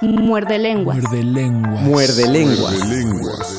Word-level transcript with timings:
Muerde 0.00 0.58
lenguas. 0.58 0.98
Muerde 0.98 1.22
lenguas. 1.24 1.82
Muerde 1.82 2.28
lenguas. 2.28 3.57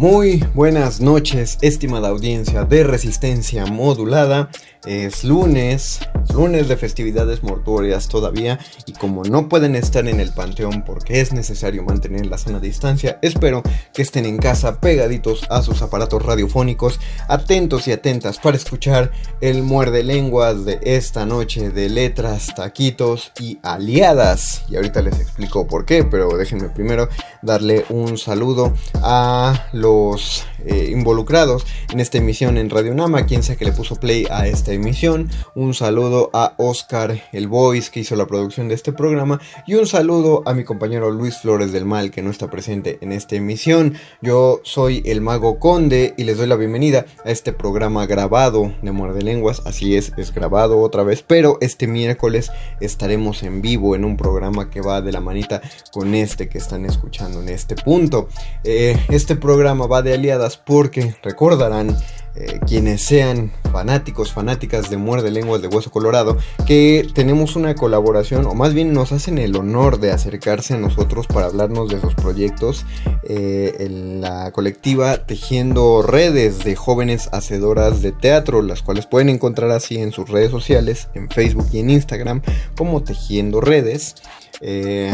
Muy 0.00 0.42
buenas 0.54 1.02
noches, 1.02 1.58
estimada 1.60 2.08
audiencia 2.08 2.64
de 2.64 2.84
Resistencia 2.84 3.66
Modulada. 3.66 4.48
Es 4.86 5.24
lunes, 5.24 6.00
lunes 6.32 6.66
de 6.66 6.78
festividades 6.78 7.42
mortuorias 7.42 8.08
todavía 8.08 8.58
y 8.86 8.94
como 8.94 9.24
no 9.24 9.46
pueden 9.46 9.76
estar 9.76 10.08
en 10.08 10.20
el 10.20 10.32
panteón 10.32 10.86
porque 10.86 11.20
es 11.20 11.34
necesario 11.34 11.82
mantener 11.82 12.24
la 12.24 12.38
sana 12.38 12.60
distancia, 12.60 13.18
espero 13.20 13.62
que 13.92 14.00
estén 14.00 14.24
en 14.24 14.38
casa 14.38 14.80
pegaditos 14.80 15.44
a 15.50 15.60
sus 15.60 15.82
aparatos 15.82 16.24
radiofónicos, 16.24 16.98
atentos 17.28 17.86
y 17.88 17.92
atentas 17.92 18.38
para 18.38 18.56
escuchar 18.56 19.12
el 19.42 19.62
muerde 19.62 20.02
lenguas 20.02 20.64
de 20.64 20.80
esta 20.82 21.26
noche 21.26 21.68
de 21.68 21.90
letras, 21.90 22.46
taquitos 22.56 23.32
y 23.38 23.58
aliadas. 23.62 24.62
Y 24.70 24.76
ahorita 24.76 25.02
les 25.02 25.20
explico 25.20 25.66
por 25.66 25.84
qué, 25.84 26.04
pero 26.04 26.38
déjenme 26.38 26.70
primero 26.70 27.10
darle 27.42 27.84
un 27.90 28.16
saludo 28.16 28.72
a 28.94 29.68
los 29.74 29.89
source 29.90 30.44
eh, 30.66 30.90
involucrados 30.92 31.66
en 31.92 32.00
esta 32.00 32.18
emisión 32.18 32.56
en 32.56 32.70
Radio 32.70 32.94
Nama, 32.94 33.26
quien 33.26 33.42
sea 33.42 33.56
que 33.56 33.64
le 33.64 33.72
puso 33.72 33.96
play 33.96 34.26
a 34.30 34.46
esta 34.46 34.72
emisión. 34.72 35.28
Un 35.54 35.74
saludo 35.74 36.30
a 36.32 36.54
Oscar 36.58 37.22
el 37.32 37.48
Voice 37.48 37.90
que 37.90 38.00
hizo 38.00 38.16
la 38.16 38.26
producción 38.26 38.68
de 38.68 38.74
este 38.74 38.92
programa 38.92 39.40
y 39.66 39.74
un 39.74 39.86
saludo 39.86 40.42
a 40.46 40.54
mi 40.54 40.64
compañero 40.64 41.10
Luis 41.10 41.38
Flores 41.38 41.72
del 41.72 41.84
Mal 41.84 42.10
que 42.10 42.22
no 42.22 42.30
está 42.30 42.50
presente 42.50 42.98
en 43.00 43.12
esta 43.12 43.36
emisión. 43.36 43.94
Yo 44.20 44.60
soy 44.64 45.02
el 45.06 45.20
Mago 45.20 45.58
Conde 45.58 46.14
y 46.16 46.24
les 46.24 46.38
doy 46.38 46.46
la 46.46 46.56
bienvenida 46.56 47.06
a 47.24 47.30
este 47.30 47.52
programa 47.52 48.06
grabado 48.06 48.72
de 48.82 48.92
Muerde 48.92 49.22
Lenguas. 49.22 49.62
Así 49.64 49.96
es, 49.96 50.12
es 50.16 50.32
grabado 50.32 50.80
otra 50.80 51.02
vez, 51.02 51.24
pero 51.26 51.58
este 51.60 51.86
miércoles 51.86 52.50
estaremos 52.80 53.42
en 53.42 53.62
vivo 53.62 53.94
en 53.94 54.04
un 54.04 54.16
programa 54.16 54.70
que 54.70 54.80
va 54.80 55.00
de 55.00 55.12
la 55.12 55.20
manita 55.20 55.60
con 55.92 56.14
este 56.14 56.48
que 56.48 56.58
están 56.58 56.84
escuchando 56.84 57.40
en 57.40 57.48
este 57.48 57.74
punto. 57.76 58.28
Eh, 58.64 58.98
este 59.08 59.36
programa 59.36 59.86
va 59.86 60.02
de 60.02 60.14
aliadas 60.14 60.49
porque 60.56 61.14
recordarán 61.22 61.96
eh, 62.36 62.60
quienes 62.64 63.02
sean 63.02 63.52
fanáticos, 63.72 64.32
fanáticas 64.32 64.88
de 64.88 64.96
Muerde 64.96 65.32
Lenguas 65.32 65.62
de 65.62 65.68
Hueso 65.68 65.90
Colorado, 65.90 66.38
que 66.64 67.08
tenemos 67.12 67.56
una 67.56 67.74
colaboración, 67.74 68.46
o 68.46 68.54
más 68.54 68.72
bien 68.72 68.92
nos 68.92 69.10
hacen 69.10 69.38
el 69.38 69.56
honor 69.56 69.98
de 69.98 70.12
acercarse 70.12 70.74
a 70.74 70.78
nosotros 70.78 71.26
para 71.26 71.46
hablarnos 71.46 71.88
de 71.88 72.00
sus 72.00 72.14
proyectos 72.14 72.86
eh, 73.24 73.74
en 73.80 74.20
la 74.20 74.52
colectiva 74.52 75.26
Tejiendo 75.26 76.02
Redes 76.02 76.62
de 76.62 76.76
Jóvenes 76.76 77.28
Hacedoras 77.32 78.00
de 78.00 78.12
Teatro, 78.12 78.62
las 78.62 78.82
cuales 78.82 79.06
pueden 79.06 79.28
encontrar 79.28 79.72
así 79.72 79.98
en 79.98 80.12
sus 80.12 80.28
redes 80.28 80.52
sociales, 80.52 81.08
en 81.14 81.28
Facebook 81.30 81.66
y 81.72 81.80
en 81.80 81.90
Instagram, 81.90 82.42
como 82.76 83.02
Tejiendo 83.02 83.60
Redes. 83.60 84.14
Eh, 84.60 85.12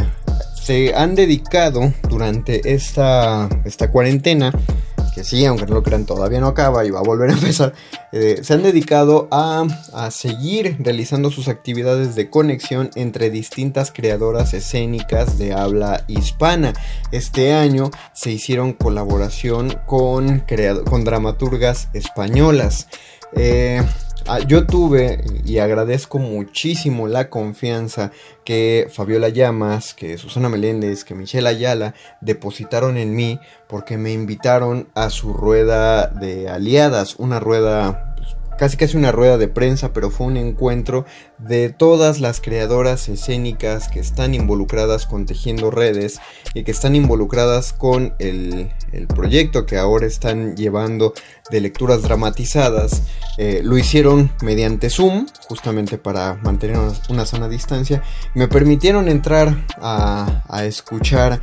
se 0.62 0.94
han 0.94 1.14
dedicado 1.14 1.92
durante 2.10 2.74
esta, 2.74 3.48
esta 3.64 3.90
cuarentena 3.90 4.52
que 5.16 5.24
sí, 5.24 5.46
aunque 5.46 5.64
no 5.64 5.76
lo 5.76 5.82
crean, 5.82 6.04
todavía 6.04 6.40
no 6.40 6.48
acaba 6.48 6.84
y 6.84 6.90
va 6.90 7.00
a 7.00 7.02
volver 7.02 7.30
a 7.30 7.32
empezar, 7.38 7.72
eh, 8.12 8.40
se 8.42 8.52
han 8.52 8.62
dedicado 8.62 9.28
a, 9.30 9.66
a, 9.94 10.10
seguir 10.10 10.76
realizando 10.78 11.30
sus 11.30 11.48
actividades 11.48 12.14
de 12.14 12.28
conexión 12.28 12.90
entre 12.96 13.30
distintas 13.30 13.90
creadoras 13.90 14.52
escénicas 14.52 15.38
de 15.38 15.54
habla 15.54 16.04
hispana. 16.06 16.74
Este 17.12 17.54
año 17.54 17.90
se 18.12 18.30
hicieron 18.30 18.74
colaboración 18.74 19.78
con, 19.86 20.44
con 20.84 21.04
dramaturgas 21.04 21.88
españolas. 21.94 22.88
Eh, 23.34 23.82
yo 24.46 24.66
tuve 24.66 25.24
y 25.44 25.58
agradezco 25.58 26.18
muchísimo 26.18 27.06
la 27.06 27.30
confianza 27.30 28.10
que 28.44 28.88
Fabiola 28.92 29.28
Llamas, 29.28 29.94
que 29.94 30.18
Susana 30.18 30.48
Meléndez, 30.48 31.04
que 31.04 31.14
Michelle 31.14 31.48
Ayala 31.48 31.94
depositaron 32.20 32.96
en 32.96 33.14
mí 33.14 33.38
porque 33.68 33.96
me 33.98 34.12
invitaron 34.12 34.88
a 34.94 35.10
su 35.10 35.32
rueda 35.32 36.08
de 36.08 36.48
aliadas, 36.48 37.16
una 37.16 37.40
rueda 37.40 38.14
casi 38.58 38.76
casi 38.76 38.96
una 38.96 39.12
rueda 39.12 39.38
de 39.38 39.48
prensa, 39.48 39.92
pero 39.92 40.10
fue 40.10 40.26
un 40.26 40.36
encuentro 40.36 41.04
de 41.38 41.68
todas 41.68 42.20
las 42.20 42.40
creadoras 42.40 43.08
escénicas 43.08 43.88
que 43.88 44.00
están 44.00 44.34
involucradas 44.34 45.06
con 45.06 45.26
Tejiendo 45.26 45.70
Redes 45.70 46.20
y 46.54 46.64
que 46.64 46.70
están 46.70 46.96
involucradas 46.96 47.72
con 47.72 48.14
el, 48.18 48.70
proyecto 49.14 49.66
que 49.66 49.76
ahora 49.76 50.06
están 50.06 50.56
llevando 50.56 51.12
de 51.50 51.60
lecturas 51.60 52.02
dramatizadas. 52.02 53.02
Eh, 53.36 53.60
lo 53.62 53.76
hicieron 53.76 54.32
mediante 54.42 54.88
Zoom, 54.88 55.26
justamente 55.48 55.98
para 55.98 56.34
mantener 56.42 56.78
una, 57.10 57.26
sana 57.26 57.48
distancia. 57.48 58.02
Me 58.34 58.48
permitieron 58.48 59.08
entrar 59.08 59.66
a, 59.78 60.42
escuchar 60.64 61.40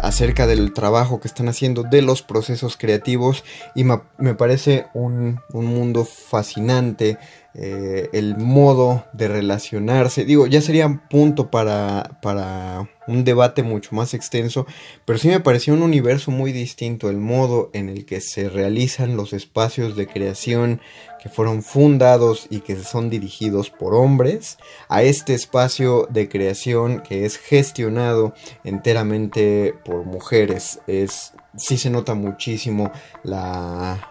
acerca 0.00 0.46
del 0.46 0.72
trabajo 0.72 1.20
que 1.20 1.28
están 1.28 1.48
haciendo, 1.48 1.82
de 1.82 2.00
los 2.00 2.22
procesos 2.22 2.76
creativos 2.78 3.44
y 3.74 3.84
me, 3.84 4.34
parece 4.34 4.86
un 4.94 5.40
mundo 5.52 6.06
fascinante 6.06 7.18
eh, 7.54 8.08
el 8.12 8.36
modo 8.36 9.06
de 9.12 9.26
relacionarse. 9.26 10.24
Digo, 10.24 10.46
ya 10.46 10.60
sería 10.60 10.86
un 10.86 10.98
punto 10.98 11.50
para, 11.50 12.18
para 12.22 12.88
un 13.08 13.24
debate 13.24 13.64
mucho 13.64 13.94
más 13.94 14.14
extenso, 14.14 14.66
pero 15.04 15.18
sí 15.18 15.28
me 15.28 15.40
pareció 15.40 15.74
un 15.74 15.82
universo 15.82 16.30
muy 16.30 16.52
distinto 16.52 17.10
el 17.10 17.16
modo 17.16 17.70
en 17.72 17.88
el 17.88 18.06
que 18.06 18.20
se 18.20 18.48
realizan 18.48 19.16
los 19.16 19.32
espacios 19.32 19.96
de 19.96 20.06
creación 20.06 20.80
que 21.20 21.28
fueron 21.28 21.62
fundados 21.62 22.46
y 22.50 22.60
que 22.60 22.76
son 22.76 23.10
dirigidos 23.10 23.68
por 23.68 23.94
hombres, 23.94 24.56
a 24.88 25.02
este 25.02 25.34
espacio 25.34 26.06
de 26.08 26.28
creación 26.28 27.00
que 27.00 27.26
es 27.26 27.36
gestionado 27.36 28.32
enteramente 28.64 29.74
por 29.84 30.04
mujeres. 30.04 30.80
Es 30.86 31.34
sí 31.56 31.78
se 31.78 31.90
nota 31.90 32.14
muchísimo 32.14 32.90
la, 33.22 34.08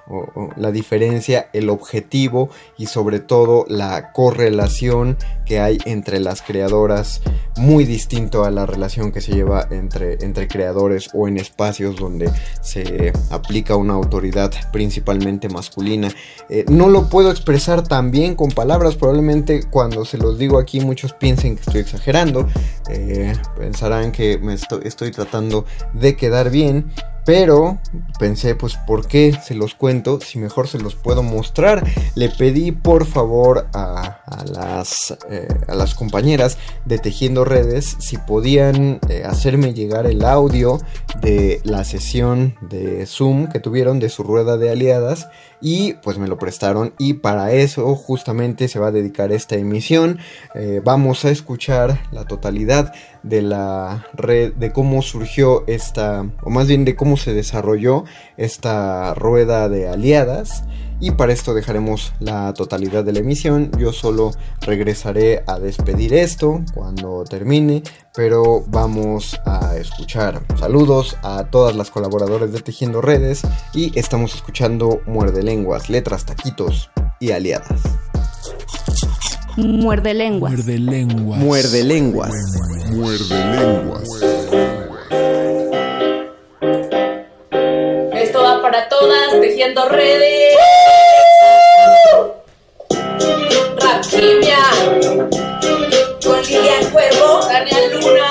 la, 0.58 0.72
diferencia, 0.72 1.50
el 1.54 1.70
objetivo 1.70 2.50
y 2.78 2.88
sobre 2.88 3.20
todo 3.20 3.66
la 3.68 4.12
correlación 4.12 5.18
que 5.46 5.60
hay 5.60 5.78
entre 5.86 6.20
las 6.20 6.42
creadoras, 6.42 7.22
muy 7.58 7.86
distinto 7.86 8.44
a 8.44 8.52
la 8.52 8.66
relación 8.66 9.12
que 9.12 9.22
se 9.22 9.34
lleva 9.34 9.68
entre, 9.72 10.24
entre 10.24 10.48
creadores 10.48 11.10
o 11.14 11.28
en 11.28 11.38
espacios 11.38 11.96
donde 11.96 12.30
se 12.62 13.14
aplica 13.32 13.76
una 13.76 13.94
autoridad 13.94 14.52
principalmente 14.72 15.50
masculina. 15.50 16.10
Eh, 16.50 16.66
no 16.70 16.90
lo 16.90 17.10
puedo 17.10 17.32
expresar 17.32 17.88
tan 17.88 18.12
bien 18.12 18.36
con 18.36 18.50
palabras, 18.50 18.96
probablemente 18.96 19.64
cuando 19.70 20.06
se 20.06 20.18
los 20.18 20.38
digo 20.38 20.60
aquí 20.60 20.82
muchos 20.82 21.14
piensen 21.14 21.56
que 21.56 21.62
estoy 21.62 21.82
exagerando, 21.82 22.48
eh, 22.90 23.34
pensarán 23.58 24.12
que 24.12 24.38
me 24.38 24.54
estoy, 24.54 24.82
estoy 24.84 25.12
tratando 25.12 25.66
de 25.94 26.16
quedar 26.16 26.50
bien. 26.50 26.92
Pero 27.30 27.78
pensé, 28.18 28.56
pues, 28.56 28.76
¿por 28.76 29.06
qué 29.06 29.38
se 29.44 29.54
los 29.54 29.76
cuento? 29.76 30.20
Si 30.20 30.40
mejor 30.40 30.68
se 30.68 30.80
los 30.80 30.96
puedo 30.96 31.22
mostrar. 31.22 31.86
Le 32.16 32.30
pedí 32.30 32.72
por 32.72 33.06
favor 33.06 33.68
a, 33.72 34.24
las, 34.52 35.16
eh, 35.30 35.48
las 35.68 35.94
compañeras 35.94 36.58
de 36.86 36.98
Tejiendo 36.98 37.46
Redes 37.46 37.98
si 38.00 38.18
podían 38.18 39.00
eh, 39.10 39.26
hacerme 39.26 39.76
llegar 39.76 40.08
el 40.08 40.26
audio 40.26 40.80
de 41.22 41.62
la 41.64 41.84
sesión 41.84 42.56
de 42.62 43.06
Zoom 43.06 43.48
que 43.48 43.60
tuvieron 43.60 44.00
de 44.00 44.10
su 44.10 44.24
rueda 44.24 44.58
de 44.58 44.72
aliadas 44.72 45.28
y 45.62 45.94
pues 46.02 46.18
me 46.18 46.28
lo 46.28 46.40
prestaron 46.40 46.94
y 46.98 47.14
para 47.14 47.52
eso 47.52 47.96
justamente 47.96 48.68
se 48.68 48.80
va 48.80 48.88
a 48.88 48.92
dedicar 48.92 49.32
esta 49.32 49.56
emisión. 49.56 50.18
Eh, 50.56 50.82
vamos 50.84 51.26
a 51.26 51.30
escuchar 51.30 52.02
la 52.12 52.26
totalidad 52.26 52.92
de 53.24 53.42
la 53.42 54.06
red, 54.14 54.54
de 54.54 54.72
cómo 54.72 55.02
surgió 55.02 55.64
esta, 55.68 56.26
o 56.44 56.50
más 56.50 56.68
bien 56.68 56.86
de 56.86 56.96
cómo 56.96 57.18
se 57.18 57.34
desarrolló 57.34 58.06
esta 58.38 59.14
rueda 59.14 59.70
de 59.70 59.90
aliadas. 59.90 60.64
Y 61.02 61.12
para 61.12 61.32
esto 61.32 61.54
dejaremos 61.54 62.14
la 62.20 62.54
totalidad 62.54 63.06
de 63.06 63.14
la 63.14 63.20
emisión. 63.20 63.72
Yo 63.78 63.94
solo 63.94 64.32
regresaré 64.60 65.44
a 65.48 65.58
despedir 65.58 66.14
esto 66.14 66.62
cuando 66.74 67.24
termine. 67.24 67.84
Pero 68.14 68.66
vamos 68.68 69.40
a 69.46 69.78
escuchar. 69.78 70.42
Saludos 70.60 71.16
a 71.24 71.46
todas 71.46 71.74
las 71.74 71.90
colaboradoras 71.90 72.52
de 72.52 72.60
Tejiendo 72.60 73.02
Redes. 73.02 73.44
Y 73.74 73.98
estamos 73.98 74.36
escuchando 74.36 75.00
Muerde 75.06 75.42
Lenguas, 75.42 75.90
Letras, 75.90 76.26
Taquitos 76.26 76.90
y 77.22 77.32
Aliadas. 77.32 77.82
Muerde 79.58 80.14
lenguas. 80.14 80.54
Muerde 80.54 80.80
lenguas. 80.80 81.40
Muerde 81.40 81.84
lenguas. 81.84 82.34
Muerde 82.92 83.46
lenguas. 83.56 84.10
Esto 88.14 88.44
va 88.44 88.62
para 88.62 88.88
todas, 88.90 89.42
tejiendo 89.42 89.88
redes. 89.90 90.56
Rapquimia. 93.82 94.58
Con 96.24 96.42
Lilian 96.44 96.90
Cuervo, 96.92 97.40
Daniel 97.48 98.00
Luna. 98.00 98.30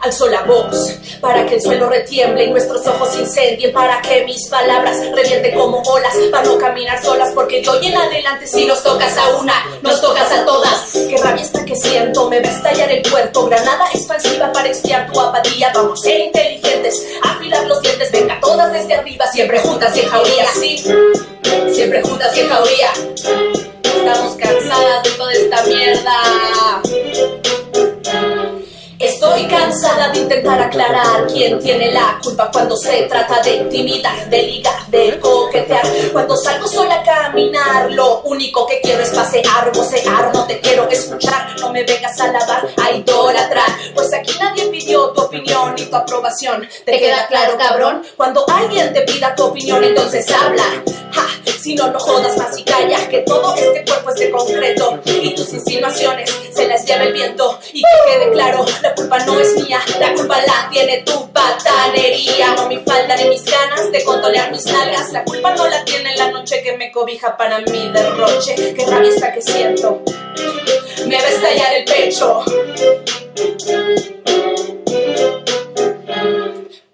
Alzo 0.00 0.28
la 0.28 0.42
voz 0.42 1.01
para 1.22 1.46
que 1.46 1.54
el 1.54 1.62
suelo 1.62 1.88
retiemble 1.88 2.44
y 2.44 2.50
nuestros 2.50 2.84
ojos 2.84 3.16
incendien, 3.16 3.72
para 3.72 4.02
que 4.02 4.24
mis 4.24 4.48
palabras 4.48 4.98
revienten 5.14 5.54
como 5.54 5.80
olas, 5.80 6.12
para 6.32 6.42
no 6.42 6.58
caminar 6.58 7.02
solas, 7.02 7.30
porque 7.32 7.62
yo 7.62 7.80
en 7.80 7.96
adelante 7.96 8.44
si 8.46 8.66
nos 8.66 8.82
tocas 8.82 9.16
a 9.16 9.36
una, 9.36 9.54
nos 9.82 10.00
tocas 10.00 10.30
a 10.32 10.44
todas. 10.44 10.90
Qué 10.92 11.16
rabia 11.22 11.44
está 11.44 11.64
que 11.64 11.76
siento, 11.76 12.28
me 12.28 12.40
va 12.40 12.48
a 12.48 12.52
estallar 12.52 12.90
el 12.90 13.02
puerto, 13.02 13.46
granada 13.46 13.86
expansiva 13.94 14.52
para 14.52 14.68
expiar 14.68 15.10
tu 15.12 15.20
apatía, 15.20 15.70
vamos 15.72 16.00
a 16.00 16.02
ser 16.02 16.20
inteligentes, 16.20 17.06
afilar 17.22 17.66
los 17.66 17.80
dientes, 17.80 18.10
venga 18.10 18.40
todas 18.40 18.72
desde 18.72 18.94
arriba, 18.94 19.24
siempre 19.28 19.60
juntas 19.60 19.96
y 19.96 20.00
en 20.00 20.08
jauría, 20.08 20.46
sí, 20.60 20.84
siempre 21.72 22.02
juntas 22.02 22.36
y 22.36 22.40
en 22.40 22.48
jauría. 22.48 22.92
Estamos 23.84 24.34
cansadas 24.34 25.04
de 25.04 25.10
toda 25.10 25.32
esta 25.32 25.62
mierda. 25.62 26.82
Estoy 29.34 29.48
cansada 29.48 30.10
de 30.10 30.18
intentar 30.18 30.60
aclarar 30.60 31.26
quién 31.26 31.58
tiene 31.58 31.90
la 31.90 32.20
culpa 32.22 32.50
cuando 32.52 32.76
se 32.76 33.04
trata 33.04 33.40
de 33.40 33.56
intimidar, 33.56 34.28
de 34.28 34.42
ligar, 34.42 34.86
de 34.88 35.18
coquetear. 35.18 35.86
Cuando 36.12 36.36
salgo 36.36 36.68
sola 36.68 36.96
a 36.96 37.02
caminar, 37.02 37.90
lo 37.92 38.20
único 38.24 38.66
que 38.66 38.82
quiero 38.82 39.02
es 39.02 39.08
pasear, 39.08 39.72
vocear, 39.72 40.34
no 40.34 40.46
te 40.46 40.60
quiero 40.60 40.86
escuchar, 40.90 41.58
no 41.58 41.72
me 41.72 41.82
vengas 41.82 42.20
a 42.20 42.30
lavar, 42.30 42.68
a 42.76 42.92
idolatrar. 42.92 43.70
Pues 43.94 44.12
aquí 44.12 44.34
nadie 44.38 44.66
pidió 44.66 45.12
tu 45.12 45.22
opinión 45.22 45.76
ni 45.78 45.86
tu 45.86 45.96
aprobación. 45.96 46.68
¿Te 46.84 46.98
queda 46.98 47.26
claro, 47.26 47.56
cabrón? 47.56 48.02
Cuando 48.18 48.44
alguien 48.50 48.92
te 48.92 49.00
pida 49.00 49.34
tu 49.34 49.44
opinión, 49.44 49.82
entonces 49.82 50.30
habla. 50.30 50.64
Ja, 51.12 51.26
si 51.58 51.74
no, 51.74 51.90
no 51.90 51.98
jodas 51.98 52.36
más 52.36 52.58
y 52.58 52.64
calla, 52.64 53.08
que 53.08 53.18
todo 53.20 53.54
este 53.54 53.84
cuerpo 53.84 54.10
es 54.10 54.16
de 54.16 54.30
concreto 54.30 55.00
y 55.04 55.34
tus 55.34 55.52
insinuaciones 55.52 56.30
se 56.54 56.68
las 56.68 56.84
lleva 56.84 57.04
el 57.04 57.12
viento. 57.12 57.58
Y 57.72 57.80
que 57.80 58.12
quede 58.12 58.32
claro, 58.32 58.64
la 58.82 58.94
culpa 58.94 59.18
no 59.20 59.31
es 59.38 59.54
mía, 59.56 59.80
la 59.98 60.14
culpa 60.14 60.40
la 60.40 60.68
tiene 60.70 61.02
tu 61.02 61.30
patanería. 61.30 62.54
No 62.56 62.68
mi 62.68 62.78
falta 62.78 63.16
ni 63.16 63.28
mis 63.28 63.44
ganas 63.44 63.90
de 63.90 64.04
controlar 64.04 64.50
mis 64.50 64.64
nalgas, 64.66 65.12
la 65.12 65.24
culpa 65.24 65.54
no 65.54 65.68
la 65.68 65.84
tiene 65.84 66.16
la 66.16 66.30
noche 66.30 66.62
que 66.62 66.76
me 66.76 66.90
cobija 66.90 67.36
para 67.36 67.58
mi 67.60 67.88
derroche. 67.88 68.74
Qué 68.74 68.86
rabia 68.86 69.10
está 69.10 69.32
que 69.32 69.42
siento, 69.42 70.02
me 71.06 71.16
va 71.16 71.22
a 71.22 71.30
estallar 71.30 71.74
el 71.74 71.84
pecho. 71.84 72.44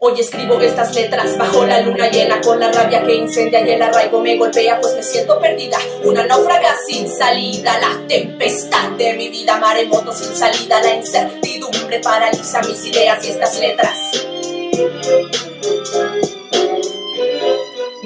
Hoy 0.01 0.21
escribo 0.21 0.61
estas 0.61 0.95
letras 0.95 1.37
bajo 1.37 1.67
la 1.67 1.81
luna 1.81 2.09
llena 2.09 2.41
con 2.41 2.61
la 2.61 2.71
rabia 2.71 3.03
que 3.03 3.17
incendia 3.17 3.67
y 3.67 3.71
el 3.71 3.83
arraigo 3.83 4.21
me 4.21 4.37
golpea 4.37 4.81
pues 4.81 4.95
me 4.95 5.03
siento 5.03 5.41
perdida. 5.41 5.77
Una 6.05 6.25
náufraga 6.25 6.77
sin 6.87 7.09
salida 7.09 7.77
la 7.81 8.07
tempestad 8.07 8.91
de 8.91 9.15
mi 9.15 9.29
vida 9.29 9.59
maremoto 9.59 10.13
sin 10.13 10.37
salida 10.37 10.81
la 10.81 10.95
incertidumbre 10.95 11.99
paraliza 11.99 12.63
mis 12.63 12.87
ideas 12.87 13.25
y 13.25 13.31
estas 13.31 13.59
letras 13.59 13.99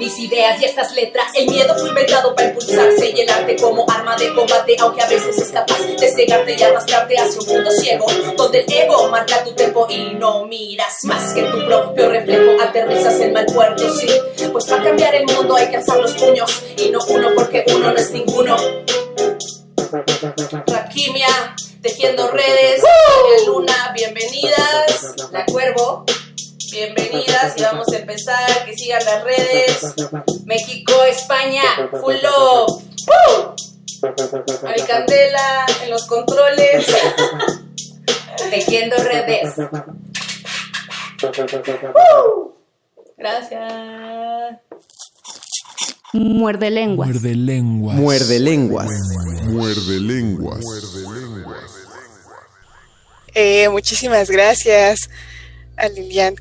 mis 0.03 0.19
ideas 0.19 0.61
y 0.61 0.65
estas 0.65 0.93
letras. 0.93 1.27
El 1.33 1.49
miedo 1.49 1.73
fue 1.79 1.87
inventado 1.87 2.35
para 2.35 2.49
impulsarse 2.49 3.13
y 3.15 3.21
el 3.21 3.29
arte 3.29 3.55
como 3.55 3.85
arma 3.89 4.17
de 4.17 4.33
combate, 4.33 4.75
aunque 4.81 5.01
a 5.01 5.07
veces 5.07 5.37
es 5.37 5.49
capaz 5.49 5.79
de 5.79 6.11
cegarte 6.11 6.57
y 6.59 6.61
arrastrarte 6.61 7.17
hacia 7.17 7.39
un 7.39 7.47
mundo 7.47 7.71
ciego, 7.71 8.05
donde 8.35 8.59
el 8.59 8.73
ego 8.73 9.07
marca 9.07 9.41
tu 9.45 9.53
tempo 9.53 9.87
y 9.89 10.13
no 10.15 10.45
miras 10.45 11.05
más 11.05 11.33
que 11.33 11.43
tu 11.43 11.65
propio 11.65 12.09
reflejo. 12.09 12.61
Aterrizas 12.61 13.17
en 13.21 13.31
mal 13.31 13.45
puerto, 13.45 13.95
sí, 13.95 14.07
pues 14.51 14.65
para 14.65 14.83
cambiar 14.83 15.15
el 15.15 15.25
mundo 15.25 15.55
hay 15.55 15.69
que 15.69 15.77
alzar 15.77 15.97
los 15.97 16.11
puños 16.15 16.63
y 16.77 16.89
no 16.89 16.99
uno 17.07 17.29
porque 17.33 17.63
uno 17.73 17.91
no 17.91 17.97
es 17.97 18.11
ninguno. 18.11 18.57
Raquimia, 20.67 21.55
tejiendo 21.81 22.29
redes, 22.29 22.81
Daniel 22.81 23.45
Luna, 23.47 23.93
bienvenidas, 23.95 25.15
La 25.31 25.45
Cuervo. 25.45 26.03
Bienvenidas 26.73 27.53
y 27.55 27.61
vamos 27.61 27.87
a 27.93 27.97
empezar. 27.97 28.65
Que 28.65 28.75
sigan 28.75 29.05
las 29.05 29.23
redes. 29.23 29.93
México, 30.45 30.91
España, 31.07 31.61
full 31.91 32.15
love. 32.15 32.81
¡Woo! 33.05 33.55
Aricandela 34.67 35.67
en 35.83 35.91
los 35.91 36.07
controles. 36.07 36.87
Tejiendo 38.49 38.95
redes. 39.03 39.53
¡Woo! 41.93 42.55
Gracias. 43.17 44.57
Muerde 46.11 46.71
lenguas. 46.71 47.09
Muerde 47.09 47.35
lenguas. 47.35 47.95
Muerde 47.95 48.39
lenguas. 48.39 48.89
Muerde 49.43 49.99
lenguas. 49.99 50.65
Eh, 53.35 53.69
muchísimas 53.69 54.31
gracias 54.31 55.09
a 55.77 55.87
Lilian, 55.89 56.35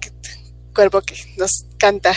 cuervo 0.75 1.03
que 1.03 1.17
nos 1.37 1.65
canta. 1.79 2.15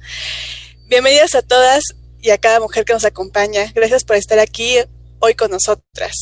Bienvenidas 0.88 1.34
a 1.34 1.42
todas 1.42 1.82
y 2.20 2.30
a 2.30 2.38
cada 2.38 2.60
mujer 2.60 2.84
que 2.84 2.92
nos 2.92 3.04
acompaña. 3.04 3.70
Gracias 3.74 4.04
por 4.04 4.16
estar 4.16 4.38
aquí 4.38 4.76
hoy 5.18 5.34
con 5.34 5.50
nosotras. 5.50 6.12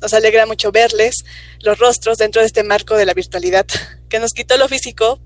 Nos 0.00 0.14
alegra 0.14 0.46
mucho 0.46 0.72
verles 0.72 1.24
los 1.60 1.78
rostros 1.78 2.18
dentro 2.18 2.42
de 2.42 2.46
este 2.46 2.62
marco 2.62 2.96
de 2.96 3.06
la 3.06 3.14
virtualidad, 3.14 3.66
que 4.08 4.18
nos 4.18 4.32
quitó 4.32 4.56
lo 4.56 4.68
físico, 4.68 5.20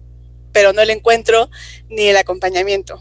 pero 0.52 0.72
no 0.72 0.82
el 0.82 0.90
encuentro 0.90 1.50
ni 1.88 2.08
el 2.08 2.16
acompañamiento. 2.16 3.00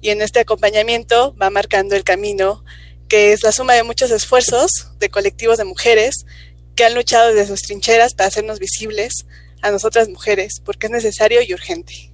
Y 0.00 0.10
en 0.10 0.22
este 0.22 0.40
acompañamiento 0.40 1.34
va 1.36 1.50
marcando 1.50 1.96
el 1.96 2.04
camino, 2.04 2.64
que 3.08 3.32
es 3.32 3.42
la 3.42 3.52
suma 3.52 3.74
de 3.74 3.82
muchos 3.82 4.10
esfuerzos 4.10 4.70
de 4.98 5.08
colectivos 5.08 5.58
de 5.58 5.64
mujeres 5.64 6.26
que 6.74 6.84
han 6.84 6.94
luchado 6.94 7.32
desde 7.32 7.46
sus 7.46 7.62
trincheras 7.62 8.14
para 8.14 8.28
hacernos 8.28 8.58
visibles 8.58 9.24
a 9.66 9.72
nosotras 9.72 10.08
mujeres, 10.08 10.62
porque 10.64 10.86
es 10.86 10.92
necesario 10.92 11.40
y 11.42 11.52
urgente. 11.52 12.10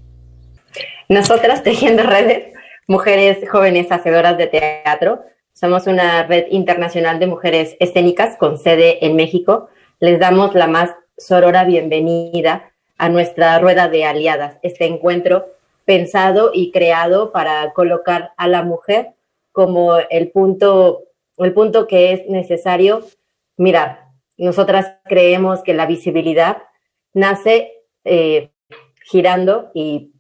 Nosotras 1.09 1.63
tejiendo 1.63 2.03
redes, 2.03 2.55
mujeres 2.87 3.39
jóvenes 3.51 3.93
hacedoras 3.93 4.39
de 4.39 4.47
teatro. 4.47 5.23
Somos 5.53 5.87
una 5.87 6.25
red 6.25 6.47
internacional 6.51 7.19
de 7.19 7.27
mujeres 7.27 7.77
escénicas 7.79 8.37
con 8.37 8.59
sede 8.59 9.05
en 9.05 9.17
México. 9.17 9.69
Les 10.01 10.19
damos 10.19 10.55
la 10.55 10.67
más 10.67 10.91
sorora 11.19 11.65
bienvenida 11.65 12.73
a 12.97 13.09
nuestra 13.09 13.59
rueda 13.59 13.89
de 13.89 14.05
aliadas, 14.05 14.59
este 14.63 14.87
encuentro 14.87 15.47
pensado 15.85 16.53
y 16.55 16.71
creado 16.71 17.33
para 17.33 17.73
colocar 17.73 18.33
a 18.37 18.49
la 18.49 18.63
mujer 18.63 19.11
como 19.51 19.97
el 19.97 20.31
punto, 20.31 21.03
el 21.37 21.53
punto 21.53 21.87
que 21.87 22.13
es 22.13 22.27
necesario 22.29 23.05
mirar. 23.57 24.07
Nosotras 24.39 24.95
creemos 25.05 25.63
que 25.63 25.75
la 25.75 25.87
visibilidad 25.87 26.63
nace 27.15 27.73
eh, 28.05 28.51
girando 29.05 29.71
y 29.75 30.13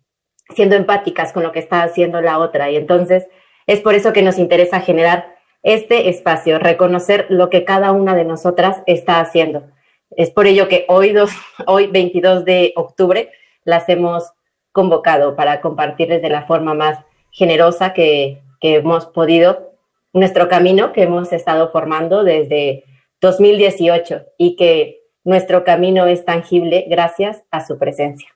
siendo 0.54 0.76
empáticas 0.76 1.32
con 1.32 1.42
lo 1.42 1.52
que 1.52 1.58
está 1.58 1.82
haciendo 1.82 2.20
la 2.20 2.38
otra. 2.38 2.70
Y 2.70 2.76
entonces 2.76 3.26
es 3.66 3.80
por 3.80 3.94
eso 3.94 4.12
que 4.12 4.22
nos 4.22 4.38
interesa 4.38 4.80
generar 4.80 5.36
este 5.62 6.08
espacio, 6.08 6.58
reconocer 6.58 7.26
lo 7.28 7.48
que 7.48 7.64
cada 7.64 7.92
una 7.92 8.14
de 8.14 8.24
nosotras 8.24 8.82
está 8.86 9.20
haciendo. 9.20 9.64
Es 10.10 10.30
por 10.30 10.46
ello 10.46 10.68
que 10.68 10.84
hoy, 10.88 11.12
dos, 11.12 11.30
hoy 11.66 11.86
22 11.86 12.44
de 12.44 12.72
octubre, 12.76 13.30
las 13.64 13.88
hemos 13.88 14.32
convocado 14.72 15.36
para 15.36 15.60
compartirles 15.60 16.22
de 16.22 16.30
la 16.30 16.46
forma 16.46 16.74
más 16.74 16.98
generosa 17.30 17.92
que, 17.92 18.42
que 18.60 18.76
hemos 18.76 19.06
podido 19.06 19.72
nuestro 20.12 20.48
camino 20.48 20.92
que 20.92 21.02
hemos 21.02 21.32
estado 21.32 21.70
formando 21.70 22.24
desde 22.24 22.84
2018 23.20 24.26
y 24.36 24.56
que 24.56 25.01
nuestro 25.24 25.64
camino 25.64 26.06
es 26.06 26.24
tangible 26.24 26.86
gracias 26.88 27.44
a 27.50 27.64
su 27.64 27.78
presencia. 27.78 28.28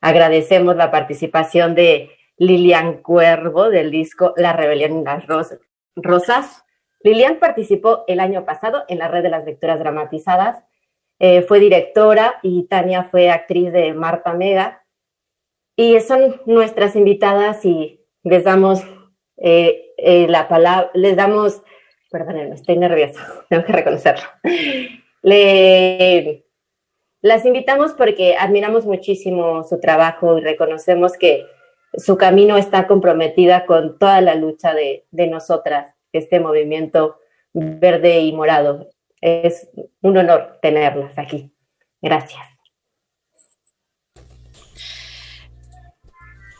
Agradecemos 0.00 0.76
la 0.76 0.90
participación 0.90 1.74
de 1.74 2.10
Lilian 2.36 3.02
Cuervo 3.02 3.68
del 3.68 3.90
disco 3.90 4.32
La 4.36 4.52
Rebelión 4.52 4.92
en 4.92 5.04
las 5.04 5.26
Rosas. 5.96 6.64
Lilian 7.00 7.38
participó 7.38 8.04
el 8.06 8.20
año 8.20 8.44
pasado 8.44 8.84
en 8.88 8.98
la 8.98 9.08
red 9.08 9.22
de 9.22 9.28
las 9.28 9.44
lecturas 9.44 9.78
dramatizadas, 9.78 10.64
eh, 11.20 11.42
fue 11.42 11.58
directora 11.58 12.38
y 12.42 12.64
Tania 12.68 13.04
fue 13.04 13.30
actriz 13.30 13.72
de 13.72 13.92
Marta 13.92 14.34
Mega. 14.34 14.84
Y 15.76 15.98
son 16.00 16.40
nuestras 16.46 16.96
invitadas 16.96 17.64
y 17.64 18.04
les 18.24 18.44
damos 18.44 18.82
eh, 19.36 19.92
eh, 19.96 20.26
la 20.28 20.48
palabra, 20.48 20.90
les 20.94 21.16
damos, 21.16 21.62
perdónenme, 22.10 22.54
estoy 22.54 22.76
nerviosa, 22.76 23.20
tengo 23.48 23.64
que 23.64 23.72
reconocerlo. 23.72 24.24
Le, 25.22 26.44
las 27.20 27.44
invitamos 27.44 27.92
porque 27.92 28.36
admiramos 28.36 28.86
muchísimo 28.86 29.64
su 29.64 29.80
trabajo 29.80 30.38
y 30.38 30.42
reconocemos 30.42 31.12
que 31.14 31.46
su 31.94 32.16
camino 32.16 32.56
está 32.56 32.86
comprometida 32.86 33.66
con 33.66 33.98
toda 33.98 34.20
la 34.20 34.34
lucha 34.34 34.74
de, 34.74 35.06
de 35.10 35.26
nosotras, 35.26 35.94
este 36.12 36.40
movimiento 36.40 37.18
verde 37.52 38.20
y 38.20 38.32
morado. 38.32 38.88
Es 39.20 39.68
un 40.02 40.16
honor 40.16 40.58
tenerlas 40.62 41.18
aquí. 41.18 41.52
Gracias. 42.00 42.46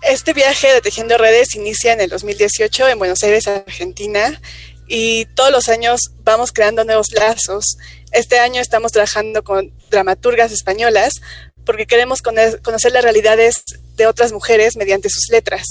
Este 0.02 0.32
viaje 0.32 0.72
de 0.72 0.80
Tejiendo 0.80 1.18
Redes 1.18 1.54
inicia 1.54 1.92
en 1.92 2.00
el 2.00 2.08
2018 2.08 2.88
en 2.88 2.98
Buenos 2.98 3.22
Aires, 3.22 3.46
Argentina, 3.48 4.40
y 4.88 5.26
todos 5.34 5.50
los 5.50 5.68
años 5.68 6.12
vamos 6.22 6.52
creando 6.52 6.84
nuevos 6.84 7.12
lazos. 7.12 7.76
Este 8.12 8.38
año 8.38 8.60
estamos 8.60 8.92
trabajando 8.92 9.44
con 9.44 9.72
dramaturgas 9.90 10.52
españolas 10.52 11.20
porque 11.64 11.86
queremos 11.86 12.22
conocer 12.22 12.92
las 12.92 13.04
realidades 13.04 13.62
de 13.96 14.06
otras 14.06 14.32
mujeres 14.32 14.76
mediante 14.76 15.10
sus 15.10 15.28
letras. 15.30 15.66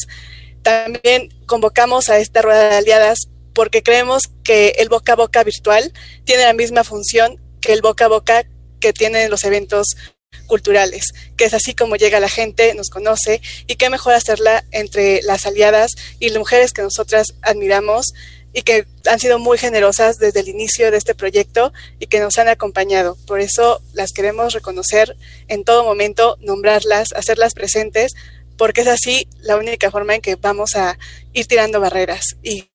También 0.62 1.29
convocamos 1.46 2.10
a 2.10 2.20
esta 2.20 2.41
rueda 2.41 2.70
de 2.70 2.75
aliadas 2.75 3.29
porque 3.53 3.82
creemos 3.82 4.24
que 4.44 4.75
el 4.77 4.89
boca 4.89 5.13
a 5.13 5.15
boca 5.15 5.44
virtual 5.44 5.91
tiene 6.24 6.44
la 6.44 6.53
misma 6.53 6.84
función 6.84 7.41
que 7.62 7.74
el 7.74 7.82
boca 7.82 8.06
a 8.06 8.10
boca 8.10 8.46
que 8.79 8.94
tienen 8.94 9.32
los 9.32 9.44
eventos 9.44 9.98
culturales, 10.46 11.13
que 11.36 11.46
es 11.46 11.53
así 11.53 11.74
como 11.74 11.96
llega 11.96 12.20
la 12.20 12.29
gente, 12.29 12.74
nos 12.75 12.89
conoce 12.89 13.41
y 13.65 13.75
qué 13.75 13.89
mejor 13.89 14.13
hacerla 14.13 14.63
entre 14.72 15.22
las 15.24 15.46
aliadas 15.46 15.91
y 16.20 16.29
las 16.29 16.38
mujeres 16.38 16.74
que 16.74 16.82
nosotras 16.82 17.34
admiramos 17.41 18.13
y 18.54 18.63
que 18.63 18.88
han 19.06 19.20
sido 19.20 19.39
muy 19.39 19.58
generosas 19.58 20.18
desde 20.18 20.39
el 20.39 20.48
inicio 20.48 20.89
de 20.92 20.98
este 20.98 21.16
proyecto 21.16 21.74
y 22.00 22.08
que 22.08 22.20
nos 22.20 22.38
han 22.38 22.48
acompañado. 22.48 23.18
Por 23.27 23.39
eso 23.39 23.82
las 23.94 24.12
queremos 24.12 24.54
reconocer 24.54 25.16
en 25.48 25.63
todo 25.63 25.84
momento, 25.84 26.38
nombrarlas, 26.42 27.10
hacerlas 27.16 27.54
presentes, 27.54 28.13
porque 28.58 28.82
es 28.82 28.88
así 28.88 29.27
la 29.42 29.58
única 29.58 29.92
forma 29.92 30.16
en 30.16 30.22
que 30.22 30.36
vamos 30.36 30.75
a 30.75 30.98
ir 31.34 31.46
tirando 31.46 31.80
barreras 31.80 32.38
y, 32.42 32.70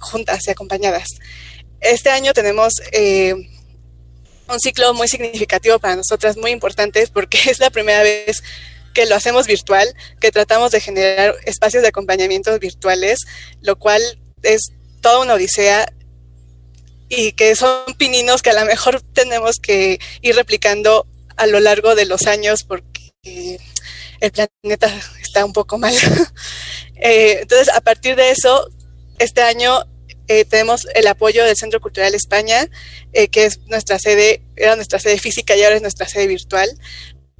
juntas 0.00 0.40
y 0.46 0.50
acompañadas. 0.50 1.08
Este 1.80 2.10
año 2.10 2.32
tenemos 2.32 2.72
eh, 2.92 3.34
un 4.48 4.60
ciclo 4.60 4.94
muy 4.94 5.08
significativo 5.08 5.78
para 5.78 5.96
nosotras, 5.96 6.36
muy 6.36 6.50
importante, 6.50 7.06
porque 7.12 7.38
es 7.50 7.60
la 7.60 7.70
primera 7.70 8.02
vez 8.02 8.42
que 8.94 9.06
lo 9.06 9.14
hacemos 9.14 9.46
virtual, 9.46 9.94
que 10.20 10.32
tratamos 10.32 10.70
de 10.70 10.80
generar 10.80 11.34
espacios 11.44 11.82
de 11.82 11.90
acompañamiento 11.90 12.58
virtuales, 12.58 13.20
lo 13.60 13.76
cual 13.76 14.00
es 14.42 14.72
toda 15.06 15.20
una 15.20 15.34
odisea 15.34 15.86
y 17.08 17.30
que 17.30 17.54
son 17.54 17.94
pininos 17.96 18.42
que 18.42 18.50
a 18.50 18.60
lo 18.60 18.64
mejor 18.64 19.00
tenemos 19.00 19.60
que 19.62 20.00
ir 20.20 20.34
replicando 20.34 21.06
a 21.36 21.46
lo 21.46 21.60
largo 21.60 21.94
de 21.94 22.06
los 22.06 22.26
años 22.26 22.64
porque 22.64 23.12
el 23.22 24.32
planeta 24.32 24.92
está 25.22 25.44
un 25.44 25.52
poco 25.52 25.78
mal. 25.78 25.94
Eh, 26.98 27.40
entonces, 27.42 27.68
a 27.68 27.82
partir 27.82 28.16
de 28.16 28.30
eso, 28.30 28.70
este 29.18 29.42
año 29.42 29.84
eh, 30.28 30.46
tenemos 30.46 30.88
el 30.94 31.06
apoyo 31.06 31.44
del 31.44 31.54
Centro 31.54 31.78
Cultural 31.78 32.14
España, 32.14 32.66
eh, 33.12 33.28
que 33.28 33.44
es 33.44 33.60
nuestra 33.66 33.98
sede, 33.98 34.40
era 34.56 34.76
nuestra 34.76 34.98
sede 34.98 35.18
física 35.18 35.54
y 35.54 35.62
ahora 35.62 35.76
es 35.76 35.82
nuestra 35.82 36.08
sede 36.08 36.26
virtual. 36.26 36.70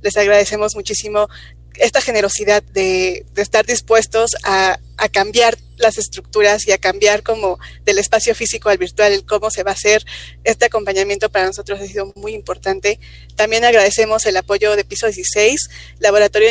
Les 0.02 0.14
agradecemos 0.18 0.76
muchísimo 0.76 1.28
esta 1.76 2.02
generosidad 2.02 2.62
de, 2.62 3.24
estar 3.34 3.64
dispuestos 3.64 4.32
a, 4.44 4.78
a, 4.98 5.08
cambiar 5.08 5.56
las 5.76 5.98
estructuras 5.98 6.66
y 6.66 6.72
a 6.72 6.78
cambiar 6.78 7.22
como 7.22 7.58
del 7.84 7.98
espacio 7.98 8.34
físico 8.34 8.68
al 8.68 8.78
virtual, 8.78 9.12
el 9.12 9.24
cómo 9.24 9.50
se 9.50 9.62
va 9.62 9.70
a 9.70 9.74
hacer. 9.74 10.04
Este 10.44 10.66
acompañamiento 10.66 11.30
para 11.30 11.46
nosotros 11.46 11.80
ha 11.80 11.86
sido 11.86 12.12
muy 12.16 12.34
importante. 12.34 12.98
También 13.34 13.64
agradecemos 13.64 14.26
el 14.26 14.36
apoyo 14.36 14.76
de 14.76 14.84
Piso 14.84 15.06
16, 15.06 15.68
Laboratorio 15.98 16.50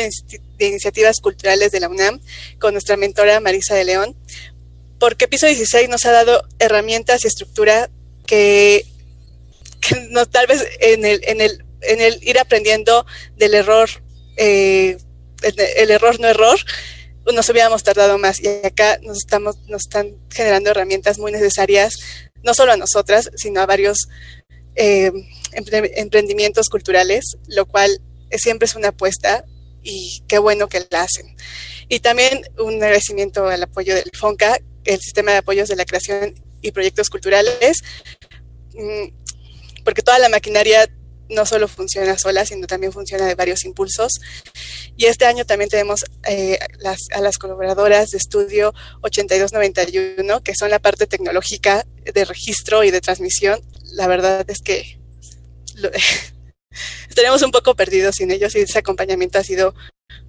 de 0.58 0.66
Iniciativas 0.66 1.20
Culturales 1.20 1.72
de 1.72 1.80
la 1.80 1.88
UNAM, 1.88 2.20
con 2.58 2.72
nuestra 2.74 2.96
mentora 2.96 3.40
Marisa 3.40 3.74
de 3.74 3.84
León, 3.84 4.16
porque 4.98 5.28
Piso 5.28 5.46
16 5.46 5.88
nos 5.88 6.04
ha 6.06 6.12
dado 6.12 6.46
herramientas 6.58 7.24
y 7.24 7.28
estructura 7.28 7.90
que, 8.26 8.86
nos, 10.10 10.30
tal 10.30 10.46
vez 10.46 10.66
en 10.80 11.04
el 11.04 11.66
ir 12.22 12.38
aprendiendo 12.38 13.06
del 13.36 13.54
error, 13.54 13.88
eh, 14.36 14.98
el, 15.42 15.90
error 15.90 16.18
no 16.20 16.28
error, 16.28 16.58
nos 17.32 17.48
hubiéramos 17.48 17.82
tardado 17.82 18.18
más. 18.18 18.40
Y 18.40 18.48
acá 18.64 18.98
nos, 19.02 19.18
estamos, 19.18 19.58
nos 19.68 19.82
están 19.82 20.16
generando 20.30 20.70
herramientas 20.70 21.18
muy 21.18 21.32
necesarias, 21.32 21.94
no 22.42 22.54
solo 22.54 22.72
a 22.72 22.76
nosotras, 22.76 23.30
sino 23.36 23.60
a 23.60 23.66
varios 23.66 24.08
eh, 24.74 25.10
emprendimientos 25.52 26.68
culturales, 26.68 27.36
lo 27.48 27.66
cual 27.66 28.00
siempre 28.30 28.66
es 28.66 28.74
una 28.74 28.88
apuesta 28.88 29.44
y 29.82 30.22
qué 30.28 30.38
bueno 30.38 30.68
que 30.68 30.86
la 30.90 31.02
hacen. 31.02 31.34
Y 31.88 32.00
también 32.00 32.42
un 32.58 32.74
agradecimiento 32.74 33.46
al 33.46 33.62
apoyo 33.62 33.94
del 33.94 34.10
FONCA, 34.12 34.58
el 34.84 35.00
sistema 35.00 35.32
de 35.32 35.38
apoyos 35.38 35.68
de 35.68 35.76
la 35.76 35.84
creación 35.84 36.34
y 36.60 36.72
proyectos 36.72 37.08
culturales, 37.08 37.78
mm, 38.74 39.08
porque 39.84 40.02
toda 40.02 40.18
la 40.18 40.28
maquinaria 40.28 40.88
no 41.28 41.46
solo 41.46 41.68
funciona 41.68 42.16
sola, 42.18 42.44
sino 42.44 42.66
también 42.66 42.92
funciona 42.92 43.26
de 43.26 43.34
varios 43.34 43.64
impulsos. 43.64 44.12
Y 44.96 45.06
este 45.06 45.26
año 45.26 45.44
también 45.44 45.70
tenemos 45.70 46.04
eh, 46.26 46.58
a 47.14 47.20
las 47.20 47.38
colaboradoras 47.38 48.10
de 48.10 48.18
estudio 48.18 48.74
8291, 49.02 50.42
que 50.42 50.54
son 50.58 50.70
la 50.70 50.78
parte 50.78 51.06
tecnológica 51.06 51.84
de 52.04 52.24
registro 52.24 52.84
y 52.84 52.90
de 52.90 53.00
transmisión. 53.00 53.60
La 53.92 54.06
verdad 54.06 54.48
es 54.48 54.58
que 54.64 54.98
estaríamos 57.08 57.42
un 57.42 57.50
poco 57.50 57.74
perdidos 57.74 58.16
sin 58.16 58.30
ellos 58.30 58.54
y 58.54 58.60
ese 58.60 58.78
acompañamiento 58.78 59.38
ha 59.38 59.44
sido 59.44 59.74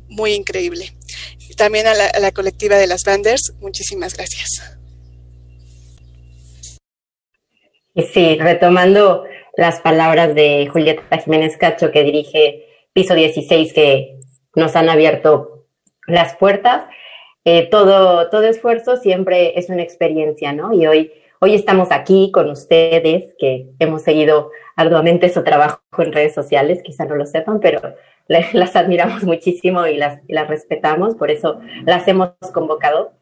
muy 0.09 0.33
increíble 0.33 0.93
también 1.57 1.87
a 1.87 1.93
la, 1.93 2.31
colectiva 2.31 2.77
de 2.77 2.87
las 2.87 3.03
Banders, 3.03 3.53
muchísimas 3.59 4.15
gracias. 4.15 4.77
Sí, 8.13 8.37
retomando 8.39 9.25
las 9.57 9.81
palabras 9.81 10.35
de 10.35 10.69
Julieta 10.71 11.17
Jiménez 11.17 11.57
Cacho, 11.57 11.91
que 11.91 12.03
dirige 12.03 12.67
Piso 12.93 13.15
16, 13.15 13.73
que 13.73 14.19
nos 14.55 14.75
han 14.75 14.87
abierto 14.87 15.65
las 16.05 16.35
puertas. 16.35 16.85
Eh, 17.43 17.67
todo, 17.69 18.29
todo 18.29 18.43
esfuerzo 18.43 18.97
siempre 18.97 19.57
es 19.57 19.69
una 19.69 19.81
experiencia, 19.81 20.53
¿no? 20.53 20.73
Y 20.73 20.85
hoy, 20.85 21.11
hoy 21.39 21.55
estamos 21.55 21.91
aquí 21.91 22.29
con 22.31 22.51
ustedes, 22.51 23.33
que 23.39 23.69
hemos 23.79 24.03
seguido 24.03 24.51
arduamente 24.75 25.27
su 25.29 25.43
trabajo 25.43 25.81
en 25.97 26.13
redes 26.13 26.35
sociales, 26.35 26.83
quizá 26.83 27.05
no 27.05 27.15
lo 27.15 27.25
sepan, 27.25 27.59
pero 27.59 27.81
las 28.27 28.75
admiramos 28.75 29.23
muchísimo 29.23 29.87
y 29.87 29.97
las, 29.97 30.19
las 30.27 30.47
respetamos, 30.47 31.15
por 31.15 31.31
eso 31.31 31.59
las 31.83 32.07
hemos 32.07 32.29
convocado. 32.53 33.13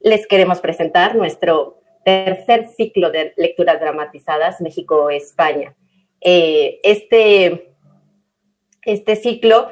les 0.00 0.26
queremos 0.26 0.60
presentar 0.60 1.14
nuestro 1.14 1.80
tercer 2.06 2.68
ciclo 2.68 3.10
de 3.10 3.34
lecturas 3.36 3.80
dramatizadas 3.80 4.60
México-España. 4.60 5.74
Eh, 6.20 6.78
este, 6.84 7.72
este 8.84 9.16
ciclo 9.16 9.70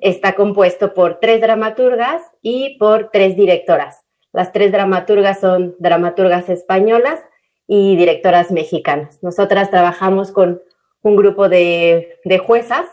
está 0.00 0.34
compuesto 0.34 0.94
por 0.94 1.20
tres 1.20 1.42
dramaturgas 1.42 2.22
y 2.40 2.78
por 2.78 3.10
tres 3.10 3.36
directoras. 3.36 4.06
Las 4.32 4.52
tres 4.52 4.72
dramaturgas 4.72 5.38
son 5.38 5.76
dramaturgas 5.78 6.48
españolas 6.48 7.20
y 7.66 7.94
directoras 7.96 8.50
mexicanas. 8.50 9.22
Nosotras 9.22 9.70
trabajamos 9.70 10.32
con 10.32 10.62
un 11.02 11.16
grupo 11.16 11.50
de, 11.50 12.18
de 12.24 12.38
juezas 12.38 12.86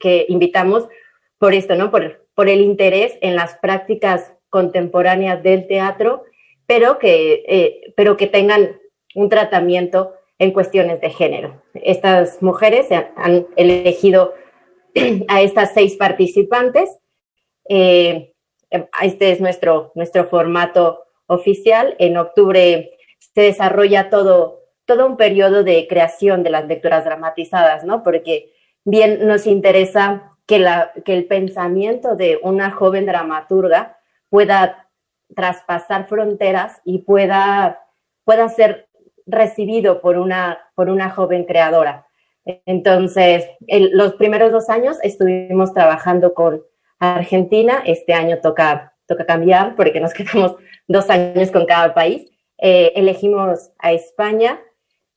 que 0.00 0.24
invitamos 0.30 0.88
por 1.36 1.52
esto, 1.52 1.74
¿no? 1.74 1.90
Por, 1.90 2.26
por 2.34 2.48
el 2.48 2.62
interés 2.62 3.18
en 3.20 3.36
las 3.36 3.58
prácticas 3.58 4.32
contemporáneas 4.48 5.42
del 5.42 5.66
teatro, 5.66 6.24
pero 6.72 6.98
que, 6.98 7.44
eh, 7.46 7.92
pero 7.96 8.16
que 8.16 8.26
tengan 8.26 8.80
un 9.14 9.28
tratamiento 9.28 10.14
en 10.38 10.52
cuestiones 10.52 11.02
de 11.02 11.10
género. 11.10 11.62
Estas 11.74 12.42
mujeres 12.42 12.86
han 12.90 13.46
elegido 13.56 14.32
a 15.28 15.42
estas 15.42 15.74
seis 15.74 15.96
participantes. 15.96 16.88
Eh, 17.68 18.32
este 19.02 19.32
es 19.32 19.40
nuestro, 19.42 19.92
nuestro 19.94 20.24
formato 20.24 21.04
oficial. 21.26 21.94
En 21.98 22.16
octubre 22.16 22.92
se 23.18 23.42
desarrolla 23.42 24.08
todo, 24.08 24.62
todo 24.86 25.04
un 25.04 25.18
periodo 25.18 25.64
de 25.64 25.86
creación 25.86 26.42
de 26.42 26.50
las 26.52 26.66
lecturas 26.66 27.04
dramatizadas, 27.04 27.84
¿no? 27.84 28.02
Porque 28.02 28.54
bien 28.86 29.26
nos 29.26 29.46
interesa 29.46 30.38
que, 30.46 30.58
la, 30.58 30.94
que 31.04 31.12
el 31.12 31.26
pensamiento 31.26 32.16
de 32.16 32.40
una 32.42 32.70
joven 32.70 33.04
dramaturga 33.04 33.98
pueda 34.30 34.81
traspasar 35.34 36.06
fronteras 36.08 36.80
y 36.84 36.98
pueda, 36.98 37.80
pueda 38.24 38.48
ser 38.48 38.88
recibido 39.26 40.00
por 40.00 40.18
una, 40.18 40.58
por 40.74 40.90
una 40.90 41.10
joven 41.10 41.44
creadora. 41.44 42.06
Entonces, 42.44 43.46
los 43.68 44.14
primeros 44.14 44.50
dos 44.50 44.68
años 44.68 44.98
estuvimos 45.02 45.72
trabajando 45.72 46.34
con 46.34 46.62
Argentina, 46.98 47.82
este 47.86 48.14
año 48.14 48.38
toca, 48.40 48.94
toca 49.06 49.26
cambiar 49.26 49.76
porque 49.76 50.00
nos 50.00 50.12
quedamos 50.14 50.56
dos 50.88 51.08
años 51.10 51.50
con 51.50 51.66
cada 51.66 51.94
país. 51.94 52.30
Eh, 52.58 52.92
elegimos 52.94 53.70
a 53.78 53.92
España 53.92 54.60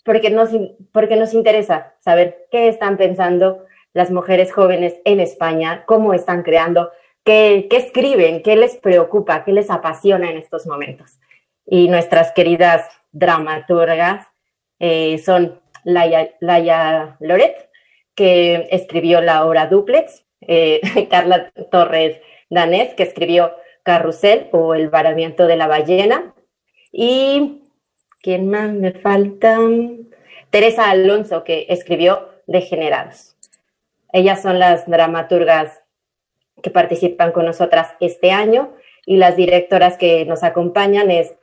porque 0.03 0.29
nos, 0.29 0.49
porque 0.91 1.15
nos 1.15 1.33
interesa 1.33 1.95
saber 1.99 2.47
qué 2.51 2.67
están 2.67 2.97
pensando 2.97 3.65
las 3.93 4.11
mujeres 4.11 4.51
jóvenes 4.51 4.95
en 5.05 5.19
España, 5.19 5.83
cómo 5.85 6.13
están 6.13 6.43
creando, 6.43 6.91
qué, 7.25 7.67
escriben, 7.71 8.41
qué 8.41 8.55
les 8.55 8.77
preocupa, 8.77 9.43
qué 9.43 9.51
les 9.51 9.69
apasiona 9.69 10.29
en 10.29 10.37
estos 10.37 10.65
momentos. 10.65 11.19
Y 11.65 11.89
nuestras 11.89 12.31
queridas 12.31 12.87
dramaturgas 13.11 14.27
eh, 14.79 15.17
son 15.17 15.59
Laia, 15.83 17.17
Loret, 17.19 17.69
que 18.15 18.67
escribió 18.71 19.19
la 19.21 19.45
obra 19.45 19.67
Duplex, 19.67 20.23
eh, 20.41 20.79
Carla 21.09 21.51
Torres 21.71 22.21
Danés, 22.49 22.93
que 22.93 23.03
escribió 23.03 23.51
Carrusel 23.83 24.47
o 24.51 24.73
El 24.73 24.89
varamiento 24.89 25.47
de 25.47 25.57
la 25.57 25.67
ballena, 25.67 26.33
y 26.91 27.63
¿quién 28.21 28.49
más 28.49 28.71
me 28.71 28.93
falta? 28.93 29.59
Teresa 30.49 30.89
Alonso, 30.89 31.43
que 31.43 31.65
escribió 31.69 32.29
Degenerados. 32.47 33.35
Ellas 34.13 34.41
son 34.41 34.59
las 34.59 34.87
dramaturgas 34.87 35.84
que 36.61 36.69
participan 36.69 37.31
con 37.31 37.45
nosotras 37.45 37.89
este 37.99 38.31
año 38.31 38.73
y 39.05 39.17
las 39.17 39.35
directoras 39.35 39.97
que 39.97 40.25
nos 40.25 40.43
acompañan 40.43 41.11
es 41.11 41.35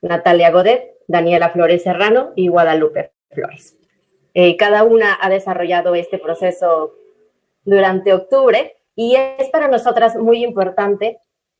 Natalia 0.00 0.50
Godet, 0.50 0.96
Daniela 1.06 1.50
Flores 1.50 1.82
Serrano 1.82 2.32
y 2.36 2.48
Guadalupe 2.48 3.12
Flores. 3.30 3.76
Eh, 4.34 4.56
cada 4.56 4.84
una 4.84 5.18
ha 5.20 5.28
desarrollado 5.28 5.94
este 5.94 6.18
proceso 6.18 6.94
durante 7.64 8.12
octubre 8.12 8.76
y 8.94 9.16
es 9.16 9.48
para 9.50 9.68
nosotras 9.68 10.16
muy 10.16 10.44
importante 10.44 11.18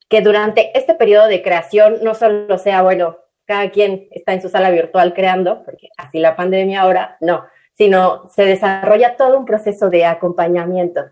que 0.09 0.21
durante 0.21 0.77
este 0.79 0.95
periodo 0.95 1.27
de 1.27 1.43
creación 1.43 1.99
no 2.03 2.15
solo 2.15 2.59
sea, 2.59 2.83
bueno, 2.83 3.19
cada 3.45 3.71
quien 3.71 4.09
está 4.11 4.33
en 4.33 4.43
su 4.43 4.49
sala 4.49 4.71
virtual 4.71 5.15
creando, 5.15 5.65
porque 5.65 5.89
así 5.97 6.19
la 6.19 6.37
pandemia 6.37 6.83
ahora, 6.83 7.17
no, 7.21 7.45
sino 7.73 8.29
se 8.29 8.45
desarrolla 8.45 9.17
todo 9.17 9.39
un 9.39 9.45
proceso 9.45 9.91
de 9.91 10.05
acompañamiento 10.05 11.03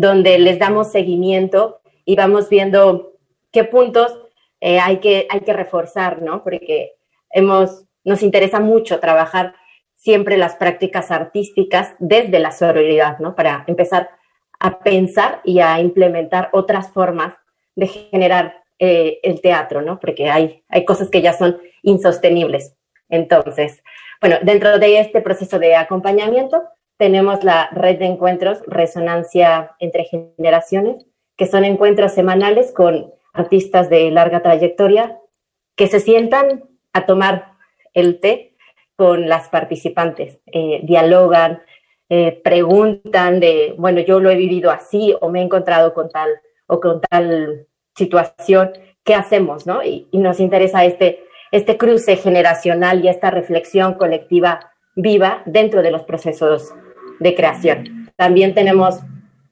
donde 0.00 0.38
les 0.38 0.58
damos 0.58 0.92
seguimiento 0.92 1.80
y 2.04 2.16
vamos 2.16 2.48
viendo 2.48 3.14
qué 3.52 3.64
puntos 3.64 4.16
eh, 4.60 4.78
hay, 4.78 4.98
que, 4.98 5.26
hay 5.30 5.40
que 5.40 5.52
reforzar, 5.52 6.22
¿no? 6.22 6.42
Porque 6.42 6.96
hemos, 7.30 7.84
nos 8.04 8.22
interesa 8.22 8.60
mucho 8.60 9.00
trabajar 9.00 9.54
siempre 9.94 10.36
las 10.36 10.54
prácticas 10.54 11.10
artísticas 11.10 11.94
desde 11.98 12.38
la 12.38 12.52
sororidad, 12.52 13.18
¿no? 13.18 13.34
Para 13.34 13.64
empezar 13.66 14.10
a 14.60 14.80
pensar 14.80 15.40
y 15.44 15.60
a 15.60 15.80
implementar 15.80 16.50
otras 16.52 16.92
formas 16.92 17.34
de 17.74 17.86
generar 17.86 18.62
eh, 18.78 19.18
el 19.22 19.40
teatro, 19.40 19.82
¿no? 19.82 19.98
Porque 19.98 20.30
hay, 20.30 20.64
hay 20.68 20.84
cosas 20.84 21.10
que 21.10 21.22
ya 21.22 21.32
son 21.32 21.60
insostenibles. 21.82 22.74
Entonces, 23.08 23.82
bueno, 24.20 24.36
dentro 24.42 24.78
de 24.78 25.00
este 25.00 25.20
proceso 25.20 25.58
de 25.58 25.74
acompañamiento 25.76 26.62
tenemos 26.98 27.44
la 27.44 27.70
red 27.70 27.98
de 27.98 28.06
encuentros 28.06 28.60
Resonancia 28.66 29.76
entre 29.78 30.04
Generaciones, 30.04 31.06
que 31.36 31.46
son 31.46 31.64
encuentros 31.64 32.12
semanales 32.12 32.72
con 32.72 33.12
artistas 33.32 33.88
de 33.88 34.10
larga 34.10 34.42
trayectoria 34.42 35.18
que 35.76 35.86
se 35.86 36.00
sientan 36.00 36.64
a 36.92 37.06
tomar 37.06 37.52
el 37.94 38.18
té 38.18 38.56
con 38.96 39.28
las 39.28 39.48
participantes, 39.48 40.40
eh, 40.46 40.80
dialogan, 40.82 41.62
eh, 42.08 42.40
preguntan 42.42 43.38
de, 43.38 43.74
bueno, 43.78 44.00
yo 44.00 44.18
lo 44.18 44.28
he 44.30 44.36
vivido 44.36 44.72
así 44.72 45.14
o 45.20 45.30
me 45.30 45.40
he 45.40 45.44
encontrado 45.44 45.94
con 45.94 46.08
tal 46.08 46.30
o 46.66 46.80
con 46.80 47.00
tal 47.00 47.68
situación, 47.94 48.72
¿qué 49.04 49.14
hacemos? 49.14 49.66
¿no? 49.66 49.84
Y, 49.84 50.08
y 50.10 50.18
nos 50.18 50.40
interesa 50.40 50.84
este, 50.84 51.24
este 51.52 51.76
cruce 51.76 52.16
generacional 52.16 53.04
y 53.04 53.08
esta 53.08 53.30
reflexión 53.30 53.94
colectiva 53.94 54.72
viva 54.96 55.42
dentro 55.46 55.82
de 55.82 55.92
los 55.92 56.02
procesos 56.02 56.74
de 57.20 57.34
creación. 57.34 58.10
También 58.16 58.54
tenemos 58.54 59.00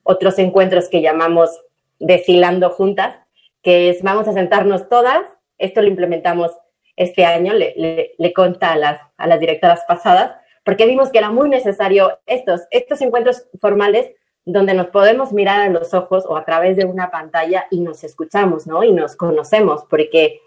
otros 0.02 0.38
encuentros 0.38 0.88
que 0.88 1.02
llamamos 1.02 1.50
Deshilando 1.98 2.70
Juntas, 2.70 3.16
que 3.62 3.90
es 3.90 4.02
vamos 4.02 4.28
a 4.28 4.32
sentarnos 4.32 4.88
todas, 4.88 5.22
esto 5.58 5.82
lo 5.82 5.88
implementamos 5.88 6.52
este 6.96 7.24
año, 7.24 7.52
le, 7.52 7.74
le, 7.76 8.12
le 8.16 8.32
conta 8.32 8.72
a 8.72 8.76
las, 8.76 9.00
a 9.16 9.26
las 9.26 9.40
directoras 9.40 9.82
pasadas, 9.86 10.34
porque 10.64 10.86
vimos 10.86 11.10
que 11.10 11.18
era 11.18 11.30
muy 11.30 11.48
necesario 11.48 12.18
estos, 12.26 12.62
estos 12.70 13.00
encuentros 13.00 13.46
formales 13.60 14.10
donde 14.44 14.74
nos 14.74 14.86
podemos 14.88 15.32
mirar 15.32 15.60
a 15.60 15.68
los 15.68 15.92
ojos 15.92 16.24
o 16.26 16.36
a 16.36 16.44
través 16.44 16.76
de 16.76 16.84
una 16.84 17.10
pantalla 17.10 17.66
y 17.70 17.80
nos 17.80 18.04
escuchamos, 18.04 18.66
¿no? 18.66 18.84
Y 18.84 18.92
nos 18.92 19.16
conocemos, 19.16 19.84
porque, 19.90 20.40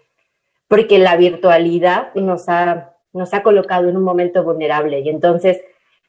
porque 0.68 0.98
la 0.98 1.16
virtualidad 1.16 2.14
nos 2.14 2.48
ha, 2.48 2.94
nos 3.12 3.34
ha 3.34 3.42
colocado 3.42 3.88
en 3.88 3.96
un 3.98 4.02
momento 4.02 4.42
vulnerable. 4.42 5.00
Y 5.00 5.10
entonces 5.10 5.60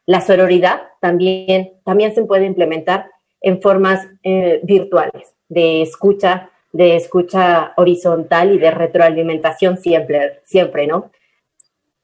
la 0.05 0.21
sororidad 0.21 0.81
también, 0.99 1.73
también 1.85 2.13
se 2.13 2.23
puede 2.23 2.45
implementar 2.45 3.09
en 3.41 3.61
formas 3.61 4.07
eh, 4.23 4.59
virtuales, 4.63 5.33
de 5.49 5.81
escucha, 5.81 6.49
de 6.71 6.95
escucha 6.95 7.73
horizontal 7.77 8.53
y 8.53 8.59
de 8.59 8.71
retroalimentación 8.71 9.77
siempre, 9.77 10.41
siempre, 10.43 10.87
¿no? 10.87 11.11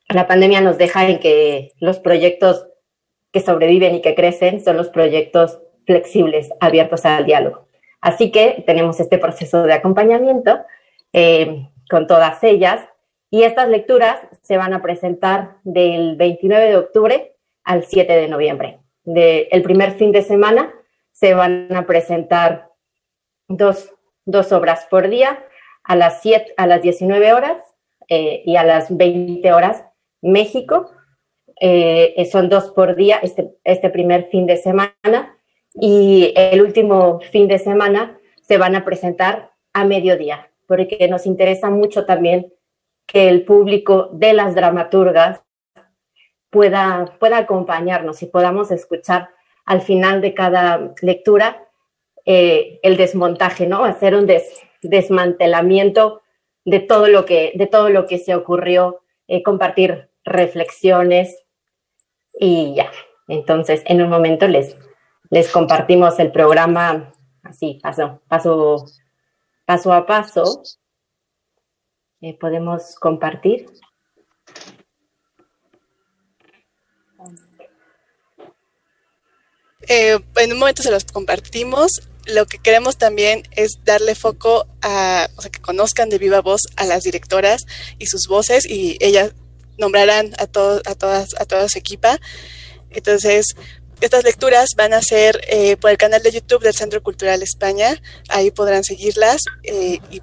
La 0.10 0.28
pandemia 0.28 0.62
nos 0.62 0.78
deja 0.78 1.08
en 1.08 1.20
que 1.20 1.74
los 1.80 2.00
proyectos 2.00 2.68
que 3.32 3.42
sobreviven 3.42 3.96
y 3.96 4.02
que 4.02 4.16
crecen 4.16 4.64
son 4.64 4.78
los 4.78 4.90
proyectos 4.90 5.60
flexibles, 5.86 6.50
abiertos 6.60 7.06
al 7.06 7.26
diálogo. 7.26 7.68
Así 8.02 8.32
que 8.32 8.64
tenemos 8.66 9.00
este 9.00 9.18
proceso 9.18 9.64
de 9.64 9.74
acompañamiento 9.74 10.60
eh, 11.14 11.68
con 11.90 12.08
todas 12.08 12.44
ellas 12.44 12.82
y 13.30 13.44
estas 13.44 13.70
lecturas 13.70 14.20
se 14.42 14.58
van 14.58 14.74
a 14.74 14.82
presentar 14.82 15.58
del 15.64 16.16
29 16.16 16.70
de 16.70 16.78
octubre 16.78 17.37
al 17.68 17.84
7 17.84 18.12
de 18.12 18.28
noviembre. 18.30 18.80
De, 19.04 19.50
el 19.52 19.62
primer 19.62 19.92
fin 19.92 20.12
de 20.12 20.22
semana 20.22 20.74
se 21.12 21.34
van 21.34 21.76
a 21.76 21.86
presentar 21.86 22.70
dos, 23.48 23.94
dos 24.26 24.52
obras 24.52 24.88
por 24.90 25.10
día 25.10 25.46
a 25.84 25.96
las, 25.96 26.22
7, 26.22 26.54
a 26.58 26.66
las 26.66 26.82
19 26.82 27.34
horas 27.34 27.58
eh, 28.08 28.42
y 28.46 28.56
a 28.56 28.64
las 28.64 28.96
20 28.96 29.52
horas 29.52 29.84
México. 30.22 30.92
Eh, 31.60 32.28
son 32.32 32.50
dos 32.50 32.72
por 32.72 32.96
día 32.96 33.20
este, 33.22 33.50
este 33.64 33.90
primer 33.90 34.30
fin 34.30 34.46
de 34.46 34.58
semana 34.58 35.38
y 35.74 36.34
el 36.36 36.62
último 36.62 37.20
fin 37.32 37.48
de 37.48 37.60
semana 37.60 38.18
se 38.42 38.58
van 38.58 38.76
a 38.76 38.86
presentar 38.86 39.52
a 39.74 39.84
mediodía, 39.84 40.52
porque 40.68 41.08
nos 41.10 41.26
interesa 41.26 41.70
mucho 41.70 42.06
también 42.06 42.54
que 43.08 43.28
el 43.28 43.44
público 43.44 44.10
de 44.14 44.34
las 44.34 44.56
dramaturgas 44.56 45.42
pueda, 46.50 47.18
pueda 47.20 47.40
acompañarnos 47.40 48.22
y 48.24 48.28
podamos 48.28 48.72
escuchar 48.72 49.30
al 49.66 49.82
final 49.82 50.22
de 50.22 50.34
cada 50.34 50.94
lectura 51.02 51.68
eh, 52.26 52.80
el 52.84 52.98
desmontaje, 52.98 53.68
¿no? 53.68 53.84
Hacer 53.86 54.16
un 54.16 54.28
desmantelamiento 54.82 56.22
de 56.66 56.80
todo 56.80 57.08
lo 57.08 57.26
que, 57.26 57.54
de 57.56 57.68
todo 57.68 57.90
lo 57.90 58.06
que 58.06 58.18
se 58.18 58.36
ocurrió, 58.36 59.02
eh, 59.28 59.44
compartir 59.44 60.10
reflexiones 60.24 61.46
y 62.38 62.76
ya. 62.76 62.92
Entonces, 63.28 63.84
en 63.86 64.02
un 64.02 64.10
momento 64.10 64.48
les, 64.48 64.78
les 65.30 65.52
compartimos 65.52 66.20
el 66.20 66.32
programa 66.32 67.14
así, 67.44 67.80
paso, 67.82 68.22
paso, 68.28 68.86
paso 69.66 69.94
a 69.94 70.06
paso. 70.06 70.64
Eh, 72.22 72.38
podemos 72.38 72.96
compartir. 72.96 73.68
Eh, 79.88 80.20
en 80.36 80.52
un 80.52 80.60
momento 80.60 80.84
se 80.84 80.92
los 80.92 81.06
compartimos. 81.06 81.92
Lo 82.26 82.46
que 82.46 82.60
queremos 82.60 82.98
también 82.98 83.44
es 83.52 83.80
darle 83.86 84.14
foco 84.14 84.68
a, 84.82 85.30
o 85.38 85.42
sea, 85.42 85.52
que 85.52 85.62
conozcan 85.62 86.10
de 86.10 86.18
viva 86.18 86.42
voz 86.42 86.62
a 86.76 86.86
las 86.86 87.04
directoras 87.04 87.66
y 88.00 88.08
sus 88.08 88.28
voces 88.28 88.66
y 88.66 88.98
ellas 89.00 89.32
nombrarán 89.78 90.34
a, 90.38 90.48
todos 90.48 90.82
a, 90.86 90.96
todas, 90.96 91.30
a 91.40 91.46
toda 91.46 91.70
su 91.70 91.80
equipa. 91.80 92.20
Entonces, 92.90 93.46
estas 94.02 94.24
lecturas 94.24 94.70
van 94.76 94.94
a 94.94 95.02
ser 95.02 95.40
eh, 95.48 95.78
por 95.78 95.90
el 95.90 95.98
canal 95.98 96.22
de 96.22 96.32
YouTube 96.32 96.64
del 96.64 96.76
Centro 96.76 97.02
Cultural 97.02 97.42
España. 97.42 98.02
Ahí 98.30 98.52
podrán 98.52 98.84
seguirlas 98.84 99.42
eh, 99.64 100.00
y 100.12 100.22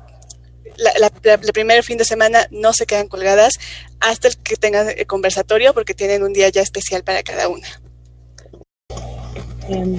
la, 0.77 1.11
el 1.25 1.53
primer 1.53 1.83
fin 1.85 1.99
de 1.99 2.05
semana 2.05 2.47
no 2.51 2.73
se 2.73 2.87
quedan 2.87 3.09
colgadas 3.09 3.55
hasta 4.01 4.29
el 4.29 4.37
que 4.39 4.57
tengan 4.57 4.91
el 4.91 5.07
conversatorio 5.07 5.73
porque 5.73 5.95
tienen 5.95 6.23
un 6.23 6.33
día 6.33 6.49
ya 6.49 6.63
especial 6.63 7.03
para 7.03 7.23
cada 7.23 7.49
una. 7.49 7.84
Em, 9.69 9.97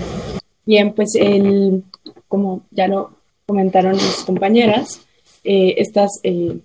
bien, 0.65 0.93
pues 0.93 1.15
el, 1.15 1.84
como 2.28 2.63
ya 2.71 2.88
lo 2.88 3.12
comentaron 3.45 3.93
mis 3.93 4.23
compañeras, 4.25 5.06
eh, 5.43 5.75
estas 5.78 6.19
eh, 6.23 6.58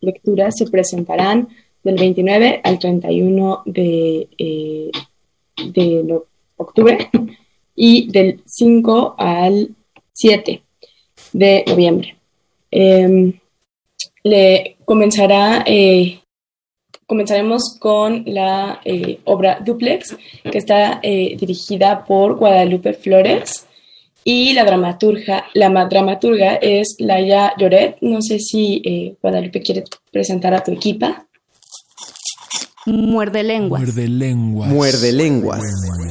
lecturas 0.00 0.54
se 0.56 0.66
presentarán 0.66 1.48
del 1.82 1.96
29 1.96 2.60
al 2.64 2.78
31 2.78 3.62
de, 3.64 4.28
eh, 4.38 4.90
de 5.72 6.20
octubre 6.56 7.10
y 7.74 8.10
del 8.10 8.42
5 8.44 9.14
al 9.18 9.74
7 10.12 10.62
de 11.32 11.64
noviembre. 11.66 12.16
Em, 12.70 13.32
le 14.22 14.76
comenzará, 14.84 15.64
eh, 15.66 16.20
comenzaremos 17.08 17.76
con 17.80 18.22
la 18.26 18.80
eh, 18.84 19.18
obra 19.24 19.58
Duplex, 19.64 20.16
que 20.44 20.58
está 20.58 21.00
eh, 21.02 21.36
dirigida 21.40 22.04
por 22.04 22.36
Guadalupe 22.36 22.92
Flores. 22.92 23.66
Y 24.24 24.52
la 24.52 24.64
dramaturga, 24.64 25.46
la 25.54 25.70
dramaturga 25.86 26.56
es 26.56 26.96
Laia 26.98 27.54
Lloret. 27.56 27.96
No 28.02 28.20
sé 28.20 28.38
si 28.38 29.16
Guadalupe 29.22 29.62
quiere 29.62 29.84
presentar 30.12 30.52
a 30.52 30.62
tu 30.62 30.70
equipa. 30.70 31.26
Muerde 32.84 33.42
lenguas. 33.42 33.82
Muerde 33.82 34.08
lenguas. 34.08 34.68
Muerde 34.68 35.12
lenguas. 35.12 35.62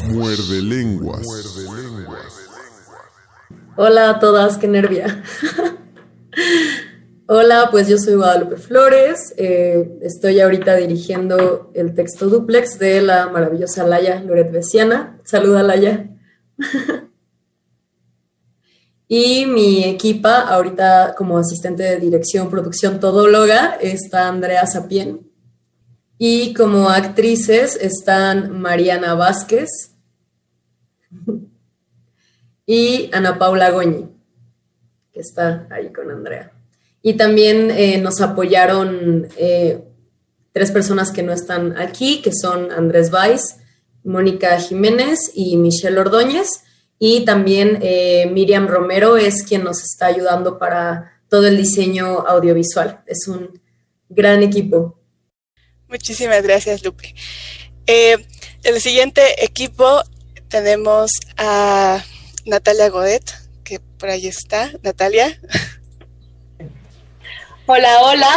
Muerde 0.10 0.62
lenguas. 0.62 1.22
Hola 3.76 4.10
a 4.10 4.20
todas, 4.20 4.58
qué 4.58 4.68
nervia. 4.68 5.24
Hola, 7.30 7.68
pues 7.72 7.90
yo 7.90 7.98
soy 7.98 8.16
Guadalupe 8.16 8.56
Flores. 8.56 9.34
Eh, 9.36 10.00
estoy 10.02 10.40
ahorita 10.40 10.76
dirigiendo 10.78 11.72
el 11.74 11.94
texto 11.94 12.28
duplex 12.30 12.80
de 12.80 13.02
la 13.02 13.28
maravillosa 13.28 13.86
Laya 13.86 14.22
Loret 14.22 14.50
Besiana. 14.50 15.20
Saluda, 15.26 15.62
Laya. 15.62 16.10
y 19.10 19.46
mi 19.46 19.84
equipa, 19.84 20.40
ahorita 20.40 21.16
como 21.18 21.38
asistente 21.38 21.84
de 21.84 21.98
dirección, 21.98 22.50
producción, 22.50 23.02
todóloga, 23.02 23.78
está 23.82 24.30
Andrea 24.30 24.66
Sapien. 24.66 25.30
Y 26.18 26.54
como 26.54 26.90
actrices 26.90 27.76
están 27.76 28.58
Mariana 28.62 29.16
Vázquez 29.16 29.70
y 32.66 33.10
Ana 33.12 33.38
Paula 33.38 33.72
Goñi 33.72 34.18
que 35.18 35.22
está 35.22 35.68
ahí 35.72 35.92
con 35.92 36.12
Andrea. 36.12 36.52
Y 37.08 37.14
también 37.14 37.72
eh, 37.72 38.00
nos 38.00 38.20
apoyaron 38.20 39.30
eh, 39.38 39.80
tres 40.52 40.72
personas 40.72 41.10
que 41.10 41.24
no 41.24 41.32
están 41.32 41.78
aquí, 41.78 42.22
que 42.22 42.34
son 42.34 42.70
Andrés 42.70 43.12
Valls, 43.12 43.60
Mónica 44.04 44.60
Jiménez 44.60 45.18
y 45.34 45.56
Michelle 45.56 45.98
Ordóñez. 46.00 46.66
Y 47.00 47.24
también 47.24 47.80
eh, 47.82 48.30
Miriam 48.34 48.68
Romero 48.68 49.16
es 49.16 49.44
quien 49.44 49.64
nos 49.64 49.84
está 49.84 50.08
ayudando 50.08 50.60
para 50.60 51.22
todo 51.30 51.48
el 51.48 51.56
diseño 51.56 52.28
audiovisual. 52.28 53.00
Es 53.06 53.30
un 53.30 53.58
gran 54.10 54.44
equipo. 54.44 55.00
Muchísimas 55.88 56.44
gracias, 56.44 56.84
Lupe. 56.84 57.16
en 57.86 58.20
el 58.66 58.82
siguiente 58.82 59.46
equipo 59.46 60.04
tenemos 60.50 61.12
a 61.38 62.04
Natalia 62.46 62.90
Godet 62.90 63.48
que 63.64 63.80
por 63.80 64.10
ahí 64.10 64.28
está. 64.28 64.72
Natalia. 64.84 65.40
Hola, 67.70 68.02
hola. 68.02 68.32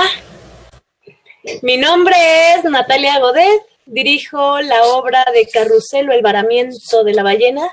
Mi 1.63 1.77
nombre 1.77 2.17
es 2.53 2.65
Natalia 2.65 3.21
Godet. 3.21 3.63
Dirijo 3.87 4.61
la 4.61 4.83
obra 4.89 5.25
de 5.33 5.49
Carrusel 5.49 6.11
o 6.11 6.13
el 6.13 6.21
varamiento 6.21 7.05
de 7.05 7.15
la 7.15 7.23
ballena 7.23 7.73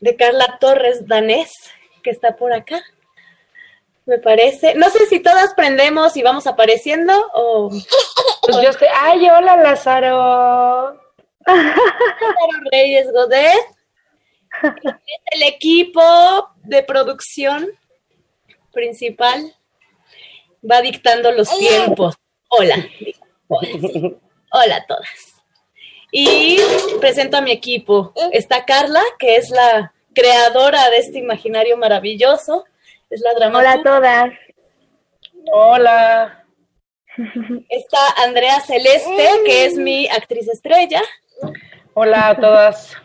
de 0.00 0.16
Carla 0.16 0.56
Torres 0.58 1.06
Danés, 1.06 1.52
que 2.02 2.08
está 2.10 2.36
por 2.36 2.54
acá. 2.54 2.82
Me 4.06 4.16
parece. 4.16 4.74
No 4.74 4.88
sé 4.88 5.04
si 5.06 5.20
todas 5.20 5.52
prendemos 5.52 6.16
y 6.16 6.22
vamos 6.22 6.46
apareciendo 6.46 7.12
o. 7.34 7.68
Pues 8.40 8.56
yo 8.62 8.72
sé. 8.72 8.86
¡Ay, 8.94 9.28
hola, 9.28 9.56
Lázaro! 9.56 10.98
Lázaro 11.46 12.64
Reyes 12.72 13.12
Godet 13.12 13.74
el 15.32 15.42
equipo 15.42 16.02
de 16.62 16.82
producción 16.82 17.68
principal 18.72 19.54
va 20.68 20.80
dictando 20.80 21.30
los 21.32 21.48
tiempos. 21.58 22.14
Hola. 22.48 22.76
Hola, 23.48 24.76
a 24.76 24.86
todas. 24.86 25.08
Y 26.10 26.58
presento 27.00 27.36
a 27.36 27.40
mi 27.40 27.50
equipo. 27.50 28.12
Está 28.32 28.64
Carla, 28.64 29.02
que 29.18 29.36
es 29.36 29.50
la 29.50 29.92
creadora 30.14 30.88
de 30.90 30.98
este 30.98 31.18
imaginario 31.18 31.76
maravilloso. 31.76 32.64
Es 33.10 33.20
la 33.20 33.34
dramaturga. 33.34 33.72
Hola 33.72 33.80
a 33.80 33.82
todas. 33.82 34.32
Hola. 35.52 36.44
Está 37.68 37.98
Andrea 38.24 38.60
Celeste, 38.60 39.28
que 39.44 39.66
es 39.66 39.76
mi 39.76 40.08
actriz 40.08 40.48
estrella. 40.48 41.02
Hola 41.94 42.28
a 42.28 42.36
todas. 42.36 42.96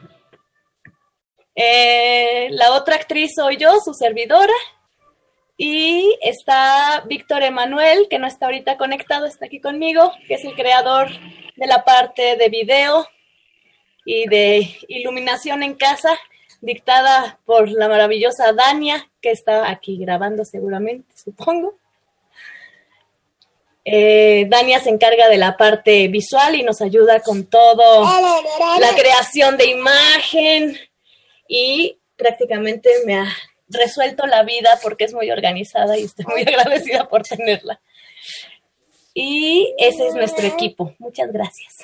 Eh, 1.56 2.48
la 2.52 2.72
otra 2.74 2.95
actriz 2.95 3.34
soy 3.36 3.58
yo, 3.58 3.80
su 3.84 3.93
servidora. 3.93 4.54
Y 5.62 6.17
está 6.22 7.04
Víctor 7.06 7.43
Emanuel, 7.43 8.08
que 8.10 8.17
no 8.17 8.28
está 8.28 8.45
ahorita 8.45 8.78
conectado, 8.78 9.26
está 9.26 9.48
aquí 9.48 9.60
conmigo, 9.60 10.13
que 10.26 10.36
es 10.36 10.45
el 10.45 10.56
creador 10.56 11.10
de 11.58 11.67
la 11.67 11.84
parte 11.84 12.38
de 12.38 12.48
video 12.48 13.06
y 14.06 14.26
de 14.30 14.78
iluminación 14.88 15.62
en 15.62 15.74
casa, 15.74 16.17
dictada 16.62 17.39
por 17.43 17.67
la 17.67 17.89
maravillosa 17.89 18.54
Dania, 18.54 19.10
que 19.22 19.32
está 19.32 19.69
aquí 19.69 19.98
grabando 19.98 20.45
seguramente, 20.45 21.13
supongo. 21.17 21.76
Eh, 23.84 24.45
Dania 24.48 24.80
se 24.80 24.91
encarga 24.91 25.28
de 25.28 25.39
la 25.39 25.58
parte 25.58 26.08
visual 26.08 26.56
y 26.56 26.63
nos 26.63 26.82
ayuda 26.82 27.19
con 27.19 27.48
todo, 27.48 28.06
la 28.80 28.95
creación 28.95 29.58
de 29.58 29.65
imagen, 29.65 30.78
y 31.50 31.98
prácticamente 32.15 32.89
me 33.06 33.17
ha 33.17 33.28
resuelto 33.70 34.26
la 34.28 34.44
vida 34.44 34.80
porque 34.82 35.06
es 35.06 35.14
muy 35.14 35.32
organizada 35.32 35.98
y 35.98 36.04
estoy 36.04 36.26
muy 36.26 36.42
agradecida 36.48 37.08
por 37.08 37.24
tenerla. 37.24 37.80
Y 39.14 39.74
ese 39.78 40.08
es 40.08 40.14
nuestro 40.14 40.46
equipo. 40.46 40.94
Muchas 41.00 41.32
gracias. 41.32 41.78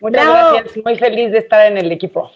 Muchas 0.00 0.26
gracias. 0.26 0.84
Muy 0.84 0.98
feliz 0.98 1.32
de 1.32 1.38
estar 1.38 1.66
en 1.66 1.78
el 1.78 1.92
equipo. 1.92 2.30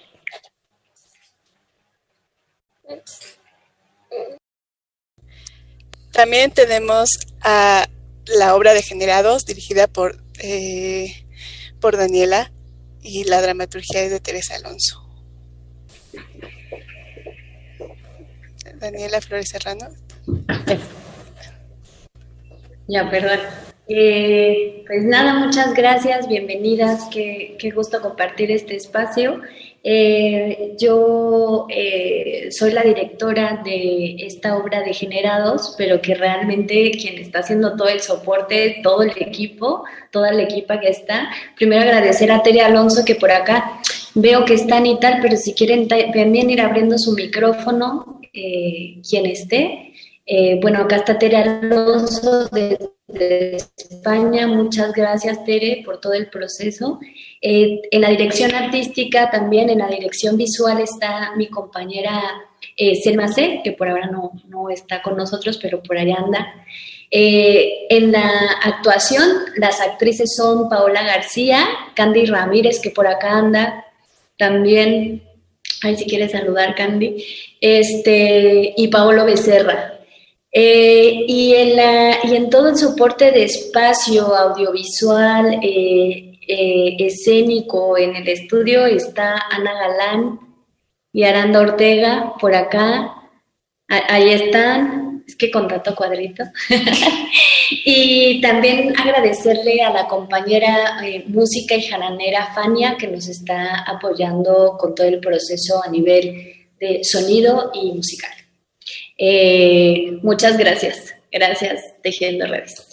También 6.12 6.52
tenemos 6.52 7.08
a 7.42 7.88
la 8.26 8.54
obra 8.54 8.72
de 8.72 8.82
Generados, 8.82 9.44
dirigida 9.44 9.88
por, 9.88 10.22
eh, 10.40 11.26
por 11.80 11.96
Daniela, 11.96 12.52
y 13.02 13.24
la 13.24 13.42
dramaturgia 13.42 14.02
es 14.02 14.10
de 14.10 14.20
Teresa 14.20 14.54
Alonso. 14.54 15.03
Daniela 18.84 19.20
Flores 19.22 19.48
Serrano. 19.48 19.86
Ya, 22.86 23.10
perdón. 23.10 23.40
Eh, 23.88 24.84
pues 24.86 25.04
nada, 25.04 25.34
muchas 25.34 25.72
gracias, 25.72 26.28
bienvenidas, 26.28 27.08
qué, 27.10 27.56
qué 27.58 27.70
gusto 27.70 28.02
compartir 28.02 28.50
este 28.50 28.76
espacio. 28.76 29.40
Eh, 29.86 30.76
yo 30.78 31.66
eh, 31.68 32.48
soy 32.50 32.72
la 32.72 32.82
directora 32.82 33.60
de 33.62 34.16
esta 34.18 34.56
obra 34.56 34.80
de 34.80 34.94
Generados, 34.94 35.74
pero 35.76 36.00
que 36.00 36.14
realmente 36.14 36.90
quien 36.92 37.18
está 37.18 37.40
haciendo 37.40 37.76
todo 37.76 37.88
el 37.88 38.00
soporte, 38.00 38.80
todo 38.82 39.02
el 39.02 39.10
equipo, 39.10 39.84
toda 40.10 40.32
la 40.32 40.44
equipa 40.44 40.80
que 40.80 40.88
está. 40.88 41.28
Primero 41.56 41.82
agradecer 41.82 42.32
a 42.32 42.42
Tere 42.42 42.62
Alonso 42.62 43.04
que 43.04 43.14
por 43.14 43.30
acá 43.30 43.78
veo 44.14 44.46
que 44.46 44.54
están 44.54 44.86
y 44.86 44.98
tal, 44.98 45.18
pero 45.20 45.36
si 45.36 45.52
quieren 45.52 45.86
también 45.86 46.48
ir 46.48 46.62
abriendo 46.62 46.96
su 46.96 47.12
micrófono, 47.12 48.20
quien 48.32 49.26
esté. 49.26 49.92
bueno, 50.62 50.80
acá 50.80 50.96
está 50.96 51.18
Tere 51.18 51.36
Alonso 51.36 52.48
de 52.48 52.78
de 53.06 53.56
España. 53.56 54.46
Muchas 54.46 54.92
gracias, 54.92 55.44
Tere, 55.44 55.82
por 55.84 56.00
todo 56.00 56.14
el 56.14 56.28
proceso. 56.28 56.98
Eh, 57.40 57.82
en 57.90 58.00
la 58.00 58.08
dirección 58.08 58.54
artística, 58.54 59.30
también 59.30 59.70
en 59.70 59.78
la 59.78 59.88
dirección 59.88 60.36
visual 60.36 60.80
está 60.80 61.32
mi 61.36 61.48
compañera 61.48 62.22
eh, 62.76 62.96
Selma 62.96 63.28
C, 63.28 63.60
que 63.62 63.72
por 63.72 63.88
ahora 63.88 64.06
no, 64.06 64.32
no, 64.48 64.70
está 64.70 65.02
con 65.02 65.16
nosotros, 65.16 65.58
pero 65.60 65.82
por 65.82 65.98
allá 65.98 66.16
anda. 66.16 66.54
Eh, 67.10 67.86
en 67.90 68.10
la 68.10 68.28
actuación, 68.62 69.28
las 69.56 69.80
actrices 69.80 70.34
son 70.34 70.68
Paola 70.68 71.02
García, 71.02 71.64
Candy 71.94 72.26
Ramírez, 72.26 72.80
que 72.80 72.90
por 72.90 73.06
acá 73.06 73.38
anda, 73.38 73.84
también, 74.38 75.22
ay, 75.82 75.96
si 75.96 76.06
quieres 76.06 76.32
saludar, 76.32 76.74
Candy, 76.74 77.24
este, 77.60 78.74
y 78.76 78.88
Paolo 78.88 79.24
Becerra, 79.24 79.93
eh, 80.56 81.24
y, 81.26 81.52
en 81.56 81.74
la, 81.74 82.18
y 82.22 82.36
en 82.36 82.48
todo 82.48 82.68
el 82.68 82.76
soporte 82.76 83.32
de 83.32 83.42
espacio 83.42 84.36
audiovisual, 84.36 85.58
eh, 85.60 86.38
eh, 86.46 86.96
escénico 87.00 87.98
en 87.98 88.14
el 88.14 88.28
estudio 88.28 88.86
está 88.86 89.46
Ana 89.50 89.72
Galán 89.72 90.38
y 91.12 91.24
Aranda 91.24 91.58
Ortega 91.58 92.34
por 92.40 92.54
acá. 92.54 93.16
ahí 93.88 94.30
están, 94.30 95.24
es 95.26 95.34
que 95.34 95.50
con 95.50 95.68
rato 95.68 95.92
cuadrito. 95.96 96.44
y 97.84 98.40
también 98.40 98.94
agradecerle 98.96 99.82
a 99.82 99.90
la 99.90 100.06
compañera 100.06 101.02
música 101.26 101.74
y 101.74 101.82
jaranera 101.82 102.54
Fania 102.54 102.96
que 102.96 103.08
nos 103.08 103.26
está 103.26 103.80
apoyando 103.80 104.76
con 104.78 104.94
todo 104.94 105.08
el 105.08 105.18
proceso 105.18 105.82
a 105.82 105.90
nivel 105.90 106.68
de 106.78 107.00
sonido 107.02 107.72
y 107.74 107.90
musical. 107.90 108.43
Eh, 109.18 110.18
muchas 110.22 110.56
gracias. 110.56 111.14
Gracias, 111.30 111.82
Tejiendo 112.02 112.46
Redes. 112.46 112.86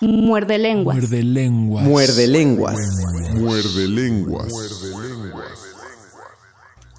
Muerde 0.00 0.58
lenguas. 0.58 0.96
Muerde 0.96 1.22
lenguas. 1.22 1.84
Muerde 1.84 2.26
lenguas. 2.26 2.76
Muerde 3.34 3.88
lenguas. 3.88 4.52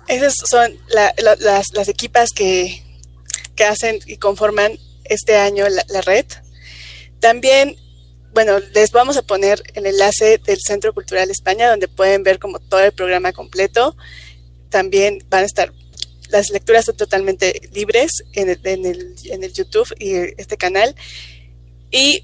Esas 0.08 0.34
son 0.50 0.74
las, 0.90 1.14
las, 1.74 1.88
equipas 1.88 2.32
que, 2.32 2.84
que, 3.56 3.64
hacen 3.64 4.00
y 4.08 4.18
conforman 4.18 4.74
este 5.04 5.36
año 5.36 5.66
la, 5.70 6.02
red. 6.02 6.26
También, 7.20 7.76
bueno, 8.34 8.60
les 8.74 8.92
vamos 8.92 9.18
a 9.18 9.22
poner 9.22 9.62
el 9.76 9.86
enlace 9.86 10.40
del 10.40 10.58
Centro 10.66 10.94
Cultural 10.94 11.30
España, 11.30 11.70
donde 11.70 11.88
pueden 11.88 12.24
ver 12.24 12.40
como 12.40 12.60
todo 12.60 12.82
el 12.82 12.92
programa 12.92 13.34
completo. 13.34 13.96
También 14.70 15.24
van 15.30 15.44
a 15.44 15.46
estar 15.46 15.72
las 16.30 16.50
lecturas 16.50 16.86
son 16.86 16.98
totalmente 16.98 17.70
libres 17.74 18.12
en 18.34 18.50
el, 18.50 18.60
en 18.64 18.86
el, 18.86 19.16
en 19.26 19.44
el 19.44 19.54
YouTube 19.54 19.94
y 20.00 20.14
este 20.40 20.58
canal. 20.58 20.96
Y 21.92 22.24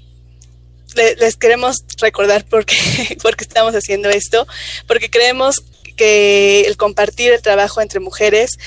les 1.18 1.36
queremos 1.36 1.76
recordar 2.00 2.44
por 2.48 2.64
qué, 2.64 3.16
estamos 3.40 3.74
haciendo 3.74 4.08
esto, 4.08 4.46
porque 4.86 5.10
creemos 5.10 5.62
que 5.96 6.62
el 6.62 6.76
compartir 6.76 7.32
el 7.32 7.42
trabajo 7.42 7.80
entre 7.80 8.00
mujeres 8.00 8.58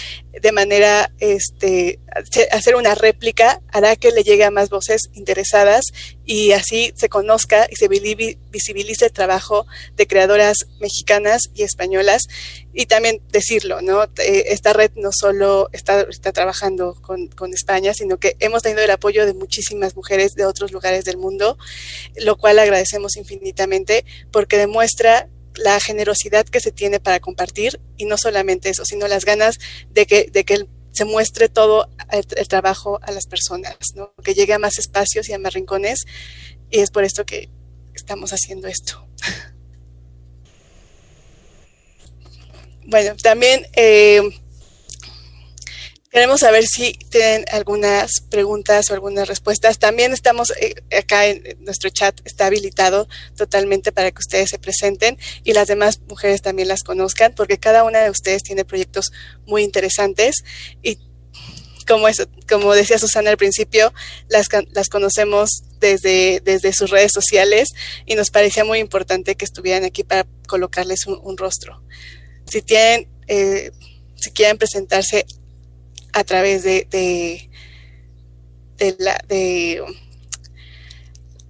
de 0.42 0.52
manera, 0.52 1.12
este, 1.20 2.00
hacer 2.52 2.76
una 2.76 2.96
réplica 2.96 3.62
hará 3.72 3.96
que 3.96 4.12
le 4.12 4.24
llegue 4.24 4.44
a 4.44 4.52
más 4.52 4.70
voces 4.70 5.10
interesadas 5.14 5.86
y 6.26 6.52
así 6.52 6.94
se 6.96 7.10
conozca 7.10 7.68
y 7.70 7.76
se 7.76 7.88
visibilice 7.88 9.06
el 9.06 9.12
trabajo 9.12 9.66
de 9.96 10.08
creadoras 10.08 10.68
mexicanas 10.80 11.50
y 11.56 11.64
españolas 11.64 12.28
y 12.74 12.86
también 12.86 13.22
decirlo, 13.32 13.82
¿no? 13.82 14.04
Eh, 14.04 14.46
esta 14.50 14.74
red 14.74 14.92
no 14.96 15.10
solo 15.12 15.70
está, 15.74 16.02
está 16.02 16.32
trabajando 16.32 16.96
con, 17.02 17.28
con 17.28 17.54
España, 17.54 17.94
sino 17.94 18.18
que 18.18 18.36
hemos 18.40 18.62
tenido 18.62 18.84
el 18.84 18.92
apoyo 18.92 19.26
de 19.26 19.34
muchísimas 19.34 19.96
mujeres 19.96 20.36
de 20.36 20.46
otros 20.46 20.72
lugares 20.72 21.04
del 21.06 21.18
mundo, 21.18 21.58
lo 22.18 22.38
cual 22.38 22.60
agradecemos 22.60 23.18
infinitamente 23.18 24.06
porque 24.32 24.58
demuestra 24.58 25.28
la 25.60 25.80
generosidad 25.80 26.46
que 26.46 26.60
se 26.60 26.72
tiene 26.72 27.00
para 27.00 27.20
compartir 27.20 27.80
y 27.98 28.06
no 28.06 28.18
solamente 28.18 28.70
eso, 28.70 28.86
sino 28.86 29.08
las 29.08 29.26
ganas 29.26 29.60
de 29.92 30.06
que, 30.06 30.30
de 30.32 30.44
que 30.44 30.66
se 30.92 31.06
muestre 31.06 31.50
todo 31.50 31.90
el, 32.12 32.48
trabajo 32.48 33.00
a 33.04 33.12
las 33.12 33.28
personas, 33.28 33.78
¿no? 33.96 34.14
que 34.24 34.34
llegue 34.34 34.54
a 34.54 34.60
más 34.60 34.80
espacios 34.80 35.30
y 35.30 35.34
a 35.34 35.40
más 35.40 35.54
rincones 35.54 36.06
y 36.70 36.80
es 36.80 36.92
por 36.92 37.04
esto 37.04 37.26
que 37.26 37.50
estamos 37.94 38.32
haciendo 38.32 38.68
esto. 38.68 39.06
bueno, 42.86 43.16
también 43.22 43.66
eh, 43.76 44.22
Queremos 46.10 46.40
saber 46.40 46.66
si 46.66 46.94
tienen 46.94 47.46
algunas 47.52 48.10
preguntas 48.32 48.90
o 48.90 48.96
algunas 48.96 49.28
respuestas. 49.28 49.78
También 49.78 50.12
estamos 50.12 50.52
eh, 50.60 50.74
acá 50.98 51.28
en 51.28 51.44
nuestro 51.60 51.92
chat, 51.92 52.20
está 52.26 52.48
habilitado 52.48 53.08
totalmente 53.38 53.92
para 53.92 54.10
que 54.10 54.20
ustedes 54.20 54.50
se 54.50 54.58
presenten 54.58 55.20
y 55.44 55.54
las 55.54 55.68
demás 55.68 56.02
mujeres 56.08 56.42
también 56.42 56.68
las 56.68 56.82
conozcan, 56.82 57.34
porque 57.36 57.60
cada 57.60 57.84
una 57.84 58.00
de 58.02 58.10
ustedes 58.10 58.42
tiene 58.42 58.66
proyectos 58.66 59.12
muy 59.46 59.62
interesantes 59.64 60.44
y 60.82 60.98
como, 61.88 62.08
como 62.48 62.74
decía 62.74 62.98
Susana 62.98 63.30
al 63.30 63.38
principio, 63.38 63.94
las, 64.30 64.48
las 64.72 64.90
conocemos 64.90 65.64
desde, 65.80 66.42
desde 66.44 66.74
sus 66.74 66.90
redes 66.90 67.12
sociales 67.14 67.70
y 68.08 68.16
nos 68.16 68.32
parecía 68.32 68.64
muy 68.64 68.80
importante 68.80 69.36
que 69.36 69.46
estuvieran 69.46 69.84
aquí 69.84 70.04
para 70.04 70.28
colocarles 70.48 71.06
un, 71.06 71.38
rostro. 71.38 71.84
Si 72.48 72.62
tienen, 72.64 73.08
eh, 73.28 73.72
si 74.16 74.32
quieren 74.32 74.58
presentarse 74.58 75.26
a 76.14 76.24
través 76.24 76.64
de, 76.64 76.88
de, 78.78 78.96
la 79.00 79.20
de 79.28 79.84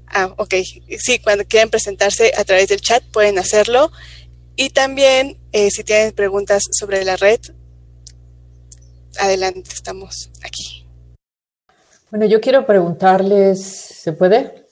ah, 0.07 0.33
ok, 0.37 0.55
sí, 0.97 1.19
cuando 1.19 1.45
quieran 1.45 1.69
presentarse 1.69 2.33
a 2.37 2.43
través 2.43 2.69
del 2.69 2.81
chat 2.81 3.03
pueden 3.11 3.39
hacerlo 3.39 3.91
y 4.55 4.71
también 4.71 5.37
eh, 5.51 5.69
si 5.71 5.83
tienen 5.83 6.11
preguntas 6.13 6.63
sobre 6.71 7.05
la 7.05 7.15
red, 7.15 7.39
adelante, 9.19 9.69
estamos 9.73 10.29
aquí. 10.43 10.85
Bueno, 12.11 12.25
yo 12.25 12.41
quiero 12.41 12.65
preguntarles, 12.65 13.63
¿se 13.63 14.13
puede? 14.13 14.65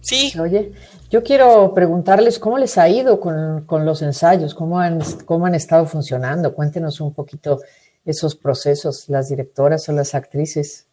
Sí. 0.00 0.32
Oye, 0.38 0.72
yo 1.10 1.22
quiero 1.22 1.74
preguntarles 1.74 2.38
cómo 2.38 2.58
les 2.58 2.78
ha 2.78 2.88
ido 2.88 3.20
con, 3.20 3.64
con 3.66 3.84
los 3.84 4.02
ensayos, 4.02 4.54
cómo 4.54 4.78
han, 4.78 5.00
cómo 5.24 5.46
han 5.46 5.54
estado 5.54 5.86
funcionando. 5.86 6.54
Cuéntenos 6.54 7.00
un 7.00 7.12
poquito 7.12 7.60
esos 8.04 8.36
procesos, 8.36 9.08
las 9.08 9.28
directoras 9.28 9.88
o 9.88 9.92
las 9.92 10.14
actrices? 10.14 10.86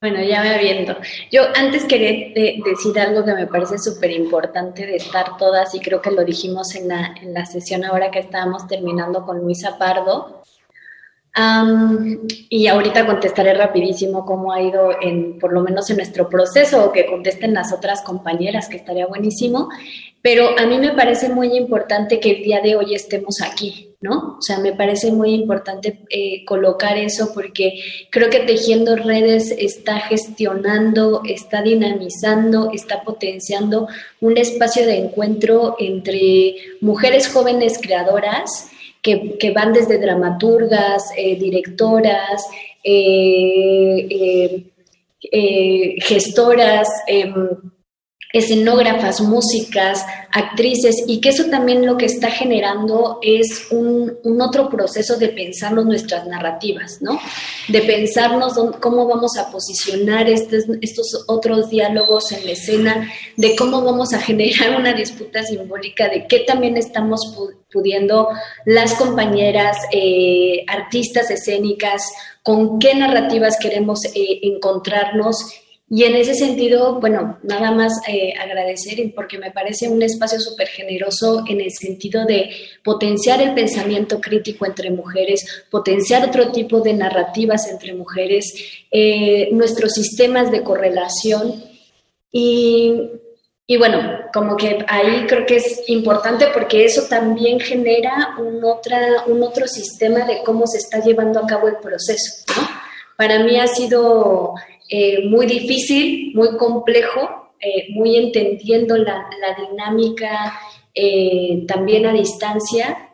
Bueno, 0.00 0.22
ya 0.22 0.42
me 0.44 0.58
viendo. 0.58 0.96
Yo 1.32 1.42
antes 1.56 1.84
quería 1.84 2.32
decir 2.64 3.00
algo 3.00 3.24
que 3.24 3.34
me 3.34 3.48
parece 3.48 3.78
súper 3.78 4.12
importante 4.12 4.86
de 4.86 4.94
estar 4.94 5.36
todas, 5.36 5.74
y 5.74 5.80
creo 5.80 6.00
que 6.00 6.12
lo 6.12 6.24
dijimos 6.24 6.76
en 6.76 6.86
la, 6.86 7.16
en 7.20 7.34
la 7.34 7.44
sesión 7.46 7.84
ahora 7.84 8.12
que 8.12 8.20
estábamos 8.20 8.68
terminando 8.68 9.26
con 9.26 9.40
Luisa 9.40 9.76
Pardo. 9.76 10.42
y 12.48 12.66
ahorita 12.68 13.06
contestaré 13.06 13.54
rapidísimo 13.54 14.24
cómo 14.24 14.52
ha 14.52 14.62
ido, 14.62 14.90
en, 15.00 15.38
por 15.40 15.52
lo 15.52 15.62
menos 15.62 15.90
en 15.90 15.96
nuestro 15.96 16.28
proceso, 16.28 16.84
o 16.84 16.92
que 16.92 17.06
contesten 17.06 17.52
las 17.52 17.72
otras 17.72 18.02
compañeras, 18.02 18.68
que 18.68 18.76
estaría 18.76 19.06
buenísimo. 19.06 19.68
Pero 20.22 20.56
a 20.58 20.66
mí 20.66 20.78
me 20.78 20.92
parece 20.92 21.28
muy 21.28 21.56
importante 21.56 22.20
que 22.20 22.30
el 22.30 22.42
día 22.44 22.60
de 22.60 22.76
hoy 22.76 22.94
estemos 22.94 23.40
aquí, 23.42 23.87
¿no? 24.00 24.36
O 24.38 24.42
sea, 24.42 24.58
me 24.58 24.72
parece 24.72 25.10
muy 25.10 25.34
importante 25.34 26.00
eh, 26.08 26.44
colocar 26.44 26.96
eso 26.96 27.32
porque 27.34 27.80
creo 28.10 28.30
que 28.30 28.40
Tejiendo 28.40 28.94
Redes 28.94 29.50
está 29.50 29.98
gestionando, 30.00 31.22
está 31.24 31.62
dinamizando, 31.62 32.70
está 32.72 33.02
potenciando 33.02 33.88
un 34.20 34.38
espacio 34.38 34.86
de 34.86 34.98
encuentro 34.98 35.74
entre 35.80 36.54
mujeres 36.80 37.28
jóvenes 37.28 37.78
creadoras 37.82 38.70
que, 39.02 39.52
van 39.54 39.72
desde 39.72 39.98
dramaturgas, 39.98 41.10
eh, 41.16 41.36
directoras, 41.36 42.44
eh, 42.84 44.64
gestoras, 46.00 46.88
em, 47.08 47.48
escenógrafas, 48.30 49.22
músicas, 49.22 50.04
actrices, 50.32 51.02
y 51.06 51.20
que 51.20 51.30
eso 51.30 51.46
también 51.46 51.86
lo 51.86 51.96
que 51.96 52.04
está 52.04 52.30
generando 52.30 53.18
es 53.22 53.68
un, 53.70 54.18
otro 54.40 54.68
proceso 54.68 55.16
de 55.16 55.28
pensarnos 55.28 55.86
nuestras 55.86 56.26
narrativas, 56.26 57.00
¿no? 57.00 57.18
De 57.68 57.80
pensarnos 57.80 58.54
cómo 58.80 59.06
vamos 59.06 59.38
a 59.38 59.50
posicionar 59.50 60.28
estos, 60.28 61.24
otros 61.26 61.70
diálogos 61.70 62.30
en 62.32 62.44
la 62.44 62.52
escena, 62.52 63.10
de 63.36 63.56
cómo 63.56 63.82
vamos 63.82 64.12
a 64.12 64.20
generar 64.20 64.78
una 64.78 64.92
disputa 64.92 65.42
simbólica, 65.42 66.08
de 66.08 66.26
qué 66.26 66.40
también 66.40 66.76
estamos 66.76 67.34
pudiendo 67.72 68.28
las 68.66 68.94
compañeras, 68.94 69.78
eh, 69.92 70.64
artistas 70.68 71.30
escénicas, 71.30 72.02
con 72.42 72.78
qué 72.78 72.94
narrativas 72.94 73.56
queremos 73.58 74.04
eh, 74.14 74.40
encontrarnos 74.42 75.36
y 75.90 76.04
en 76.04 76.16
ese 76.16 76.34
sentido, 76.34 77.00
bueno, 77.00 77.38
nada 77.42 77.70
más 77.70 77.94
eh, 78.06 78.34
agradecer 78.38 78.98
porque 79.14 79.38
me 79.38 79.50
parece 79.50 79.88
un 79.88 80.02
espacio 80.02 80.38
súper 80.38 80.68
generoso 80.68 81.44
en 81.48 81.62
el 81.62 81.70
sentido 81.70 82.26
de 82.26 82.50
potenciar 82.84 83.40
el 83.40 83.54
pensamiento 83.54 84.20
crítico 84.20 84.66
entre 84.66 84.90
mujeres, 84.90 85.64
potenciar 85.70 86.28
otro 86.28 86.52
tipo 86.52 86.80
de 86.80 86.92
narrativas 86.92 87.68
entre 87.70 87.94
mujeres, 87.94 88.52
eh, 88.90 89.48
nuestros 89.52 89.92
sistemas 89.92 90.50
de 90.50 90.62
correlación 90.62 91.64
y, 92.30 93.10
y, 93.66 93.78
bueno, 93.78 94.26
como 94.34 94.58
que 94.58 94.84
ahí 94.88 95.24
creo 95.26 95.46
que 95.46 95.56
es 95.56 95.88
importante 95.88 96.48
porque 96.52 96.84
eso 96.84 97.04
también 97.08 97.60
genera 97.60 98.36
un, 98.38 98.62
otra, 98.62 99.24
un 99.26 99.42
otro 99.42 99.66
sistema 99.66 100.26
de 100.26 100.42
cómo 100.44 100.66
se 100.66 100.76
está 100.76 101.02
llevando 101.02 101.40
a 101.40 101.46
cabo 101.46 101.66
el 101.66 101.76
proceso, 101.76 102.44
¿no? 102.54 102.68
Para 103.16 103.42
mí 103.42 103.58
ha 103.58 103.66
sido 103.66 104.54
eh, 104.88 105.26
muy 105.28 105.46
difícil, 105.46 106.32
muy 106.34 106.56
complejo, 106.56 107.52
eh, 107.60 107.88
muy 107.90 108.16
entendiendo 108.16 108.96
la, 108.96 109.28
dinámica 109.70 110.58
eh, 110.94 111.64
también 111.66 112.06
a 112.06 112.12
distancia, 112.12 113.10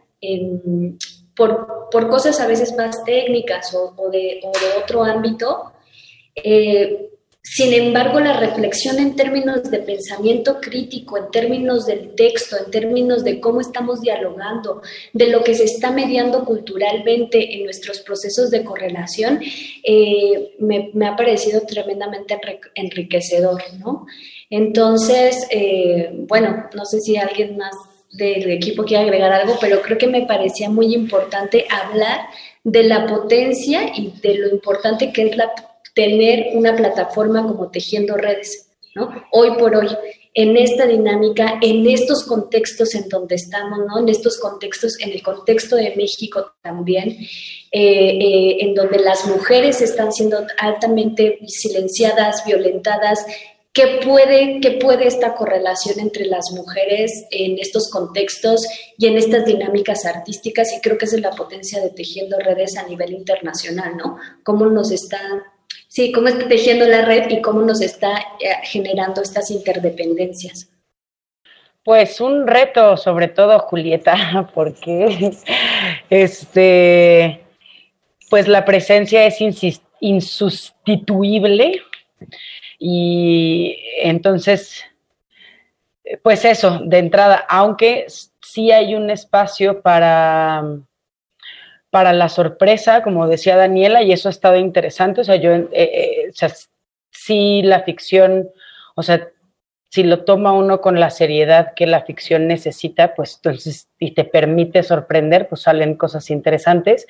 por, 1.36 1.90
cosas 2.08 2.40
a 2.40 2.46
veces 2.46 2.74
más 2.76 3.04
técnicas 3.04 3.74
o 3.74 4.10
de, 4.10 4.40
otro 4.82 5.02
ámbito. 5.04 5.72
Sin 7.46 7.74
embargo, 7.74 8.20
la 8.20 8.40
reflexión 8.40 8.98
en 8.98 9.16
términos 9.16 9.70
de 9.70 9.78
pensamiento 9.80 10.60
crítico, 10.62 11.18
en 11.18 11.30
términos 11.30 11.84
del 11.84 12.14
texto, 12.14 12.56
en 12.56 12.70
términos 12.70 13.22
de 13.22 13.38
cómo 13.38 13.60
estamos 13.60 14.00
dialogando, 14.00 14.80
de 15.12 15.28
lo 15.28 15.44
que 15.44 15.54
se 15.54 15.64
está 15.64 15.90
mediando 15.90 16.46
culturalmente 16.46 17.54
en 17.54 17.64
nuestros 17.64 18.00
procesos 18.00 18.50
de 18.50 18.64
correlación, 18.64 19.40
eh, 19.84 20.54
me, 20.58 20.90
ha 21.06 21.16
parecido 21.16 21.60
tremendamente 21.60 22.36
enriquecedor, 22.74 23.62
¿no? 23.78 24.06
Entonces, 24.48 25.46
eh, 25.50 26.10
bueno, 26.26 26.70
no 26.74 26.84
sé 26.86 27.00
si 27.00 27.18
alguien 27.18 27.58
más 27.58 27.74
del 28.10 28.50
equipo 28.52 28.84
quiere 28.84 29.04
agregar 29.04 29.32
algo, 29.32 29.58
pero 29.60 29.82
creo 29.82 29.98
que 29.98 30.06
me 30.06 30.26
parecía 30.26 30.70
muy 30.70 30.94
importante 30.94 31.66
hablar 31.68 32.20
de 32.64 32.84
la 32.84 33.06
potencia 33.06 33.92
y 33.94 34.14
de 34.22 34.34
lo 34.38 34.48
importante 34.48 35.12
que 35.12 35.24
es 35.24 35.36
la 35.36 35.52
tener 35.94 36.56
una 36.56 36.76
plataforma 36.76 37.46
como 37.46 37.70
Tejiendo 37.70 38.16
Redes, 38.16 38.68
¿no? 38.94 39.10
Hoy 39.30 39.52
por 39.58 39.74
hoy, 39.76 39.88
en 40.34 40.56
esta 40.56 40.86
dinámica, 40.86 41.58
en 41.62 41.88
estos 41.88 42.24
contextos 42.24 42.94
en 42.94 43.08
donde 43.08 43.36
estamos, 43.36 43.78
¿no? 43.86 44.00
En 44.00 44.08
estos 44.08 44.38
contextos, 44.38 44.98
en 45.00 45.12
el 45.12 45.22
contexto 45.22 45.76
de 45.76 45.94
México 45.96 46.52
también, 46.60 47.10
eh, 47.10 47.28
eh, 47.72 48.56
en 48.60 48.74
donde 48.74 48.98
las 48.98 49.26
mujeres 49.26 49.80
están 49.80 50.12
siendo 50.12 50.44
altamente 50.58 51.38
silenciadas, 51.46 52.44
violentadas, 52.44 53.24
¿Qué 53.74 53.98
puede, 54.04 54.60
¿Qué 54.60 54.78
puede 54.80 55.08
esta 55.08 55.34
correlación 55.34 55.98
entre 55.98 56.26
las 56.26 56.52
mujeres 56.52 57.26
en 57.32 57.58
estos 57.58 57.90
contextos 57.90 58.64
y 58.96 59.08
en 59.08 59.18
estas 59.18 59.46
dinámicas 59.46 60.04
artísticas? 60.04 60.72
Y 60.72 60.80
creo 60.80 60.96
que 60.96 61.06
esa 61.06 61.16
es 61.16 61.22
la 61.22 61.32
potencia 61.32 61.82
de 61.82 61.90
Tejiendo 61.90 62.38
Redes 62.38 62.76
a 62.76 62.86
nivel 62.86 63.12
internacional, 63.12 63.96
¿no? 63.96 64.16
Cómo 64.44 64.66
nos 64.66 64.92
está 64.92 65.18
Sí, 65.94 66.10
cómo 66.10 66.26
está 66.26 66.48
tejiendo 66.48 66.84
la 66.86 67.04
red 67.04 67.30
y 67.30 67.40
cómo 67.40 67.60
nos 67.62 67.80
está 67.80 68.18
eh, 68.40 68.56
generando 68.64 69.22
estas 69.22 69.48
interdependencias. 69.52 70.68
Pues 71.84 72.20
un 72.20 72.48
reto, 72.48 72.96
sobre 72.96 73.28
todo, 73.28 73.60
Julieta, 73.60 74.50
porque 74.54 75.30
este, 76.10 77.44
pues 78.28 78.48
la 78.48 78.64
presencia 78.64 79.24
es 79.24 79.38
insustituible 80.00 81.80
y 82.80 83.78
entonces, 84.02 84.82
pues 86.24 86.44
eso, 86.44 86.80
de 86.84 86.98
entrada, 86.98 87.46
aunque 87.48 88.06
sí 88.42 88.72
hay 88.72 88.96
un 88.96 89.10
espacio 89.10 89.80
para 89.80 90.60
para 91.94 92.12
la 92.12 92.28
sorpresa, 92.28 93.04
como 93.04 93.28
decía 93.28 93.54
Daniela, 93.54 94.02
y 94.02 94.10
eso 94.10 94.28
ha 94.28 94.32
estado 94.32 94.56
interesante. 94.56 95.20
O 95.20 95.24
sea, 95.24 95.36
yo, 95.36 95.52
eh, 95.52 95.68
eh, 95.72 96.26
o 96.28 96.32
sea, 96.32 96.52
sí 97.12 97.62
la 97.62 97.84
ficción, 97.84 98.50
o 98.96 99.04
sea, 99.04 99.28
si 99.90 100.02
lo 100.02 100.24
toma 100.24 100.50
uno 100.54 100.80
con 100.80 100.98
la 100.98 101.10
seriedad 101.10 101.72
que 101.76 101.86
la 101.86 102.02
ficción 102.02 102.48
necesita, 102.48 103.14
pues 103.14 103.36
entonces, 103.36 103.86
y 104.00 104.10
te 104.10 104.24
permite 104.24 104.82
sorprender, 104.82 105.48
pues 105.48 105.62
salen 105.62 105.94
cosas 105.94 106.30
interesantes. 106.30 107.06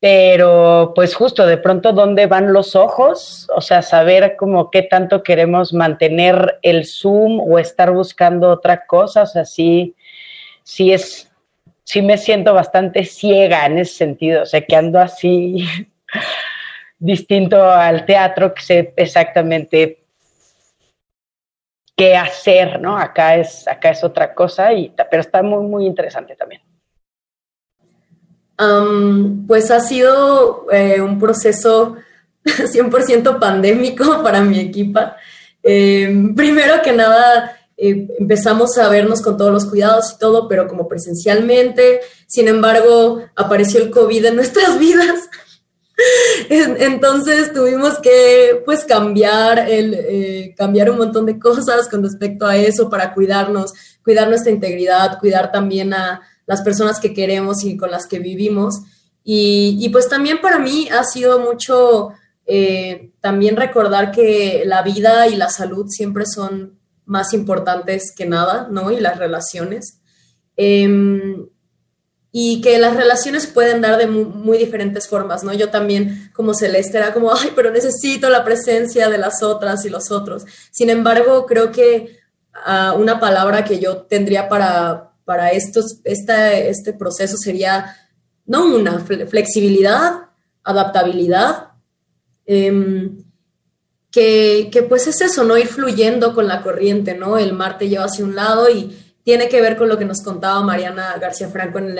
Pero, 0.00 0.94
pues 0.94 1.14
justo, 1.14 1.44
de 1.44 1.58
pronto, 1.58 1.92
¿dónde 1.92 2.26
van 2.26 2.54
los 2.54 2.76
ojos? 2.76 3.50
O 3.54 3.60
sea, 3.60 3.82
saber 3.82 4.34
como 4.36 4.70
qué 4.70 4.80
tanto 4.80 5.22
queremos 5.22 5.74
mantener 5.74 6.58
el 6.62 6.86
zoom 6.86 7.38
o 7.38 7.58
estar 7.58 7.92
buscando 7.92 8.48
otra 8.48 8.86
cosa. 8.86 9.24
O 9.24 9.26
sea, 9.26 9.44
sí, 9.44 9.94
sí 10.62 10.90
es, 10.94 11.29
sí 11.90 12.02
me 12.02 12.16
siento 12.16 12.54
bastante 12.54 13.04
ciega 13.04 13.66
en 13.66 13.78
ese 13.78 13.94
sentido, 13.94 14.44
o 14.44 14.46
sea, 14.46 14.60
que 14.64 14.76
ando 14.76 15.00
así 15.00 15.66
distinto 17.00 17.68
al 17.68 18.06
teatro, 18.06 18.54
que 18.54 18.62
sé 18.62 18.94
exactamente 18.96 20.04
qué 21.96 22.16
hacer, 22.16 22.80
¿no? 22.80 22.96
Acá 22.96 23.34
es, 23.34 23.66
acá 23.66 23.90
es 23.90 24.04
otra 24.04 24.32
cosa, 24.34 24.72
y, 24.72 24.94
pero 25.10 25.20
está 25.20 25.42
muy, 25.42 25.66
muy 25.66 25.84
interesante 25.84 26.36
también. 26.36 26.62
pues 29.48 29.72
ha 29.72 29.80
sido 29.80 30.70
eh, 30.70 31.00
un 31.00 31.18
proceso 31.18 31.96
100% 32.44 33.40
pandémico 33.40 34.22
para 34.22 34.42
mi 34.42 34.60
equipa. 34.60 35.16
Em, 35.60 36.36
primero 36.36 36.80
que 36.82 36.92
nada, 36.92 37.59
eh, 37.82 38.08
empezamos 38.18 38.76
a 38.76 38.90
vernos 38.90 39.22
con 39.22 39.38
todos 39.38 39.50
los 39.50 39.64
cuidados 39.64 40.12
y 40.12 40.18
todo, 40.18 40.48
pero 40.48 40.68
como 40.68 40.86
presencialmente. 40.86 42.00
Sin 42.26 42.46
embargo, 42.46 43.22
apareció 43.34 43.80
el 43.82 43.90
COVID 43.90 44.26
en 44.26 44.36
nuestras 44.36 44.78
vidas. 44.78 45.30
Entonces 46.50 47.52
tuvimos 47.54 47.98
que 47.98 48.62
pues 48.66 48.84
cambiar, 48.84 49.58
el, 49.70 49.94
eh, 49.94 50.54
cambiar 50.58 50.90
un 50.90 50.98
montón 50.98 51.24
de 51.24 51.38
cosas 51.38 51.88
con 51.88 52.02
respecto 52.02 52.46
a 52.46 52.56
eso 52.56 52.90
para 52.90 53.14
cuidarnos, 53.14 53.72
cuidar 54.04 54.28
nuestra 54.28 54.52
integridad, 54.52 55.18
cuidar 55.18 55.50
también 55.50 55.94
a 55.94 56.20
las 56.46 56.60
personas 56.60 57.00
que 57.00 57.14
queremos 57.14 57.64
y 57.64 57.78
con 57.78 57.90
las 57.90 58.06
que 58.06 58.18
vivimos. 58.18 58.80
Y, 59.24 59.88
pues 59.90 60.08
también 60.08 60.40
para 60.40 60.58
mí 60.58 60.88
ha 60.90 61.04
sido 61.04 61.38
mucho 61.38 62.10
eh, 62.46 63.12
también 63.20 63.56
recordar 63.56 64.10
que 64.10 64.64
la 64.66 64.82
vida 64.82 65.28
y 65.28 65.36
la 65.36 65.48
salud 65.48 65.86
siempre 65.88 66.24
son 66.26 66.79
más 67.10 67.34
importantes 67.34 68.12
que 68.16 68.24
nada, 68.24 68.68
¿no? 68.70 68.92
Y 68.92 69.00
las 69.00 69.18
relaciones. 69.18 70.00
Em, 70.56 71.48
y 72.30 72.60
que 72.60 72.78
las 72.78 72.94
relaciones 72.94 73.48
pueden 73.48 73.80
dar 73.80 73.98
de 73.98 74.06
muy, 74.06 74.58
diferentes 74.58 75.08
formas, 75.08 75.42
¿no? 75.42 75.52
Yo 75.52 75.70
también, 75.70 76.30
como 76.32 76.54
Celeste, 76.54 76.98
era 76.98 77.12
como, 77.12 77.34
ay, 77.34 77.50
pero 77.56 77.72
necesito 77.72 78.30
la 78.30 78.44
presencia 78.44 79.08
de 79.08 79.18
las 79.18 79.42
otras 79.42 79.84
y 79.84 79.90
los 79.90 80.12
otros. 80.12 80.44
Sin 80.70 80.88
embargo, 80.88 81.46
creo 81.46 81.72
que 81.72 82.16
ah, 82.54 82.94
una 82.96 83.18
palabra 83.18 83.64
que 83.64 83.80
yo 83.80 84.02
tendría 84.02 84.48
para, 84.48 85.10
para 85.24 85.50
estos, 85.50 86.00
esta, 86.04 86.52
este 86.52 86.92
proceso 86.92 87.36
sería, 87.36 87.96
no 88.46 88.66
una, 88.66 89.00
flexibilidad, 89.00 90.28
adaptabilidad. 90.62 91.72
Eh, 92.46 93.10
que, 94.10 94.86
pues 94.88 95.06
es 95.06 95.20
eso, 95.20 95.44
¿no? 95.44 95.56
Ir 95.56 95.68
fluyendo 95.68 96.34
con 96.34 96.48
la 96.48 96.62
corriente, 96.62 97.14
¿no? 97.14 97.38
El 97.38 97.52
mar 97.52 97.78
te 97.78 97.88
lleva 97.88 98.04
hacia 98.04 98.24
un 98.24 98.34
lado 98.34 98.68
y 98.68 98.96
tiene 99.22 99.48
que 99.48 99.60
ver 99.60 99.76
con 99.76 99.88
lo 99.88 99.98
que 99.98 100.04
nos 100.04 100.22
contaba 100.22 100.62
Mariana 100.62 101.16
García 101.20 101.48
Franco 101.48 101.78
en 101.78 101.94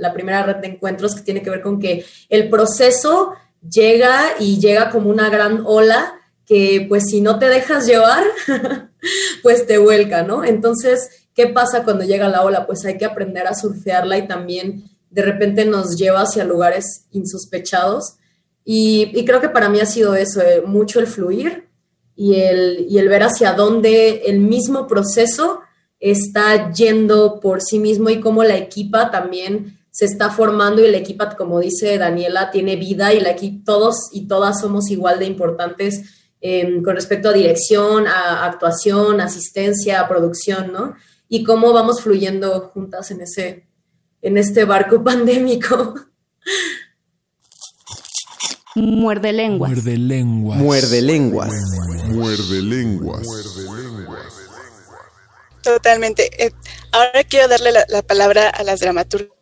la 0.00 0.12
primera 0.12 0.42
red 0.44 0.56
de 0.56 0.68
encuentros, 0.68 1.14
que 1.14 1.22
tiene 1.22 1.42
que 1.42 1.50
ver 1.50 1.62
con 1.62 1.80
que 1.80 2.04
el 2.28 2.48
proceso 2.48 3.32
llega 3.68 4.34
y 4.38 4.60
llega 4.60 4.90
como 4.90 5.10
una 5.10 5.28
gran 5.28 5.62
ola 5.64 6.14
que 6.46 6.86
pues 6.88 7.06
si 7.10 7.20
no 7.20 7.40
te 7.40 7.48
dejas 7.48 7.86
llevar, 7.86 8.22
pues 9.42 9.66
te 9.66 9.78
vuelca, 9.78 10.22
¿no? 10.22 10.44
Entonces, 10.44 11.26
¿qué 11.34 11.48
pasa 11.48 11.82
cuando 11.82 12.04
llega 12.04 12.28
la 12.28 12.42
ola? 12.42 12.66
Pues 12.66 12.84
hay 12.84 12.96
que 12.96 13.04
aprender 13.04 13.48
a 13.48 13.54
surfearla 13.54 14.16
y 14.18 14.28
también 14.28 14.84
de 15.10 15.22
repente 15.22 15.64
nos 15.64 15.96
lleva 15.96 16.20
hacia 16.20 16.44
lugares 16.44 17.06
insospechados 17.10 18.18
y, 18.68 19.24
creo 19.24 19.40
que 19.40 19.48
para 19.48 19.68
mí 19.68 19.78
ha 19.78 19.86
sido 19.86 20.16
eso, 20.16 20.42
eh, 20.42 20.60
mucho 20.60 20.98
el 20.98 21.06
fluir, 21.06 21.65
y 22.16 22.36
el, 22.40 22.86
y 22.88 22.98
el 22.98 23.08
ver 23.08 23.22
hacia 23.22 23.52
dónde 23.52 24.22
el 24.26 24.40
mismo 24.40 24.86
proceso 24.86 25.60
está 26.00 26.72
yendo 26.72 27.40
por 27.40 27.62
sí 27.62 27.78
mismo 27.78 28.10
y 28.10 28.20
cómo 28.20 28.42
la 28.42 28.56
equipa 28.56 29.10
también 29.10 29.78
se 29.90 30.04
está 30.04 30.30
formando 30.30 30.84
y 30.84 30.90
la 30.90 30.98
equipa, 30.98 31.34
como 31.36 31.58
dice 31.58 31.96
Daniela, 31.96 32.50
tiene 32.50 32.76
vida 32.76 33.14
y 33.14 33.20
la 33.20 33.34
todos 33.64 34.10
y 34.12 34.28
todas 34.28 34.60
somos 34.60 34.90
igual 34.90 35.18
de 35.18 35.24
importantes 35.24 36.26
em, 36.42 36.82
con 36.82 36.94
respecto 36.94 37.30
a 37.30 37.32
dirección, 37.32 38.06
a 38.06 38.44
actuación, 38.44 39.22
asistencia, 39.22 40.00
a 40.00 40.06
producción, 40.08 40.70
¿no? 40.70 40.94
Y 41.30 41.44
cómo 41.44 41.72
vamos 41.72 42.02
fluyendo 42.02 42.70
juntas 42.74 43.10
en 43.10 43.22
ese, 43.22 43.68
en 44.20 44.36
este 44.36 44.66
barco 44.66 45.02
pandémico. 45.04 45.94
Muerde 48.76 49.32
lenguas. 49.32 49.70
Muerde 49.72 49.96
lenguas. 49.96 50.58
Muerde 50.58 51.00
lenguas. 51.00 51.52
Muerde 52.08 52.62
lenguas. 52.62 53.26
Totalmente. 55.62 56.44
Eh, 56.44 56.52
ahora 56.92 57.24
quiero 57.24 57.48
darle 57.48 57.72
la, 57.72 57.86
la 57.88 58.02
palabra 58.02 58.50
a 58.50 58.62
las 58.62 58.80
dramaturgas 58.80 59.36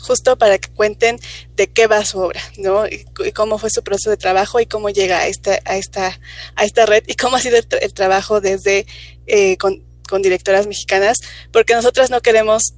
justo 0.00 0.38
para 0.38 0.58
que 0.58 0.68
cuenten 0.70 1.18
de 1.56 1.66
qué 1.66 1.88
va 1.88 2.04
su 2.04 2.20
obra, 2.20 2.40
¿no? 2.58 2.86
Y, 2.86 3.04
cómo 3.34 3.58
fue 3.58 3.70
su 3.70 3.82
proceso 3.82 4.10
de 4.10 4.16
trabajo 4.16 4.60
y 4.60 4.66
cómo 4.66 4.90
llega 4.90 5.18
a 5.18 5.26
esta, 5.26 5.58
a 5.64 5.76
esta, 5.76 6.18
a 6.54 6.64
esta 6.64 6.86
red 6.86 7.02
y 7.06 7.14
cómo 7.14 7.36
ha 7.36 7.40
sido 7.40 7.56
el, 7.56 7.94
trabajo 7.94 8.40
desde 8.40 8.86
eh, 9.26 9.56
con, 9.56 9.82
con, 10.08 10.22
directoras 10.22 10.66
mexicanas, 10.66 11.18
porque 11.52 11.74
nosotras 11.74 12.10
no 12.10 12.20
queremos 12.20 12.74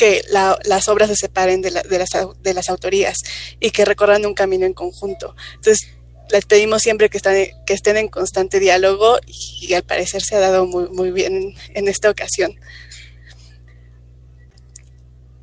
que 0.00 0.22
la, 0.30 0.58
las 0.64 0.88
obras 0.88 1.10
se 1.10 1.14
separen 1.14 1.60
de, 1.60 1.72
la, 1.72 1.82
de, 1.82 1.98
las, 1.98 2.08
de 2.42 2.54
las 2.54 2.70
autorías 2.70 3.18
y 3.60 3.70
que 3.70 3.84
recorran 3.84 4.24
un 4.24 4.32
camino 4.32 4.64
en 4.64 4.72
conjunto. 4.72 5.36
Entonces, 5.56 5.88
les 6.30 6.46
pedimos 6.46 6.80
siempre 6.80 7.10
que, 7.10 7.18
están, 7.18 7.34
que 7.66 7.74
estén 7.74 7.98
en 7.98 8.08
constante 8.08 8.60
diálogo 8.60 9.18
y, 9.26 9.66
y, 9.68 9.74
al 9.74 9.82
parecer 9.82 10.22
se 10.22 10.36
ha 10.36 10.40
dado 10.40 10.64
muy, 10.64 10.88
muy 10.88 11.10
bien 11.10 11.54
en 11.74 11.86
esta 11.86 12.08
ocasión. 12.08 12.58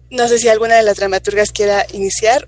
No 0.10 0.28
sé 0.28 0.40
si 0.40 0.50
alguna 0.50 0.78
de 0.78 0.82
las 0.82 0.98
dramaturgas 0.98 1.52
quiera 1.52 1.86
iniciar. 1.94 2.48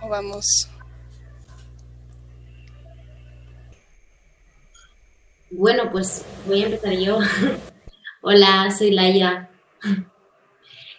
O 0.00 0.08
vamos. 0.08 0.70
Bueno, 5.50 5.90
pues 5.92 6.22
voy 6.46 6.62
a 6.62 6.64
empezar 6.64 6.94
yo. 6.94 7.18
Hola, 8.28 8.74
soy 8.76 8.90
Laia. 8.90 9.48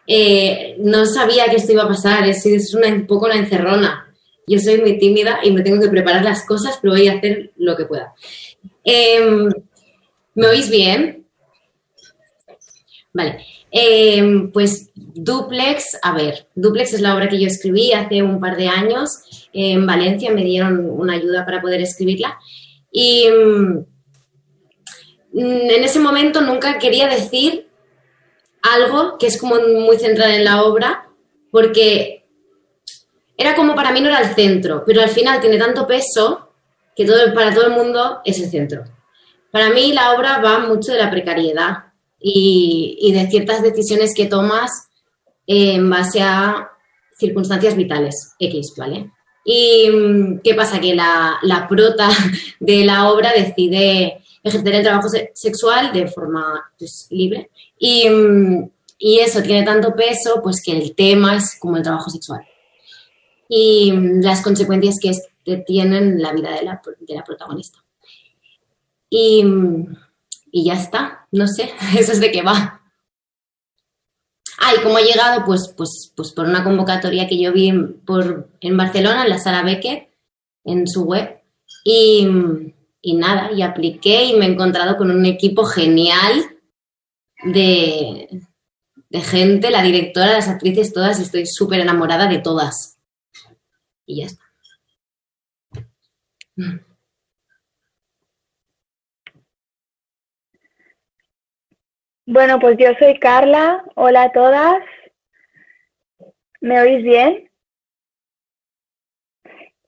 Eh, 0.10 0.78
no 0.80 1.06
sabía 1.06 1.50
que 1.50 1.58
esto 1.58 1.74
iba 1.74 1.84
a 1.84 1.90
pasar, 1.90 2.26
es, 2.26 2.46
es 2.46 2.74
un 2.74 3.06
poco 3.06 3.28
la 3.28 3.36
encerrona. 3.36 4.16
Yo 4.48 4.58
soy 4.60 4.78
muy 4.80 4.98
tímida 4.98 5.40
y 5.44 5.52
me 5.52 5.62
tengo 5.62 5.82
que 5.82 5.90
preparar 5.90 6.24
las 6.24 6.46
cosas, 6.46 6.80
pero 6.82 6.94
voy 6.94 7.10
a 7.10 7.18
hacer 7.18 7.52
lo 7.58 7.76
que 7.76 7.84
pueda. 7.84 8.14
Eh, 8.86 9.20
¿Me 10.36 10.48
oís 10.48 10.70
bien? 10.70 11.28
Vale. 13.12 13.46
Eh, 13.72 14.50
pues 14.54 14.92
Duplex, 14.96 16.00
a 16.02 16.14
ver, 16.14 16.48
Duplex 16.56 16.94
es 16.94 17.02
la 17.02 17.14
obra 17.14 17.28
que 17.28 17.42
yo 17.42 17.48
escribí 17.48 17.92
hace 17.92 18.24
un 18.24 18.40
par 18.40 18.56
de 18.56 18.70
años. 18.70 19.50
en 19.52 19.86
Valencia 19.86 20.32
me 20.32 20.46
dieron 20.46 20.90
una 20.90 21.16
ayuda 21.16 21.44
para 21.44 21.62
poder 21.62 21.82
escribirla. 21.82 22.40
Y 22.90 23.28
mm, 23.28 23.97
en 25.42 25.84
ese 25.84 26.00
momento 26.00 26.42
nunca 26.42 26.80
quería 26.80 27.08
decir 27.08 27.68
algo 28.62 29.18
que 29.18 29.28
es 29.28 29.40
como 29.40 29.56
muy 29.56 29.98
central 29.98 30.32
en 30.32 30.46
la 30.46 30.64
obra, 30.64 31.10
porque 31.52 32.26
era 33.38 33.56
como 33.56 33.76
para 33.76 33.92
mí 33.92 34.02
no 34.02 34.10
era 34.10 34.22
el 34.22 34.36
centro, 34.36 34.84
pero 34.86 35.02
al 35.02 35.10
final 35.10 35.40
tiene 35.40 35.58
tanto 35.58 35.86
peso 35.86 36.52
que 36.96 37.06
todo, 37.06 37.34
para 37.34 37.54
todo 37.54 37.68
el 37.68 37.74
mundo 37.74 38.22
es 38.26 38.40
el 38.40 38.50
centro. 38.50 38.84
Para 39.52 39.70
mí 39.70 39.94
la 39.94 40.14
obra 40.14 40.40
va 40.40 40.60
mucho 40.60 40.92
de 40.92 40.98
la 40.98 41.12
precariedad, 41.12 41.88
y, 42.20 43.12
de 43.14 43.30
ciertas 43.30 43.62
decisiones 43.62 44.14
que 44.16 44.26
tomas 44.26 44.90
en 45.46 45.90
base 45.90 46.22
a 46.22 46.70
circunstancias 47.18 47.76
vitales 47.76 48.34
X, 48.40 48.74
¿vale? 48.78 49.12
¿Y 49.46 49.90
mm, 49.90 50.40
qué 50.44 50.54
pasa? 50.54 50.80
Que 50.80 50.94
la, 50.94 51.38
la 51.42 51.68
prota 51.68 52.10
de 52.60 52.86
la 52.86 53.10
obra 53.10 53.32
decide 53.36 54.24
ejercer 54.44 54.76
el 54.76 54.84
trabajo 54.84 55.08
sexual 55.34 55.92
de 55.92 56.08
forma 56.08 56.72
pues, 56.78 57.08
libre 57.10 57.50
y, 57.78 58.10
mm, 58.10 58.70
y, 59.00 59.20
eso 59.20 59.42
tiene 59.42 59.64
tanto 59.64 59.96
peso 59.96 60.42
pues 60.42 60.62
que 60.64 60.72
el 60.72 60.96
tema 60.96 61.36
es 61.36 61.58
como 61.60 61.78
el 61.78 61.84
trabajo 61.84 62.10
sexual 62.10 62.46
y 63.50 63.92
mm, 63.92 64.22
las 64.22 64.42
consecuencias 64.42 64.96
que 65.02 65.10
este 65.10 65.58
tienen 65.66 66.22
la 66.22 66.34
vida 66.34 66.52
de 66.52 66.64
la, 66.64 66.82
de 67.00 67.16
la 67.16 67.24
protagonista. 67.24 67.80
Y 69.10 69.42
y 70.52 70.66
ya 70.66 70.74
está, 70.74 71.28
no 71.32 71.48
sé, 71.48 71.72
eso 71.98 72.12
es 72.12 72.20
de 72.20 72.32
qué 72.32 72.42
va. 72.42 72.82
Ah, 74.60 74.74
y 74.76 74.82
cómo 74.82 74.98
ha 74.98 75.02
llegado, 75.02 75.46
pues, 75.46 75.74
pues, 75.78 76.12
pues 76.16 76.32
por 76.32 76.48
una 76.48 76.64
convocatoria 76.64 77.28
que 77.28 77.40
yo 77.40 77.54
vi 77.54 77.72
por, 78.06 78.50
en 78.60 78.76
Barcelona, 78.76 79.24
en 79.24 79.30
la 79.30 79.38
Sara 79.38 79.62
Becker, 79.62 80.10
en 80.64 80.88
su 80.88 81.04
web. 81.04 81.42
Y, 81.84 82.28
y, 83.08 83.14
nada, 83.14 83.53
y 83.53 83.62
apliqué 83.62 84.26
y 84.26 84.36
me 84.36 84.45
he 84.45 84.49
encontrado 84.49 84.97
con 84.97 85.12
un 85.12 85.26
equipo 85.26 85.64
genial 85.64 86.43
de, 87.45 88.28
de 89.08 89.22
gente, 89.22 89.72
la 89.72 89.82
directora, 89.82 90.34
las 90.34 90.49
actrices, 90.49 90.91
todas, 90.91 91.18
estoy 91.18 91.45
súper 91.45 91.80
enamorada 91.80 92.28
de 92.28 92.39
todas. 92.39 92.99
Y 94.05 94.20
ya 94.20 94.26
está. 94.26 94.43
Bueno, 102.26 102.60
pues 102.60 102.78
yo 102.78 102.89
soy 102.99 103.18
Carla. 103.20 103.86
Hola 103.95 104.24
a 104.24 104.32
todas. 104.34 104.84
¿Me 106.60 106.82
oís 106.82 107.03
bien? 107.03 107.47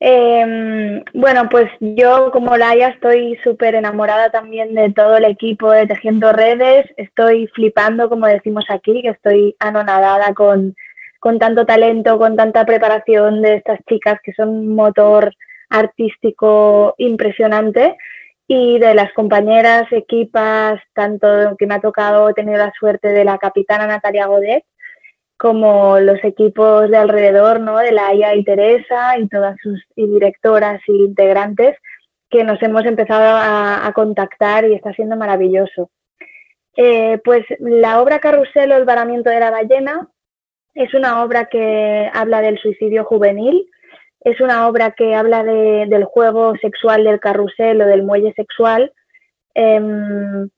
Eh, 0.02 1.04
bueno, 1.14 1.50
pues 1.50 1.70
yo 1.80 2.32
como 2.32 2.56
Laia 2.56 2.88
estoy 2.89 3.38
súper 3.43 3.76
enamorada 3.76 4.30
también 4.30 4.74
de 4.74 4.91
todo 4.93 5.18
el 5.18 5.26
equipo 5.26 5.72
de 5.72 5.88
Tejiendo 5.88 6.32
Redes. 6.32 6.86
Estoy 6.97 7.47
flipando, 7.47 8.10
como 8.10 8.26
decimos 8.28 8.66
aquí, 8.70 9.02
que 9.02 9.10
estoy 9.10 9.56
anonadada 9.60 10.34
con, 10.34 10.76
con 11.20 11.38
tanto 11.38 11.66
talento, 11.66 12.18
con 12.18 12.38
tanta 12.38 12.66
preparación 12.66 13.41
de 13.41 13.56
estas 13.56 13.80
chicas 13.89 14.20
que 14.24 14.34
son 14.34 14.50
un 14.50 14.76
motor 14.76 15.34
artístico 15.70 16.95
impresionante 16.97 17.97
y 18.47 18.80
de 18.80 18.95
las 18.95 19.14
compañeras, 19.14 19.84
equipas, 19.91 20.82
tanto 20.93 21.56
que 21.58 21.68
me 21.68 21.76
ha 21.76 21.82
tocado 21.82 22.34
tener 22.34 22.58
la 22.58 22.74
suerte 22.80 23.10
de 23.10 23.24
la 23.24 23.38
capitana 23.38 23.86
Natalia 23.86 24.26
Godet, 24.26 24.64
como 25.40 26.02
los 26.02 26.22
equipos 26.26 26.90
de 26.92 26.98
alrededor, 26.98 27.62
¿no? 27.62 27.78
De 27.78 27.94
Laia 27.94 28.36
y 28.36 28.44
Teresa 28.44 29.18
y 29.18 29.30
todas 29.30 29.56
sus 29.64 29.82
directoras 29.96 30.82
y 30.86 30.92
integrantes 30.92 31.78
que 32.30 32.44
nos 32.44 32.62
hemos 32.62 32.86
empezado 32.86 33.38
a, 33.42 33.90
contactar 33.96 34.66
y 34.66 34.74
está 34.76 34.92
siendo 34.94 35.16
maravilloso. 35.16 35.90
Eh, 36.76 37.20
pues 37.24 37.46
la 37.60 38.02
obra 38.02 38.20
Carrusel 38.20 38.74
o 38.74 38.76
el 38.76 38.84
varamiento 38.84 39.30
de 39.30 39.40
la 39.40 39.50
ballena 39.50 40.10
es 40.76 40.94
una 40.94 41.24
obra 41.24 41.46
que 41.46 42.12
habla 42.14 42.42
del 42.42 42.60
suicidio 42.60 43.06
juvenil, 43.06 43.66
es 44.20 44.42
una 44.42 44.68
obra 44.68 44.92
que 44.92 45.16
habla 45.16 45.46
de, 45.46 45.86
del 45.88 46.04
juego 46.04 46.54
sexual 46.58 47.06
del 47.06 47.22
carrusel 47.22 47.82
o 47.82 47.86
del 47.86 48.04
muelle 48.04 48.34
sexual. 48.34 48.92
Em, 49.54 50.50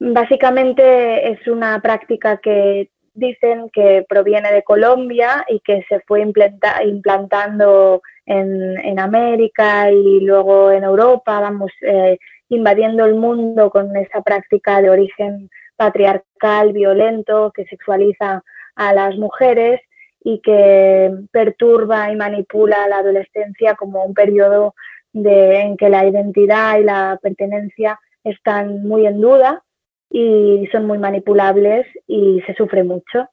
básicamente 0.00 1.30
es 1.30 1.46
una 1.46 1.80
práctica 1.80 2.38
que 2.38 2.90
dicen 3.14 3.70
que 3.72 4.04
proviene 4.08 4.52
de 4.52 4.62
Colombia 4.62 5.44
y 5.48 5.60
que 5.60 5.84
se 5.88 6.00
fue 6.00 6.20
implantando 6.22 8.02
en, 8.26 8.98
América 8.98 9.90
y 9.90 10.20
luego 10.20 10.70
en 10.70 10.84
Europa, 10.84 11.40
vamos, 11.40 11.72
eh, 11.82 12.18
invadiendo 12.48 13.04
el 13.04 13.14
mundo 13.14 13.70
con 13.70 13.96
esa 13.96 14.22
práctica 14.22 14.82
de 14.82 14.90
origen 14.90 15.50
patriarcal, 15.76 16.72
violento, 16.72 17.52
que 17.54 17.64
sexualiza 17.64 18.42
a 18.74 18.92
las 18.92 19.16
mujeres 19.16 19.80
y 20.22 20.40
que 20.40 21.10
perturba 21.32 22.12
y 22.12 22.16
manipula 22.16 22.86
la 22.88 22.98
adolescencia 22.98 23.74
como 23.74 24.04
un 24.04 24.14
periodo 24.14 24.74
de, 25.12 25.60
en 25.60 25.76
que 25.76 25.88
la 25.88 26.04
identidad 26.06 26.78
y 26.78 26.84
la 26.84 27.18
pertenencia 27.22 27.98
están 28.22 28.82
muy 28.82 29.06
en 29.06 29.20
duda 29.20 29.62
y 30.10 30.68
son 30.72 30.86
muy 30.86 30.98
manipulables 30.98 31.86
y 32.06 32.42
se 32.46 32.54
sufre 32.54 32.82
mucho. 32.82 33.28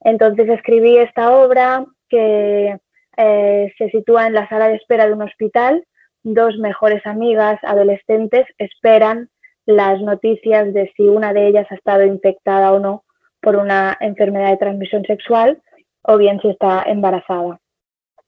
Entonces 0.00 0.48
escribí 0.48 0.98
esta 0.98 1.36
obra 1.36 1.84
que 2.08 2.76
eh, 3.16 3.72
se 3.78 3.90
sitúa 3.90 4.26
en 4.26 4.34
la 4.34 4.48
sala 4.48 4.68
de 4.68 4.76
espera 4.76 5.06
de 5.06 5.12
un 5.12 5.22
hospital. 5.22 5.84
Dos 6.22 6.58
mejores 6.58 7.06
amigas 7.06 7.58
adolescentes 7.62 8.46
esperan 8.58 9.30
las 9.66 10.00
noticias 10.00 10.72
de 10.72 10.92
si 10.96 11.02
una 11.02 11.32
de 11.32 11.46
ellas 11.46 11.66
ha 11.70 11.74
estado 11.74 12.04
infectada 12.04 12.72
o 12.72 12.80
no 12.80 13.04
por 13.40 13.56
una 13.56 13.96
enfermedad 14.00 14.50
de 14.50 14.56
transmisión 14.56 15.04
sexual 15.04 15.62
o 16.02 16.16
bien 16.16 16.40
si 16.40 16.48
está 16.48 16.82
embarazada. 16.86 17.60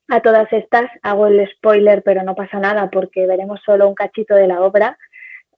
A 0.08 0.20
todas 0.20 0.52
estas 0.52 0.90
hago 1.02 1.28
el 1.28 1.48
spoiler, 1.52 2.02
pero 2.02 2.22
no 2.24 2.34
pasa 2.34 2.58
nada 2.58 2.90
porque 2.90 3.26
veremos 3.26 3.60
solo 3.64 3.88
un 3.88 3.94
cachito 3.94 4.34
de 4.34 4.48
la 4.48 4.60
obra. 4.60 4.98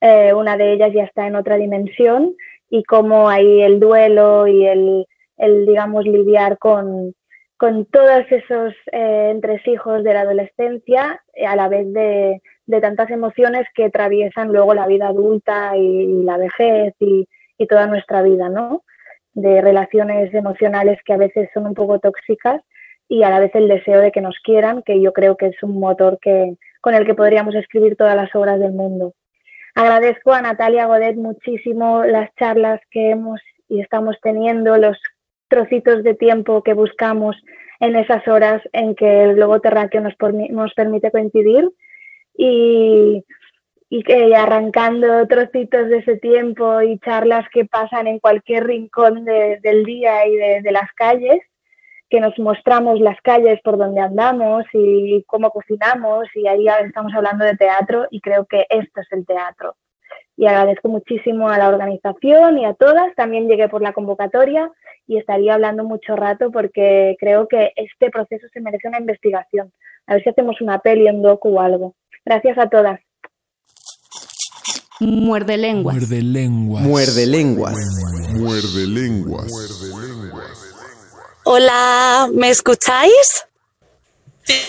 Eh, 0.05 0.35
una 0.35 0.57
de 0.57 0.73
ellas 0.73 0.93
ya 0.93 1.05
está 1.05 1.29
en 1.29 1.37
otra 1.37 1.57
dimensión 1.57 2.35
y 2.69 2.83
cómo 2.83 3.29
ahí 3.29 3.63
el 3.63 3.79
duelo 3.79 4.49
y 4.49 4.67
el, 4.67 5.07
el 5.37 5.65
digamos, 5.65 6.05
lidiar 6.05 6.59
con, 6.59 7.15
con 7.57 7.85
todos 7.87 8.25
esos 8.31 8.75
eh, 8.91 9.29
entresijos 9.31 10.03
de 10.03 10.13
la 10.13 10.23
adolescencia, 10.23 11.23
eh, 11.35 11.47
a 11.47 11.55
la 11.55 11.69
vez 11.69 11.93
de, 11.93 12.43
de, 12.67 12.81
tantas 12.81 13.11
emociones 13.11 13.65
que 13.77 13.85
atraviesan 13.85 14.49
luego 14.49 14.75
la 14.75 14.89
vida 14.89 15.07
adulta 15.07 15.77
y, 15.77 16.25
la 16.25 16.37
vejez 16.37 16.95
y, 16.99 17.29
y, 17.57 17.67
toda 17.69 17.87
nuestra 17.87 18.23
vida, 18.23 18.49
¿no? 18.49 18.83
De 19.35 19.61
relaciones 19.61 20.35
emocionales 20.35 20.99
que 21.05 21.13
a 21.13 21.17
veces 21.17 21.49
son 21.55 21.69
un 21.69 21.75
poco 21.75 22.01
tóxicas 22.01 22.61
y 23.09 23.23
a 23.23 23.31
la 23.31 23.39
vez 23.39 23.55
el 23.55 23.69
deseo 23.69 24.01
de 24.01 24.11
que 24.11 24.21
nos 24.21 24.37
quieran, 24.43 24.83
que 24.83 25.01
yo 25.01 25.13
creo 25.13 25.37
que 25.37 25.47
es 25.47 25.63
un 25.63 25.79
motor 25.79 26.19
que, 26.21 26.57
con 26.81 26.95
el 26.95 27.07
que 27.07 27.15
podríamos 27.15 27.55
escribir 27.55 27.95
todas 27.95 28.17
las 28.17 28.35
obras 28.35 28.59
del 28.59 28.73
mundo. 28.73 29.15
Agradezco 29.75 30.33
a 30.33 30.43
Natalia 30.43 30.87
Godet 30.87 31.17
muchísimo 31.17 32.05
las 32.05 32.35
charlas 32.37 32.81
que 32.91 33.11
hemos 33.11 33.41
y 33.69 33.81
estamos 33.81 34.17
teniendo, 34.23 34.77
los 34.77 34.99
trocitos 35.49 36.03
de 36.03 36.15
tiempo 36.15 36.63
que 36.63 36.75
buscamos 36.75 37.37
en 37.81 37.97
esas 37.97 38.27
horas 38.29 38.63
en 38.73 38.95
que 38.95 39.25
el 39.25 39.35
globo 39.35 39.61
terráqueo 39.61 40.01
nos, 40.01 40.15
nos 40.51 40.75
permite 40.75 41.11
coincidir 41.11 41.69
y, 42.37 43.25
y 43.95 44.03
que 44.05 44.35
arrancando 44.35 45.27
trocitos 45.27 45.91
de 45.91 45.99
ese 45.99 46.17
tiempo 46.17 46.81
y 46.81 46.99
charlas 47.01 47.47
que 47.53 47.67
pasan 47.67 48.07
en 48.07 48.21
cualquier 48.21 48.67
rincón 48.67 49.27
de, 49.27 49.59
del 49.63 49.85
día 49.85 50.27
y 50.27 50.63
de, 50.63 50.73
las 50.73 50.91
calles, 50.95 51.41
que 52.13 52.21
nos 52.21 52.39
mostramos 52.39 53.01
las 53.01 53.19
calles 53.23 53.59
por 53.65 53.79
donde 53.79 54.03
andamos 54.03 54.67
y 54.75 55.25
cómo 55.27 55.51
cocinamos 55.51 56.27
y 56.35 56.47
ahí 56.47 56.67
estamos 56.85 57.11
hablando 57.15 57.43
de 57.43 57.57
teatro 57.57 58.07
y 58.11 58.21
creo 58.21 58.45
que 58.45 58.67
esto 58.69 59.01
es 59.01 59.07
el 59.13 59.25
teatro. 59.25 59.77
Y 60.37 60.45
agradezco 60.45 60.91
muchísimo 60.91 61.49
a 61.49 61.57
la 61.57 61.71
organización 61.71 62.59
y 62.59 62.67
a 62.67 62.75
todas. 62.75 63.15
También 63.17 63.49
llegué 63.49 63.71
por 63.71 63.81
la 63.81 63.95
convocatoria 63.95 64.71
y 65.07 65.17
estaría 65.17 65.55
hablando 65.55 65.85
mucho 65.85 66.15
rato 66.15 66.51
porque 66.51 67.17
creo 67.19 67.49
que 67.49 67.73
este 67.77 68.11
proceso 68.11 68.47
se 68.53 68.61
merece 68.61 68.89
una 68.89 69.01
investigación. 69.01 69.73
A 70.07 70.13
ver 70.13 70.23
si 70.23 70.29
hacemos 70.29 70.61
una 70.61 70.81
peli, 70.81 71.09
un 71.09 71.23
docu 71.23 71.49
o 71.49 71.61
algo. 71.63 71.95
Gracias 72.27 72.59
a 72.59 72.69
todas. 72.69 73.01
Muerde 75.01 75.57
lenguas. 75.57 75.97
Muerde 75.97 76.21
lenguas. 76.21 76.83
Muerde 76.85 77.27
lenguas. 77.27 77.77
Muerde 78.39 78.87
lenguas. 78.87 79.51
Hola, 81.45 82.29
¿me 82.33 82.51
escucháis? 82.51 83.47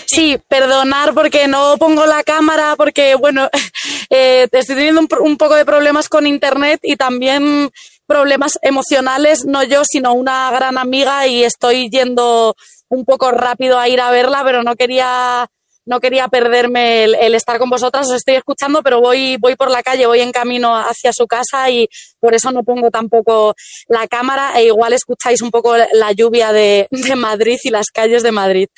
Sí, 0.06 0.38
perdonar 0.48 1.14
porque 1.14 1.46
no 1.46 1.76
pongo 1.78 2.04
la 2.04 2.24
cámara 2.24 2.74
porque, 2.76 3.14
bueno, 3.14 3.48
eh, 4.10 4.48
estoy 4.50 4.74
teniendo 4.74 5.00
un, 5.00 5.08
un, 5.20 5.36
poco 5.36 5.54
de 5.54 5.64
problemas 5.64 6.08
con 6.08 6.26
internet 6.26 6.80
y 6.82 6.96
también 6.96 7.70
problemas 8.06 8.58
emocionales, 8.62 9.44
no 9.44 9.62
yo, 9.62 9.84
sino 9.84 10.14
una 10.14 10.50
gran 10.50 10.76
amiga 10.76 11.28
y 11.28 11.44
estoy 11.44 11.88
yendo 11.90 12.56
un 12.88 13.04
poco 13.04 13.30
rápido 13.30 13.78
a 13.78 13.88
ir 13.88 14.00
a 14.00 14.10
verla, 14.10 14.42
pero 14.44 14.64
no 14.64 14.74
quería 14.74 15.48
no 15.86 16.00
quería 16.00 16.28
perderme 16.28 17.04
el, 17.04 17.14
el, 17.14 17.34
estar 17.34 17.58
con 17.58 17.70
vosotras, 17.70 18.08
os 18.08 18.16
estoy 18.16 18.34
escuchando, 18.34 18.82
pero 18.82 19.00
voy, 19.00 19.36
voy 19.38 19.56
por 19.56 19.70
la 19.70 19.82
calle, 19.82 20.06
voy 20.06 20.20
en 20.20 20.32
camino 20.32 20.76
hacia 20.76 21.12
su 21.12 21.26
casa 21.26 21.70
y 21.70 21.88
por 22.20 22.34
eso 22.34 22.50
no 22.50 22.62
pongo 22.62 22.90
tampoco 22.90 23.54
la 23.88 24.06
cámara 24.08 24.52
e 24.56 24.64
igual 24.66 24.92
escucháis 24.92 25.42
un 25.42 25.50
poco 25.50 25.76
la 25.76 26.12
lluvia 26.12 26.52
de, 26.52 26.88
de 26.90 27.16
Madrid 27.16 27.58
y 27.62 27.70
las 27.70 27.90
calles 27.90 28.22
de 28.22 28.32
Madrid. 28.32 28.68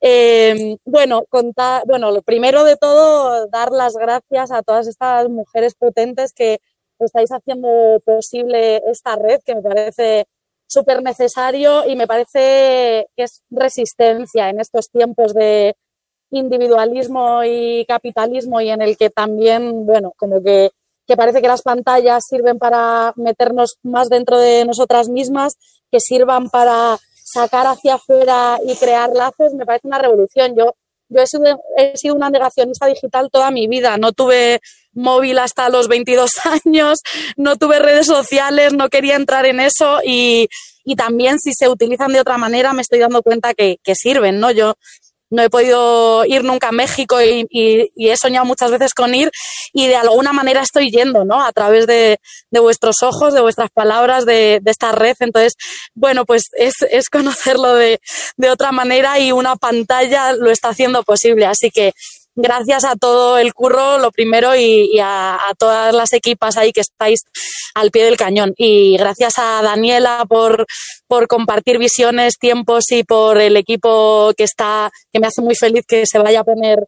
Eh, 0.00 0.76
bueno, 0.84 1.24
contar, 1.28 1.82
bueno, 1.86 2.10
lo 2.10 2.22
primero 2.22 2.64
de 2.64 2.76
todo, 2.76 3.46
dar 3.48 3.70
las 3.70 3.94
gracias 3.94 4.50
a 4.50 4.62
todas 4.62 4.86
estas 4.86 5.28
mujeres 5.28 5.74
potentes 5.74 6.32
que 6.32 6.58
estáis 6.98 7.30
haciendo 7.30 7.68
posible 8.04 8.82
esta 8.90 9.16
red, 9.16 9.40
que 9.44 9.54
me 9.54 9.62
parece 9.62 10.26
súper 10.66 11.02
necesario 11.02 11.88
y 11.88 11.96
me 11.96 12.06
parece 12.06 13.06
que 13.16 13.24
es 13.24 13.42
resistencia 13.50 14.48
en 14.48 14.60
estos 14.60 14.90
tiempos 14.90 15.32
de 15.34 15.76
individualismo 16.30 17.44
y 17.44 17.84
capitalismo 17.86 18.60
y 18.60 18.70
en 18.70 18.82
el 18.82 18.96
que 18.96 19.10
también, 19.10 19.86
bueno, 19.86 20.12
como 20.16 20.42
que, 20.42 20.70
que 21.06 21.16
parece 21.16 21.40
que 21.40 21.48
las 21.48 21.62
pantallas 21.62 22.24
sirven 22.28 22.58
para 22.58 23.12
meternos 23.16 23.78
más 23.82 24.08
dentro 24.08 24.38
de 24.38 24.64
nosotras 24.64 25.08
mismas, 25.08 25.54
que 25.90 26.00
sirvan 26.00 26.50
para 26.50 26.98
sacar 27.24 27.66
hacia 27.66 27.94
afuera 27.94 28.58
y 28.64 28.74
crear 28.76 29.10
lazos, 29.10 29.54
me 29.54 29.66
parece 29.66 29.86
una 29.86 29.98
revolución. 29.98 30.54
Yo, 30.56 30.74
yo 31.08 31.20
he, 31.20 31.26
sido, 31.26 31.60
he 31.76 31.96
sido 31.96 32.14
una 32.14 32.30
negacionista 32.30 32.86
digital 32.86 33.28
toda 33.30 33.50
mi 33.50 33.68
vida, 33.68 33.96
no 33.98 34.12
tuve 34.12 34.60
móvil 34.92 35.38
hasta 35.38 35.68
los 35.68 35.88
22 35.88 36.30
años, 36.64 37.00
no 37.36 37.56
tuve 37.56 37.78
redes 37.78 38.06
sociales, 38.06 38.72
no 38.72 38.88
quería 38.88 39.14
entrar 39.16 39.46
en 39.46 39.60
eso 39.60 40.00
y, 40.04 40.48
y 40.84 40.96
también 40.96 41.38
si 41.38 41.52
se 41.52 41.68
utilizan 41.68 42.12
de 42.12 42.20
otra 42.20 42.38
manera 42.38 42.72
me 42.72 42.82
estoy 42.82 42.98
dando 42.98 43.22
cuenta 43.22 43.54
que, 43.54 43.78
que 43.82 43.94
sirven, 43.94 44.40
¿no? 44.40 44.50
Yo 44.50 44.74
no 45.30 45.42
he 45.42 45.50
podido 45.50 46.24
ir 46.24 46.44
nunca 46.44 46.68
a 46.68 46.72
México 46.72 47.20
y, 47.20 47.46
y, 47.50 47.90
y, 47.96 48.08
he 48.08 48.16
soñado 48.16 48.46
muchas 48.46 48.70
veces 48.70 48.94
con 48.94 49.14
ir 49.14 49.30
y 49.72 49.86
de 49.88 49.96
alguna 49.96 50.32
manera 50.32 50.62
estoy 50.62 50.90
yendo, 50.90 51.24
¿no? 51.24 51.42
A 51.42 51.52
través 51.52 51.86
de, 51.86 52.18
de 52.50 52.60
vuestros 52.60 53.02
ojos, 53.02 53.34
de 53.34 53.40
vuestras 53.40 53.70
palabras, 53.70 54.24
de, 54.24 54.60
de, 54.62 54.70
esta 54.70 54.92
red. 54.92 55.16
Entonces, 55.20 55.54
bueno, 55.94 56.24
pues 56.24 56.44
es, 56.52 56.74
es 56.90 57.08
conocerlo 57.08 57.74
de, 57.74 58.00
de 58.36 58.50
otra 58.50 58.72
manera 58.72 59.18
y 59.18 59.32
una 59.32 59.56
pantalla 59.56 60.32
lo 60.32 60.50
está 60.50 60.68
haciendo 60.68 61.02
posible. 61.02 61.46
Así 61.46 61.70
que 61.70 61.92
gracias 62.36 62.84
a 62.84 62.94
todo 62.94 63.38
el 63.38 63.52
curro, 63.54 63.98
lo 63.98 64.12
primero, 64.12 64.54
y, 64.54 64.98
a, 65.02 65.38
todas 65.58 65.94
las 65.94 66.12
equipas 66.12 66.56
ahí 66.56 66.70
que 66.72 66.82
estáis 66.82 67.20
al 67.74 67.90
pie 67.90 68.04
del 68.04 68.16
cañón. 68.16 68.52
Y 68.56 68.96
gracias 68.96 69.34
a 69.38 69.62
Daniela 69.62 70.24
por, 70.28 70.66
por 71.08 71.26
compartir 71.26 71.78
visiones, 71.78 72.38
tiempos 72.38 72.84
y 72.90 73.02
por 73.02 73.38
el 73.38 73.56
equipo 73.56 74.32
que 74.36 74.44
está, 74.44 74.90
que 75.12 75.18
me 75.18 75.26
hace 75.26 75.42
muy 75.42 75.56
feliz 75.56 75.84
que 75.88 76.04
se 76.06 76.18
vaya 76.18 76.40
a 76.40 76.44
poner 76.44 76.86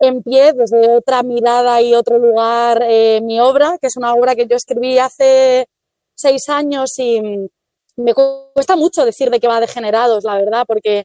en 0.00 0.22
pie 0.22 0.52
desde 0.52 0.96
otra 0.96 1.22
mirada 1.22 1.80
y 1.80 1.94
otro 1.94 2.18
lugar 2.18 2.84
eh, 2.86 3.20
mi 3.22 3.40
obra, 3.40 3.78
que 3.80 3.86
es 3.86 3.96
una 3.96 4.12
obra 4.12 4.34
que 4.34 4.46
yo 4.46 4.56
escribí 4.56 4.98
hace 4.98 5.66
seis 6.14 6.48
años 6.48 6.90
y 6.98 7.20
me 7.96 8.12
cuesta 8.12 8.76
mucho 8.76 9.04
decir 9.04 9.30
de 9.30 9.40
qué 9.40 9.48
va 9.48 9.60
Degenerados, 9.60 10.24
la 10.24 10.36
verdad, 10.36 10.64
porque 10.66 11.04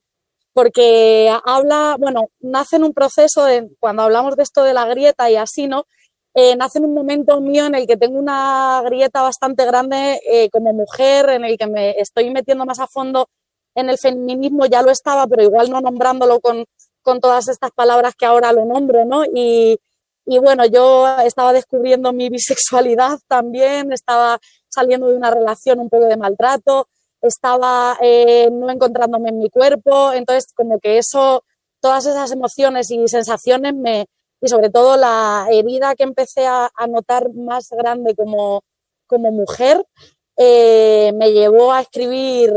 porque 0.59 1.33
habla, 1.45 1.95
bueno, 1.97 2.31
nace 2.41 2.75
en 2.75 2.83
un 2.83 2.93
proceso 2.93 3.45
de, 3.45 3.69
cuando 3.79 4.03
hablamos 4.03 4.35
de 4.35 4.43
esto 4.43 4.61
de 4.61 4.73
la 4.73 4.83
grieta 4.83 5.31
y 5.31 5.37
así, 5.37 5.67
¿no? 5.67 5.85
Eh, 6.33 6.57
nace 6.57 6.79
en 6.79 6.83
un 6.83 6.93
momento 6.93 7.39
mío 7.39 7.65
en 7.65 7.75
el 7.75 7.87
que 7.87 7.95
tengo 7.95 8.19
una 8.19 8.81
grieta 8.83 9.21
bastante 9.21 9.65
grande 9.65 10.19
eh, 10.29 10.49
como 10.49 10.73
mujer, 10.73 11.29
en 11.29 11.45
el 11.45 11.57
que 11.57 11.65
me 11.65 11.91
estoy 11.91 12.29
metiendo 12.29 12.65
más 12.65 12.81
a 12.81 12.87
fondo 12.87 13.29
en 13.73 13.89
el 13.89 13.97
feminismo, 13.97 14.65
ya 14.65 14.81
lo 14.81 14.91
estaba, 14.91 15.27
pero 15.27 15.43
igual 15.43 15.69
no 15.69 15.79
nombrándolo 15.79 16.41
con, 16.41 16.65
con 17.03 17.21
todas 17.21 17.47
estas 17.47 17.71
palabras 17.71 18.15
que 18.15 18.25
ahora 18.25 18.51
lo 18.51 18.65
nombro, 18.65 19.05
¿no? 19.05 19.23
Y, 19.33 19.79
y 20.25 20.39
bueno, 20.39 20.65
yo 20.65 21.07
estaba 21.19 21.53
descubriendo 21.53 22.11
mi 22.11 22.27
bisexualidad 22.27 23.17
también, 23.29 23.93
estaba 23.93 24.39
saliendo 24.67 25.07
de 25.07 25.15
una 25.15 25.31
relación 25.31 25.79
un 25.79 25.89
poco 25.89 26.07
de 26.07 26.17
maltrato, 26.17 26.89
estaba 27.21 27.97
eh, 28.01 28.49
no 28.51 28.69
encontrándome 28.69 29.29
en 29.29 29.39
mi 29.39 29.49
cuerpo, 29.49 30.13
entonces 30.13 30.53
como 30.55 30.79
que 30.79 30.97
eso, 30.97 31.43
todas 31.81 32.05
esas 32.05 32.31
emociones 32.31 32.89
y 32.91 33.07
sensaciones 33.07 33.73
me, 33.73 34.05
y 34.41 34.47
sobre 34.47 34.69
todo 34.69 34.97
la 34.97 35.47
herida 35.51 35.95
que 35.95 36.03
empecé 36.03 36.47
a, 36.47 36.69
notar 36.87 37.33
más 37.33 37.67
grande 37.71 38.15
como, 38.15 38.61
como 39.07 39.31
mujer, 39.31 39.85
eh, 40.37 41.11
me 41.15 41.31
llevó 41.33 41.73
a 41.73 41.81
escribir 41.81 42.53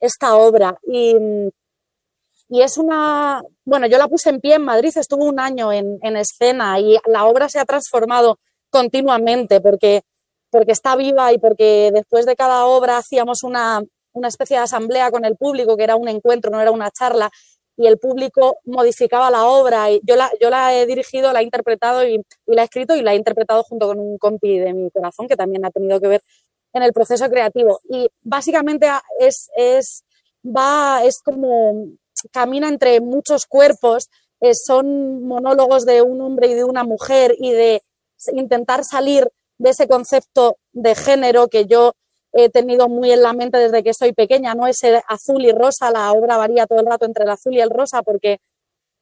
esta 0.00 0.36
obra. 0.36 0.78
Y, 0.82 1.14
y 2.48 2.62
es 2.62 2.78
una, 2.78 3.42
bueno, 3.64 3.86
yo 3.86 3.96
la 3.98 4.08
puse 4.08 4.30
en 4.30 4.40
pie 4.40 4.54
en 4.54 4.64
Madrid, 4.64 4.92
estuvo 4.96 5.24
un 5.24 5.38
año 5.38 5.72
en, 5.72 5.98
en 6.02 6.16
escena 6.16 6.80
y 6.80 6.98
la 7.06 7.26
obra 7.26 7.48
se 7.48 7.60
ha 7.60 7.64
transformado 7.64 8.38
continuamente 8.70 9.60
porque 9.60 10.02
porque 10.50 10.72
está 10.72 10.96
viva 10.96 11.32
y 11.32 11.38
porque 11.38 11.90
después 11.94 12.26
de 12.26 12.36
cada 12.36 12.66
obra 12.66 12.98
hacíamos 12.98 13.44
una, 13.44 13.82
una 14.12 14.28
especie 14.28 14.56
de 14.56 14.64
asamblea 14.64 15.10
con 15.10 15.24
el 15.24 15.36
público, 15.36 15.76
que 15.76 15.84
era 15.84 15.96
un 15.96 16.08
encuentro, 16.08 16.50
no 16.50 16.60
era 16.60 16.70
una 16.70 16.90
charla, 16.90 17.30
y 17.76 17.86
el 17.86 17.98
público 17.98 18.58
modificaba 18.64 19.30
la 19.30 19.46
obra. 19.46 19.90
Y 19.90 20.00
yo, 20.04 20.16
la, 20.16 20.30
yo 20.40 20.50
la 20.50 20.74
he 20.74 20.86
dirigido, 20.86 21.32
la 21.32 21.40
he 21.40 21.44
interpretado 21.44 22.06
y, 22.06 22.22
la 22.46 22.62
he 22.62 22.64
escrito 22.64 22.94
y 22.94 23.02
la 23.02 23.12
he 23.12 23.16
interpretado 23.16 23.62
junto 23.62 23.86
con 23.86 23.98
un 23.98 24.18
compi 24.18 24.58
de 24.58 24.74
mi 24.74 24.90
corazón, 24.90 25.28
que 25.28 25.36
también 25.36 25.64
ha 25.64 25.70
tenido 25.70 26.00
que 26.00 26.08
ver 26.08 26.22
en 26.72 26.82
el 26.82 26.92
proceso 26.92 27.28
creativo. 27.30 27.80
Y 27.88 28.08
básicamente 28.22 28.88
es, 29.18 29.48
es, 29.56 30.04
va, 30.44 31.02
es 31.04 31.20
como 31.22 31.86
camina 32.32 32.68
entre 32.68 33.00
muchos 33.00 33.46
cuerpos, 33.46 34.10
eh, 34.40 34.54
son 34.54 35.22
monólogos 35.24 35.84
de 35.86 36.02
un 36.02 36.20
hombre 36.20 36.48
y 36.48 36.54
de 36.54 36.64
una 36.64 36.84
mujer 36.84 37.34
y 37.38 37.52
de 37.52 37.82
intentar 38.32 38.84
salir 38.84 39.28
de 39.58 39.70
ese 39.70 39.88
concepto 39.88 40.56
de 40.72 40.94
género 40.94 41.48
que 41.48 41.66
yo 41.66 41.94
he 42.32 42.48
tenido 42.48 42.88
muy 42.88 43.10
en 43.12 43.22
la 43.22 43.32
mente 43.32 43.58
desde 43.58 43.82
que 43.82 43.94
soy 43.94 44.12
pequeña, 44.12 44.54
¿no? 44.54 44.66
Ese 44.66 45.02
azul 45.08 45.44
y 45.44 45.52
rosa, 45.52 45.90
la 45.90 46.12
obra 46.12 46.36
varía 46.36 46.66
todo 46.66 46.80
el 46.80 46.86
rato 46.86 47.04
entre 47.04 47.24
el 47.24 47.30
azul 47.30 47.54
y 47.54 47.60
el 47.60 47.70
rosa 47.70 48.02
porque 48.02 48.38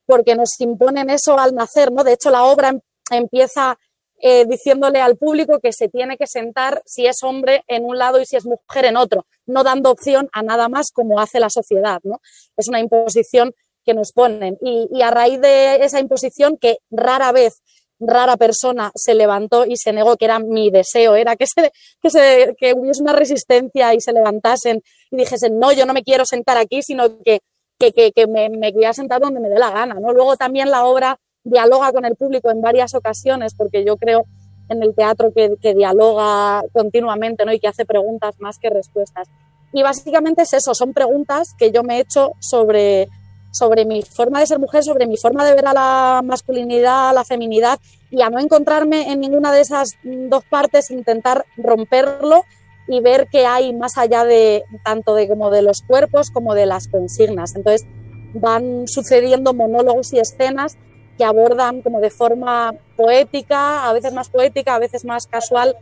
porque 0.07 0.35
nos 0.35 0.59
imponen 0.61 1.11
eso 1.11 1.39
al 1.39 1.55
nacer, 1.55 1.93
¿no? 1.93 2.03
De 2.03 2.15
hecho, 2.15 2.31
la 2.31 2.45
obra 2.45 2.71
em- 2.71 2.81
empieza 3.11 3.79
eh, 4.21 4.47
diciéndole 4.47 5.01
al 5.01 5.17
público 5.17 5.61
que 5.61 5.73
se 5.73 5.89
tiene 5.89 6.17
que 6.17 6.27
sentar 6.27 6.83
si 6.87 7.07
es 7.07 7.23
hombre 7.23 7.63
en 7.69 7.85
un 7.85 7.99
lado 7.99 8.21
y 8.21 8.27
si 8.27 8.37
es 8.37 8.47
mujer 8.47 8.87
en 8.87 8.97
otro, 8.97 9.27
no 9.47 9.63
dando 9.63 9.91
opción 9.91 10.29
a 10.33 10.43
nada 10.43 10.69
más 10.69 10.91
como 10.93 11.21
hace 11.21 11.39
la 11.39 11.51
sociedad, 11.51 12.01
¿no? 12.05 12.21
Es 12.57 12.69
una 12.69 12.81
imposición 12.81 13.55
que 13.85 13.95
nos 13.95 14.13
ponen. 14.13 14.59
Y, 14.61 14.89
y 14.91 15.03
a 15.03 15.11
raíz 15.11 15.41
de 15.41 15.85
esa 15.85 16.01
imposición, 16.01 16.57
que 16.57 16.79
rara 16.91 17.31
vez, 17.33 17.63
rara 18.01 18.37
persona 18.37 18.91
se 18.95 19.15
levantó 19.15 19.67
y 19.67 19.77
se 19.77 19.93
negó, 19.93 20.17
que 20.17 20.27
era 20.27 20.39
mi 20.39 20.71
deseo, 20.71 21.17
era 21.17 21.37
que, 21.37 21.47
se, 21.47 21.73
que, 22.01 22.11
se, 22.11 22.55
que 22.59 22.75
hubiese 22.75 23.03
una 23.03 23.13
resistencia 23.13 23.95
y 23.95 24.01
se 24.01 24.13
levantasen 24.13 24.83
y 25.11 25.17
dijesen, 25.17 25.59
no, 25.59 25.73
yo 25.73 25.87
no 25.87 25.93
me 25.93 26.03
quiero 26.03 26.25
sentar 26.25 26.57
aquí, 26.57 26.83
sino 26.83 27.19
que, 27.23 27.41
que, 27.79 27.93
que, 27.93 28.13
que 28.13 28.27
me, 28.27 28.49
me 28.49 28.73
voy 28.73 28.85
a 28.85 28.93
sentar 28.93 29.21
donde 29.21 29.41
me 29.41 29.49
dé 29.49 29.59
la 29.59 29.71
gana. 29.71 29.95
¿no? 29.95 30.13
Luego 30.13 30.37
también 30.37 30.71
la 30.71 30.85
obra 30.85 31.19
dialoga 31.45 31.93
con 31.93 32.05
el 32.05 32.17
público 32.17 32.51
en 32.51 32.61
varias 32.61 32.95
ocasiones, 32.95 33.55
porque 33.57 33.85
yo 33.85 33.97
creo 33.97 34.25
en 34.69 34.83
el 34.83 34.95
teatro 34.95 35.33
que, 35.33 35.57
que 35.61 35.75
dialoga 35.75 36.63
continuamente 36.73 37.45
¿no? 37.45 37.53
y 37.53 37.59
que 37.59 37.69
hace 37.69 37.85
preguntas 37.85 38.35
más 38.39 38.59
que 38.59 38.71
respuestas. 38.71 39.29
Y 39.73 39.83
básicamente 39.83 40.43
es 40.43 40.53
eso, 40.55 40.75
son 40.75 40.93
preguntas 40.93 41.49
que 41.59 41.71
yo 41.71 41.83
me 41.83 41.97
he 41.97 42.01
hecho 42.01 42.33
sobre, 42.41 43.09
sobre 43.51 43.85
mi 43.85 44.03
forma 44.03 44.41
de 44.41 44.47
ser 44.47 44.59
mujer, 44.59 44.85
sobre 44.85 45.07
mi 45.07 45.17
forma 45.17 45.45
de 45.45 45.55
ver 45.55 45.67
a 45.67 45.73
la 45.73 46.23
masculinidad, 46.25 47.11
a 47.11 47.13
la 47.13 47.25
feminidad 47.25 47.79
y 48.11 48.23
a 48.23 48.31
no 48.31 48.39
encontrarme 48.39 49.11
en 49.13 49.21
ninguna 49.21 49.53
de 49.53 49.61
esas 49.61 49.93
dos 50.03 50.45
partes, 50.45 50.91
intentar 50.91 51.45
romperlo 51.57 52.45
y 52.89 53.01
ver 53.01 53.29
que 53.29 53.47
hay 53.47 53.75
más 53.75 53.99
allá 53.99 54.25
de 54.25 54.65
tanto 54.85 55.15
de 55.15 55.29
como 55.29 55.51
de 55.51 55.63
los 55.63 55.83
cuerpos 55.83 56.31
como 56.31 56.55
de 56.55 56.67
las 56.67 56.89
consignas. 56.89 57.55
Entonces 57.55 57.87
van 58.35 58.87
sucediendo 58.87 59.55
monólogos 59.55 60.13
y 60.13 60.19
escenas 60.19 60.77
que 61.17 61.25
abordan 61.25 61.83
como 61.83 62.01
de 62.01 62.11
forma 62.11 62.75
poética, 62.97 63.89
a 63.89 63.93
veces 63.93 64.13
más 64.13 64.31
poética, 64.31 64.77
a 64.77 64.79
veces 64.79 65.05
más 65.05 65.27
casual, 65.27 65.77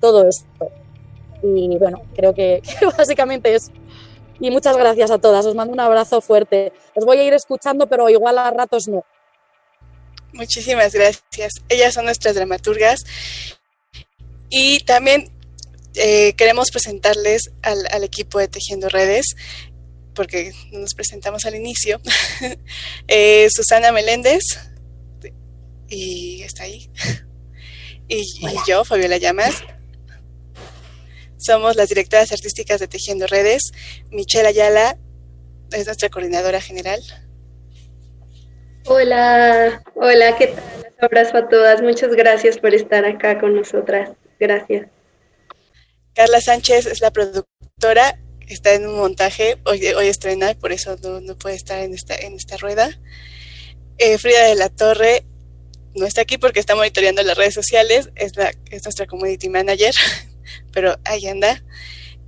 todo 0.00 0.26
esto. 0.26 0.70
Y 1.42 1.76
bueno, 1.78 2.02
creo 2.16 2.34
que, 2.34 2.62
que 2.80 2.86
básicamente 2.86 3.54
es. 3.54 3.70
Y 4.40 4.50
muchas 4.50 4.76
gracias 4.76 5.10
a 5.10 5.18
todas. 5.18 5.46
Os 5.46 5.54
mando 5.54 5.72
un 5.72 5.80
abrazo 5.80 6.20
fuerte. 6.20 6.72
Os 6.94 7.04
voy 7.04 7.18
a 7.18 7.24
ir 7.24 7.34
escuchando, 7.34 7.88
pero 7.88 8.08
igual 8.08 8.38
a 8.38 8.50
ratos 8.50 8.88
no. 8.88 9.04
Muchísimas 10.32 10.92
gracias. 10.92 11.54
Ellas 11.68 11.94
son 11.94 12.04
nuestras 12.04 12.34
dramaturgas. 12.34 13.04
Y 14.50 14.80
también 14.80 15.32
eh, 15.94 16.34
queremos 16.34 16.70
presentarles 16.70 17.50
al, 17.62 17.86
al, 17.90 18.04
equipo 18.04 18.38
de 18.38 18.48
Tejiendo 18.48 18.88
Redes, 18.88 19.34
porque 20.14 20.52
nos 20.72 20.94
presentamos 20.94 21.44
al 21.44 21.54
inicio. 21.54 22.00
eh, 23.08 23.48
Susana 23.50 23.92
Meléndez, 23.92 24.42
y 25.88 26.42
está 26.42 26.64
ahí. 26.64 26.90
Y, 28.10 28.22
y 28.22 28.56
yo, 28.66 28.86
Fabiola 28.86 29.18
Llamas. 29.18 29.62
Somos 31.38 31.76
las 31.76 31.88
directoras 31.88 32.32
artísticas 32.32 32.80
de 32.80 32.88
Tejiendo 32.88 33.26
Redes. 33.26 33.72
Michelle 34.10 34.48
Ayala 34.48 34.98
es 35.72 35.86
nuestra 35.86 36.10
coordinadora 36.10 36.60
general. 36.60 37.00
Hola, 38.86 39.82
hola, 39.94 40.36
¿qué 40.36 40.48
tal? 40.48 40.64
Un 40.98 41.04
abrazo 41.04 41.36
a 41.38 41.48
todas. 41.48 41.80
Muchas 41.80 42.10
gracias 42.14 42.58
por 42.58 42.74
estar 42.74 43.04
acá 43.04 43.38
con 43.38 43.54
nosotras. 43.54 44.10
Gracias. 44.40 44.88
Carla 46.14 46.40
Sánchez 46.40 46.86
es 46.86 47.00
la 47.00 47.12
productora, 47.12 48.18
está 48.48 48.74
en 48.74 48.88
un 48.88 48.96
montaje, 48.96 49.58
hoy, 49.64 49.86
hoy 49.86 50.08
estrena, 50.08 50.54
por 50.54 50.72
eso 50.72 50.96
no, 51.02 51.20
no, 51.20 51.38
puede 51.38 51.54
estar 51.54 51.78
en 51.78 51.94
esta, 51.94 52.16
en 52.16 52.34
esta 52.34 52.56
rueda. 52.56 52.90
Eh, 53.98 54.18
Frida 54.18 54.44
de 54.46 54.56
la 54.56 54.68
Torre 54.68 55.24
no 55.94 56.06
está 56.06 56.22
aquí 56.22 56.38
porque 56.38 56.60
está 56.60 56.74
monitoreando 56.74 57.22
las 57.22 57.36
redes 57.36 57.54
sociales, 57.54 58.10
es, 58.16 58.36
la, 58.36 58.52
es 58.70 58.84
nuestra 58.84 59.06
community 59.06 59.48
manager, 59.48 59.94
pero 60.78 60.96
ahí 61.04 61.26
anda. 61.26 61.60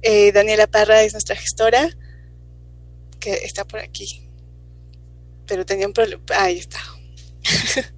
Eh, 0.02 0.32
Daniela 0.32 0.66
Parra 0.66 1.04
es 1.04 1.12
nuestra 1.12 1.36
gestora, 1.36 1.88
que 3.20 3.32
está 3.44 3.64
por 3.64 3.78
aquí, 3.78 4.28
pero 5.46 5.64
tenía 5.64 5.86
un 5.86 5.92
problema, 5.92 6.20
ahí 6.30 6.58
está. 6.58 6.80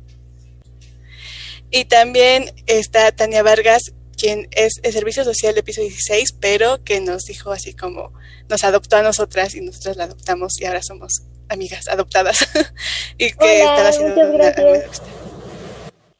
y 1.70 1.86
también 1.86 2.52
está 2.66 3.12
Tania 3.12 3.42
Vargas, 3.42 3.94
quien 4.14 4.46
es 4.50 4.74
el 4.82 4.92
Servicio 4.92 5.24
Social 5.24 5.54
de 5.54 5.62
Piso 5.62 5.80
16, 5.80 6.34
pero 6.38 6.84
que 6.84 7.00
nos 7.00 7.22
dijo 7.22 7.50
así 7.50 7.72
como, 7.72 8.12
nos 8.50 8.62
adoptó 8.62 8.96
a 8.96 9.02
nosotras 9.02 9.54
y 9.54 9.62
nosotras 9.62 9.96
la 9.96 10.04
adoptamos 10.04 10.60
y 10.60 10.66
ahora 10.66 10.82
somos 10.82 11.22
amigas 11.48 11.88
adoptadas. 11.88 12.46
y 13.16 13.30
que 13.32 13.62
Hola, 13.62 13.70
están 13.70 13.86
haciendo 13.86 14.14
muchas 14.16 14.34
una, 14.34 14.50
gracias. 14.50 15.00
una, 15.00 15.22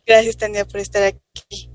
Gracias, 0.06 0.36
Tania, 0.38 0.64
por 0.64 0.80
estar 0.80 1.02
aquí. 1.02 1.68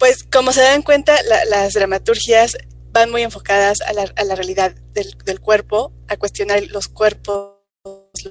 Pues 0.00 0.24
como 0.24 0.50
se 0.52 0.62
dan 0.62 0.80
cuenta, 0.80 1.22
la, 1.24 1.44
las 1.44 1.74
dramaturgias 1.74 2.56
van 2.90 3.10
muy 3.10 3.22
enfocadas 3.22 3.82
a 3.82 3.92
la, 3.92 4.10
a 4.16 4.24
la 4.24 4.34
realidad 4.34 4.74
del, 4.94 5.40
cuerpo, 5.40 5.92
a 6.08 6.16
cuestionar 6.16 6.62
los 6.68 6.88
cuerpos, 6.88 7.58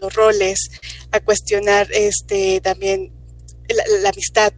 los 0.01 0.13
roles, 0.15 0.57
a 1.11 1.19
cuestionar 1.19 1.87
este 1.91 2.59
también 2.59 3.13
la, 3.67 3.83
la 4.01 4.09
amistad. 4.09 4.51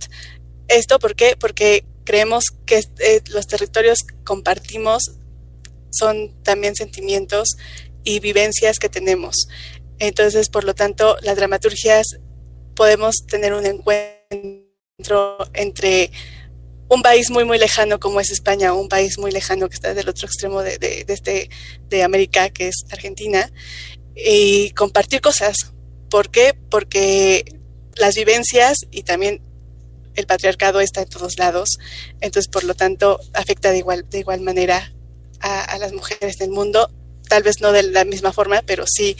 ¿Esto 0.69 0.99
por 0.99 1.17
qué? 1.17 1.35
Porque 1.37 1.83
creemos 2.05 2.45
que 2.65 2.81
eh, 2.99 3.21
los 3.29 3.45
territorios 3.45 3.99
compartimos 4.23 5.11
son 5.89 6.41
también 6.43 6.77
sentimientos 6.77 7.57
y 8.05 8.21
vivencias 8.21 8.79
que 8.79 8.87
tenemos. 8.87 9.49
Entonces, 9.99 10.47
por 10.47 10.63
lo 10.63 10.75
tanto, 10.75 11.17
las 11.23 11.35
dramaturgias 11.35 12.07
podemos 12.73 13.17
tener 13.27 13.53
un 13.53 13.65
encuentro 13.65 15.37
entre 15.53 16.09
un 16.91 17.01
país 17.01 17.29
muy 17.29 17.45
muy 17.45 17.57
lejano 17.57 18.01
como 18.01 18.19
es 18.19 18.31
España, 18.31 18.73
un 18.73 18.89
país 18.89 19.17
muy 19.17 19.31
lejano 19.31 19.69
que 19.69 19.75
está 19.75 19.93
del 19.93 20.09
otro 20.09 20.27
extremo 20.27 20.61
de, 20.61 20.77
de, 20.77 21.05
de, 21.05 21.13
este, 21.13 21.49
de 21.89 22.03
América, 22.03 22.49
que 22.49 22.67
es 22.67 22.83
Argentina, 22.91 23.49
y 24.13 24.71
compartir 24.71 25.21
cosas. 25.21 25.55
¿Por 26.09 26.29
qué? 26.31 26.53
Porque 26.69 27.45
las 27.95 28.15
vivencias 28.15 28.79
y 28.91 29.03
también 29.03 29.41
el 30.15 30.27
patriarcado 30.27 30.81
está 30.81 31.01
en 31.03 31.07
todos 31.07 31.39
lados, 31.39 31.77
entonces 32.19 32.49
por 32.49 32.65
lo 32.65 32.73
tanto 32.73 33.21
afecta 33.33 33.71
de 33.71 33.77
igual, 33.77 34.05
de 34.09 34.19
igual 34.19 34.41
manera 34.41 34.91
a, 35.39 35.77
las 35.77 35.93
mujeres 35.93 36.37
del 36.39 36.49
mundo, 36.49 36.91
tal 37.29 37.43
vez 37.43 37.61
no 37.61 37.71
de 37.71 37.83
la 37.83 38.03
misma 38.03 38.33
forma, 38.33 38.63
pero 38.65 38.83
sí 38.85 39.15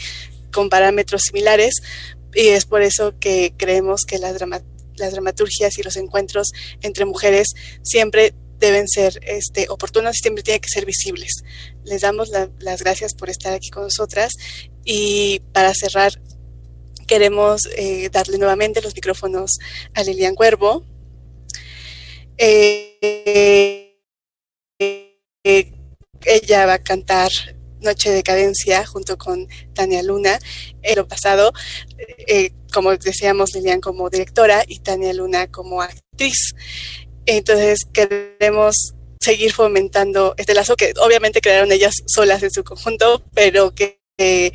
con 0.52 0.68
parámetros 0.68 1.22
similares, 1.22 1.76
y 2.34 2.48
es 2.48 2.66
por 2.66 2.82
eso 2.82 3.18
que 3.18 3.54
creemos 3.56 4.02
que 4.06 4.18
drama, 4.18 4.60
las 5.02 5.12
dramaturgias 5.12 5.76
y 5.78 5.82
los 5.82 5.96
encuentros 5.96 6.52
entre 6.80 7.04
mujeres 7.04 7.48
siempre 7.82 8.34
deben 8.58 8.88
ser 8.88 9.20
este, 9.22 9.66
oportunos 9.68 10.16
y 10.16 10.22
siempre 10.22 10.42
tienen 10.42 10.60
que 10.60 10.68
ser 10.68 10.86
visibles. 10.86 11.42
Les 11.84 12.00
damos 12.00 12.28
la, 12.28 12.48
las 12.60 12.82
gracias 12.82 13.14
por 13.14 13.28
estar 13.28 13.52
aquí 13.52 13.70
con 13.70 13.82
nosotras 13.82 14.32
y 14.84 15.40
para 15.52 15.74
cerrar 15.74 16.12
queremos 17.06 17.62
eh, 17.76 18.08
darle 18.10 18.38
nuevamente 18.38 18.80
los 18.80 18.94
micrófonos 18.94 19.58
a 19.94 20.02
Lilian 20.02 20.34
Cuervo. 20.34 20.84
Eh, 22.38 23.98
eh, 24.78 25.72
ella 26.24 26.66
va 26.66 26.74
a 26.74 26.82
cantar 26.82 27.30
Noche 27.82 28.10
de 28.10 28.22
Cadencia 28.22 28.86
junto 28.86 29.18
con 29.18 29.48
Tania 29.74 30.02
Luna. 30.02 30.38
En 30.82 30.96
lo 30.96 31.06
pasado, 31.06 31.52
eh, 32.26 32.52
como 32.72 32.96
decíamos, 32.96 33.54
Lilian 33.54 33.80
como 33.80 34.08
directora 34.10 34.64
y 34.66 34.80
Tania 34.80 35.12
Luna 35.12 35.48
como 35.48 35.82
actriz. 35.82 36.54
Entonces 37.26 37.80
queremos 37.92 38.94
seguir 39.20 39.52
fomentando 39.52 40.34
este 40.36 40.54
lazo 40.54 40.74
que 40.76 40.92
obviamente 41.00 41.40
crearon 41.40 41.70
ellas 41.70 41.94
solas 42.06 42.42
en 42.42 42.50
su 42.50 42.64
conjunto, 42.64 43.22
pero 43.34 43.72
que 43.74 44.00
eh, 44.18 44.52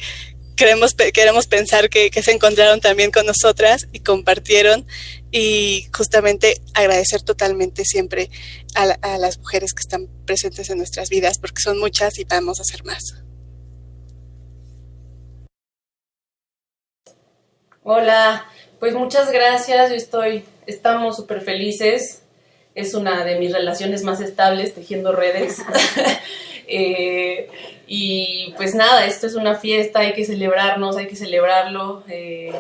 queremos, 0.58 0.94
queremos 1.14 1.48
pensar 1.48 1.90
que, 1.90 2.12
se 2.12 2.32
encontraron 2.32 2.82
también 2.82 3.12
con 3.12 3.26
nosotras 3.26 3.88
y 3.94 4.02
compartieron 4.02 4.86
y 5.32 5.88
justamente 5.96 6.60
agradecer 6.74 7.22
totalmente 7.22 7.86
siempre 7.86 8.30
a, 8.76 8.84
a, 9.02 9.18
las 9.18 9.38
mujeres 9.38 9.74
que 9.74 9.82
están 9.82 10.08
presentes 10.26 10.70
en 10.70 10.80
nuestras 10.80 11.10
vidas 11.10 11.38
porque 11.38 11.62
son 11.62 11.80
muchas 11.80 12.18
y 12.20 12.26
vamos 12.26 12.60
a 12.60 12.64
hacer 12.64 12.84
más. 12.84 13.04
Hola, 17.84 18.46
pues 18.80 18.94
muchas 18.94 19.32
gracias, 19.32 19.92
yo 19.92 19.96
estoy, 19.96 20.44
estamos 20.66 21.16
súper 21.16 21.40
felices, 21.42 22.24
es 22.76 22.94
una 22.94 23.24
de 23.24 23.40
mis 23.40 23.54
relaciones 23.54 24.04
más 24.04 24.20
estables 24.20 24.74
tejiendo 24.74 25.14
redes. 25.14 25.60
eh, 26.68 27.48
y 27.88 28.54
pues 28.58 28.76
nada, 28.76 29.06
esto 29.06 29.28
es 29.28 29.36
una 29.36 29.56
fiesta, 29.56 30.00
hay 30.00 30.14
que 30.14 30.26
celebrarnos, 30.26 30.98
hay 30.98 31.08
que 31.08 31.16
celebrarlo. 31.16 32.04
Eh, 32.10 32.54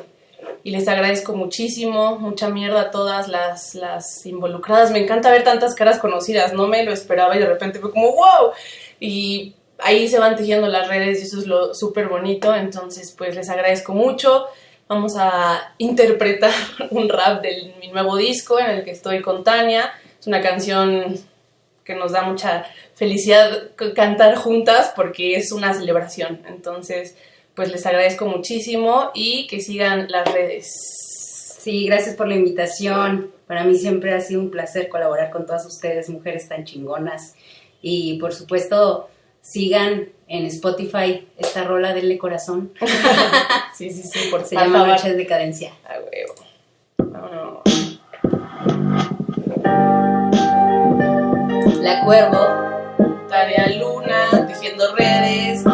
y 0.63 0.71
les 0.71 0.87
agradezco 0.87 1.35
muchísimo, 1.35 2.17
mucha 2.17 2.49
mierda 2.49 2.81
a 2.81 2.91
todas 2.91 3.27
las, 3.27 3.75
las 3.75 4.25
involucradas. 4.25 4.91
Me 4.91 4.99
encanta 4.99 5.31
ver 5.31 5.43
tantas 5.43 5.75
caras 5.75 5.99
conocidas, 5.99 6.53
no 6.53 6.67
me 6.67 6.83
lo 6.83 6.93
esperaba 6.93 7.35
y 7.35 7.39
de 7.39 7.45
repente 7.45 7.79
fue 7.79 7.91
como 7.91 8.13
wow. 8.13 8.51
Y 8.99 9.55
ahí 9.79 10.07
se 10.07 10.19
van 10.19 10.35
tejiendo 10.35 10.67
las 10.67 10.87
redes 10.87 11.19
y 11.19 11.23
eso 11.23 11.39
es 11.39 11.47
lo 11.47 11.73
súper 11.73 12.07
bonito. 12.07 12.55
Entonces, 12.55 13.13
pues 13.17 13.35
les 13.35 13.49
agradezco 13.49 13.93
mucho. 13.93 14.47
Vamos 14.87 15.15
a 15.17 15.73
interpretar 15.77 16.53
un 16.91 17.09
rap 17.09 17.41
de 17.41 17.73
mi 17.81 17.89
nuevo 17.89 18.15
disco 18.15 18.59
en 18.59 18.67
el 18.67 18.83
que 18.85 18.91
estoy 18.91 19.21
con 19.21 19.43
Tania. 19.43 19.91
Es 20.19 20.27
una 20.27 20.41
canción 20.41 21.17
que 21.83 21.95
nos 21.95 22.11
da 22.11 22.21
mucha 22.23 22.65
felicidad 22.97 23.71
cantar 23.95 24.35
juntas 24.35 24.91
porque 24.95 25.35
es 25.35 25.51
una 25.51 25.73
celebración. 25.73 26.41
Entonces, 26.47 27.15
pues 27.55 27.71
les 27.71 27.85
agradezco 27.85 28.25
muchísimo 28.25 29.11
y 29.13 29.47
que 29.47 29.61
sigan 29.61 30.07
las 30.09 30.31
redes. 30.33 30.73
Sí, 31.59 31.85
gracias 31.85 32.15
por 32.15 32.27
la 32.27 32.35
invitación. 32.35 33.31
Para 33.45 33.63
mí 33.63 33.75
siempre 33.75 34.13
ha 34.13 34.19
sido 34.19 34.41
un 34.41 34.49
placer 34.49 34.89
colaborar 34.89 35.29
con 35.29 35.45
todas 35.45 35.65
ustedes, 35.65 36.09
mujeres 36.09 36.49
tan 36.49 36.65
chingonas. 36.65 37.35
Y 37.81 38.17
por 38.19 38.33
supuesto, 38.33 39.09
sigan 39.41 40.09
en 40.27 40.45
Spotify 40.47 41.27
esta 41.37 41.63
rola 41.63 41.93
Denle 41.93 42.17
Corazón. 42.17 42.73
sí, 43.77 43.91
sí, 43.91 44.03
sí, 44.03 44.29
por 44.31 44.43
Se 44.43 44.55
favor. 44.55 44.71
llama 44.73 44.87
Noches 44.87 45.15
de 45.15 45.25
Cadencia. 45.27 45.73
A 45.85 45.99
huevo. 45.99 46.35
Vámonos. 46.97 47.61
La 51.81 52.03
Cuervo. 52.03 52.66
Tarea 53.27 53.67
Luna, 53.77 54.47
tejiendo 54.47 54.95
redes, 54.95 55.65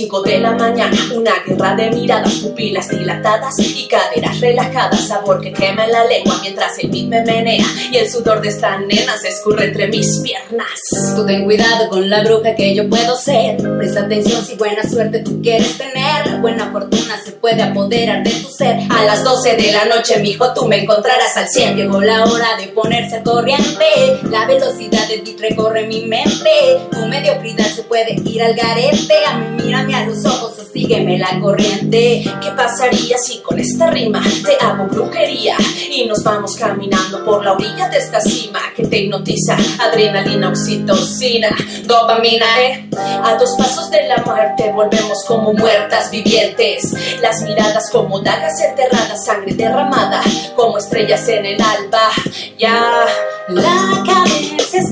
5 0.00 0.22
de 0.22 0.38
la 0.38 0.52
mañana, 0.52 0.96
una 1.14 1.32
guerra 1.46 1.76
de 1.76 1.90
miradas, 1.90 2.32
pupilas 2.36 2.88
dilatadas 2.88 3.58
y 3.58 3.86
caderas 3.86 4.40
relajadas, 4.40 5.08
sabor 5.08 5.42
que 5.42 5.52
quema 5.52 5.84
en 5.84 5.92
la 5.92 6.04
lengua 6.06 6.38
mientras 6.40 6.78
el 6.78 6.90
beat 6.90 7.04
me 7.04 7.20
menea 7.20 7.66
y 7.92 7.98
el 7.98 8.08
sudor 8.08 8.40
de 8.40 8.48
esta 8.48 8.78
nena 8.78 9.18
se 9.18 9.28
escurre 9.28 9.66
entre 9.66 9.88
mis 9.88 10.20
piernas. 10.20 10.70
Tú 11.14 11.26
ten 11.26 11.44
cuidado 11.44 11.90
con 11.90 12.08
la 12.08 12.22
bruja 12.22 12.54
que 12.54 12.74
yo 12.74 12.88
puedo 12.88 13.14
ser. 13.14 13.58
Presta 13.76 14.00
atención 14.00 14.42
si 14.42 14.54
buena 14.54 14.82
suerte 14.88 15.18
tú 15.18 15.42
quieres 15.42 15.76
tener. 15.76 16.40
Buena 16.40 16.72
fortuna 16.72 17.20
se 17.22 17.32
puede 17.32 17.60
apoderar 17.60 18.24
de 18.24 18.30
tu 18.30 18.48
ser. 18.48 18.78
A 18.88 19.04
las 19.04 19.22
12 19.22 19.56
de 19.56 19.72
la 19.72 19.84
noche, 19.84 20.18
mijo, 20.20 20.54
tú 20.54 20.64
me 20.66 20.82
encontrarás 20.82 21.36
al 21.36 21.46
100. 21.46 21.76
Llegó 21.76 22.00
la 22.00 22.24
hora 22.24 22.56
de 22.58 22.68
ponerse 22.68 23.16
al 23.16 23.22
corriente. 23.22 23.84
La 24.30 24.46
velocidad 24.46 25.06
del 25.08 25.20
beat 25.22 25.40
recorre 25.40 25.86
mi 25.86 26.06
mente. 26.06 26.50
Tu 26.90 27.06
mediocridad 27.06 27.66
se 27.66 27.82
puede 27.82 28.14
ir 28.24 28.42
al 28.42 28.54
garete. 28.54 29.14
A 29.26 29.34
mí 29.36 29.70
a 29.94 30.04
los 30.04 30.24
ojos 30.24 30.58
o 30.58 30.72
sígueme 30.72 31.18
la 31.18 31.38
corriente. 31.40 32.22
¿Qué 32.40 32.50
pasaría 32.56 33.16
si 33.18 33.38
con 33.38 33.58
esta 33.58 33.90
rima 33.90 34.22
te 34.44 34.64
hago 34.64 34.84
brujería 34.86 35.56
y 35.90 36.06
nos 36.06 36.22
vamos 36.22 36.56
caminando 36.56 37.24
por 37.24 37.44
la 37.44 37.52
orilla 37.52 37.88
de 37.88 37.98
esta 37.98 38.20
cima 38.20 38.60
que 38.76 38.86
te 38.86 38.98
hipnotiza? 38.98 39.56
Adrenalina, 39.80 40.48
oxitocina, 40.48 41.48
dopamina, 41.84 42.46
¿eh? 42.62 42.88
A 43.22 43.34
dos 43.36 43.50
pasos 43.56 43.90
de 43.90 44.06
la 44.08 44.18
muerte 44.18 44.70
volvemos 44.72 45.24
como 45.26 45.52
muertas 45.52 46.10
vivientes. 46.10 46.94
Las 47.20 47.42
miradas 47.42 47.90
como 47.90 48.20
dagas 48.20 48.60
enterradas, 48.60 49.24
sangre 49.24 49.54
derramada 49.54 50.22
como 50.56 50.78
estrellas 50.78 51.26
en 51.28 51.46
el 51.46 51.60
alba. 51.60 52.10
Ya. 52.58 53.06
La 53.48 54.04
cabeza 54.06 54.78
es 54.78 54.90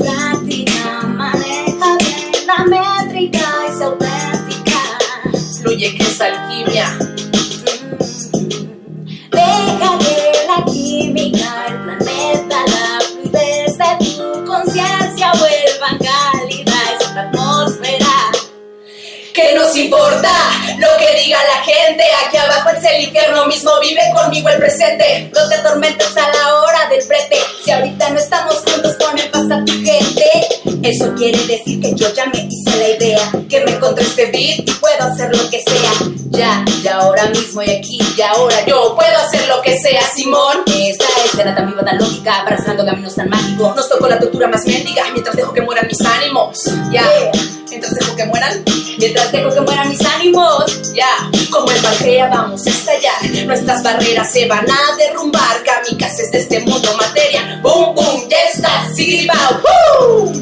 Que 5.97 6.03
es 6.03 6.21
alquimia. 6.21 6.99
Deja 9.31 9.99
que 9.99 10.47
la 10.47 10.65
química, 10.67 11.65
el 11.69 11.79
planeta, 11.83 12.57
la 12.67 13.01
fluidez 13.01 13.79
de 13.79 14.07
tu 14.17 14.45
conciencia 14.45 15.33
vuelvan 15.33 15.99
cálida 15.99 16.75
esta 17.01 17.21
atmósfera. 17.23 18.33
¿Qué 19.33 19.55
nos 19.55 19.75
importa 19.77 20.31
que 20.99 21.23
diga 21.25 21.39
la 21.45 21.63
gente? 21.63 22.05
Aquí 22.27 22.37
abajo 22.37 22.71
es 22.71 22.85
el 22.85 23.05
infierno 23.05 23.47
mismo, 23.47 23.71
vive 23.81 24.03
conmigo 24.15 24.49
el 24.49 24.59
presente. 24.59 25.31
No 25.35 25.49
te 25.49 25.55
atormentes 25.55 26.17
a 26.17 26.29
la 26.29 26.55
hora 26.57 26.89
del 26.91 27.07
brete. 27.07 27.39
Si 27.65 27.71
ahorita 27.71 28.11
no 28.11 28.19
estamos 28.19 28.57
juntos, 28.57 28.97
pon 28.99 29.19
en 29.19 29.31
paz 29.31 29.47
a 29.51 29.65
tu 29.65 29.73
gente. 29.73 30.49
Eso 30.83 31.15
quiere 31.15 31.39
decir 31.47 31.81
que 31.81 31.95
yo 31.95 32.13
ya 32.13 32.27
me 32.27 32.47
hice 32.51 32.77
la 32.77 32.89
idea. 32.89 33.33
Que 33.49 33.65
me 33.65 33.73
encontré 33.73 34.05
este 34.05 34.27
beat 34.27 34.69
y 34.69 34.73
puedo 34.73 35.03
hacer 35.03 35.35
lo 35.35 35.49
que 35.49 35.63
sea. 35.63 35.93
Ya, 36.31 36.65
ya 36.83 36.99
ahora 36.99 37.27
mismo 37.27 37.63
y 37.63 37.71
aquí, 37.71 37.99
y 38.17 38.21
ahora 38.21 38.65
Yo 38.67 38.95
puedo 38.95 39.19
hacer 39.19 39.48
que 39.69 39.79
sea, 39.79 40.01
Simón. 40.15 40.57
Esta 40.67 41.05
escena 41.25 41.55
tan 41.55 41.67
viva, 41.69 41.85
tan 41.85 41.99
lógica, 41.99 42.41
abrazando 42.41 42.85
caminos 42.85 43.15
tan 43.15 43.29
mágicos. 43.29 43.77
Nos 43.77 43.89
tocó 43.89 44.09
la 44.09 44.19
tortura 44.19 44.49
más 44.49 44.65
mendiga 44.67 45.05
mientras 45.13 45.37
dejo 45.37 45.53
que 45.53 45.61
mueran 45.61 45.87
mis 45.87 46.01
ánimos. 46.01 46.59
Ya, 46.91 47.05
mientras 47.69 47.95
dejo 47.95 48.17
que 48.17 48.25
mueran, 48.27 48.65
Mientras 48.99 49.31
dejo 49.31 49.51
que 49.55 49.61
mueran 49.61 49.89
mis 49.91 50.05
ánimos. 50.05 50.93
ya. 50.95 51.07
Como 51.51 51.71
el 51.71 51.81
Pangea 51.81 52.29
vamos 52.29 52.67
a 52.67 52.71
estallar. 52.71 53.47
Nuestras 53.47 53.83
barreras 53.83 54.33
se 54.33 54.47
van 54.47 54.67
a 54.71 54.97
derrumbar. 54.97 55.63
Kamikazes 55.65 56.31
de 56.33 56.39
este 56.39 56.61
mundo 56.61 56.95
materia. 56.97 57.61
Boom, 57.63 57.95
boom, 57.95 58.29
ya 58.29 58.39
está. 58.53 58.89
Sigibao, 58.95 59.61
¡woo! 60.01 60.33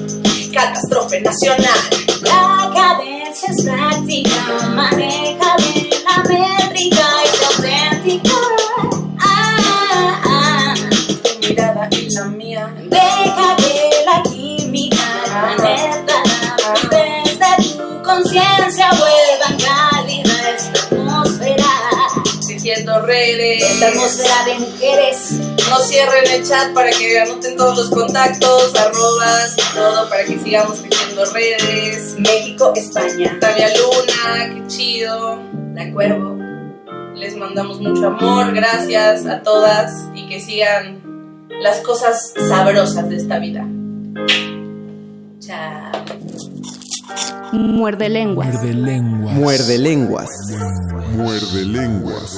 Catástrofe 0.55 1.21
nacional. 1.21 1.79
La 2.23 2.71
cadencia 2.75 3.49
es 3.51 3.65
práctica, 3.65 4.69
maneja 4.75 5.46
Redes. 23.03 23.63
Esta 23.63 23.89
atmósfera 23.89 24.45
de 24.47 24.55
mujeres. 24.59 25.33
No 25.69 25.79
cierren 25.81 26.31
el 26.31 26.47
chat 26.47 26.73
para 26.73 26.91
que 26.91 27.19
anoten 27.19 27.57
todos 27.57 27.77
los 27.77 27.91
contactos, 27.91 28.75
arrobas 28.75 29.57
y 29.57 29.75
todo 29.75 30.09
para 30.09 30.25
que 30.25 30.39
sigamos 30.39 30.83
tejiendo 30.83 31.25
redes. 31.33 32.17
México, 32.19 32.73
España. 32.77 33.37
Tania 33.41 33.69
Luna, 33.77 34.55
qué 34.55 34.67
chido. 34.69 35.39
La 35.75 35.93
Cuervo. 35.93 36.37
Les 37.15 37.37
mandamos 37.37 37.81
mucho 37.81 38.09
amor, 38.09 38.53
gracias 38.53 39.27
a 39.27 39.43
todas 39.43 39.91
y 40.15 40.27
que 40.29 40.39
sigan 40.39 41.01
las 41.63 41.81
cosas 41.81 42.35
sabrosas 42.49 43.09
de 43.09 43.17
esta 43.17 43.39
vida. 43.39 43.67
Chao. 45.41 45.93
Muerde 47.53 48.09
lenguas. 48.09 48.49
Muerde 48.49 48.75
lenguas. 48.75 49.35
Muerde 49.35 49.79
lenguas. 49.79 50.31
Muerde 51.17 51.65
lenguas. 51.65 52.37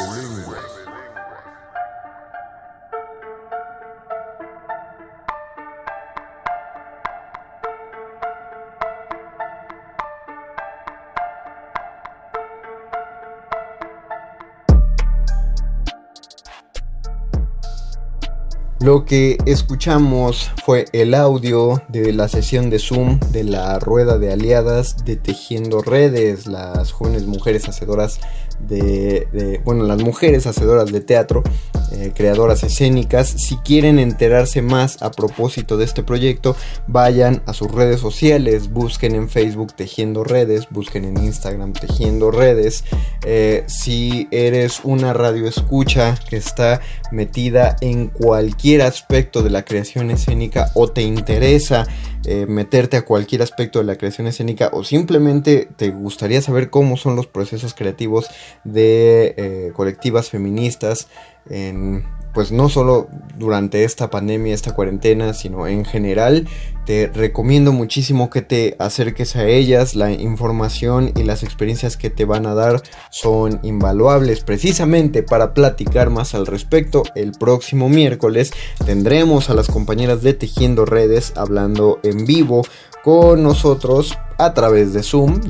Lo 18.80 19.04
que 19.04 19.38
escuchamos 19.44 20.52
fue 20.64 20.84
el 20.92 21.14
audio 21.14 21.82
de 21.88 22.12
la 22.12 22.28
sesión 22.28 22.70
de 22.70 22.78
Zoom 22.78 23.18
de 23.32 23.42
la 23.42 23.78
rueda 23.80 24.18
de 24.18 24.32
aliadas 24.32 25.04
de 25.04 25.16
Tejiendo 25.16 25.82
Redes, 25.82 26.46
las 26.46 26.92
jóvenes 26.92 27.26
mujeres 27.26 27.68
hacedoras 27.68 28.20
de, 28.60 29.26
de- 29.32 29.60
bueno, 29.64 29.82
las 29.84 30.00
mujeres 30.00 30.46
hacedoras 30.46 30.92
de 30.92 31.00
teatro, 31.00 31.42
eh, 31.91 32.12
creadoras 32.14 32.62
escénicas. 32.64 33.28
Si 33.28 33.57
quieren 33.57 33.99
enterarse 33.99 34.61
más 34.61 35.03
a 35.03 35.11
propósito 35.11 35.78
de 35.78 35.86
este 35.86 36.03
proyecto, 36.03 36.55
vayan 36.86 37.43
a 37.47 37.55
sus 37.55 37.72
redes 37.72 37.99
sociales, 37.99 38.70
busquen 38.70 39.14
en 39.14 39.30
Facebook 39.30 39.72
Tejiendo 39.74 40.22
Redes, 40.22 40.68
busquen 40.70 41.05
en 41.05 41.16
Instagram 41.16 41.72
Tejiendo 41.72 42.30
Redes. 42.30 42.84
Eh, 43.24 43.64
si 43.68 44.28
eres 44.30 44.80
una 44.84 45.14
radio 45.14 45.47
escucha 45.47 46.18
que 46.28 46.36
está 46.36 46.82
metida 47.11 47.76
en 47.80 48.09
cualquier 48.09 48.82
aspecto 48.82 49.43
de 49.43 49.49
la 49.49 49.64
creación 49.64 50.11
escénica 50.11 50.70
o 50.74 50.89
te 50.89 51.01
interesa 51.01 51.86
eh, 52.26 52.45
meterte 52.47 52.99
a 52.99 53.07
cualquier 53.07 53.41
aspecto 53.41 53.78
de 53.78 53.86
la 53.86 53.97
creación 53.97 54.26
escénica 54.26 54.68
o 54.74 54.84
simplemente 54.84 55.68
te 55.76 55.89
gustaría 55.89 56.43
saber 56.43 56.68
cómo 56.68 56.99
son 56.99 57.16
los 57.16 57.26
procesos 57.26 57.72
creativos 57.72 58.28
de 58.64 59.72
colectivas 59.74 60.28
feministas 60.28 61.09
en 61.51 62.05
pues 62.38 62.53
no 62.53 62.68
solo 62.68 63.09
durante 63.36 63.82
esta 63.82 64.11
pandemia, 64.11 64.55
esta 64.55 64.72
cuarentena, 64.72 65.34
sino 65.34 65.66
en 65.66 65.84
general, 65.84 66.46
te 66.84 67.11
recomiendo 67.12 67.72
muchísimo 67.72 68.30
que 68.30 68.42
te 68.42 68.76
acerques 68.78 69.34
a 69.34 69.46
ellas. 69.46 69.96
La 69.96 70.12
información 70.12 71.12
y 71.16 71.24
las 71.24 71.42
experiencias 71.42 71.96
que 71.96 72.11
te 72.11 72.24
van 72.24 72.46
a 72.46 72.55
dar 72.55 72.82
son 73.11 73.59
invaluables. 73.64 74.44
Precisamente 74.44 75.24
para 75.24 75.53
platicar 75.53 76.11
más 76.11 76.34
al 76.34 76.46
respecto, 76.46 77.03
el 77.16 77.32
próximo 77.32 77.88
miércoles 77.88 78.53
tendremos 78.86 79.51
a 79.51 79.55
las 79.55 79.66
compañeras 79.68 80.22
de 80.22 80.34
Tejiendo 80.34 80.84
Redes 80.84 81.32
hablando 81.36 81.99
en 82.05 82.24
vivo 82.24 82.62
con 83.03 83.42
nosotros 83.42 84.16
a 84.39 84.55
través 84.55 84.93
de 84.93 85.03
Zoom, 85.03 85.41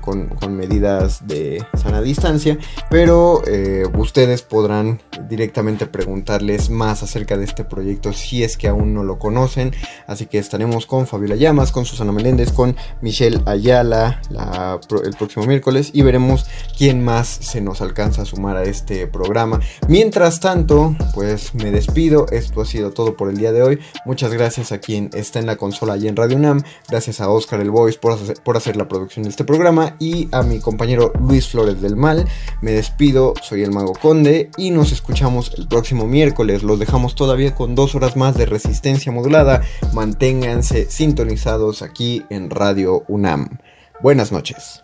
con, 0.00 0.28
medidas 0.54 1.26
de 1.26 1.64
sana 1.74 2.02
distancia, 2.02 2.58
pero 2.90 3.42
eh, 3.46 3.84
ustedes 3.96 4.42
podrán 4.42 5.00
directamente 5.28 5.86
preguntarles 5.86 6.68
más 6.68 7.02
acerca 7.02 7.36
de 7.36 7.44
este 7.44 7.64
proyecto 7.64 8.12
si 8.12 8.42
es 8.42 8.56
que 8.56 8.68
aún 8.68 8.92
no 8.92 9.04
lo 9.04 9.18
conocen. 9.18 9.72
Así 10.06 10.26
que 10.26 10.38
estaremos 10.38 10.86
con 10.86 11.06
Fabiola 11.06 11.36
Llamas, 11.36 11.72
con 11.72 11.84
Susana 11.84 12.12
Meléndez, 12.12 12.52
con 12.52 12.76
Michelle 13.00 13.40
Ayala 13.46 14.20
la, 14.30 14.80
el 15.04 15.16
próximo 15.16 15.46
miércoles 15.46 15.90
y 15.92 16.02
veremos 16.02 16.46
quién 16.76 17.04
más 17.04 17.28
se 17.28 17.60
nos 17.60 17.80
alcanza 17.80 18.22
a 18.22 18.24
sumar 18.24 18.56
a 18.56 18.64
este 18.64 19.06
programa. 19.06 19.60
Mientras 19.88 20.40
tanto, 20.40 20.94
pues 21.14 21.54
me 21.54 21.70
despido. 21.70 22.26
Esto 22.30 22.60
ha 22.60 22.66
sido 22.66 22.90
todo 22.90 23.16
por 23.16 23.30
el 23.30 23.36
día 23.36 23.52
de 23.52 23.62
hoy. 23.62 23.78
Muchas 24.04 24.32
gracias 24.32 24.72
a 24.72 24.78
quien 24.78 25.10
está 25.14 25.38
en 25.38 25.46
la 25.46 25.56
consola 25.56 25.96
y 25.96 26.08
en 26.08 26.16
Radio 26.16 26.36
UNAM. 26.36 26.62
Gracias 26.88 27.20
a 27.20 27.28
Oscar 27.28 27.60
el 27.60 27.70
Voice 27.70 27.98
por 27.98 28.12
por 28.42 28.56
hacer 28.56 28.76
la 28.76 28.88
producción 28.88 29.24
de 29.24 29.30
este 29.30 29.44
programa 29.44 29.96
y 29.98 30.28
a 30.32 30.42
mi 30.42 30.60
compañero 30.60 31.12
Luis 31.20 31.48
Flores 31.48 31.80
del 31.80 31.96
Mal. 31.96 32.26
Me 32.60 32.72
despido, 32.72 33.34
soy 33.42 33.62
el 33.62 33.72
Mago 33.72 33.94
Conde 33.94 34.50
y 34.56 34.70
nos 34.70 34.92
escuchamos 34.92 35.52
el 35.56 35.68
próximo 35.68 36.06
miércoles. 36.06 36.62
Los 36.62 36.78
dejamos 36.78 37.14
todavía 37.14 37.54
con 37.54 37.74
dos 37.74 37.94
horas 37.94 38.16
más 38.16 38.36
de 38.36 38.46
resistencia 38.46 39.12
modulada. 39.12 39.62
Manténganse 39.92 40.90
sintonizados 40.90 41.82
aquí 41.82 42.24
en 42.30 42.50
Radio 42.50 43.04
UNAM. 43.08 43.58
Buenas 44.00 44.32
noches. 44.32 44.83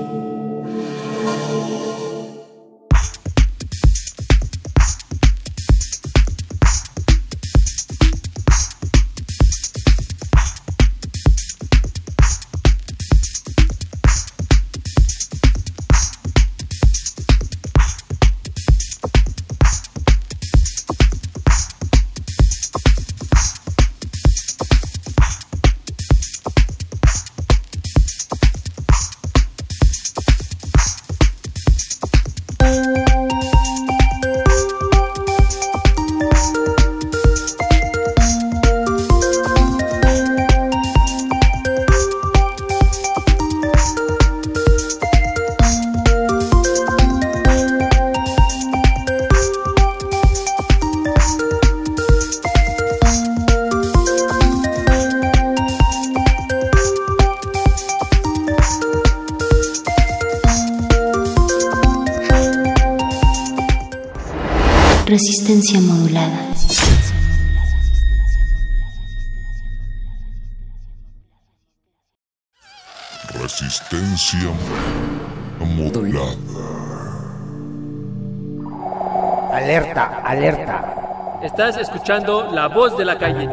Estás 81.51 81.75
escuchando 81.75 82.49
la 82.53 82.69
voz 82.69 82.97
de 82.97 83.03
la 83.03 83.17
calle. 83.19 83.49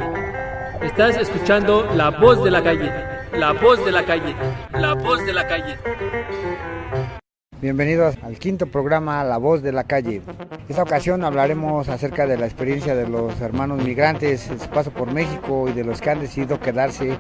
Estás 0.81 1.17
escuchando 1.17 1.85
la 1.97 2.11
voz 2.11 2.45
de 2.45 2.51
la 2.53 2.63
calle. 2.63 2.93
La 3.33 3.53
voz 3.53 3.85
de 3.85 3.91
la 3.91 4.05
calle. 4.05 4.37
La 4.71 4.95
voz 4.95 5.27
de 5.27 5.33
la 5.33 5.49
calle. 5.49 5.77
Bienvenidos 7.61 8.15
al 8.23 8.39
quinto 8.39 8.69
programa 8.69 9.25
La 9.25 9.37
Voz 9.37 9.63
de 9.63 9.73
la 9.73 9.83
Calle. 9.83 10.23
Esta 10.69 10.85
ocasión 10.85 11.25
hablaremos 11.25 11.89
acerca 11.89 12.25
de 12.29 12.39
la 12.39 12.47
experiencia 12.47 12.95
de 12.95 13.09
los 13.09 13.41
hermanos 13.41 13.83
migrantes, 13.83 14.43
su 14.43 14.69
paso 14.69 14.93
por 14.93 15.13
México 15.13 15.69
y 15.69 15.73
de 15.73 15.83
los 15.83 16.01
que 16.01 16.11
han 16.11 16.21
decidido 16.21 16.61
quedarse. 16.61 17.19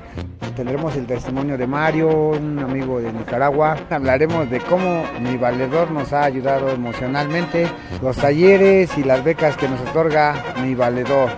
Tendremos 0.59 0.97
el 0.97 1.07
testimonio 1.07 1.57
de 1.57 1.69
Mario, 1.69 2.31
un 2.31 2.59
amigo 2.59 2.99
de 2.99 3.13
Nicaragua. 3.13 3.77
Hablaremos 3.91 4.51
de 4.51 4.59
cómo 4.59 5.05
mi 5.21 5.37
valedor 5.37 5.93
nos 5.93 6.13
ha 6.13 6.25
ayudado 6.25 6.71
emocionalmente, 6.71 7.69
los 8.03 8.17
talleres 8.17 8.91
y 8.99 9.05
las 9.05 9.23
becas 9.23 9.57
que 9.57 9.69
nos 9.69 9.81
otorga 9.83 10.57
mi 10.61 10.75
valedor. 10.75 11.31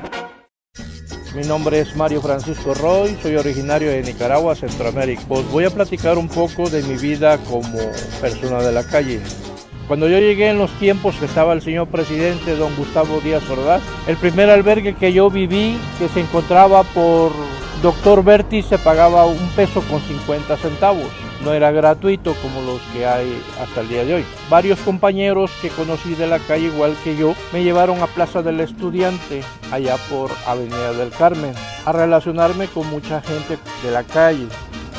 Mi 1.37 1.43
nombre 1.43 1.81
es 1.81 1.95
Mario 1.97 2.23
Francisco 2.23 2.73
Roy, 2.73 3.15
soy 3.23 3.37
originario 3.37 3.91
de 3.91 4.03
Nicaragua, 4.03 4.55
Centroamérica. 4.55 5.21
Os 5.29 5.53
voy 5.53 5.67
a 5.67 5.71
platicar 5.71 6.17
un 6.17 6.29
poco 6.29 6.71
de 6.71 6.83
mi 6.83 6.97
vida 6.97 7.37
como 7.37 7.79
persona 8.23 8.63
de 8.63 8.73
la 8.73 8.85
calle. 8.85 9.21
Cuando 9.87 10.09
yo 10.09 10.19
llegué 10.19 10.49
en 10.49 10.57
los 10.57 10.71
tiempos 10.79 11.17
que 11.17 11.27
estaba 11.27 11.53
el 11.53 11.61
señor 11.61 11.89
presidente 11.89 12.57
don 12.57 12.75
Gustavo 12.75 13.21
Díaz 13.21 13.43
Ordaz, 13.51 13.83
el 14.07 14.17
primer 14.17 14.49
albergue 14.49 14.95
que 14.95 15.13
yo 15.13 15.29
viví, 15.29 15.79
que 15.99 16.09
se 16.09 16.21
encontraba 16.21 16.85
por 16.85 17.33
Doctor 17.83 18.23
Berti, 18.23 18.63
se 18.63 18.79
pagaba 18.79 19.25
un 19.25 19.49
peso 19.57 19.81
con 19.83 20.01
50 20.01 20.57
centavos 20.57 21.11
no 21.45 21.53
era 21.53 21.71
gratuito 21.71 22.35
como 22.35 22.61
los 22.63 22.81
que 22.93 23.07
hay 23.07 23.41
hasta 23.61 23.81
el 23.81 23.89
día 23.89 24.05
de 24.05 24.15
hoy. 24.15 24.25
Varios 24.49 24.79
compañeros 24.81 25.51
que 25.63 25.69
conocí 25.69 26.15
de 26.15 26.27
la 26.27 26.39
calle 26.39 26.67
igual 26.67 26.97
que 27.03 27.17
yo 27.17 27.35
me 27.53 27.63
llevaron 27.63 28.03
a 28.03 28.07
Plaza 28.07 28.43
del 28.43 28.61
Estudiante, 28.61 29.43
allá 29.73 29.97
por 30.09 30.31
Avenida 30.47 30.93
del 30.93 31.11
Carmen, 31.11 31.55
a 31.85 31.93
relacionarme 31.93 32.67
con 32.69 32.89
mucha 32.89 33.21
gente 33.23 33.59
de 33.83 33.91
la 33.91 34.05
calle. 34.05 34.47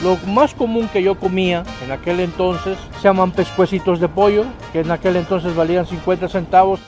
Lo 0.03 0.17
más 0.27 0.55
común 0.55 0.89
que 0.91 1.03
yo 1.03 1.15
comía 1.15 1.63
en 1.83 1.91
aquel 1.91 2.19
entonces 2.19 2.77
se 2.97 3.03
llaman 3.03 3.31
pescuecitos 3.31 3.99
de 3.99 4.07
pollo, 4.07 4.45
que 4.73 4.79
en 4.79 4.89
aquel 4.89 5.15
entonces 5.15 5.55
valían 5.55 5.85
50 5.85 6.27
centavos. 6.27 6.79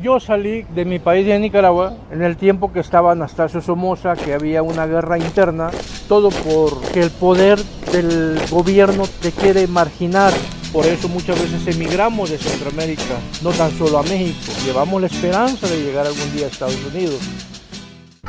Yo 0.00 0.18
salí 0.20 0.64
de 0.74 0.86
mi 0.86 0.98
país 0.98 1.26
de 1.26 1.38
Nicaragua 1.38 1.94
en 2.10 2.22
el 2.22 2.36
tiempo 2.36 2.72
que 2.72 2.80
estaba 2.80 3.12
Anastasio 3.12 3.60
Somoza, 3.60 4.16
que 4.16 4.32
había 4.32 4.62
una 4.62 4.86
guerra 4.86 5.18
interna, 5.18 5.70
todo 6.08 6.30
porque 6.30 7.00
el 7.00 7.10
poder 7.10 7.58
del 7.92 8.40
gobierno 8.50 9.04
te 9.20 9.32
quiere 9.32 9.66
marginar. 9.66 10.32
Por 10.72 10.86
eso 10.86 11.08
muchas 11.08 11.38
veces 11.38 11.76
emigramos 11.76 12.30
de 12.30 12.38
Centroamérica, 12.38 13.16
no 13.42 13.50
tan 13.50 13.70
solo 13.72 13.98
a 13.98 14.02
México. 14.02 14.38
Llevamos 14.64 14.98
la 14.98 15.08
esperanza 15.08 15.68
de 15.68 15.82
llegar 15.82 16.06
algún 16.06 16.34
día 16.34 16.46
a 16.46 16.48
Estados 16.48 16.82
Unidos. 16.92 17.20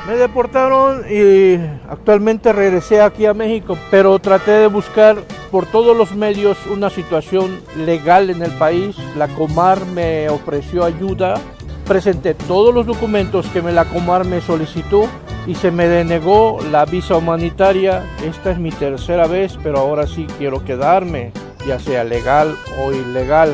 Me 0.05 0.17
deportaron 0.17 1.05
y 1.09 1.55
actualmente 1.89 2.51
regresé 2.51 3.01
aquí 3.01 3.25
a 3.25 3.33
México, 3.33 3.77
pero 3.89 4.19
traté 4.19 4.51
de 4.51 4.67
buscar 4.67 5.15
por 5.53 5.67
todos 5.67 5.95
los 5.95 6.15
medios 6.15 6.57
una 6.65 6.89
situación 6.89 7.61
legal 7.77 8.31
en 8.31 8.41
el 8.41 8.49
país. 8.53 8.95
La 9.15 9.27
Comar 9.27 9.85
me 9.85 10.27
ofreció 10.27 10.83
ayuda, 10.83 11.35
presenté 11.85 12.33
todos 12.33 12.73
los 12.73 12.87
documentos 12.87 13.45
que 13.53 13.61
la 13.61 13.85
Comar 13.85 14.25
me 14.25 14.41
solicitó 14.41 15.07
y 15.45 15.53
se 15.53 15.69
me 15.69 15.87
denegó 15.87 16.57
la 16.71 16.85
visa 16.85 17.17
humanitaria. 17.17 18.03
Esta 18.25 18.49
es 18.49 18.57
mi 18.57 18.71
tercera 18.71 19.27
vez, 19.27 19.55
pero 19.61 19.77
ahora 19.77 20.07
sí 20.07 20.25
quiero 20.39 20.65
quedarme, 20.65 21.31
ya 21.67 21.77
sea 21.77 22.03
legal 22.03 22.55
o 22.83 22.91
ilegal. 22.91 23.51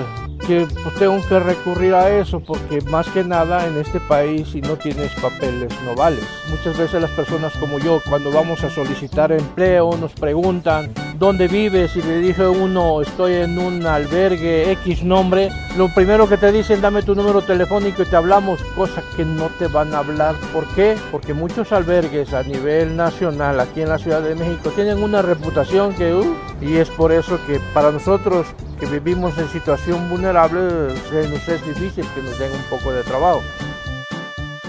Que 0.50 0.66
pues, 0.84 0.96
tengo 0.96 1.22
que 1.28 1.40
recurrir 1.40 1.94
a 1.94 2.10
eso 2.10 2.40
porque 2.40 2.82
más 2.82 3.08
que 3.10 3.24
nada 3.24 3.68
en 3.68 3.78
este 3.78 4.00
país 4.00 4.48
si 4.48 4.62
no 4.62 4.78
tienes 4.78 5.12
papeles 5.22 5.72
no 5.86 5.94
vales. 5.94 6.24
Muchas 6.50 6.76
veces 6.76 7.00
las 7.00 7.12
personas 7.12 7.54
como 7.60 7.78
yo 7.78 8.02
cuando 8.10 8.32
vamos 8.32 8.64
a 8.64 8.72
solicitar 8.72 9.32
empleo 9.32 9.96
nos 9.96 10.12
preguntan 10.14 10.92
dónde 11.20 11.48
vives 11.48 11.96
y 11.96 12.02
le 12.02 12.18
dije 12.18 12.48
uno 12.48 13.00
estoy 13.00 13.34
en 13.34 13.60
un 13.60 13.86
albergue 13.86 14.72
X 14.72 15.04
nombre, 15.04 15.52
lo 15.78 15.94
primero 15.94 16.28
que 16.28 16.38
te 16.38 16.52
dicen 16.52 16.82
dame 16.82 17.04
tu 17.04 17.14
número 17.14 17.44
telefónico 17.44 18.02
y 18.02 18.06
te 18.08 18.16
hablamos, 18.16 18.60
cosa 18.76 19.04
que 19.16 19.26
no 19.26 19.50
te 19.60 19.68
van 19.68 19.94
a 19.94 20.00
hablar. 20.00 20.34
¿Por 20.52 20.66
qué? 20.70 20.98
Porque 21.12 21.36
muchos 21.36 21.72
albergues 21.72 22.34
a 22.34 22.42
nivel 22.42 22.98
nacional 22.98 23.60
aquí 23.60 23.84
en 23.84 23.90
la 23.90 24.00
Ciudad 24.00 24.24
de 24.24 24.34
México 24.34 24.72
tienen 24.72 25.04
una 25.04 25.22
reputación 25.22 25.94
que 25.94 26.12
uh, 26.12 26.36
y 26.62 26.76
es 26.78 26.90
por 26.90 27.12
eso 27.12 27.40
que 27.46 27.60
para 27.74 27.92
nosotros 27.92 28.48
que 28.80 28.86
vivimos 28.86 29.38
en 29.38 29.48
situación 29.50 30.10
vulnerable 30.10 30.60
nos 30.60 31.48
es 31.48 31.66
difícil 31.66 32.06
que 32.16 32.22
nos 32.22 32.38
den 32.40 32.52
un 32.52 32.64
poco 32.70 32.92
de 32.92 33.04
trabajo. 33.04 33.42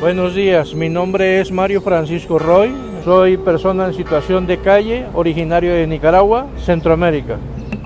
Buenos 0.01 0.35
días, 0.35 0.75
mi 0.75 0.89
nombre 0.89 1.41
es 1.41 1.53
Mario 1.53 1.83
Francisco 1.83 2.39
Roy, 2.39 2.73
soy 3.05 3.37
persona 3.37 3.87
en 3.87 3.95
situación 3.95 4.47
de 4.47 4.59
calle, 4.59 5.07
originario 5.15 5.75
de 5.75 5.87
Nicaragua, 5.87 6.47
Centroamérica. 6.59 7.39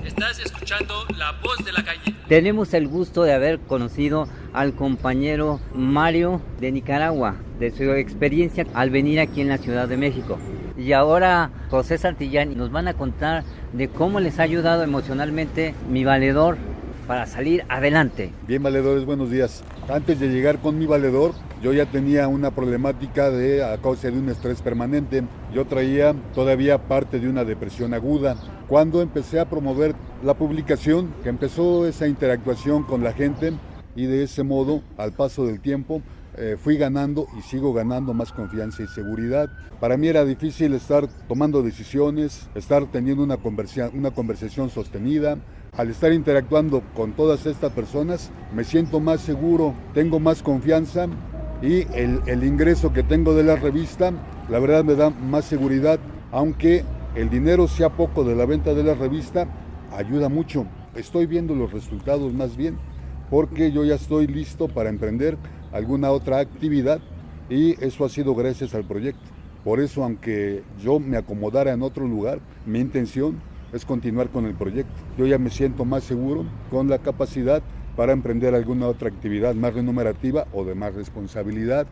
Estás 0.04 0.38
escuchando 0.38 0.94
La 1.16 1.32
Voz 1.42 1.64
de 1.64 1.72
la 1.72 1.82
Calle. 1.82 2.14
Tenemos 2.28 2.72
el 2.72 2.86
gusto 2.86 3.24
de 3.24 3.32
haber 3.32 3.58
conocido 3.58 4.28
al 4.52 4.74
compañero 4.74 5.60
Mario 5.74 6.40
de 6.60 6.70
Nicaragua, 6.70 7.34
de 7.58 7.70
su 7.72 7.82
experiencia 7.82 8.64
al 8.74 8.90
venir 8.90 9.18
aquí 9.18 9.40
en 9.40 9.48
la 9.48 9.58
Ciudad 9.58 9.88
de 9.88 9.96
México. 9.96 10.38
Y 10.76 10.92
ahora 10.92 11.50
José 11.70 11.98
Santillán 11.98 12.56
nos 12.56 12.72
van 12.72 12.88
a 12.88 12.94
contar 12.94 13.44
de 13.72 13.88
cómo 13.88 14.18
les 14.20 14.40
ha 14.40 14.42
ayudado 14.42 14.82
emocionalmente 14.82 15.74
mi 15.88 16.04
valedor 16.04 16.56
para 17.06 17.26
salir 17.26 17.64
adelante. 17.68 18.32
Bien, 18.48 18.62
valedores, 18.62 19.04
buenos 19.04 19.30
días. 19.30 19.62
Antes 19.88 20.18
de 20.18 20.28
llegar 20.28 20.58
con 20.58 20.78
mi 20.78 20.86
valedor, 20.86 21.32
yo 21.62 21.72
ya 21.72 21.86
tenía 21.86 22.26
una 22.28 22.50
problemática 22.50 23.30
de 23.30 23.62
a 23.62 23.76
causa 23.78 24.10
de 24.10 24.18
un 24.18 24.28
estrés 24.28 24.62
permanente. 24.62 25.22
Yo 25.54 25.64
traía 25.66 26.14
todavía 26.34 26.78
parte 26.78 27.20
de 27.20 27.28
una 27.28 27.44
depresión 27.44 27.94
aguda. 27.94 28.36
Cuando 28.68 29.00
empecé 29.00 29.38
a 29.38 29.48
promover 29.48 29.94
la 30.24 30.34
publicación, 30.34 31.14
que 31.22 31.28
empezó 31.28 31.86
esa 31.86 32.08
interactuación 32.08 32.82
con 32.82 33.04
la 33.04 33.12
gente 33.12 33.52
y 33.94 34.06
de 34.06 34.24
ese 34.24 34.42
modo, 34.42 34.82
al 34.96 35.12
paso 35.12 35.46
del 35.46 35.60
tiempo, 35.60 36.02
eh, 36.36 36.56
fui 36.58 36.76
ganando 36.76 37.26
y 37.38 37.42
sigo 37.42 37.72
ganando 37.72 38.14
más 38.14 38.32
confianza 38.32 38.82
y 38.82 38.88
seguridad. 38.88 39.48
Para 39.80 39.96
mí 39.96 40.08
era 40.08 40.24
difícil 40.24 40.74
estar 40.74 41.06
tomando 41.28 41.62
decisiones, 41.62 42.48
estar 42.54 42.86
teniendo 42.90 43.22
una, 43.22 43.36
conversa 43.36 43.90
una 43.92 44.10
conversación 44.10 44.70
sostenida. 44.70 45.38
Al 45.76 45.90
estar 45.90 46.12
interactuando 46.12 46.82
con 46.94 47.12
todas 47.12 47.46
estas 47.46 47.72
personas, 47.72 48.30
me 48.54 48.62
siento 48.62 49.00
más 49.00 49.20
seguro, 49.20 49.74
tengo 49.92 50.20
más 50.20 50.42
confianza 50.42 51.08
y 51.62 51.82
el, 51.94 52.20
el 52.26 52.44
ingreso 52.44 52.92
que 52.92 53.02
tengo 53.02 53.34
de 53.34 53.42
la 53.42 53.56
revista, 53.56 54.12
la 54.48 54.58
verdad 54.60 54.84
me 54.84 54.94
da 54.94 55.10
más 55.10 55.44
seguridad, 55.44 55.98
aunque 56.30 56.84
el 57.16 57.28
dinero 57.28 57.66
sea 57.66 57.90
poco 57.90 58.22
de 58.22 58.36
la 58.36 58.46
venta 58.46 58.74
de 58.74 58.84
la 58.84 58.94
revista, 58.94 59.48
ayuda 59.92 60.28
mucho. 60.28 60.66
Estoy 60.94 61.26
viendo 61.26 61.54
los 61.54 61.72
resultados 61.72 62.32
más 62.32 62.56
bien 62.56 62.78
porque 63.30 63.72
yo 63.72 63.84
ya 63.84 63.94
estoy 63.94 64.26
listo 64.26 64.68
para 64.68 64.90
emprender 64.90 65.36
alguna 65.74 66.12
otra 66.12 66.38
actividad 66.38 67.00
y 67.50 67.72
eso 67.84 68.04
ha 68.04 68.08
sido 68.08 68.34
gracias 68.34 68.74
al 68.74 68.84
proyecto. 68.84 69.20
Por 69.64 69.80
eso, 69.80 70.04
aunque 70.04 70.62
yo 70.82 71.00
me 71.00 71.16
acomodara 71.16 71.72
en 71.72 71.82
otro 71.82 72.06
lugar, 72.06 72.38
mi 72.64 72.80
intención 72.80 73.40
es 73.72 73.84
continuar 73.84 74.28
con 74.28 74.46
el 74.46 74.54
proyecto. 74.54 74.94
Yo 75.18 75.26
ya 75.26 75.36
me 75.36 75.50
siento 75.50 75.84
más 75.84 76.04
seguro 76.04 76.44
con 76.70 76.88
la 76.88 76.98
capacidad 76.98 77.62
para 77.96 78.12
emprender 78.12 78.54
alguna 78.54 78.86
otra 78.86 79.08
actividad 79.08 79.54
más 79.54 79.74
remunerativa 79.74 80.46
o 80.52 80.64
de 80.64 80.74
más 80.74 80.94
responsabilidad, 80.94 81.86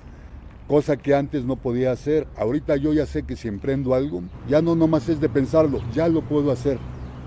cosa 0.68 0.96
que 0.96 1.14
antes 1.14 1.44
no 1.44 1.56
podía 1.56 1.92
hacer. 1.92 2.26
Ahorita 2.36 2.76
yo 2.76 2.92
ya 2.92 3.06
sé 3.06 3.24
que 3.24 3.36
si 3.36 3.48
emprendo 3.48 3.94
algo, 3.94 4.22
ya 4.48 4.62
no 4.62 4.76
nomás 4.76 5.08
es 5.08 5.20
de 5.20 5.28
pensarlo, 5.28 5.80
ya 5.92 6.08
lo 6.08 6.22
puedo 6.22 6.52
hacer. 6.52 6.78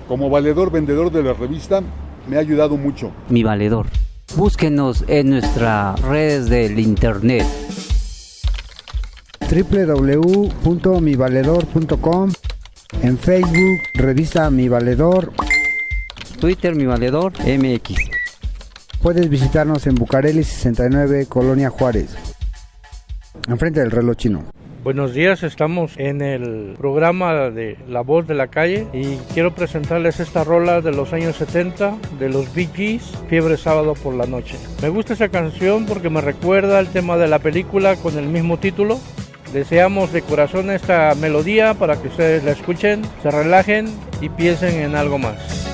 Como 0.08 0.30
valedor 0.30 0.72
vendedor 0.72 1.12
de 1.12 1.24
la 1.24 1.34
revista, 1.34 1.82
me 2.30 2.38
ha 2.38 2.40
ayudado 2.40 2.78
mucho. 2.78 3.12
Mi 3.30 3.44
valedor. 3.44 3.88
Búsquenos 4.34 5.06
en 5.08 5.30
nuestras 5.30 6.02
redes 6.02 6.50
del 6.50 6.80
internet. 6.80 7.46
www.mivaledor.com 9.40 12.32
En 13.02 13.18
Facebook, 13.18 13.80
revista 13.94 14.50
Mi 14.50 14.68
Valedor. 14.68 15.32
Twitter 16.40 16.76
Mi 16.76 16.86
Valedor 16.86 17.32
MX. 17.40 17.96
Puedes 19.02 19.30
visitarnos 19.30 19.88
en 19.88 19.96
Bucareli 19.96 20.44
69, 20.44 21.28
Colonia 21.28 21.70
Juárez. 21.70 22.10
Enfrente 23.48 23.80
del 23.80 23.92
reloj 23.92 24.18
chino. 24.18 24.55
Buenos 24.86 25.16
días, 25.16 25.42
estamos 25.42 25.94
en 25.98 26.22
el 26.22 26.76
programa 26.78 27.50
de 27.50 27.76
La 27.90 28.02
Voz 28.02 28.28
de 28.28 28.36
la 28.36 28.50
Calle 28.50 28.86
y 28.94 29.16
quiero 29.34 29.56
presentarles 29.56 30.20
esta 30.20 30.44
rola 30.44 30.80
de 30.82 30.92
los 30.92 31.12
años 31.12 31.38
70 31.38 31.98
de 32.20 32.30
los 32.30 32.54
Bee 32.54 32.70
Gees, 32.72 33.02
Fiebre 33.28 33.58
Sábado 33.58 33.96
por 33.96 34.14
la 34.14 34.28
Noche. 34.28 34.58
Me 34.84 34.90
gusta 34.90 35.14
esa 35.14 35.30
canción 35.30 35.88
porque 35.88 36.12
me 36.12 36.22
recuerda 36.22 36.80
el 36.80 36.90
tema 36.90 37.18
de 37.18 37.28
la 37.28 37.40
película 37.40 37.96
con 37.96 38.16
el 38.20 38.28
mismo 38.28 38.60
título. 38.60 39.00
Deseamos 39.52 40.14
de 40.14 40.22
corazón 40.22 40.70
esta 40.70 41.16
melodía 41.16 41.74
para 41.74 42.00
que 42.00 42.10
ustedes 42.10 42.44
la 42.44 42.52
escuchen, 42.52 43.02
se 43.24 43.32
relajen 43.32 43.88
y 44.22 44.30
piensen 44.30 44.82
en 44.82 44.96
algo 44.96 45.18
más. 45.18 45.65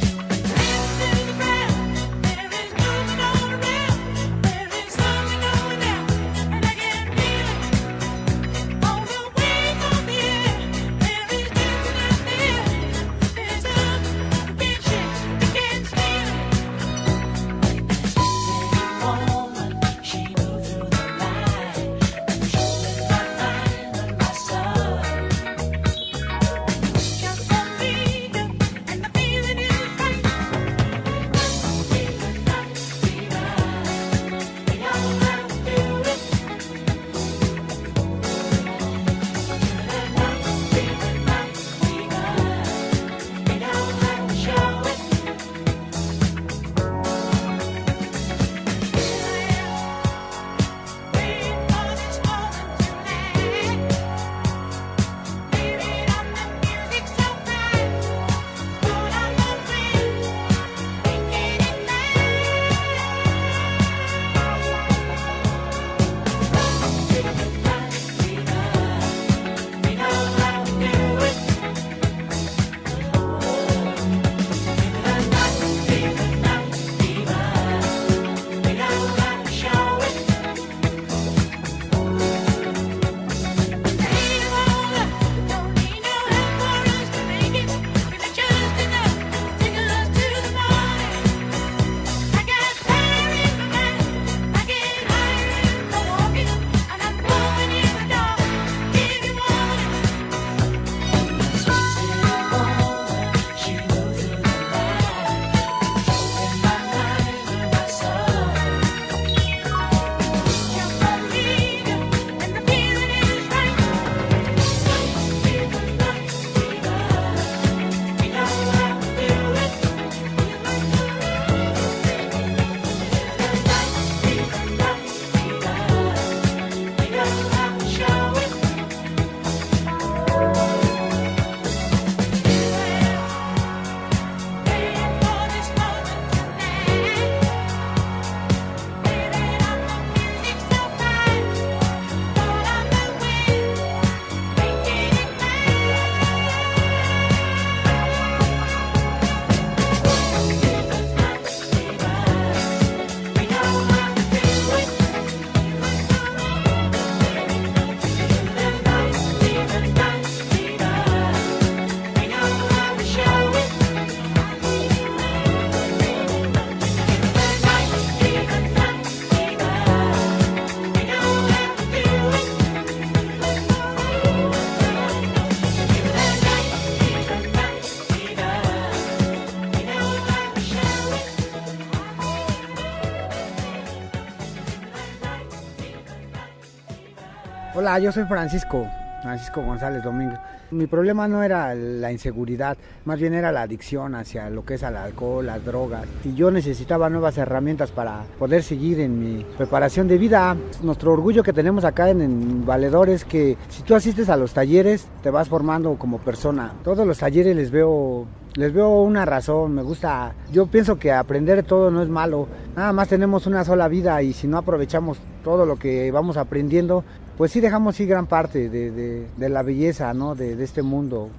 Hola, 187.92 188.00
yo 188.00 188.14
soy 188.14 188.24
Francisco, 188.24 188.88
Francisco 189.22 189.62
González 189.62 190.02
Domínguez. 190.02 190.40
Mi 190.72 190.88
problema 190.88 191.28
no 191.28 191.44
era 191.44 191.76
la 191.76 192.10
inseguridad, 192.10 192.78
más 193.04 193.20
bien 193.20 193.34
era 193.34 193.52
la 193.52 193.64
adicción 193.64 194.16
hacia 194.16 194.50
lo 194.50 194.64
que 194.64 194.76
es 194.76 194.84
al 194.84 194.96
alcohol, 194.96 195.46
las 195.46 195.66
drogas. 195.66 196.06
Y 196.24 196.34
yo 196.34 196.52
necesitaba 196.52 197.10
nuevas 197.10 197.38
herramientas 197.38 197.92
para 197.92 198.24
poder 198.40 198.64
seguir 198.64 199.02
en 199.02 199.20
mi 199.20 199.44
preparación 199.58 200.08
de 200.08 200.18
vida. 200.18 200.56
Nuestro 200.82 201.12
orgullo 201.12 201.44
que 201.44 201.52
tenemos 201.52 201.84
acá 201.84 202.10
en, 202.10 202.22
en 202.22 202.66
Valedor 202.66 203.10
es 203.10 203.26
que 203.26 203.58
si 203.68 203.84
tú 203.84 203.94
asistes 203.94 204.30
a 204.30 204.38
los 204.38 204.54
talleres, 204.54 205.10
te 205.22 205.30
vas 205.30 205.50
formando 205.50 205.96
como 205.96 206.20
persona. 206.20 206.72
Todos 206.86 207.06
los 207.06 207.18
talleres 207.18 207.54
les 207.58 207.72
veo 207.72 208.26
les 208.56 208.74
veo 208.74 209.02
una 209.02 209.24
razón, 209.26 209.74
me 209.74 209.82
gusta, 209.82 210.34
yo 210.52 210.68
pienso 210.68 210.98
que 211.00 211.12
aprender 211.12 211.64
todo 211.64 211.90
no 211.90 212.02
es 212.02 212.10
malo, 212.10 212.50
nada 212.76 212.92
más 212.92 213.08
tenemos 213.08 213.48
una 213.48 213.64
sola 213.64 213.88
vida 213.88 214.22
y 214.22 214.34
si 214.34 214.46
no 214.46 214.58
aprovechamos 214.58 215.20
todo 215.42 215.66
lo 215.66 215.78
que 215.78 216.12
vamos 216.12 216.36
aprendiendo, 216.36 217.06
pues 217.42 217.54
sí 217.54 217.60
dejamos 217.60 218.00
ir 218.00 218.08
gran 218.08 218.28
parte 218.28 218.70
de, 218.70 218.92
de, 219.36 219.50
la 219.50 219.64
belleza 219.64 220.14
¿no? 220.14 220.36
de, 220.36 220.56
de 220.56 220.64
este 220.64 220.84
mundo. 220.84 221.32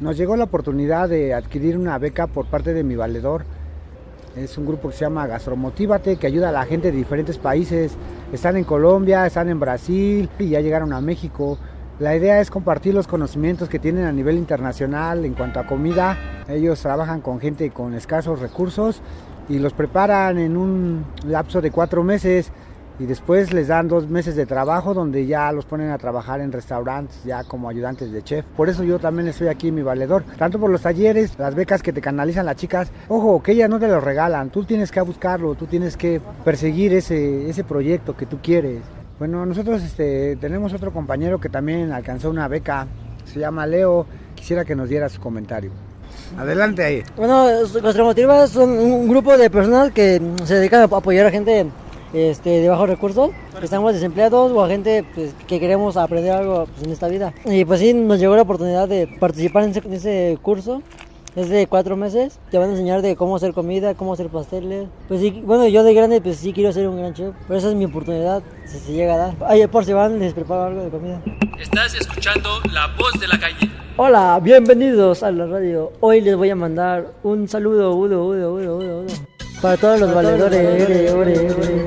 Nos 0.00 0.18
llegó 0.18 0.36
la 0.36 0.44
oportunidad 0.44 1.08
de 1.08 1.32
adquirir 1.32 1.78
una 1.78 1.96
beca 1.96 2.26
por 2.26 2.44
parte 2.44 2.74
de 2.74 2.84
mi 2.84 2.94
valedor. 2.94 3.46
Es 4.36 4.58
un 4.58 4.66
grupo 4.66 4.90
que 4.90 4.96
se 4.96 5.06
llama 5.06 5.26
Gastromotívate, 5.26 6.18
que 6.18 6.26
ayuda 6.26 6.50
a 6.50 6.52
la 6.52 6.66
gente 6.66 6.90
de 6.90 6.98
diferentes 6.98 7.38
países. 7.38 7.96
Están 8.34 8.58
en 8.58 8.64
Colombia, 8.64 9.24
están 9.24 9.48
en 9.48 9.58
Brasil 9.58 10.28
y 10.38 10.50
ya 10.50 10.60
llegaron 10.60 10.92
a 10.92 11.00
México. 11.00 11.56
La 11.98 12.14
idea 12.14 12.38
es 12.42 12.50
compartir 12.50 12.92
los 12.92 13.06
conocimientos 13.06 13.70
que 13.70 13.78
tienen 13.78 14.04
a 14.04 14.12
nivel 14.12 14.36
internacional 14.36 15.24
en 15.24 15.32
cuanto 15.32 15.58
a 15.58 15.66
comida. 15.66 16.18
Ellos 16.50 16.82
trabajan 16.82 17.22
con 17.22 17.40
gente 17.40 17.70
con 17.70 17.94
escasos 17.94 18.40
recursos 18.40 19.00
y 19.48 19.58
los 19.58 19.72
preparan 19.72 20.36
en 20.36 20.58
un 20.58 21.06
lapso 21.24 21.62
de 21.62 21.70
cuatro 21.70 22.04
meses 22.04 22.52
y 23.00 23.06
después 23.06 23.52
les 23.54 23.68
dan 23.68 23.88
dos 23.88 24.08
meses 24.08 24.36
de 24.36 24.44
trabajo 24.44 24.92
donde 24.92 25.26
ya 25.26 25.50
los 25.52 25.64
ponen 25.64 25.90
a 25.90 25.96
trabajar 25.96 26.42
en 26.42 26.52
restaurantes 26.52 27.24
ya 27.24 27.44
como 27.44 27.70
ayudantes 27.70 28.12
de 28.12 28.22
chef. 28.22 28.44
Por 28.54 28.68
eso 28.68 28.84
yo 28.84 28.98
también 28.98 29.26
estoy 29.26 29.48
aquí 29.48 29.68
en 29.68 29.76
mi 29.76 29.82
valedor, 29.82 30.22
tanto 30.36 30.60
por 30.60 30.68
los 30.68 30.82
talleres, 30.82 31.38
las 31.38 31.54
becas 31.54 31.82
que 31.82 31.94
te 31.94 32.02
canalizan 32.02 32.44
las 32.44 32.56
chicas. 32.56 32.92
Ojo, 33.08 33.42
que 33.42 33.52
ellas 33.52 33.70
no 33.70 33.80
te 33.80 33.88
lo 33.88 34.00
regalan, 34.00 34.50
tú 34.50 34.64
tienes 34.64 34.92
que 34.92 35.00
buscarlo, 35.00 35.54
tú 35.54 35.64
tienes 35.64 35.96
que 35.96 36.20
perseguir 36.44 36.92
ese, 36.92 37.48
ese 37.48 37.64
proyecto 37.64 38.14
que 38.14 38.26
tú 38.26 38.38
quieres. 38.42 38.82
Bueno, 39.18 39.46
nosotros 39.46 39.82
este, 39.82 40.36
tenemos 40.36 40.74
otro 40.74 40.92
compañero 40.92 41.40
que 41.40 41.48
también 41.48 41.92
alcanzó 41.92 42.28
una 42.28 42.48
beca, 42.48 42.86
se 43.24 43.40
llama 43.40 43.66
Leo, 43.66 44.04
quisiera 44.34 44.66
que 44.66 44.76
nos 44.76 44.90
diera 44.90 45.08
su 45.08 45.22
comentario. 45.22 45.70
Adelante 46.36 46.84
ahí. 46.84 47.02
Bueno, 47.16 47.46
Gastromotiva 47.82 48.46
son 48.46 48.70
un 48.70 49.08
grupo 49.08 49.38
de 49.38 49.48
personas 49.48 49.90
que 49.90 50.20
se 50.44 50.56
dedican 50.56 50.82
a 50.82 50.84
apoyar 50.84 51.26
a 51.26 51.30
gente 51.30 51.66
este, 52.12 52.60
de 52.60 52.68
bajos 52.68 52.88
recursos, 52.88 53.30
que 53.58 53.64
estamos 53.64 53.92
desempleados 53.92 54.52
o 54.52 54.64
a 54.64 54.68
gente 54.68 55.04
pues, 55.14 55.34
que 55.46 55.60
queremos 55.60 55.96
aprender 55.96 56.32
algo 56.32 56.66
pues, 56.66 56.86
en 56.86 56.92
esta 56.92 57.08
vida. 57.08 57.32
Y 57.44 57.64
pues 57.64 57.80
sí, 57.80 57.94
nos 57.94 58.18
llegó 58.18 58.36
la 58.36 58.42
oportunidad 58.42 58.88
de 58.88 59.06
participar 59.06 59.64
en 59.64 59.70
ese, 59.70 59.80
en 59.80 59.92
ese 59.92 60.38
curso. 60.42 60.82
Es 61.36 61.48
de 61.48 61.68
cuatro 61.68 61.96
meses, 61.96 62.40
te 62.50 62.58
van 62.58 62.70
a 62.70 62.72
enseñar 62.72 63.02
de 63.02 63.14
cómo 63.14 63.36
hacer 63.36 63.52
comida, 63.52 63.94
cómo 63.94 64.14
hacer 64.14 64.28
pasteles. 64.30 64.88
Pues 65.06 65.20
sí, 65.20 65.30
bueno, 65.44 65.68
yo 65.68 65.84
de 65.84 65.94
grande 65.94 66.20
pues 66.20 66.38
sí 66.38 66.52
quiero 66.52 66.72
ser 66.72 66.88
un 66.88 66.96
gran 66.96 67.14
chef, 67.14 67.32
pero 67.46 67.56
esa 67.56 67.68
es 67.68 67.76
mi 67.76 67.84
oportunidad, 67.84 68.42
si 68.64 68.78
se 68.80 68.92
llega 68.92 69.14
a 69.14 69.16
dar. 69.16 69.34
Ay, 69.46 69.64
por 69.68 69.84
si 69.84 69.92
van, 69.92 70.18
les 70.18 70.34
preparo 70.34 70.64
algo 70.64 70.82
de 70.82 70.90
comida. 70.90 71.22
Estás 71.56 71.94
escuchando 71.94 72.48
La 72.72 72.88
Voz 72.98 73.12
de 73.20 73.28
la 73.28 73.38
Calle. 73.38 73.70
Hola, 73.96 74.40
bienvenidos 74.42 75.22
a 75.22 75.30
la 75.30 75.46
radio. 75.46 75.92
Hoy 76.00 76.20
les 76.20 76.34
voy 76.34 76.50
a 76.50 76.56
mandar 76.56 77.12
un 77.22 77.46
saludo, 77.46 77.94
udo, 77.94 78.24
udo, 78.24 78.54
udo, 78.54 78.76
udo, 78.78 79.00
udo. 79.02 79.39
Para 79.60 79.76
todos 79.76 80.00
los 80.00 80.14
valedores. 80.14 80.82
ore, 80.82 81.12
ore, 81.12 81.50
ore. 81.50 81.86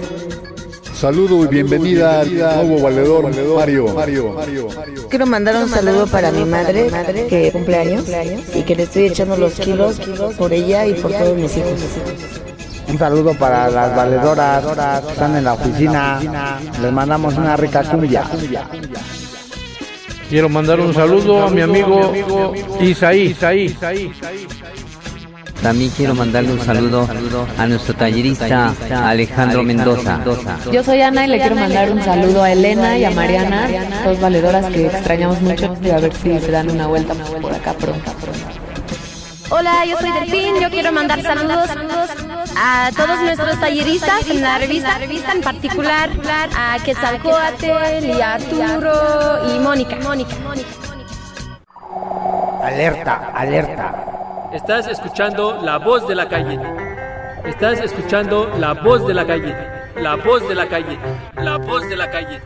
Saludo 0.93 1.43
y 1.43 1.47
bienvenida 1.47 2.21
al 2.21 2.33
nuevo 2.33 2.83
valedor, 2.83 3.23
Mario. 3.55 3.87
Mario. 3.93 4.67
Quiero 5.09 5.25
mandar 5.25 5.55
un 5.57 5.67
saludo 5.67 6.05
para 6.07 6.31
mi 6.31 6.45
madre, 6.45 6.87
que 7.27 7.51
cumple 7.51 7.77
años 7.77 8.05
y 8.53 8.61
que 8.61 8.75
le 8.75 8.83
estoy 8.83 9.07
echando 9.07 9.35
los 9.35 9.53
kilos 9.53 9.99
por 10.37 10.53
ella 10.53 10.85
y 10.85 10.93
por 10.93 11.11
todos 11.11 11.35
mis 11.35 11.57
hijos. 11.57 11.81
Un 12.87 12.99
saludo 12.99 13.33
para 13.33 13.69
las 13.69 13.95
valedoras 13.95 14.63
que 15.03 15.11
están 15.11 15.35
en 15.35 15.43
la 15.43 15.53
oficina. 15.53 16.61
Les 16.81 16.91
mandamos 16.91 17.35
una 17.35 17.57
rica 17.57 17.83
cumbia. 17.83 18.23
Quiero 20.29 20.47
mandar 20.47 20.79
un 20.79 20.93
saludo 20.93 21.43
a 21.43 21.49
mi 21.49 21.61
amigo 21.61 22.13
Isaí. 22.79 23.35
También 25.63 25.91
quiero 25.91 26.13
mandarle 26.13 26.51
un 26.51 26.59
saludo 26.59 27.07
a 27.57 27.65
nuestro 27.65 27.95
tallerista 27.95 28.73
Alejandro 28.91 29.63
Mendoza. 29.63 30.19
Yo 30.71 30.83
soy 30.83 31.01
Ana 31.01 31.25
y 31.25 31.29
le 31.29 31.39
quiero 31.39 31.55
mandar 31.55 31.89
un 31.89 32.03
saludo 32.03 32.43
a 32.43 32.51
Elena 32.51 32.97
y 32.97 33.05
a 33.05 33.11
Mariana, 33.11 33.69
dos 34.03 34.19
valedoras 34.19 34.65
que 34.65 34.87
extrañamos 34.87 35.41
mucho 35.41 35.75
y 35.81 35.89
a 35.89 35.99
ver 35.99 36.13
si 36.13 36.37
se 36.39 36.51
dan 36.51 36.69
una 36.69 36.87
vuelta 36.87 37.13
por 37.41 37.53
acá 37.53 37.73
pronto. 37.73 38.11
Hola, 39.49 39.85
yo 39.85 39.97
soy 39.99 40.11
Delfín. 40.11 40.59
Yo 40.61 40.69
quiero 40.69 40.91
mandar 40.91 41.21
saludos 41.21 41.69
a 42.57 42.89
todos 42.95 43.21
nuestros 43.21 43.59
talleristas 43.59 44.27
en 44.29 44.41
la 44.41 44.57
revista, 44.57 44.97
revista 44.97 45.31
en 45.31 45.41
particular 45.41 46.09
a 46.57 46.77
Quetzalcoatl 46.83 48.05
y 48.05 48.21
a 48.21 48.33
Arturo 48.33 49.55
y 49.55 49.59
Mónica. 49.59 49.95
Mónica. 50.03 50.35
Alerta, 52.63 53.31
alerta. 53.33 54.22
Estás 54.53 54.87
escuchando 54.87 55.59
La 55.63 55.79
Voz 55.79 56.07
de 56.07 56.13
la 56.13 56.29
Calle. 56.29 56.59
Estás 57.43 57.79
escuchando 57.79 58.47
La 58.59 58.75
Voz 58.75 59.07
de 59.07 59.15
la 59.15 59.25
Calle. 59.25 59.55
La 59.95 60.15
Voz 60.15 60.47
de 60.47 60.53
la 60.53 60.67
Calle. 60.67 60.99
La 61.37 61.57
Voz 61.57 61.89
de 61.89 61.97
la 61.97 62.11
Calle. 62.11 62.39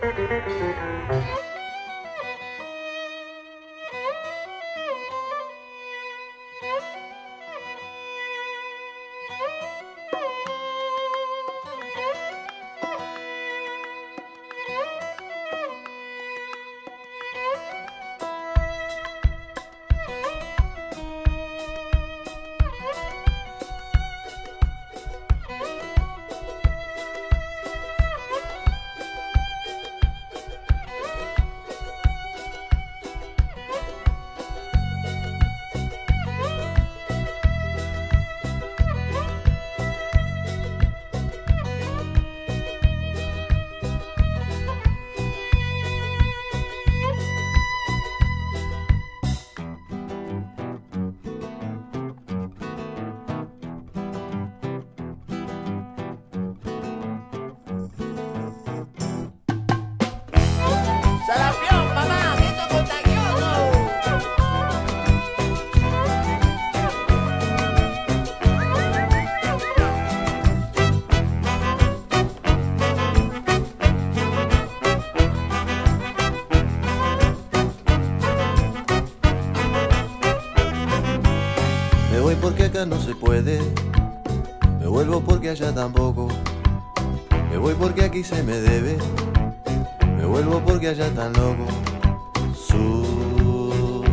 Aquí 88.08 88.24
se 88.24 88.42
me 88.42 88.54
debe. 88.54 88.98
Me 90.18 90.26
vuelvo 90.26 90.62
porque 90.62 90.88
allá 90.90 91.14
tan 91.14 91.34
loco. 91.34 91.68
Sur 92.56 94.06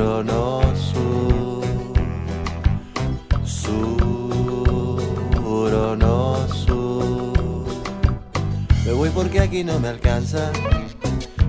o 0.00 0.24
no 0.24 0.62
sur. 0.74 1.62
Sur 3.44 4.78
no 5.98 6.48
sur. 6.48 7.66
Me 8.86 8.92
voy 8.92 9.10
porque 9.10 9.40
aquí 9.40 9.62
no 9.62 9.78
me 9.78 9.88
alcanza. 9.88 10.50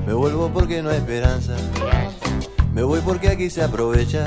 Me 0.05 0.13
vuelvo 0.13 0.49
porque 0.49 0.81
no 0.81 0.89
hay 0.89 0.97
esperanza. 0.97 1.55
Me 2.73 2.83
voy 2.83 2.99
porque 2.99 3.29
aquí 3.29 3.49
se 3.49 3.63
aprovecha. 3.63 4.25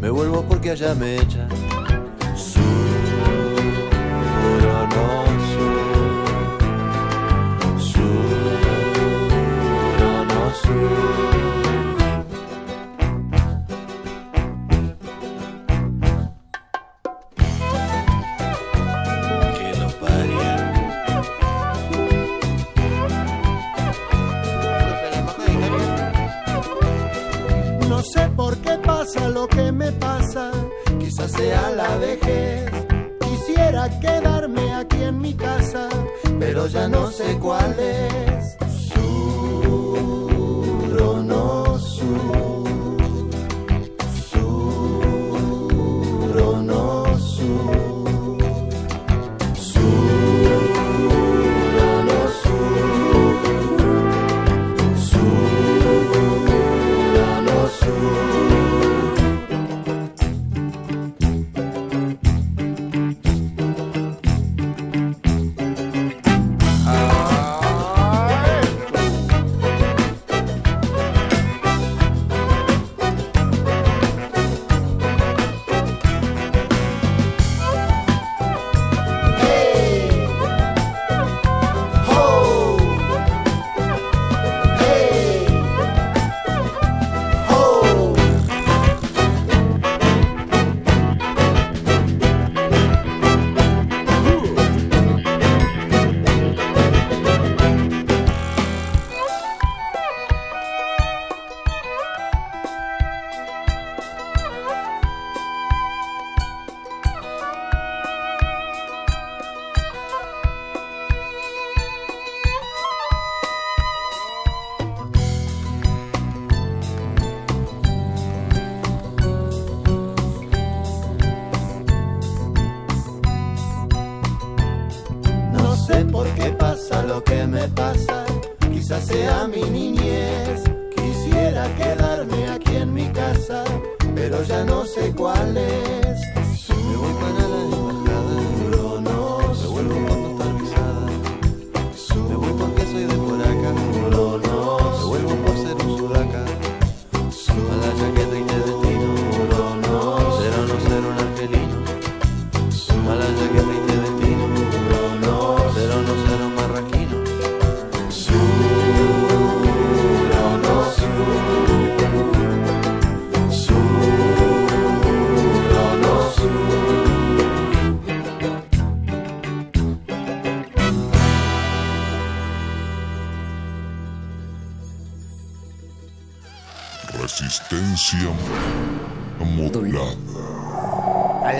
Me 0.00 0.10
vuelvo 0.10 0.42
porque 0.42 0.72
allá 0.72 0.94
me 0.94 1.16
echan. 1.16 1.48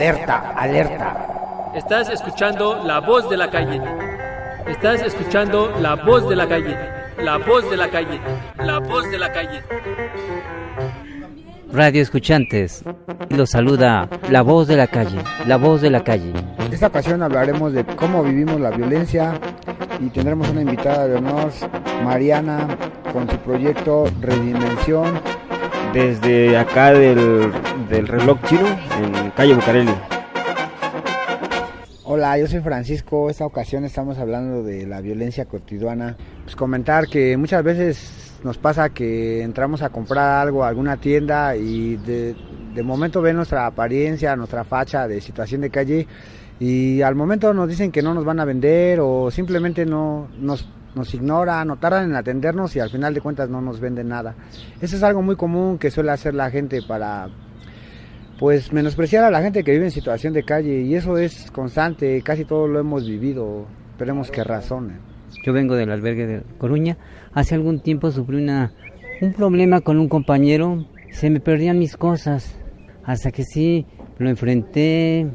Alerta, 0.05 0.53
alerta. 0.55 1.73
Estás 1.75 2.11
escuchando 2.11 2.85
la 2.85 3.01
voz 3.01 3.31
de 3.31 3.39
la 3.39 3.51
calle. 3.51 3.81
Estás 4.67 5.01
escuchando 5.01 5.75
la 5.81 5.95
voz 5.95 6.29
de 6.29 6.37
la 6.37 6.47
calle. 6.47 6.77
La 7.23 7.39
voz 7.39 7.71
de 7.71 7.77
la 7.79 7.89
calle. 7.89 8.21
La 8.59 8.81
voz 8.81 9.11
de 9.11 9.19
la 9.19 9.33
calle. 9.33 9.63
Radio 11.73 12.03
escuchantes, 12.03 12.85
los 13.31 13.49
saluda 13.49 14.11
la 14.29 14.43
voz 14.43 14.69
de 14.69 14.77
la 14.77 14.89
calle, 14.89 15.23
la 15.47 15.57
voz 15.57 15.81
de 15.81 15.89
la 15.89 16.05
calle. 16.05 16.35
En 16.59 16.71
esta 16.71 16.89
ocasión 16.89 17.23
hablaremos 17.23 17.73
de 17.73 17.87
cómo 17.87 18.23
vivimos 18.23 18.61
la 18.61 18.73
violencia 18.73 19.41
y 20.01 20.11
tendremos 20.11 20.51
una 20.51 20.61
invitada 20.61 21.09
de 21.09 21.17
honor, 21.17 21.51
Mariana, 22.05 22.69
con 23.11 23.31
su 23.31 23.39
proyecto 23.39 24.05
Redimensión. 24.21 25.19
Desde 25.95 26.59
acá 26.59 26.93
del, 26.93 27.53
del 27.89 28.07
reloj 28.09 28.39
chino, 28.47 28.67
en 28.69 29.31
calle 29.31 29.55
Bucareli. 29.55 29.95
Hola, 32.05 32.39
yo 32.39 32.47
soy 32.47 32.61
Francisco. 32.61 33.31
Esta 33.31 33.47
ocasión 33.47 33.85
estamos 33.85 34.19
hablando 34.19 34.63
de 34.63 34.87
la 34.87 35.01
violencia 35.01 35.47
cotidiana. 35.47 36.17
Pues 36.45 36.55
comentar 36.55 37.07
que 37.07 37.37
muchas 37.37 37.65
veces 37.65 38.39
nos 38.45 38.59
pasa 38.59 38.91
que 38.91 39.43
entramos 39.43 39.83
a 39.83 39.91
comprar 39.91 40.43
algo 40.43 40.65
a 40.65 40.69
alguna 40.69 40.99
tienda 40.99 41.57
y 41.57 41.97
de, 41.97 42.37
de 42.75 42.83
momento 42.83 43.23
ven 43.23 43.37
nuestra 43.37 43.67
apariencia, 43.67 44.37
nuestra 44.37 44.65
facha 44.65 45.09
de 45.09 45.21
situación 45.21 45.63
de 45.63 45.71
calle 45.71 46.07
y 46.61 47.03
al 47.03 47.15
momento 47.15 47.53
nos 47.53 47.69
dicen 47.69 47.91
que 47.91 48.03
no 48.03 48.15
nos 48.15 48.25
van 48.25 48.39
a 48.39 48.45
vender 48.45 49.01
o 49.01 49.31
simplemente 49.31 49.87
no 49.87 50.29
nos, 50.39 50.69
nos 50.95 51.13
ignoran 51.15 51.71
o 51.71 51.77
tardan 51.77 52.11
en 52.11 52.17
atendernos 52.17 52.77
y 52.77 52.81
al 52.81 52.91
final 52.91 53.15
de 53.15 53.21
cuentas 53.21 53.49
no 53.49 53.61
nos 53.61 53.81
venden 53.81 54.09
nada. 54.09 54.35
Eso 54.81 54.97
es 54.97 55.03
algo 55.03 55.23
muy 55.23 55.37
común 55.37 55.79
que 55.79 55.91
suele 55.91 56.13
hacer 56.13 56.35
la 56.35 56.51
gente 56.51 56.81
para 56.83 57.29
pues 58.39 58.73
menospreciar 58.73 59.25
a 59.25 59.31
la 59.31 59.43
gente 59.43 59.63
que 59.63 59.73
vive 59.73 59.87
en 59.87 59.91
situación 59.91 60.33
de 60.33 60.43
calle 60.43 60.83
y 60.83 60.95
eso 60.95 61.17
es 61.19 61.51
constante, 61.51 62.21
casi 62.23 62.45
todos 62.45 62.69
lo 62.69 62.81
hemos 62.81 63.07
vivido, 63.07 63.67
esperemos 63.93 64.31
que 64.31 64.43
razonen. 64.43 65.15
Yo 65.45 65.53
vengo 65.53 65.75
del 65.75 65.91
albergue 65.91 66.27
de 66.27 66.43
Coruña. 66.59 66.97
Hace 67.33 67.55
algún 67.55 67.81
tiempo 67.81 68.11
sufrí 68.11 68.37
una, 68.37 68.73
un 69.21 69.33
problema 69.33 69.81
con 69.81 69.99
un 69.99 70.09
compañero. 70.09 70.87
Se 71.11 71.29
me 71.29 71.41
perdían 71.41 71.79
mis 71.79 71.97
cosas. 71.97 72.57
Hasta 73.05 73.31
que 73.31 73.45
sí 73.45 73.87
lo 74.19 74.31
enfrenté. 74.31 75.27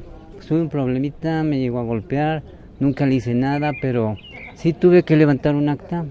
Tuve 0.48 0.62
un 0.62 0.70
problemita, 0.70 1.44
me 1.44 1.60
llegó 1.60 1.80
a 1.80 1.84
golpear. 1.84 2.44
Nunca 2.80 3.06
le 3.06 3.16
hice 3.16 3.36
nada, 3.36 3.72
pero 3.82 4.16
sí 4.56 4.74
tuve 4.74 5.04
que 5.04 5.18
levantar 5.18 5.56
un 5.56 5.70
acta. 5.70 6.06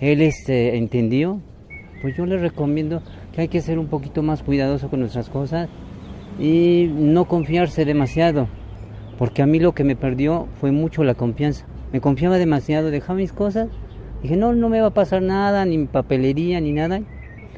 Él 0.00 0.22
este, 0.22 0.76
entendió. 0.76 1.40
Pues 2.00 2.16
yo 2.16 2.26
le 2.26 2.38
recomiendo 2.38 3.02
que 3.32 3.40
hay 3.40 3.48
que 3.48 3.60
ser 3.60 3.78
un 3.78 3.86
poquito 3.86 4.22
más 4.22 4.42
cuidadoso 4.42 4.88
con 4.88 5.00
nuestras 5.00 5.28
cosas 5.28 5.68
y 6.38 6.90
no 6.94 7.26
confiarse 7.26 7.84
demasiado. 7.84 8.48
Porque 9.18 9.42
a 9.42 9.46
mí 9.46 9.60
lo 9.60 9.72
que 9.72 9.84
me 9.84 9.96
perdió 9.96 10.48
fue 10.60 10.72
mucho 10.72 11.04
la 11.04 11.14
confianza. 11.14 11.66
Me 11.92 12.00
confiaba 12.00 12.38
demasiado, 12.38 12.90
dejaba 12.90 13.18
mis 13.18 13.32
cosas. 13.32 13.68
Dije, 14.22 14.36
no, 14.36 14.52
no 14.52 14.68
me 14.68 14.80
va 14.80 14.88
a 14.88 14.94
pasar 14.94 15.22
nada, 15.22 15.64
ni 15.64 15.86
papelería, 15.86 16.60
ni 16.60 16.72
nada. 16.72 17.00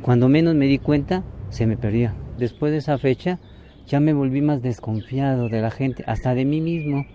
Cuando 0.03 0.29
menos 0.29 0.55
me 0.55 0.67
di 0.67 0.79
cuenta, 0.79 1.23
se 1.51 1.67
me 1.67 1.77
perdía. 1.77 2.15
Después 2.39 2.73
de 2.73 2.79
esa 2.79 2.99
fecha, 2.99 3.39
ya 3.87 4.01
me 4.01 4.13
volví 4.13 4.41
más 4.41 4.63
desconfiado 4.63 5.49
de 5.49 5.61
la 5.61 5.71
gente, 5.71 6.05
hasta 6.07 6.35
de 6.35 6.45
mí 6.45 6.61
mismo. 6.61 7.07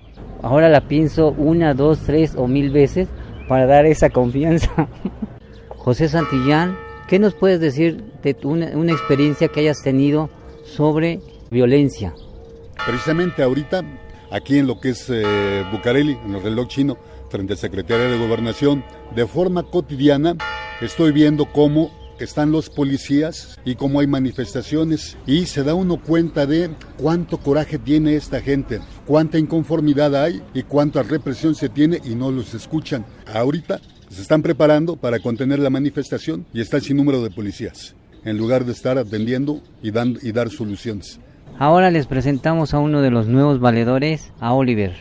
Ahora 0.41 0.69
la 0.69 0.87
pienso 0.87 1.31
una, 1.31 1.73
dos, 1.73 1.99
tres 2.05 2.35
o 2.35 2.47
mil 2.47 2.69
veces 2.69 3.07
para 3.47 3.65
dar 3.65 3.85
esa 3.85 4.09
confianza. 4.09 4.87
José 5.69 6.07
Santillán, 6.07 6.77
¿qué 7.07 7.19
nos 7.19 7.33
puedes 7.33 7.59
decir 7.59 8.03
de 8.23 8.35
una, 8.43 8.67
una 8.77 8.91
experiencia 8.91 9.47
que 9.47 9.61
hayas 9.61 9.81
tenido 9.81 10.29
sobre 10.63 11.19
violencia? 11.49 12.13
Precisamente 12.85 13.43
ahorita, 13.43 13.83
aquí 14.31 14.57
en 14.57 14.67
lo 14.67 14.79
que 14.79 14.89
es 14.89 15.05
eh, 15.09 15.63
Bucareli, 15.71 16.17
en 16.25 16.35
el 16.35 16.41
reloj 16.41 16.67
chino, 16.67 16.97
frente 17.29 17.53
al 17.53 17.59
Secretario 17.59 18.09
de 18.09 18.17
Gobernación, 18.17 18.83
de 19.15 19.27
forma 19.27 19.63
cotidiana 19.63 20.35
estoy 20.81 21.11
viendo 21.11 21.45
cómo 21.45 21.91
están 22.19 22.51
los 22.51 22.69
policías 22.69 23.57
y 23.63 23.75
cómo 23.75 23.99
hay 23.99 24.07
manifestaciones 24.07 25.17
y 25.25 25.45
se 25.45 25.63
da 25.63 25.73
uno 25.73 26.01
cuenta 26.01 26.45
de 26.45 26.69
cuánto 26.97 27.37
coraje 27.37 27.77
tiene 27.77 28.15
esta 28.15 28.41
gente, 28.41 28.81
cuánta 29.05 29.37
inconformidad 29.37 30.15
hay 30.15 30.41
y 30.53 30.63
cuánta 30.63 31.03
represión 31.03 31.55
se 31.55 31.69
tiene 31.69 32.01
y 32.03 32.15
no 32.15 32.31
los 32.31 32.53
escuchan. 32.53 33.05
Ahorita 33.25 33.79
se 34.09 34.21
están 34.21 34.41
preparando 34.41 34.95
para 34.95 35.19
contener 35.19 35.59
la 35.59 35.69
manifestación 35.69 36.45
y 36.53 36.61
está 36.61 36.77
el 36.77 36.83
sinnúmero 36.83 37.21
de 37.23 37.29
policías. 37.29 37.95
en 38.25 38.37
lugar 38.37 38.65
de 38.65 38.73
estar 38.73 38.97
atendiendo 38.97 39.61
y, 39.81 39.91
dando, 39.91 40.19
y 40.21 40.33
dar 40.33 40.49
soluciones. 40.49 41.21
Ahora 41.61 41.91
les 41.91 42.07
presentamos 42.07 42.73
a 42.73 42.79
uno 42.79 43.01
de 43.01 43.11
los 43.11 43.27
nuevos 43.27 43.59
valedores, 43.59 44.31
a 44.39 44.53
Oliver. 44.53 44.95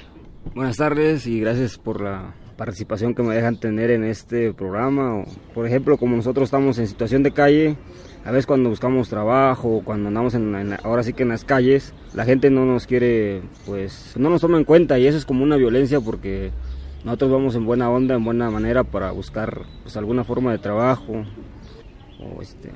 Buenas 0.56 0.76
tardes 0.76 1.24
y 1.28 1.38
gracias 1.38 1.78
por 1.78 2.00
la 2.00 2.34
participación 2.56 3.14
que 3.14 3.22
me 3.22 3.36
dejan 3.36 3.60
tener 3.60 3.92
en 3.92 4.02
este 4.02 4.52
programa. 4.52 5.24
Por 5.54 5.68
ejemplo, 5.68 5.96
como 5.98 6.16
nosotros 6.16 6.48
estamos 6.48 6.76
en 6.80 6.88
situación 6.88 7.22
de 7.22 7.30
calle, 7.30 7.76
a 8.24 8.32
veces 8.32 8.44
cuando 8.44 8.70
buscamos 8.70 9.08
trabajo, 9.08 9.82
cuando 9.84 10.08
andamos 10.08 10.34
en, 10.34 10.76
ahora 10.82 11.04
sí 11.04 11.12
que 11.12 11.22
en 11.22 11.28
las 11.28 11.44
calles, 11.44 11.94
la 12.12 12.24
gente 12.24 12.50
no 12.50 12.64
nos 12.64 12.88
quiere, 12.88 13.40
pues 13.64 14.14
no 14.16 14.28
nos 14.28 14.40
toma 14.40 14.58
en 14.58 14.64
cuenta 14.64 14.98
y 14.98 15.06
eso 15.06 15.16
es 15.16 15.24
como 15.24 15.44
una 15.44 15.54
violencia 15.54 16.00
porque 16.00 16.50
nosotros 17.04 17.30
vamos 17.30 17.54
en 17.54 17.66
buena 17.66 17.88
onda, 17.88 18.16
en 18.16 18.24
buena 18.24 18.50
manera 18.50 18.82
para 18.82 19.12
buscar 19.12 19.62
pues 19.84 19.96
alguna 19.96 20.24
forma 20.24 20.50
de 20.50 20.58
trabajo 20.58 21.24
o 22.18 22.42
este 22.42 22.72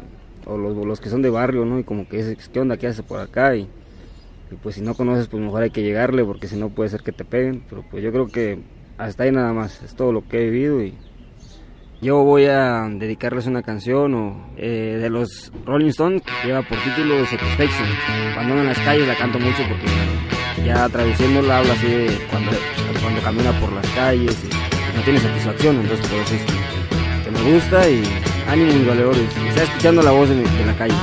o 0.46 0.56
los, 0.56 0.76
los 0.76 1.00
que 1.00 1.08
son 1.08 1.22
de 1.22 1.30
barrio, 1.30 1.64
¿no? 1.64 1.78
Y 1.78 1.84
como 1.84 2.08
que 2.08 2.36
¿qué 2.52 2.60
onda? 2.60 2.76
¿Qué 2.76 2.86
hace 2.86 3.02
por 3.02 3.20
acá? 3.20 3.56
Y, 3.56 3.68
y 4.50 4.54
pues 4.62 4.74
si 4.76 4.80
no 4.80 4.94
conoces, 4.94 5.28
pues 5.28 5.42
mejor 5.42 5.62
hay 5.62 5.70
que 5.70 5.82
llegarle 5.82 6.24
porque 6.24 6.48
si 6.48 6.56
no 6.56 6.70
puede 6.70 6.90
ser 6.90 7.02
que 7.02 7.12
te 7.12 7.24
peguen. 7.24 7.62
Pero 7.68 7.84
pues 7.90 8.02
yo 8.02 8.12
creo 8.12 8.26
que 8.26 8.58
hasta 8.98 9.24
ahí 9.24 9.32
nada 9.32 9.52
más, 9.52 9.82
es 9.82 9.94
todo 9.94 10.12
lo 10.12 10.26
que 10.28 10.40
he 10.40 10.50
vivido 10.50 10.82
y 10.82 10.94
yo 12.02 12.24
voy 12.24 12.46
a 12.46 12.88
dedicarles 12.90 13.46
una 13.46 13.62
canción 13.62 14.14
o, 14.14 14.52
eh, 14.56 14.98
de 15.00 15.08
los 15.08 15.52
Rolling 15.64 15.90
Stones 15.90 16.22
que 16.22 16.48
lleva 16.48 16.62
por 16.62 16.76
título 16.78 17.24
Satisfaction. 17.26 17.88
Cuando 18.34 18.54
ando 18.54 18.62
en 18.62 18.66
las 18.66 18.78
calles 18.80 19.06
la 19.06 19.16
canto 19.16 19.38
mucho 19.38 19.62
porque 19.68 19.86
ya 20.66 20.88
traduciéndola 20.88 21.58
habla 21.58 21.74
así 21.74 21.86
de 21.86 22.18
cuando, 22.28 22.50
cuando 23.00 23.22
camina 23.22 23.52
por 23.60 23.72
las 23.72 23.88
calles 23.90 24.36
y 24.44 24.96
no 24.96 25.02
tiene 25.04 25.20
satisfacción, 25.20 25.76
entonces 25.76 26.06
por 26.08 26.18
eso 26.18 26.34
es 26.34 26.42
que, 26.42 27.30
me 27.30 27.52
gusta 27.54 27.88
y 27.88 28.02
ánimo 28.48 28.72
mis 28.72 28.86
valedores. 28.86 29.22
Está 29.48 29.64
escuchando 29.64 30.02
la 30.02 30.10
voz 30.10 30.28
de, 30.28 30.36
de 30.36 30.66
la 30.66 30.76
calle. 30.76 30.94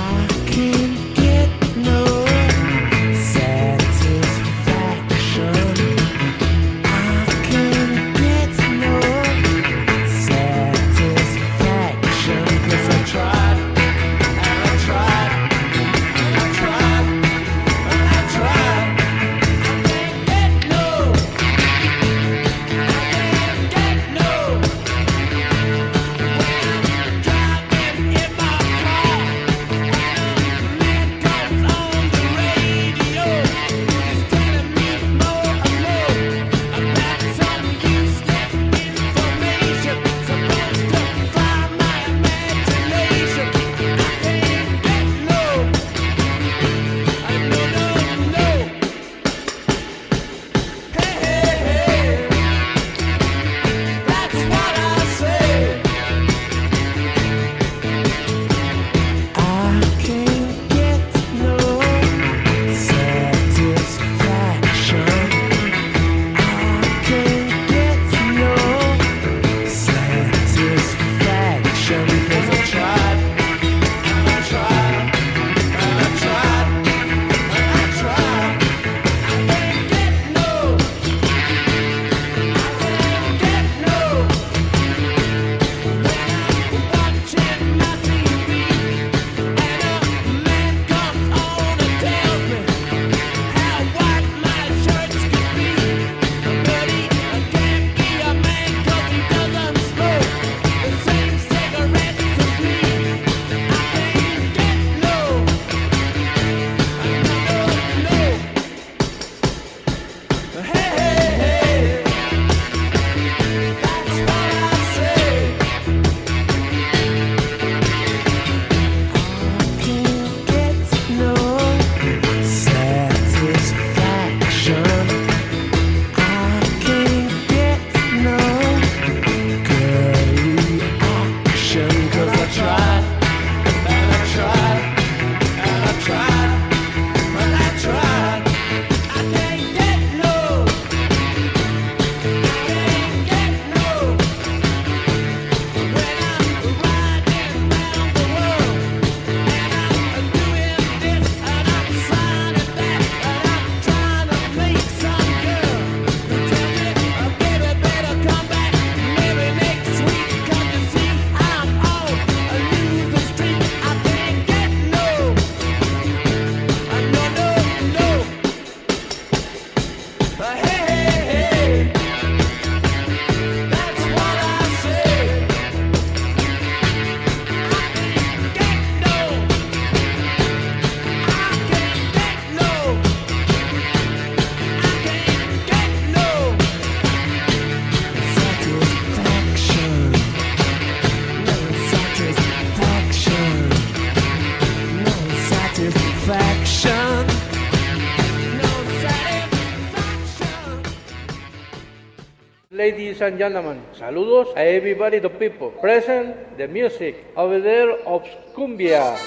Ladies 202.79 203.21
and 203.21 203.37
gentlemen, 203.37 203.81
saludos 203.91 204.55
a 204.55 204.63
everybody 204.63 205.19
the 205.19 205.29
people 205.29 205.67
present 205.81 206.33
the 206.55 206.65
music 206.65 207.25
over 207.35 207.61
there 207.61 207.91
of 208.05 208.23
Cumbia. 208.55 209.17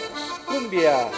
Cumbia. 0.46 1.10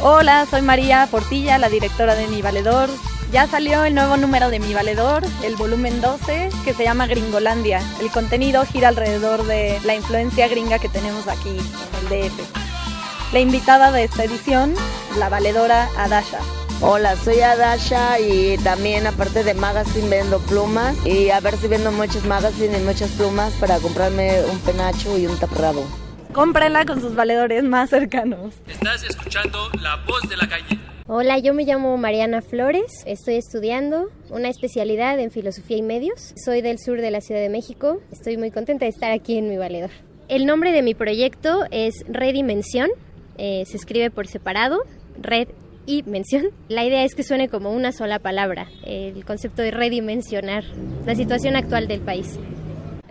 Hola, 0.00 0.46
soy 0.48 0.62
María 0.62 1.08
Portilla, 1.10 1.58
la 1.58 1.68
directora 1.68 2.14
de 2.14 2.28
Mi 2.28 2.40
Valedor. 2.40 2.88
Ya 3.32 3.48
salió 3.48 3.84
el 3.84 3.96
nuevo 3.96 4.16
número 4.16 4.48
de 4.48 4.60
Mi 4.60 4.74
Valedor, 4.74 5.24
el 5.44 5.56
volumen 5.56 6.00
12, 6.00 6.50
que 6.64 6.72
se 6.72 6.84
llama 6.84 7.08
Gringolandia. 7.08 7.80
El 8.00 8.12
contenido 8.12 8.64
gira 8.64 8.86
alrededor 8.86 9.44
de 9.44 9.80
la 9.84 9.96
influencia 9.96 10.46
gringa 10.46 10.78
que 10.78 10.88
tenemos 10.88 11.26
aquí 11.26 11.58
en 11.58 12.12
el 12.12 12.28
DF. 12.30 13.32
La 13.32 13.40
invitada 13.40 13.90
de 13.90 14.04
esta 14.04 14.22
edición, 14.22 14.72
la 15.18 15.28
valedora 15.28 15.88
Adasha. 15.98 16.38
Hola, 16.82 17.16
soy 17.16 17.40
Adasha 17.40 18.20
y 18.20 18.58
también 18.58 19.06
aparte 19.06 19.42
de 19.42 19.54
magazine 19.54 20.10
vendo 20.10 20.38
plumas 20.40 20.94
y 21.06 21.30
a 21.30 21.40
ver 21.40 21.56
si 21.56 21.68
vendo 21.68 21.90
muchos 21.90 22.26
magazines 22.26 22.82
y 22.82 22.84
muchas 22.84 23.10
plumas 23.12 23.54
para 23.54 23.78
comprarme 23.78 24.44
un 24.44 24.58
penacho 24.58 25.16
y 25.16 25.26
un 25.26 25.38
taparrabo. 25.38 25.86
Cómprenla 26.34 26.84
con 26.84 27.00
sus 27.00 27.14
valedores 27.14 27.64
más 27.64 27.88
cercanos. 27.88 28.56
Estás 28.68 29.02
escuchando 29.04 29.58
La 29.80 29.96
Voz 30.06 30.28
de 30.28 30.36
la 30.36 30.46
Calle. 30.46 30.78
Hola, 31.06 31.38
yo 31.38 31.54
me 31.54 31.64
llamo 31.64 31.96
Mariana 31.96 32.42
Flores, 32.42 33.04
estoy 33.06 33.36
estudiando 33.36 34.10
una 34.28 34.50
especialidad 34.50 35.18
en 35.18 35.30
filosofía 35.30 35.78
y 35.78 35.82
medios. 35.82 36.34
Soy 36.44 36.60
del 36.60 36.78
sur 36.78 37.00
de 37.00 37.10
la 37.10 37.22
Ciudad 37.22 37.40
de 37.40 37.48
México, 37.48 38.02
estoy 38.12 38.36
muy 38.36 38.50
contenta 38.50 38.84
de 38.84 38.90
estar 38.90 39.12
aquí 39.12 39.38
en 39.38 39.48
mi 39.48 39.56
valedor. 39.56 39.90
El 40.28 40.44
nombre 40.44 40.72
de 40.72 40.82
mi 40.82 40.94
proyecto 40.94 41.64
es 41.70 42.04
Redimensión, 42.06 42.90
eh, 43.38 43.64
se 43.66 43.78
escribe 43.78 44.10
por 44.10 44.26
separado, 44.26 44.82
red 45.18 45.48
y 45.86 46.02
mención. 46.02 46.46
La 46.68 46.84
idea 46.84 47.04
es 47.04 47.14
que 47.14 47.22
suene 47.22 47.48
como 47.48 47.70
una 47.72 47.92
sola 47.92 48.18
palabra, 48.18 48.68
el 48.84 49.24
concepto 49.24 49.62
de 49.62 49.70
redimensionar 49.70 50.64
la 51.06 51.14
situación 51.14 51.56
actual 51.56 51.88
del 51.88 52.00
país. 52.00 52.38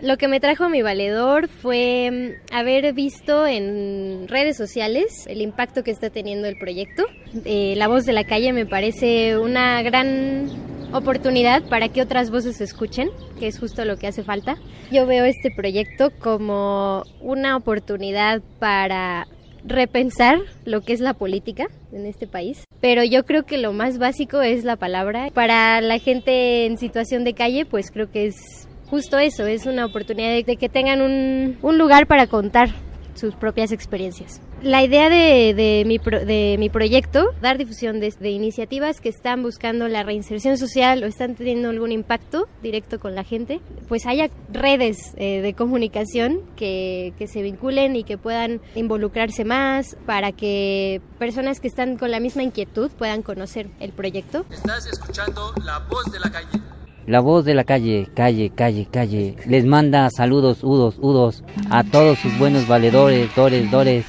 Lo 0.02 0.18
que 0.18 0.28
me 0.28 0.40
trajo 0.40 0.64
a 0.64 0.68
mi 0.68 0.82
valedor 0.82 1.48
fue 1.48 2.36
mm, 2.50 2.54
haber 2.54 2.92
visto 2.92 3.46
en 3.46 4.28
redes 4.28 4.56
sociales 4.56 5.24
el 5.26 5.40
impacto 5.40 5.82
que 5.82 5.90
está 5.90 6.10
teniendo 6.10 6.46
el 6.48 6.58
proyecto. 6.58 7.04
Eh, 7.46 7.74
la 7.76 7.88
voz 7.88 8.04
de 8.04 8.12
la 8.12 8.24
calle 8.24 8.52
me 8.52 8.66
parece 8.66 9.38
una 9.38 9.82
gran 9.82 10.50
oportunidad 10.92 11.62
para 11.68 11.88
que 11.88 12.02
otras 12.02 12.30
voces 12.30 12.58
se 12.58 12.64
escuchen, 12.64 13.10
que 13.38 13.46
es 13.46 13.58
justo 13.58 13.86
lo 13.86 13.96
que 13.96 14.06
hace 14.06 14.22
falta. 14.22 14.56
Yo 14.92 15.06
veo 15.06 15.24
este 15.24 15.50
proyecto 15.50 16.10
como 16.18 17.02
una 17.20 17.56
oportunidad 17.56 18.42
para 18.58 19.26
repensar 19.66 20.38
lo 20.64 20.80
que 20.80 20.92
es 20.92 21.00
la 21.00 21.14
política 21.14 21.66
en 21.92 22.06
este 22.06 22.26
país. 22.26 22.64
Pero 22.80 23.02
yo 23.04 23.24
creo 23.24 23.44
que 23.44 23.58
lo 23.58 23.72
más 23.72 23.98
básico 23.98 24.42
es 24.42 24.64
la 24.64 24.76
palabra. 24.76 25.28
Para 25.32 25.80
la 25.80 25.98
gente 25.98 26.66
en 26.66 26.78
situación 26.78 27.24
de 27.24 27.34
calle, 27.34 27.66
pues 27.66 27.90
creo 27.90 28.10
que 28.10 28.26
es 28.26 28.68
justo 28.88 29.18
eso, 29.18 29.46
es 29.46 29.66
una 29.66 29.84
oportunidad 29.84 30.30
de, 30.30 30.56
que 30.56 30.68
tengan 30.68 31.02
un, 31.02 31.58
un, 31.62 31.78
lugar 31.78 32.06
para 32.06 32.28
contar 32.28 32.70
sus 33.14 33.34
propias 33.34 33.72
experiencias. 33.72 34.40
La 34.62 34.82
idea 34.82 35.10
de, 35.10 35.52
de, 35.54 35.84
mi, 35.86 35.98
de 35.98 36.56
mi, 36.58 36.70
proyecto, 36.70 37.34
dar 37.42 37.58
difusión 37.58 38.00
de, 38.00 38.12
de, 38.18 38.30
iniciativas 38.30 39.00
que 39.02 39.10
están 39.10 39.42
buscando 39.42 39.86
la 39.86 40.02
reinserción 40.02 40.56
social 40.56 41.02
o 41.02 41.06
están 41.06 41.34
teniendo 41.34 41.68
algún 41.68 41.92
impacto 41.92 42.48
directo 42.62 42.98
con 42.98 43.14
la 43.14 43.22
gente, 43.22 43.60
pues 43.86 44.06
haya 44.06 44.30
redes 44.50 45.12
eh, 45.16 45.42
de 45.42 45.52
comunicación 45.52 46.40
que, 46.56 47.12
que 47.18 47.26
se 47.26 47.42
vinculen 47.42 47.96
y 47.96 48.04
que 48.04 48.16
puedan 48.16 48.62
involucrarse 48.74 49.44
más 49.44 49.96
para 50.06 50.32
que 50.32 51.02
personas 51.18 51.60
que 51.60 51.68
están 51.68 51.98
con 51.98 52.10
la 52.10 52.18
misma 52.18 52.42
inquietud 52.42 52.90
puedan 52.90 53.22
conocer 53.22 53.68
el 53.78 53.92
proyecto. 53.92 54.46
Estás 54.50 54.86
escuchando 54.86 55.52
La 55.64 55.80
Voz 55.80 56.10
de 56.10 56.18
la 56.18 56.30
Calle. 56.30 56.62
La 57.06 57.20
voz 57.20 57.44
de 57.44 57.54
la 57.54 57.62
calle, 57.62 58.08
calle, 58.16 58.50
calle, 58.50 58.88
calle, 58.90 59.36
les 59.46 59.64
manda 59.64 60.10
saludos 60.10 60.64
udos, 60.64 60.96
udos 60.98 61.44
a 61.70 61.84
todos 61.84 62.18
sus 62.18 62.36
buenos 62.36 62.66
valedores, 62.66 63.32
dores, 63.36 63.70
dores. 63.70 64.04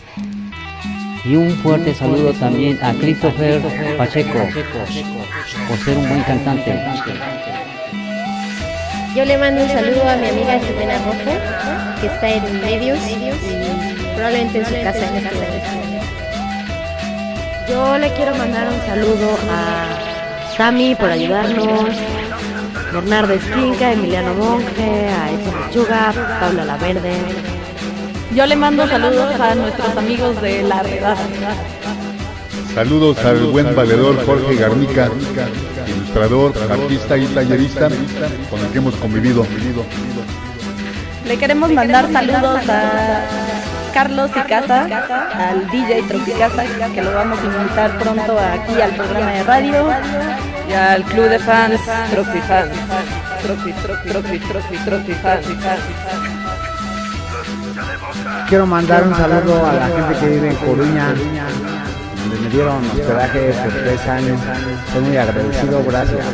Y 1.27 1.35
un 1.35 1.51
fuerte 1.57 1.93
saludo 1.93 2.31
también 2.33 2.79
a 2.81 2.93
Christopher 2.93 3.61
Pacheco 3.97 4.39
por 5.67 5.77
ser 5.79 5.97
un 5.97 6.07
buen 6.07 6.23
cantante. 6.23 6.73
Yo 9.13 9.25
le 9.25 9.37
mando 9.37 9.63
un 9.63 9.69
saludo 9.69 10.07
a 10.07 10.15
mi 10.15 10.29
amiga 10.29 10.57
Jimena 10.59 10.97
Rojo, 10.99 11.37
que 11.99 12.07
está 12.07 12.29
en 12.29 12.61
medios 12.61 12.99
y 13.09 14.15
probablemente 14.15 14.59
en 14.59 14.65
su 14.65 14.73
casa 14.83 15.09
en 15.09 15.15
este 15.17 15.35
momento. 15.35 15.67
Yo 17.69 17.97
le 17.97 18.13
quiero 18.13 18.33
mandar 18.35 18.69
un 18.69 18.79
saludo 18.85 19.37
a 19.51 20.55
Sami 20.55 20.95
por 20.95 21.09
ayudarnos, 21.09 21.89
Bernardo 22.93 23.33
Esquinca, 23.33 23.91
Emiliano 23.91 24.33
Monge, 24.33 25.09
a 25.09 25.31
Edson 25.31 25.67
Lechuga, 25.67 26.13
Paula 26.39 26.63
La 26.63 26.77
Verde. 26.77 27.17
Yo 28.37 28.45
le 28.45 28.55
mando 28.55 28.87
saludos 28.87 29.39
a 29.39 29.55
nuestros 29.55 29.97
amigos 29.97 30.39
de 30.43 30.61
La 30.61 30.83
Redada. 30.83 31.17
Saludos 32.75 33.17
al 33.25 33.47
buen 33.47 33.75
valedor 33.75 34.23
Jorge 34.27 34.57
Garnica, 34.57 35.09
ilustrador, 35.87 36.53
artista 36.69 37.17
y 37.17 37.25
tallerista 37.25 37.89
con 38.51 38.59
el 38.59 38.67
que 38.67 38.77
hemos 38.77 38.93
convivido. 38.97 39.43
Le 41.25 41.35
queremos 41.39 41.71
mandar 41.71 42.13
saludos 42.13 42.59
a 42.69 43.25
Carlos 43.91 44.29
y 44.35 44.47
Casa, 44.47 44.83
al 45.33 45.67
DJ 45.71 46.03
Tropicasa, 46.03 46.63
que 46.93 47.01
lo 47.01 47.11
vamos 47.15 47.39
a 47.39 47.43
invitar 47.43 47.97
pronto 47.97 48.37
aquí 48.37 48.79
al 48.79 48.91
programa 48.91 49.31
de 49.31 49.43
radio, 49.45 49.87
y 50.69 50.73
al 50.73 51.03
club 51.05 51.27
de 51.27 51.39
fans 51.39 51.81
Tropifans. 52.11 52.69
Tropi, 53.41 53.73
tropi, 53.73 54.09
tropi, 54.09 54.39
tropi, 54.39 54.77
tropi, 54.85 55.13
fans. 55.13 56.46
Quiero 58.49 58.65
mandar 58.65 59.07
un 59.07 59.15
saludo 59.15 59.65
a 59.65 59.73
la 59.73 59.87
gente 59.87 60.19
que 60.19 60.29
vive 60.29 60.49
en 60.49 60.55
Coruña, 60.55 61.07
donde 61.09 62.39
me 62.41 62.49
dieron 62.49 62.85
hospedaje 62.85 63.51
por 63.51 63.71
tres 63.73 64.07
años. 64.07 64.39
Estoy 64.87 65.01
muy 65.03 65.17
agradecido, 65.17 65.83
gracias. 65.83 66.25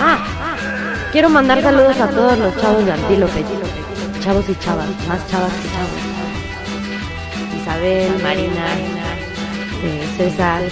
Ah, 0.00 0.24
quiero 1.12 1.28
mandar 1.28 1.62
saludos 1.62 2.00
a 2.00 2.08
todos 2.08 2.38
los 2.38 2.56
chavos 2.60 2.84
de 2.84 2.92
Antílope, 2.92 3.44
chavos 4.20 4.48
y 4.48 4.56
chavas, 4.56 4.88
más 5.08 5.26
chavas 5.28 5.52
que 5.52 5.68
chavos. 5.68 6.12
Isabel, 7.62 8.22
Marina, 8.22 8.66
eh, 9.84 10.04
César, 10.16 10.62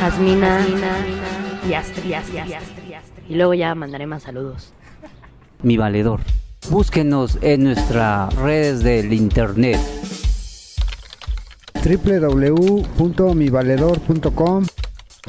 Jasmina 0.00 0.60
y 1.68 1.74
Astrid. 1.74 2.14
Y 3.28 3.34
luego 3.34 3.54
ya 3.54 3.74
mandaré 3.74 4.06
más 4.06 4.22
saludos. 4.22 4.72
Mi 5.62 5.76
valedor. 5.76 6.20
Búsquenos 6.70 7.38
en 7.42 7.64
nuestras 7.64 8.34
redes 8.34 8.82
del 8.82 9.12
internet. 9.12 9.78
www.mivaledor.com 11.84 14.64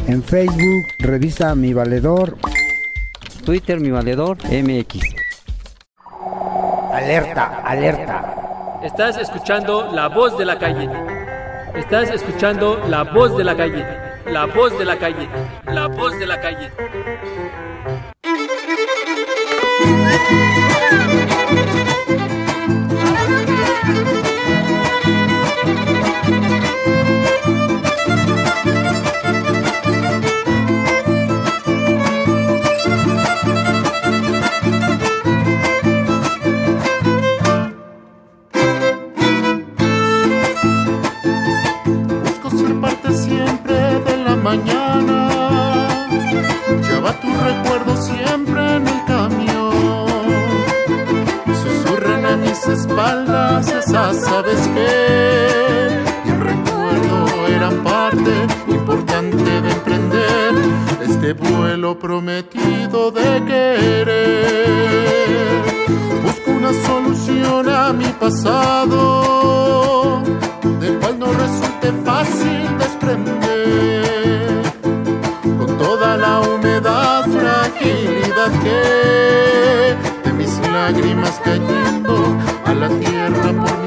En 0.07 0.23
Facebook, 0.23 0.85
revista 0.99 1.53
Mi 1.53 1.73
Valedor. 1.73 2.37
Twitter, 3.45 3.79
Mi 3.79 3.91
Valedor 3.91 4.37
MX. 4.45 4.99
Alerta, 6.91 7.61
alerta. 7.63 8.79
Estás 8.83 9.17
escuchando 9.17 9.91
La 9.93 10.07
Voz 10.07 10.35
de 10.37 10.45
la 10.45 10.57
Calle. 10.57 10.89
Estás 11.75 12.09
escuchando 12.09 12.81
La 12.87 13.03
Voz 13.03 13.37
de 13.37 13.43
la 13.43 13.55
Calle. 13.55 13.85
La 14.25 14.47
Voz 14.47 14.75
de 14.79 14.85
la 14.85 14.97
Calle. 14.97 15.29
La 15.65 15.87
Voz 15.87 16.17
de 16.17 16.25
la 16.25 16.41
Calle. 16.41 16.71
Siempre 43.09 43.73
de 44.05 44.17
la 44.17 44.35
mañana. 44.35 46.07
Lleva 46.87 47.11
tu 47.19 47.27
recuerdo 47.27 47.76
sabes 54.47 54.67
que 54.69 56.29
el 56.29 56.39
recuerdo 56.39 57.47
eran 57.47 57.83
parte 57.83 58.31
importante 58.67 59.61
de 59.61 59.71
emprender 59.71 60.53
este 61.01 61.33
vuelo 61.33 61.99
prometido 61.99 63.11
de 63.11 63.43
querer. 63.45 64.85
Busco 66.23 66.51
una 66.51 66.71
solución 66.85 67.67
a 67.69 67.91
mi 67.93 68.07
pasado, 68.19 69.03
del 70.79 70.97
cual 70.99 71.19
no 71.19 71.27
resulte 71.33 71.91
fácil 72.05 72.77
desprender. 72.77 74.61
Con 75.57 75.77
toda 75.77 76.17
la 76.17 76.39
humedad, 76.41 77.25
fragilidad 77.25 78.51
que 78.63 79.95
de 80.23 80.33
mis 80.33 80.57
lágrimas 80.71 81.41
cayendo 81.43 82.37
a 82.65 82.73
la 82.73 82.89
tierra 82.89 83.53
por 83.53 83.71
pies, 83.81 83.86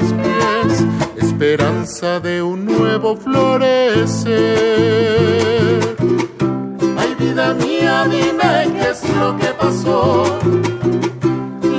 de 1.81 2.43
un 2.43 2.65
nuevo 2.65 3.17
florecer. 3.17 4.35
Ay, 6.95 7.15
vida 7.17 7.55
mía, 7.55 8.05
dime 8.07 8.71
qué 8.71 8.91
es 8.91 9.01
lo 9.15 9.35
que 9.35 9.47
pasó. 9.47 10.39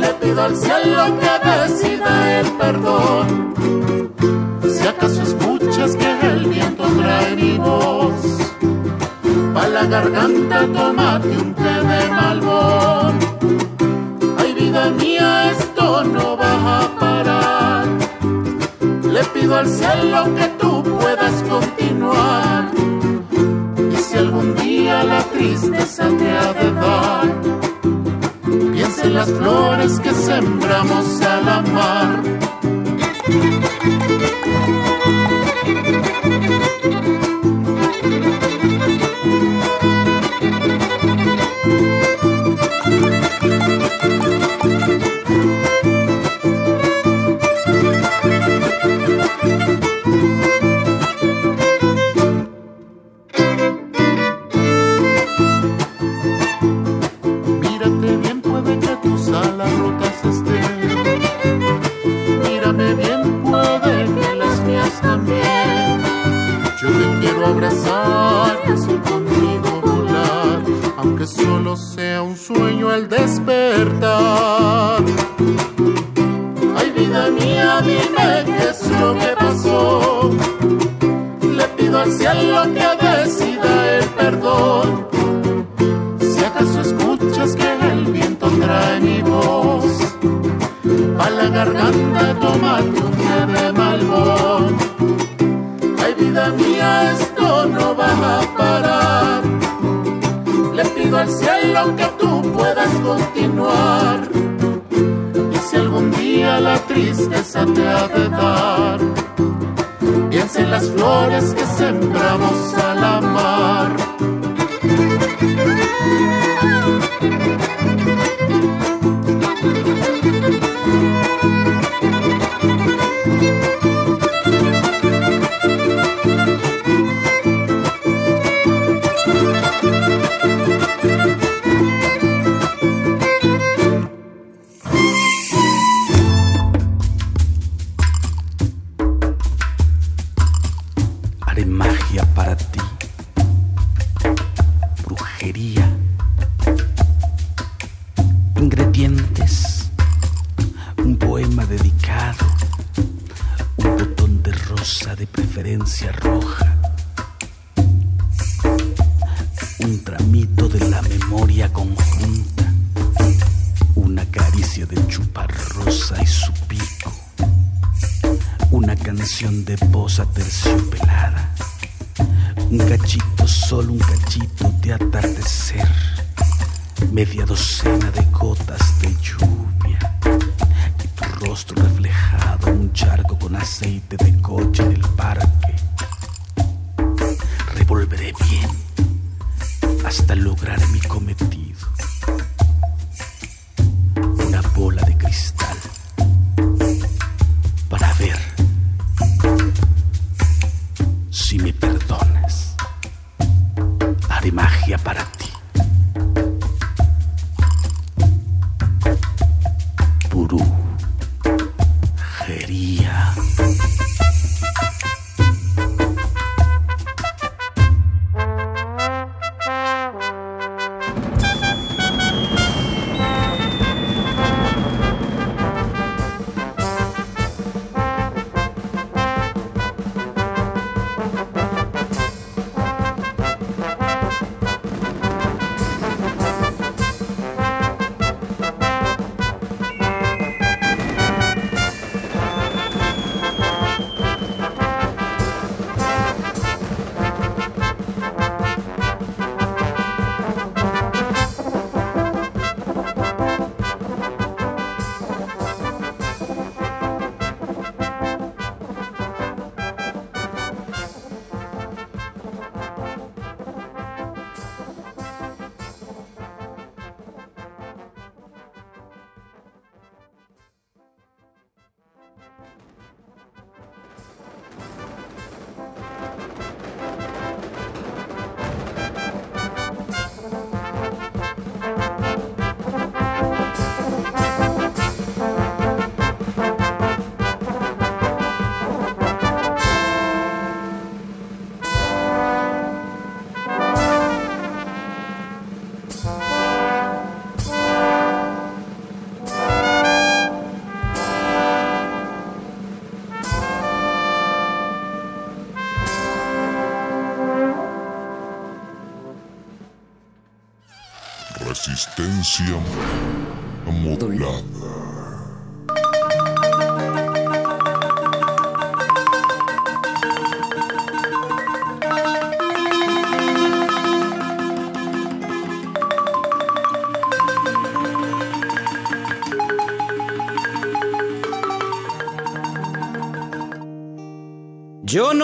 Le 0.00 0.08
pido 0.14 0.42
al 0.42 0.56
cielo 0.56 1.04
que 1.20 1.48
decida 1.48 2.40
el 2.40 2.50
perdón. 2.52 3.54
Si 4.68 4.88
acaso 4.88 5.22
escuchas 5.22 5.94
que 5.94 6.26
el 6.26 6.48
viento 6.48 6.82
trae 7.00 7.36
mi 7.36 7.58
voz, 7.58 8.12
pa' 9.54 9.68
la 9.68 9.84
garganta 9.84 10.66
tómate 10.66 11.28
un 11.28 11.54
té 11.54 11.74
de 11.90 12.08
malbón. 12.08 13.18
Ay, 14.36 14.52
vida 14.54 14.90
mía, 14.90 15.11
subido 19.42 19.56
al 19.56 19.68
cielo 19.68 20.34
que 20.36 20.48
tú 20.58 20.82
puedas 20.82 21.42
continuar. 21.42 22.70
Y 23.92 23.96
si 23.96 24.18
algún 24.18 24.54
día 24.56 25.04
la 25.04 25.22
tristeza 25.24 26.08
te 26.18 26.30
ha 26.30 26.52
de 26.52 26.72
dar, 26.72 27.40
piensa 28.72 29.04
en 29.04 29.14
las 29.14 29.30
flores 29.30 30.00
que 30.00 30.12
sembramos 30.12 31.22
al 31.22 31.48
amar 31.48 32.20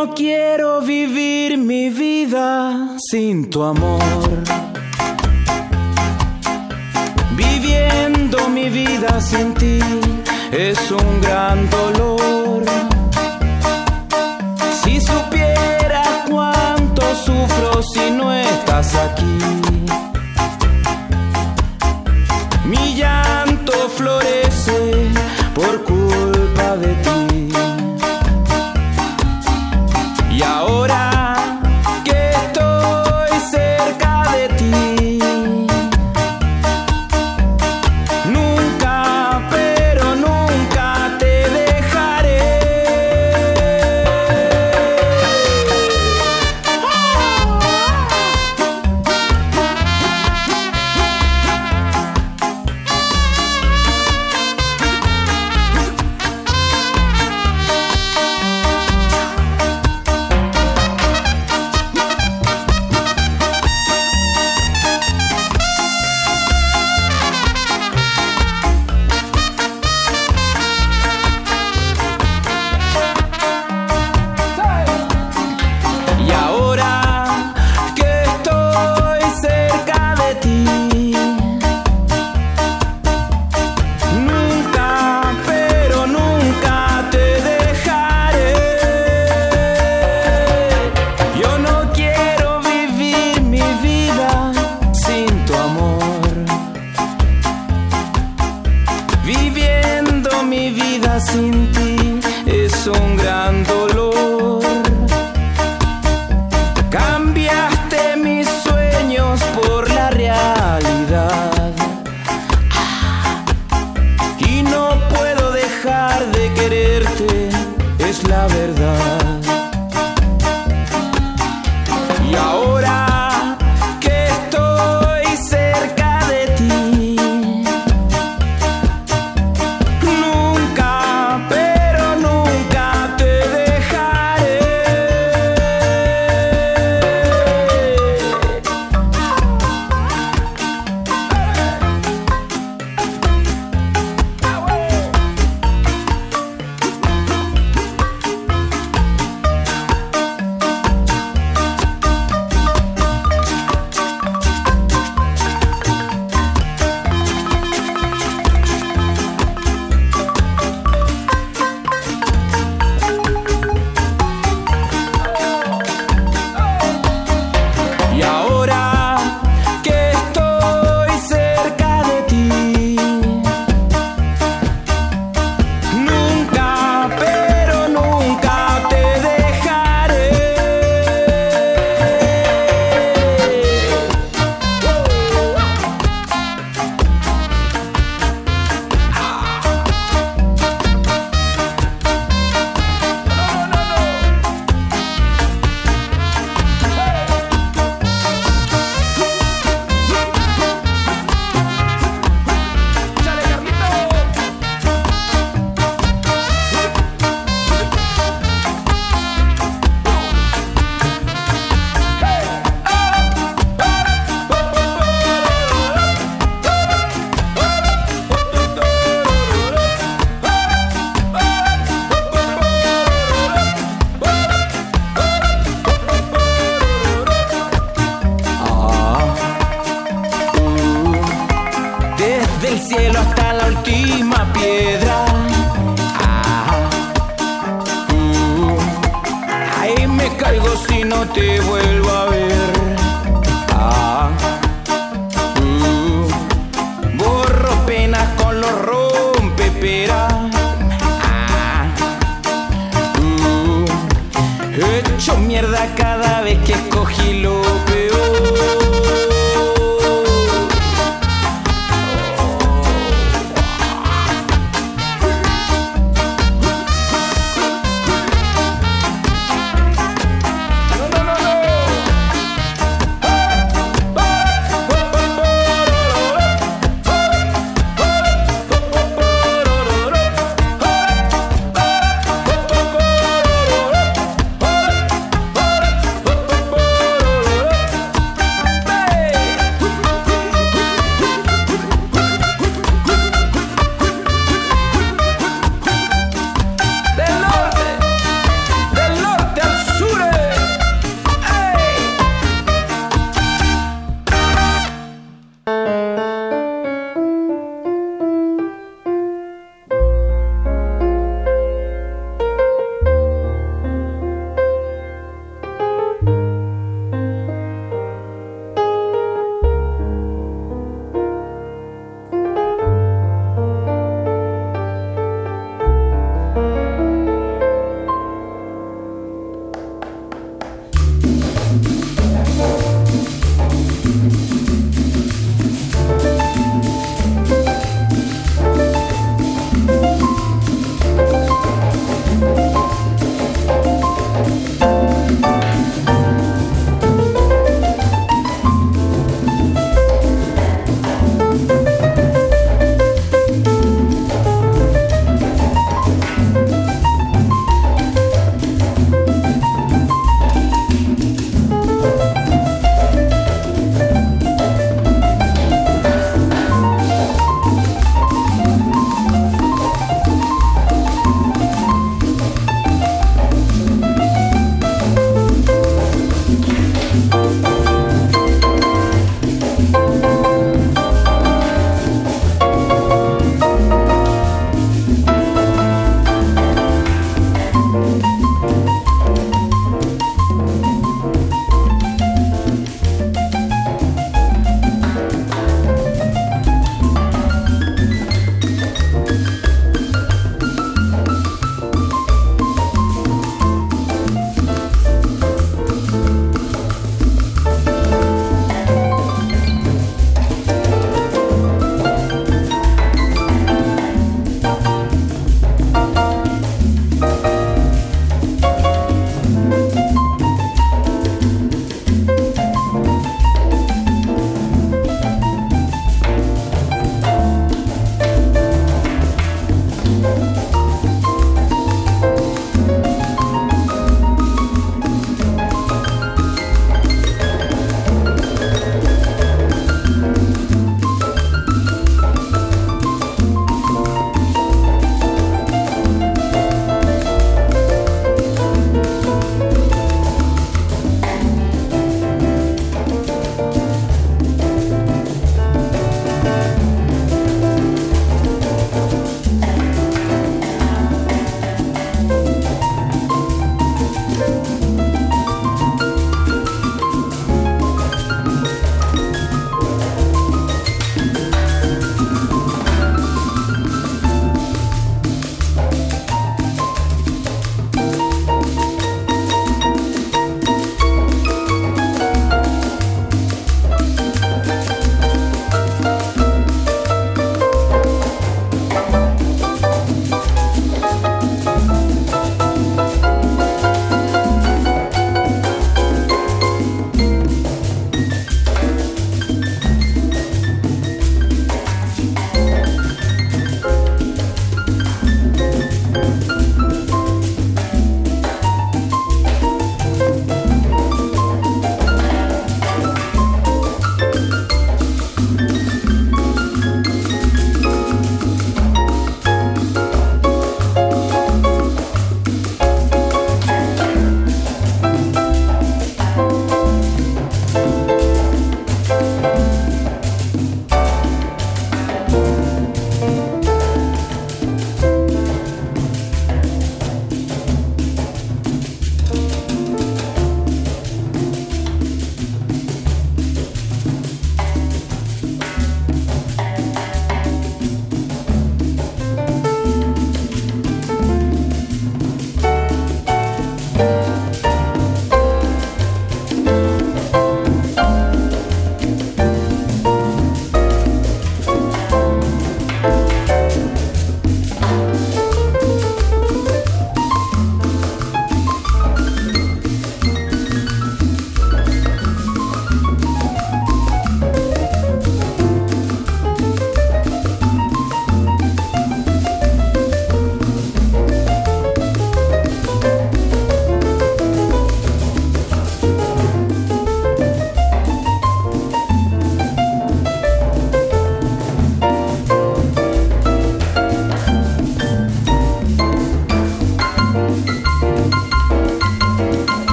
no 0.00 0.14
quiero 0.14 0.80
vivir 0.80 1.58
mi 1.58 1.90
vida 1.90 2.96
sin 3.10 3.50
tu 3.50 3.62
amor. 3.62 4.02
Viviendo 7.36 8.48
mi 8.48 8.70
vida 8.70 9.20
sin 9.20 9.52
ti 9.52 9.78
es 10.52 10.90
un 10.90 11.20
gran 11.20 11.68
dolor. 11.68 12.64
Si 14.80 15.00
supiera 15.00 16.02
cuánto 16.30 17.02
sufro 17.26 17.82
si 17.92 18.10
no 18.10 18.32
estás 18.32 18.94
aquí. 18.94 19.38
Mi 22.64 22.94
llanto 22.94 23.74
florece 23.98 24.49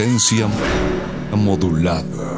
Resistencia 0.00 0.48
modulada. 1.36 2.29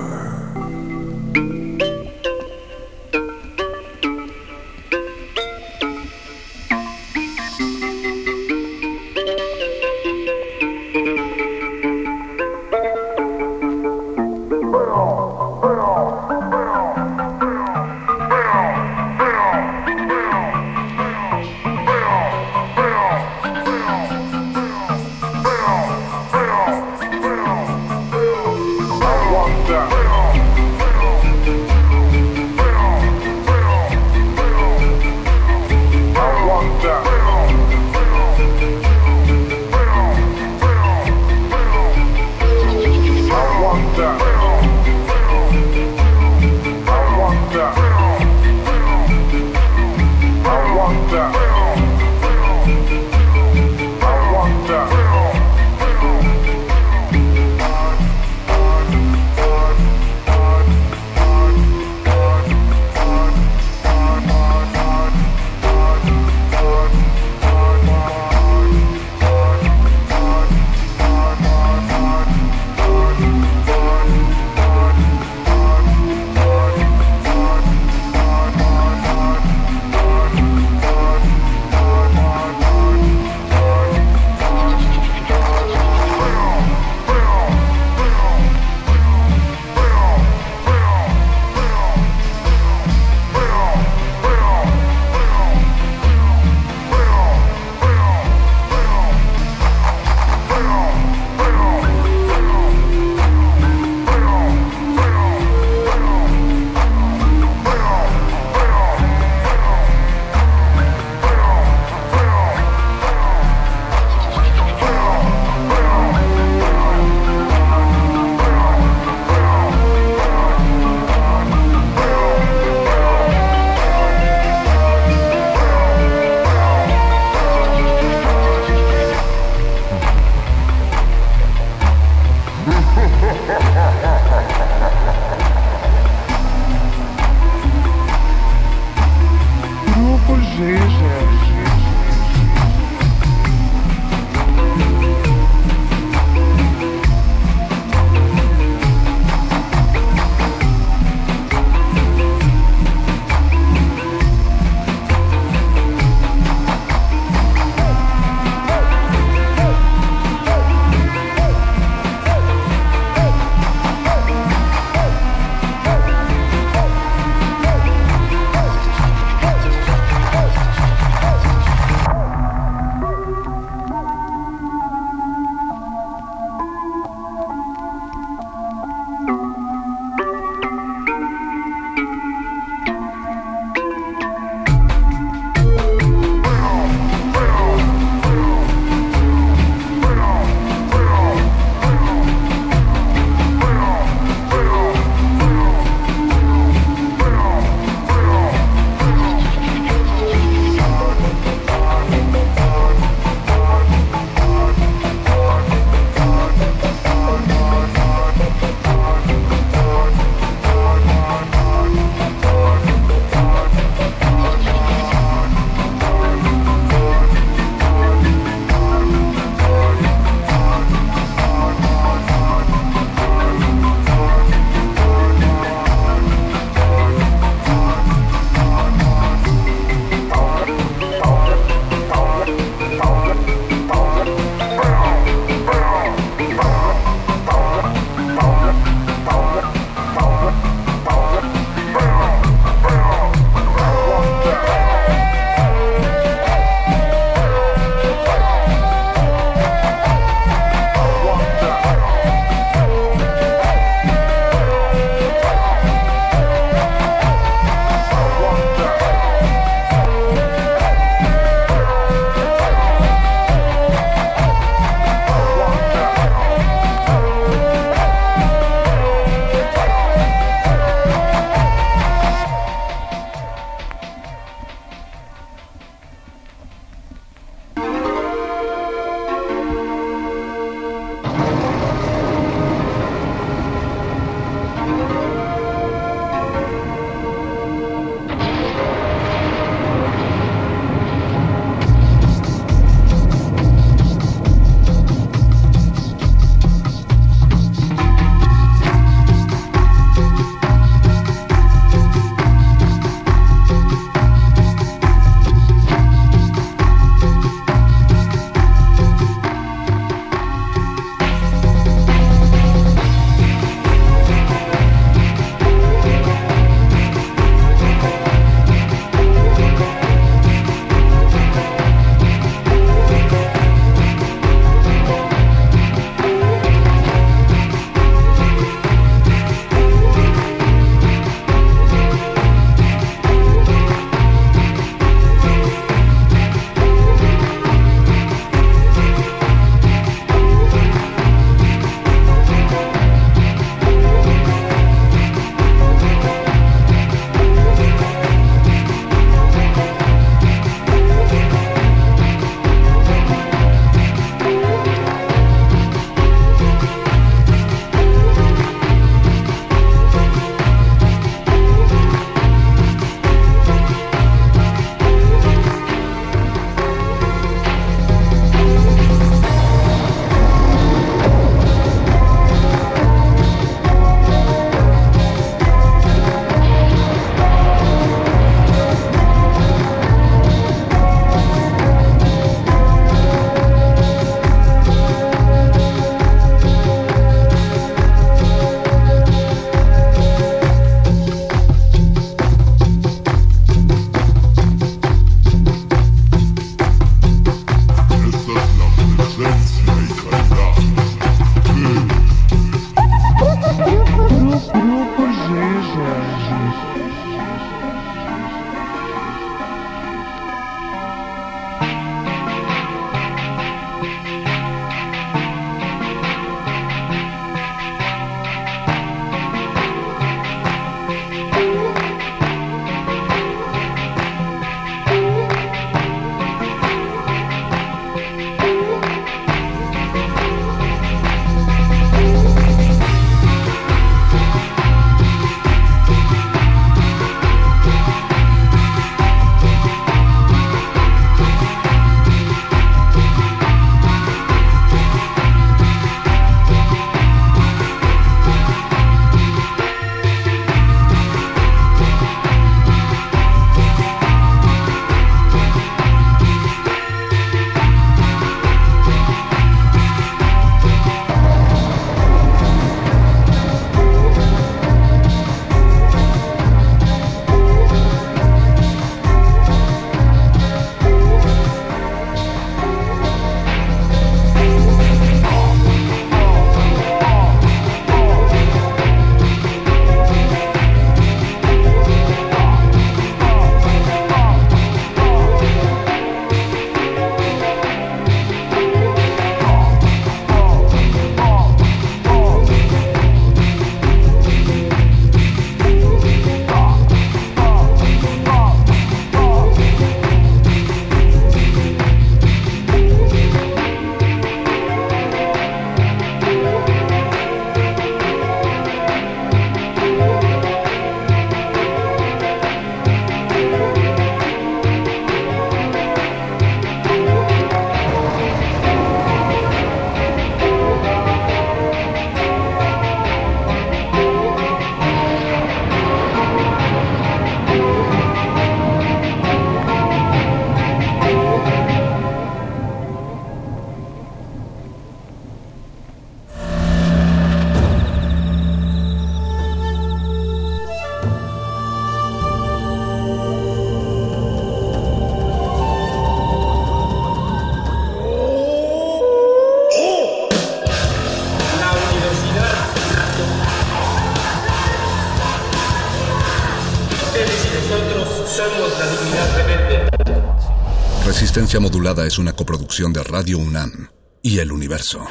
Resistencia 561.73 561.91
Modulada 561.91 562.27
es 562.27 562.39
una 562.39 562.53
coproducción 562.53 563.15
de 563.15 563.25
Radio 563.25 563.57
UNAM 563.57 564.09
y 564.43 564.59
El 564.59 564.73
Universo. 564.73 565.25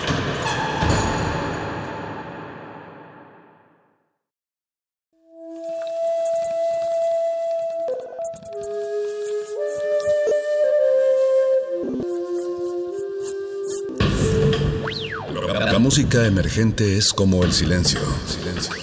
La 15.71 15.77
música 15.77 16.25
emergente 16.25 16.97
es 16.97 17.13
como 17.13 17.43
el 17.43 17.53
silencio. 17.53 17.99
Silencio. 18.25 18.73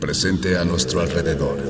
Presente 0.00 0.56
a 0.56 0.64
nuestro 0.64 1.02
alrededor. 1.02 1.69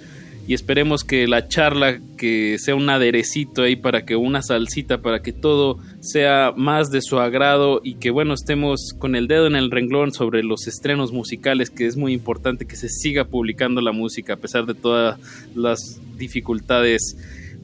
y 0.49 0.55
esperemos 0.55 1.05
que 1.05 1.29
la 1.29 1.47
charla 1.47 2.01
que 2.17 2.57
sea 2.59 2.75
un 2.75 2.89
aderecito 2.89 3.63
ahí 3.63 3.77
para 3.77 4.07
que 4.07 4.17
una 4.17 4.41
salsita 4.41 5.03
para 5.03 5.21
que 5.21 5.35
todo 5.35 5.79
sea 6.01 6.55
más 6.57 6.91
de 6.91 7.03
su 7.03 7.19
agrado 7.19 7.83
y 7.85 7.97
que 7.97 8.11
bueno 8.11 8.33
estemos 8.33 8.95
con 8.99 9.15
el 9.15 9.29
dedo 9.29 9.47
en 9.47 9.57
el 9.57 9.71
renglón 9.71 10.11
sobre 10.11 10.43
los 10.43 10.67
estrenos 10.67 11.13
musicales 11.13 11.69
que 11.69 11.87
es 11.87 11.99
muy 11.99 12.15
importante 12.15 12.65
que 12.65 12.77
se 12.77 12.89
siga 12.89 13.27
publicando 13.27 13.83
la 13.83 13.93
música 13.93 14.33
a 14.33 14.37
pesar 14.39 14.65
de 14.65 14.75
todas 14.75 15.21
las 15.55 16.01
dificultades 16.17 17.17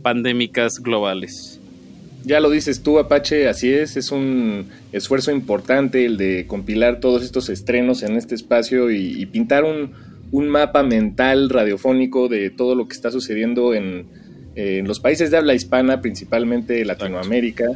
pandémicas 0.03 0.74
globales. 0.81 1.59
Ya 2.27 2.41
lo 2.41 2.49
dices 2.51 2.82
tú, 2.82 2.99
Apache, 2.99 3.49
así 3.49 3.70
es, 3.70 3.99
es 3.99 4.11
un 4.11 4.66
esfuerzo 4.93 5.31
importante 5.31 6.07
el 6.07 6.16
de 6.16 6.47
compilar 6.47 7.01
todos 7.01 7.23
estos 7.23 7.51
estrenos 7.51 8.03
en 8.03 8.16
este 8.16 8.35
espacio 8.35 8.91
y 8.91 9.27
pintar 9.27 9.65
un, 9.65 9.93
un 10.35 10.48
mapa 10.48 10.82
mental 10.82 11.48
radiofónico 11.48 12.27
de 12.27 12.51
todo 12.51 12.74
lo 12.74 12.89
que 12.89 12.94
está 12.94 13.12
sucediendo 13.12 13.73
en, 13.73 14.24
los 14.56 14.98
países 14.98 15.31
de 15.31 15.36
habla 15.36 15.55
hispana, 15.55 16.01
principalmente 16.01 16.85
Latinoamérica. 16.85 17.66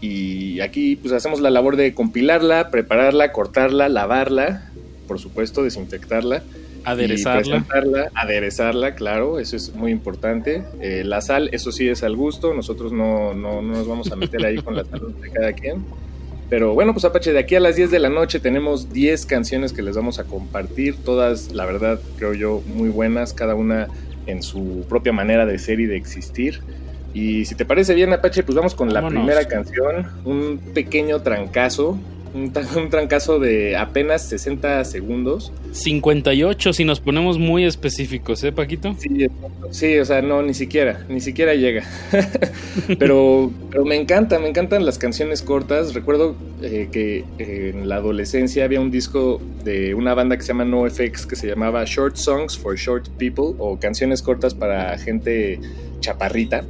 Y 0.00 0.60
aquí 0.60 0.94
pues 0.94 1.12
hacemos 1.12 1.40
la 1.40 1.50
labor 1.50 1.76
de 1.76 1.94
compilarla, 1.94 2.70
prepararla, 2.70 3.32
cortarla, 3.32 3.88
lavarla, 3.88 4.70
por 5.08 5.18
supuesto, 5.18 5.64
desinfectarla. 5.64 6.44
Aderezarla. 6.84 7.64
aderezarla, 8.14 8.94
claro, 8.94 9.40
eso 9.40 9.56
es 9.56 9.74
muy 9.74 9.90
importante. 9.90 10.62
Eh, 10.80 11.02
la 11.04 11.20
sal, 11.20 11.50
eso 11.52 11.72
sí 11.72 11.88
es 11.88 12.04
al 12.04 12.14
gusto, 12.14 12.54
nosotros 12.54 12.92
no, 12.92 13.34
no, 13.34 13.60
no 13.60 13.72
nos 13.72 13.88
vamos 13.88 14.12
a 14.12 14.16
meter 14.16 14.44
ahí 14.46 14.58
con 14.58 14.76
la 14.76 14.84
salud 14.84 15.12
de 15.14 15.30
cada 15.30 15.52
quien. 15.52 15.84
Pero 16.50 16.72
bueno, 16.72 16.92
pues 16.92 17.04
Apache, 17.04 17.32
de 17.32 17.38
aquí 17.38 17.56
a 17.56 17.60
las 17.60 17.76
10 17.76 17.90
de 17.90 17.98
la 17.98 18.08
noche 18.08 18.40
tenemos 18.40 18.90
10 18.90 19.26
canciones 19.26 19.72
que 19.72 19.82
les 19.82 19.96
vamos 19.96 20.18
a 20.18 20.24
compartir, 20.24 20.96
todas, 21.04 21.52
la 21.52 21.66
verdad, 21.66 22.00
creo 22.16 22.32
yo, 22.32 22.62
muy 22.74 22.88
buenas, 22.88 23.34
cada 23.34 23.54
una 23.54 23.88
en 24.26 24.42
su 24.42 24.86
propia 24.88 25.12
manera 25.12 25.44
de 25.44 25.58
ser 25.58 25.80
y 25.80 25.86
de 25.86 25.96
existir. 25.96 26.60
Y 27.12 27.44
si 27.44 27.54
te 27.54 27.64
parece 27.64 27.94
bien, 27.94 28.12
Apache, 28.12 28.42
pues 28.42 28.56
vamos 28.56 28.74
con 28.74 28.92
la 28.92 29.06
primera 29.06 29.46
canción, 29.46 30.06
un 30.24 30.58
pequeño 30.72 31.20
trancazo 31.20 31.98
un, 32.34 32.52
trancazo 32.90 33.38
de 33.38 33.76
apenas 33.76 34.28
60 34.28 34.84
segundos. 34.84 35.52
58 35.72 36.72
si 36.72 36.84
nos 36.84 37.00
ponemos 37.00 37.38
muy 37.38 37.64
específicos, 37.64 38.42
¿eh, 38.44 38.52
Paquito? 38.52 38.96
Sí, 39.70 39.98
o 39.98 40.04
sea, 40.04 40.22
no, 40.22 40.42
ni 40.42 40.54
siquiera, 40.54 41.04
ni 41.08 41.20
siquiera 41.20 41.54
llega. 41.54 41.84
pero, 42.98 43.50
pero 43.70 43.84
me 43.84 43.96
encanta, 43.96 44.38
me 44.38 44.48
encantan 44.48 44.84
las 44.84 44.98
canciones 44.98 45.42
cortas. 45.42 45.94
Recuerdo 45.94 46.36
eh, 46.62 46.88
que 46.90 47.24
eh, 47.38 47.72
en 47.74 47.88
la 47.88 47.96
adolescencia 47.96 48.64
había 48.64 48.80
un 48.80 48.90
disco 48.90 49.40
de 49.64 49.94
una 49.94 50.14
banda 50.14 50.36
que 50.36 50.42
se 50.42 50.48
llama 50.48 50.64
NoFX 50.64 51.26
que 51.26 51.36
se 51.36 51.46
llamaba 51.46 51.84
Short 51.84 52.16
Songs 52.16 52.56
for 52.56 52.76
Short 52.76 53.08
People 53.18 53.54
o 53.58 53.78
canciones 53.78 54.22
cortas 54.22 54.54
para 54.54 54.96
gente 54.98 55.60
chaparrita 56.00 56.64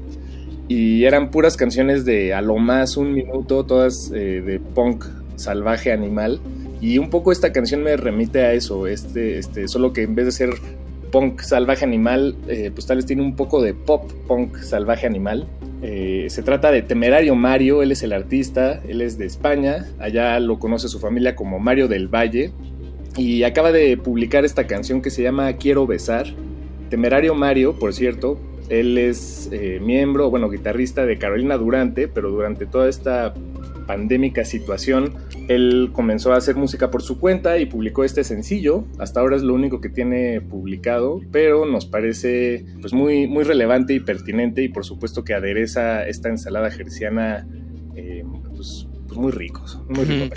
y 0.69 1.05
eran 1.05 1.31
puras 1.31 1.57
canciones 1.57 2.05
de 2.05 2.35
a 2.35 2.43
lo 2.43 2.57
más 2.59 2.97
un 2.97 3.15
minuto, 3.15 3.65
todas 3.65 4.11
de 4.11 4.61
punk 4.75 5.05
salvaje 5.39 5.93
animal. 5.93 6.41
Y 6.81 6.99
un 6.99 7.11
poco 7.11 7.33
esta 7.33 7.53
canción 7.53 7.83
me 7.83 7.97
remite 7.97 8.45
a 8.45 8.53
eso, 8.53 8.87
este, 8.87 9.39
este, 9.39 9.67
solo 9.69 9.93
que 9.93 10.03
en 10.03 10.15
vez 10.15 10.27
de 10.27 10.33
ser 10.33 10.51
punk 11.11 11.41
salvaje 11.41 11.85
animal, 11.85 12.37
eh, 12.49 12.71
pues 12.73 12.87
tal 12.87 12.99
vez 12.99 13.07
tiene 13.07 13.23
un 13.23 13.35
poco 13.35 13.63
de 13.63 13.75
pop 13.75 14.11
punk 14.27 14.59
salvaje 14.59 15.07
animal. 15.07 15.49
Eh, 15.83 16.27
se 16.29 16.43
trata 16.43 16.71
de 16.71 16.83
Temerario 16.83 17.35
Mario, 17.35 17.83
él 17.83 17.93
es 17.93 18.03
el 18.03 18.13
artista, 18.13 18.81
él 18.89 19.01
es 19.01 19.17
de 19.17 19.27
España, 19.27 19.87
allá 19.99 20.39
lo 20.41 20.59
conoce 20.59 20.89
su 20.89 20.99
familia 20.99 21.37
como 21.37 21.59
Mario 21.59 21.89
del 21.89 22.09
Valle 22.09 22.53
y 23.17 23.43
acaba 23.45 23.73
de 23.73 23.97
publicar 23.97 24.45
esta 24.45 24.67
canción 24.67 25.03
que 25.03 25.11
se 25.11 25.23
llama 25.23 25.53
Quiero 25.55 25.87
besar. 25.87 26.27
Temerario 26.91 27.35
Mario, 27.35 27.79
por 27.79 27.93
cierto, 27.95 28.41
él 28.69 28.99
es 28.99 29.49
eh, 29.53 29.81
miembro, 29.83 30.31
bueno, 30.31 30.51
guitarrista 30.51 31.07
de 31.07 31.19
Carolina 31.19 31.57
Durante, 31.57 32.09
pero 32.09 32.31
durante 32.31 32.67
toda 32.67 32.89
esta 32.89 33.35
pandémica 33.89 34.45
situación, 34.45 35.15
él 35.49 35.89
comenzó 35.95 36.35
a 36.35 36.37
hacer 36.37 36.57
música 36.57 36.91
por 36.91 37.03
su 37.03 37.19
cuenta 37.19 37.59
y 37.59 37.65
publicó 37.65 38.05
este 38.05 38.23
sencillo. 38.23 38.85
Hasta 38.99 39.21
ahora 39.21 39.35
es 39.35 39.43
lo 39.43 39.55
único 39.55 39.81
que 39.81 39.89
tiene 39.89 40.43
publicado, 40.43 41.23
pero 41.33 41.65
nos 41.65 41.87
parece 41.87 42.67
pues 42.83 42.93
muy, 42.93 43.27
muy 43.27 43.45
relevante 43.45 43.95
y 43.95 44.01
pertinente 44.01 44.63
y 44.63 44.69
por 44.69 44.85
supuesto 44.85 45.25
que 45.25 45.33
adereza 45.33 46.07
esta 46.07 46.29
ensalada 46.29 46.71
gerciana 46.71 47.49
eh, 47.97 48.25
pues, 48.55 48.87
pues, 49.07 49.19
muy 49.19 49.33
ricos, 49.33 49.81
muy 49.89 50.05
rico, 50.05 50.37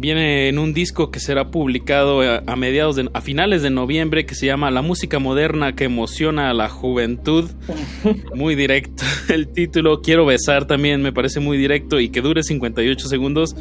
viene 0.00 0.48
en 0.48 0.58
un 0.58 0.72
disco 0.72 1.10
que 1.10 1.20
será 1.20 1.50
publicado 1.50 2.22
a, 2.22 2.42
a 2.46 2.56
mediados 2.56 2.96
de, 2.96 3.10
a 3.12 3.20
finales 3.20 3.62
de 3.62 3.70
noviembre 3.70 4.24
que 4.24 4.34
se 4.34 4.46
llama 4.46 4.70
La 4.70 4.80
música 4.80 5.18
moderna 5.18 5.74
que 5.74 5.84
emociona 5.84 6.50
a 6.50 6.54
la 6.54 6.68
juventud. 6.68 7.50
Muy 8.34 8.54
directo 8.54 9.04
el 9.28 9.48
título. 9.48 10.00
Quiero 10.00 10.24
besar 10.24 10.66
también 10.66 11.02
me 11.02 11.12
parece 11.12 11.40
muy 11.40 11.58
directo 11.58 12.00
y 12.00 12.08
que 12.08 12.20
dure 12.20 12.42
58 12.42 13.08
segundos. 13.08 13.54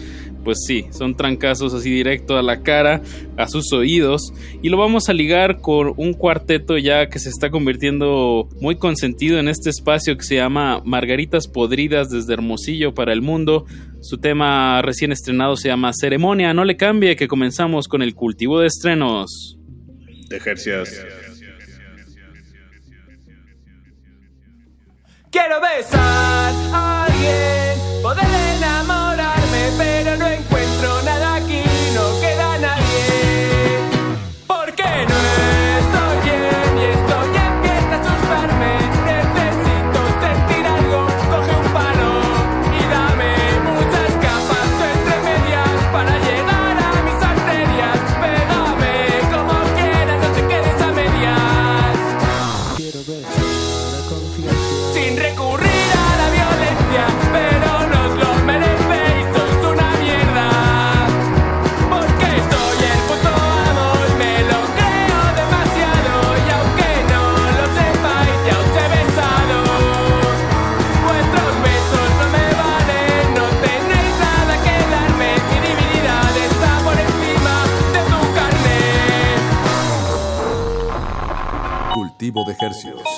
Pues 0.43 0.59
sí, 0.65 0.85
son 0.91 1.15
trancazos 1.15 1.73
así 1.73 1.91
directo 1.91 2.37
a 2.37 2.41
la 2.41 2.61
cara, 2.61 3.01
a 3.37 3.47
sus 3.47 3.73
oídos 3.73 4.33
y 4.61 4.69
lo 4.69 4.77
vamos 4.77 5.09
a 5.09 5.13
ligar 5.13 5.59
con 5.59 5.93
un 5.97 6.13
cuarteto 6.13 6.77
ya 6.77 7.09
que 7.09 7.19
se 7.19 7.29
está 7.29 7.51
convirtiendo 7.51 8.47
muy 8.61 8.75
consentido 8.75 9.37
en 9.39 9.49
este 9.49 9.69
espacio 9.69 10.17
que 10.17 10.23
se 10.23 10.35
llama 10.35 10.81
Margaritas 10.85 11.47
Podridas 11.47 12.09
desde 12.09 12.33
Hermosillo 12.33 12.93
para 12.93 13.13
el 13.13 13.21
mundo. 13.21 13.65
Su 14.01 14.17
tema 14.17 14.81
recién 14.81 15.11
estrenado 15.11 15.57
se 15.57 15.67
llama 15.67 15.91
Ceremonia, 15.93 16.28
no 16.35 16.63
le 16.63 16.77
cambie 16.77 17.15
que 17.15 17.27
comenzamos 17.27 17.87
con 17.87 18.01
el 18.01 18.13
cultivo 18.13 18.59
de 18.59 18.67
estrenos. 18.67 19.57
De 20.29 20.37
ejercicios. 20.37 20.89
Quiero 25.31 25.59
besar 25.61 26.53
a 26.73 27.05
alguien, 27.05 28.01
poder 28.01 28.25
enamorarme, 28.57 29.69
pero 29.77 30.17
no 30.17 30.28
Cultivo 82.19 82.43
de 82.43 82.51
ejercicios. 82.51 83.08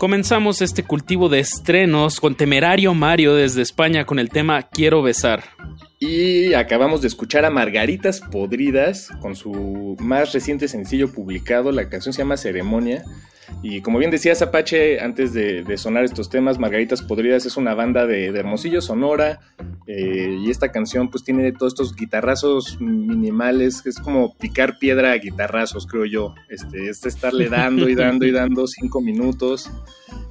Comenzamos 0.00 0.62
este 0.62 0.82
cultivo 0.82 1.28
de 1.28 1.40
estrenos 1.40 2.20
con 2.20 2.34
Temerario 2.34 2.94
Mario 2.94 3.34
desde 3.34 3.60
España 3.60 4.06
con 4.06 4.18
el 4.18 4.30
tema 4.30 4.62
Quiero 4.62 5.02
besar. 5.02 5.44
Y 5.98 6.54
acabamos 6.54 7.02
de 7.02 7.08
escuchar 7.08 7.44
a 7.44 7.50
Margaritas 7.50 8.22
Podridas 8.22 9.10
con 9.20 9.36
su 9.36 9.98
más 10.00 10.32
reciente 10.32 10.68
sencillo 10.68 11.12
publicado. 11.12 11.70
La 11.70 11.90
canción 11.90 12.14
se 12.14 12.22
llama 12.22 12.38
Ceremonia. 12.38 13.04
Y 13.62 13.82
como 13.82 13.98
bien 13.98 14.10
decía 14.10 14.32
Apache, 14.40 15.00
antes 15.00 15.34
de, 15.34 15.62
de 15.62 15.76
sonar 15.76 16.04
estos 16.04 16.30
temas, 16.30 16.58
Margaritas 16.58 17.02
Podridas 17.02 17.44
es 17.46 17.56
una 17.56 17.74
banda 17.74 18.06
de, 18.06 18.32
de 18.32 18.38
Hermosillo, 18.40 18.80
Sonora. 18.80 19.40
eh, 19.86 20.38
y 20.40 20.50
esta 20.50 20.72
canción 20.72 21.10
pues 21.10 21.24
tiene 21.24 21.52
todos 21.52 21.74
estos 21.74 21.94
guitarrazos 21.94 22.80
minimales. 22.80 23.84
Es 23.86 23.98
como 23.98 24.34
picar 24.36 24.78
piedra 24.78 25.12
a 25.12 25.16
guitarrazos, 25.18 25.86
creo 25.86 26.06
yo. 26.06 26.34
Este, 26.48 26.88
es 26.88 27.04
estarle 27.04 27.48
dando 27.48 27.88
y 27.88 27.94
dando 27.94 28.24
y 28.26 28.30
dando 28.30 28.66
cinco 28.66 29.00
minutos. 29.00 29.70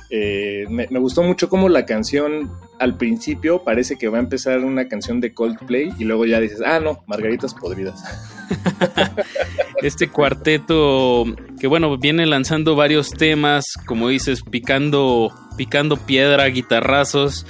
Eh, 0.09 0.65
me, 0.69 0.87
me 0.89 0.97
gustó 0.97 1.21
mucho 1.21 1.49
cómo 1.49 1.69
la 1.69 1.85
canción 1.85 2.51
al 2.79 2.97
principio 2.97 3.63
parece 3.63 3.97
que 3.97 4.07
va 4.07 4.17
a 4.17 4.21
empezar 4.21 4.59
una 4.63 4.87
canción 4.87 5.19
de 5.19 5.33
Coldplay 5.33 5.91
y 5.99 6.05
luego 6.05 6.25
ya 6.25 6.39
dices, 6.39 6.61
ah, 6.65 6.79
no, 6.79 7.03
Margaritas 7.05 7.53
Podridas. 7.53 8.03
Este 9.81 10.09
cuarteto 10.09 11.25
que 11.59 11.67
bueno, 11.67 11.97
viene 11.97 12.25
lanzando 12.25 12.75
varios 12.75 13.09
temas, 13.11 13.65
como 13.85 14.09
dices, 14.09 14.41
picando, 14.43 15.31
picando 15.57 15.97
piedra, 15.97 16.45
guitarrazos, 16.47 17.45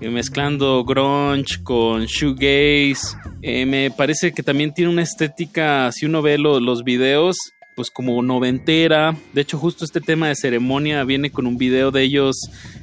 eh, 0.00 0.08
mezclando 0.10 0.84
grunge 0.84 1.62
con 1.62 2.06
shoegaze. 2.06 3.16
Eh, 3.42 3.66
me 3.66 3.90
parece 3.90 4.32
que 4.32 4.42
también 4.42 4.72
tiene 4.72 4.90
una 4.90 5.02
estética, 5.02 5.90
si 5.92 6.06
uno 6.06 6.22
ve 6.22 6.38
lo- 6.38 6.60
los 6.60 6.84
videos, 6.84 7.36
pues 7.76 7.90
como 7.90 8.22
noventera. 8.22 9.14
De 9.32 9.42
hecho, 9.42 9.58
justo 9.58 9.84
este 9.84 10.00
tema 10.00 10.28
de 10.28 10.36
ceremonia 10.36 11.04
viene 11.04 11.30
con 11.30 11.46
un 11.46 11.58
video 11.58 11.90
de 11.90 12.02
ellos 12.02 12.36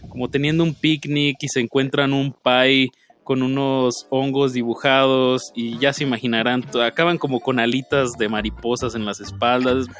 como 0.09 0.29
teniendo 0.29 0.63
un 0.63 0.73
picnic 0.75 1.37
y 1.41 1.47
se 1.47 1.61
encuentran 1.61 2.11
un 2.13 2.33
pie 2.33 2.89
con 3.23 3.43
unos 3.43 4.07
hongos 4.09 4.53
dibujados 4.53 5.51
y 5.55 5.77
ya 5.77 5.93
se 5.93 6.03
imaginarán, 6.03 6.65
acaban 6.83 7.17
como 7.17 7.39
con 7.39 7.59
alitas 7.59 8.11
de 8.17 8.29
mariposas 8.29 8.95
en 8.95 9.05
las 9.05 9.19
espaldas. 9.19 9.87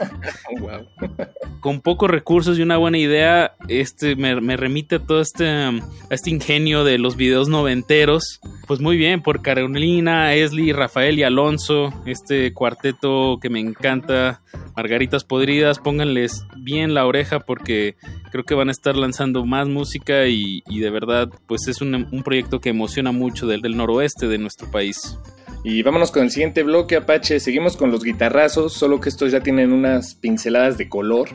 Con 1.59 1.79
pocos 1.81 2.09
recursos 2.09 2.57
y 2.57 2.63
una 2.63 2.77
buena 2.77 2.97
idea, 2.97 3.55
este 3.67 4.15
me, 4.15 4.41
me 4.41 4.57
remite 4.57 4.95
a 4.95 4.99
todo 4.99 5.21
este, 5.21 5.47
a 5.47 5.71
este 6.09 6.31
ingenio 6.31 6.83
de 6.83 6.97
los 6.97 7.15
videos 7.15 7.49
noventeros. 7.49 8.41
Pues 8.65 8.79
muy 8.79 8.97
bien, 8.97 9.21
por 9.21 9.43
Carolina, 9.43 10.33
Esli, 10.33 10.71
Rafael 10.71 11.19
y 11.19 11.23
Alonso, 11.23 11.93
este 12.07 12.51
cuarteto 12.53 13.37
que 13.39 13.51
me 13.51 13.59
encanta, 13.59 14.41
Margaritas 14.75 15.23
Podridas, 15.23 15.77
pónganles 15.77 16.45
bien 16.57 16.95
la 16.95 17.05
oreja 17.05 17.41
porque 17.41 17.95
creo 18.31 18.43
que 18.43 18.55
van 18.55 18.69
a 18.69 18.71
estar 18.71 18.95
lanzando 18.95 19.45
más 19.45 19.67
música 19.67 20.25
y, 20.27 20.63
y 20.67 20.79
de 20.79 20.89
verdad, 20.89 21.29
pues 21.45 21.67
es 21.67 21.81
un, 21.81 22.07
un 22.11 22.23
proyecto 22.23 22.59
que 22.59 22.69
emociona 22.69 23.10
mucho 23.11 23.47
del, 23.47 23.61
del 23.61 23.77
noroeste 23.77 24.27
de 24.27 24.37
nuestro 24.37 24.69
país. 24.71 25.17
Y 25.63 25.83
vámonos 25.83 26.09
con 26.11 26.23
el 26.23 26.31
siguiente 26.31 26.63
bloque, 26.63 26.95
Apache. 26.95 27.39
Seguimos 27.39 27.77
con 27.77 27.91
los 27.91 28.03
guitarrazos, 28.03 28.73
solo 28.73 28.99
que 28.99 29.09
estos 29.09 29.31
ya 29.31 29.41
tienen 29.41 29.71
unas 29.71 30.15
pinceladas 30.15 30.77
de 30.77 30.89
color. 30.89 31.29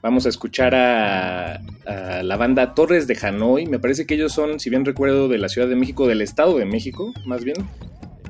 Vamos 0.00 0.26
a 0.26 0.28
escuchar 0.28 0.74
a, 0.74 1.54
a 1.86 2.22
la 2.22 2.36
banda 2.36 2.74
Torres 2.74 3.06
de 3.08 3.18
Hanoi. 3.20 3.66
Me 3.66 3.78
parece 3.80 4.06
que 4.06 4.14
ellos 4.14 4.32
son, 4.32 4.60
si 4.60 4.70
bien 4.70 4.84
recuerdo, 4.84 5.26
de 5.28 5.38
la 5.38 5.48
Ciudad 5.48 5.66
de 5.66 5.74
México, 5.76 6.06
del 6.06 6.20
Estado 6.20 6.56
de 6.56 6.66
México, 6.66 7.12
más 7.24 7.42
bien. 7.42 7.56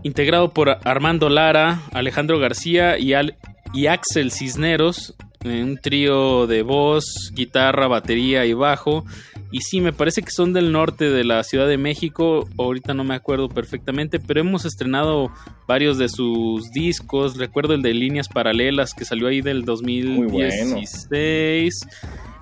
integrado 0.02 0.52
por 0.54 0.78
Armando 0.84 1.28
Lara, 1.28 1.82
Alejandro 1.92 2.38
García 2.38 2.98
y, 2.98 3.12
Al- 3.14 3.36
y 3.74 3.86
Axel 3.88 4.30
Cisneros, 4.30 5.14
un 5.44 5.78
trío 5.80 6.46
de 6.46 6.62
voz, 6.62 7.30
guitarra, 7.34 7.86
batería 7.86 8.44
y 8.46 8.52
bajo. 8.52 9.04
Y 9.50 9.60
sí, 9.60 9.80
me 9.80 9.92
parece 9.92 10.22
que 10.22 10.30
son 10.30 10.52
del 10.52 10.72
norte 10.72 11.10
de 11.10 11.22
la 11.22 11.44
Ciudad 11.44 11.68
de 11.68 11.78
México, 11.78 12.48
ahorita 12.58 12.92
no 12.92 13.04
me 13.04 13.14
acuerdo 13.14 13.48
perfectamente, 13.48 14.18
pero 14.18 14.40
hemos 14.40 14.64
estrenado 14.64 15.30
varios 15.68 15.96
de 15.96 16.08
sus 16.08 16.70
discos, 16.72 17.36
recuerdo 17.36 17.74
el 17.74 17.82
de 17.82 17.94
Líneas 17.94 18.28
Paralelas 18.28 18.94
que 18.94 19.04
salió 19.04 19.28
ahí 19.28 19.42
del 19.42 19.64
2016. 19.64 21.86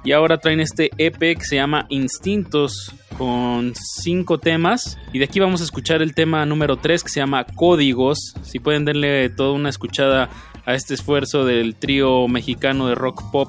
Y 0.04 0.12
ahora 0.12 0.38
traen 0.38 0.60
este 0.60 0.90
EP 0.98 1.18
que 1.18 1.44
se 1.44 1.56
llama 1.56 1.86
Instintos 1.88 2.92
con 3.16 3.72
cinco 3.76 4.38
temas. 4.38 4.98
Y 5.12 5.20
de 5.20 5.26
aquí 5.26 5.38
vamos 5.38 5.60
a 5.60 5.64
escuchar 5.64 6.02
el 6.02 6.14
tema 6.14 6.44
número 6.44 6.76
3 6.76 7.04
que 7.04 7.08
se 7.08 7.20
llama 7.20 7.44
Códigos. 7.44 8.34
Si 8.42 8.58
pueden 8.58 8.84
darle 8.84 9.30
toda 9.30 9.52
una 9.52 9.68
escuchada 9.68 10.28
a 10.66 10.74
este 10.74 10.94
esfuerzo 10.94 11.44
del 11.44 11.76
trío 11.76 12.26
mexicano 12.26 12.88
de 12.88 12.96
rock 12.96 13.30
pop 13.30 13.48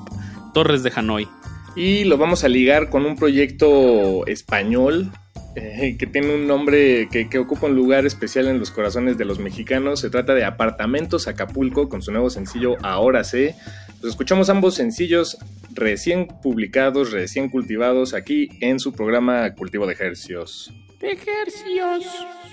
Torres 0.54 0.84
de 0.84 0.92
Hanoi. 0.96 1.28
Y 1.76 2.04
lo 2.04 2.18
vamos 2.18 2.44
a 2.44 2.50
ligar 2.50 2.92
con 2.92 3.06
un 3.06 3.16
proyecto 3.16 4.28
español 4.28 5.12
eh, 5.56 5.96
que 5.98 6.08
tiene 6.08 6.36
un 6.36 6.48
nombre 6.48 7.08
que, 7.12 7.30
que 7.30 7.40
ocupa 7.40 7.68
un 7.68 7.76
lugar 7.76 8.06
especial 8.06 8.48
en 8.48 8.60
los 8.60 8.70
corazones 8.70 9.18
de 9.18 9.26
los 9.26 9.40
mexicanos. 9.40 10.02
Se 10.02 10.10
trata 10.10 10.34
de 10.36 10.46
Apartamentos 10.46 11.28
Acapulco 11.28 11.90
con 11.90 12.02
su 12.02 12.12
nuevo 12.12 12.30
sencillo 12.30 12.76
Ahora 12.84 13.24
sé. 13.24 13.56
Escuchamos 14.04 14.50
ambos 14.50 14.76
sencillos 14.76 15.38
recién 15.72 16.28
publicados, 16.28 17.12
recién 17.12 17.50
cultivados 17.50 18.14
aquí 18.14 18.50
en 18.60 18.80
su 18.80 18.92
programa 18.92 19.54
Cultivo 19.56 19.88
de 19.88 19.94
Ejercios. 19.94 20.72
Ejercicios. 21.00 22.06
Códigos 22.06 22.53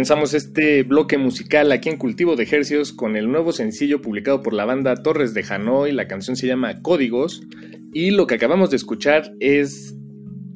Comenzamos 0.00 0.32
este 0.32 0.82
bloque 0.82 1.18
musical 1.18 1.70
aquí 1.72 1.90
en 1.90 1.98
Cultivo 1.98 2.34
de 2.34 2.44
Ejercios 2.44 2.90
con 2.90 3.16
el 3.16 3.30
nuevo 3.30 3.52
sencillo 3.52 4.00
publicado 4.00 4.40
por 4.40 4.54
la 4.54 4.64
banda 4.64 4.94
Torres 4.94 5.34
de 5.34 5.44
Hanoi. 5.46 5.92
La 5.92 6.08
canción 6.08 6.36
se 6.36 6.46
llama 6.46 6.80
Códigos 6.80 7.42
y 7.92 8.10
lo 8.10 8.26
que 8.26 8.36
acabamos 8.36 8.70
de 8.70 8.76
escuchar 8.76 9.30
es 9.40 9.94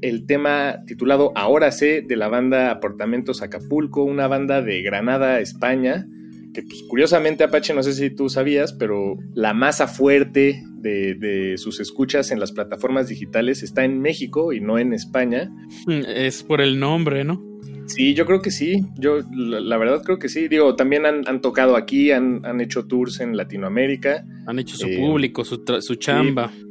el 0.01 0.25
tema 0.25 0.79
titulado 0.87 1.31
Ahora 1.35 1.73
sé 1.73 2.01
de 2.01 2.16
la 2.16 2.29
banda 2.29 2.71
Apartamentos 2.71 3.43
Acapulco, 3.43 4.03
una 4.03 4.29
banda 4.29 4.62
de 4.62 4.81
Granada, 4.81 5.39
España, 5.41 6.07
que 6.55 6.62
pues, 6.62 6.83
curiosamente 6.89 7.45
Apache, 7.45 7.75
no 7.75 7.83
sé 7.83 7.93
si 7.93 8.09
tú 8.09 8.31
sabías, 8.31 8.73
pero 8.73 9.19
la 9.35 9.53
masa 9.53 9.89
fuerte 9.89 10.62
de, 10.77 11.16
de 11.16 11.59
sus 11.59 11.81
escuchas 11.81 12.31
en 12.31 12.41
las 12.41 12.53
plataformas 12.53 13.09
digitales 13.09 13.62
está 13.62 13.85
en 13.85 14.01
México 14.01 14.55
y 14.55 14.61
no 14.61 14.79
en 14.79 14.95
España. 14.95 15.53
Es 15.87 16.43
por 16.43 16.62
el 16.62 16.81
nombre, 16.81 17.25
¿no? 17.25 17.53
Sí, 17.86 18.15
yo 18.15 18.27
creo 18.27 18.40
que 18.40 18.51
sí. 18.51 18.85
Yo 18.97 19.20
la, 19.32 19.61
la 19.61 19.77
verdad 19.77 20.02
creo 20.02 20.19
que 20.19 20.28
sí. 20.28 20.48
Digo, 20.48 20.74
también 20.77 21.06
han, 21.06 21.27
han 21.28 21.40
tocado 21.40 21.77
aquí, 21.77 22.11
han, 22.11 22.44
han, 22.44 22.61
hecho 22.61 22.86
tours 22.86 23.20
en 23.20 23.36
Latinoamérica. 23.36 24.24
Han 24.47 24.59
hecho 24.59 24.77
su 24.77 24.86
eh, 24.86 24.97
público, 24.98 25.44
su, 25.44 25.62
su 25.81 25.94
chamba. 25.97 26.51
Sí, 26.55 26.65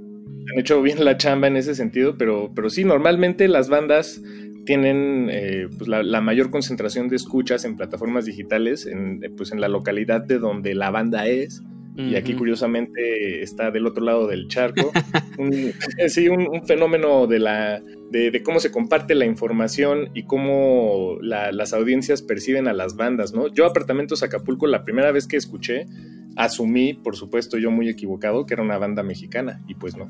han 0.51 0.59
hecho 0.59 0.81
bien 0.81 1.03
la 1.03 1.17
chamba 1.17 1.47
en 1.47 1.57
ese 1.57 1.75
sentido, 1.75 2.17
pero, 2.17 2.51
pero 2.53 2.69
sí, 2.69 2.83
normalmente 2.83 3.47
las 3.47 3.69
bandas 3.69 4.21
tienen 4.65 5.29
eh, 5.31 5.67
pues 5.77 5.87
la, 5.87 6.03
la, 6.03 6.21
mayor 6.21 6.49
concentración 6.49 7.09
de 7.09 7.17
escuchas 7.17 7.65
en 7.65 7.75
plataformas 7.75 8.25
digitales, 8.25 8.85
en, 8.85 9.19
pues 9.35 9.51
en 9.51 9.61
la 9.61 9.67
localidad 9.67 10.21
de 10.21 10.39
donde 10.39 10.73
la 10.73 10.89
banda 10.89 11.27
es. 11.27 11.61
Uh 11.95 12.01
-huh. 12.01 12.11
Y 12.11 12.15
aquí 12.15 12.33
curiosamente 12.33 13.43
está 13.43 13.71
del 13.71 13.85
otro 13.85 14.03
lado 14.03 14.27
del 14.27 14.47
charco. 14.47 14.91
un, 15.37 15.71
sí, 16.07 16.27
un, 16.27 16.47
un, 16.47 16.65
fenómeno 16.65 17.27
de, 17.27 17.39
la, 17.39 17.81
de, 18.09 18.31
de, 18.31 18.43
cómo 18.43 18.59
se 18.59 18.71
comparte 18.71 19.15
la 19.15 19.25
información 19.25 20.09
y 20.13 20.23
cómo 20.23 21.17
la, 21.21 21.51
las 21.51 21.73
audiencias 21.73 22.21
perciben 22.21 22.67
a 22.67 22.73
las 22.73 22.95
bandas, 22.95 23.33
¿no? 23.33 23.47
Yo 23.53 23.65
Apartamentos 23.65 24.23
Acapulco, 24.23 24.67
la 24.67 24.83
primera 24.83 25.11
vez 25.11 25.27
que 25.27 25.37
escuché, 25.37 25.85
asumí, 26.35 26.93
por 26.93 27.15
supuesto 27.15 27.57
yo 27.57 27.71
muy 27.71 27.89
equivocado, 27.89 28.45
que 28.45 28.55
era 28.55 28.63
una 28.63 28.77
banda 28.77 29.03
mexicana 29.03 29.61
y 29.67 29.75
pues 29.75 29.95
no. 29.95 30.09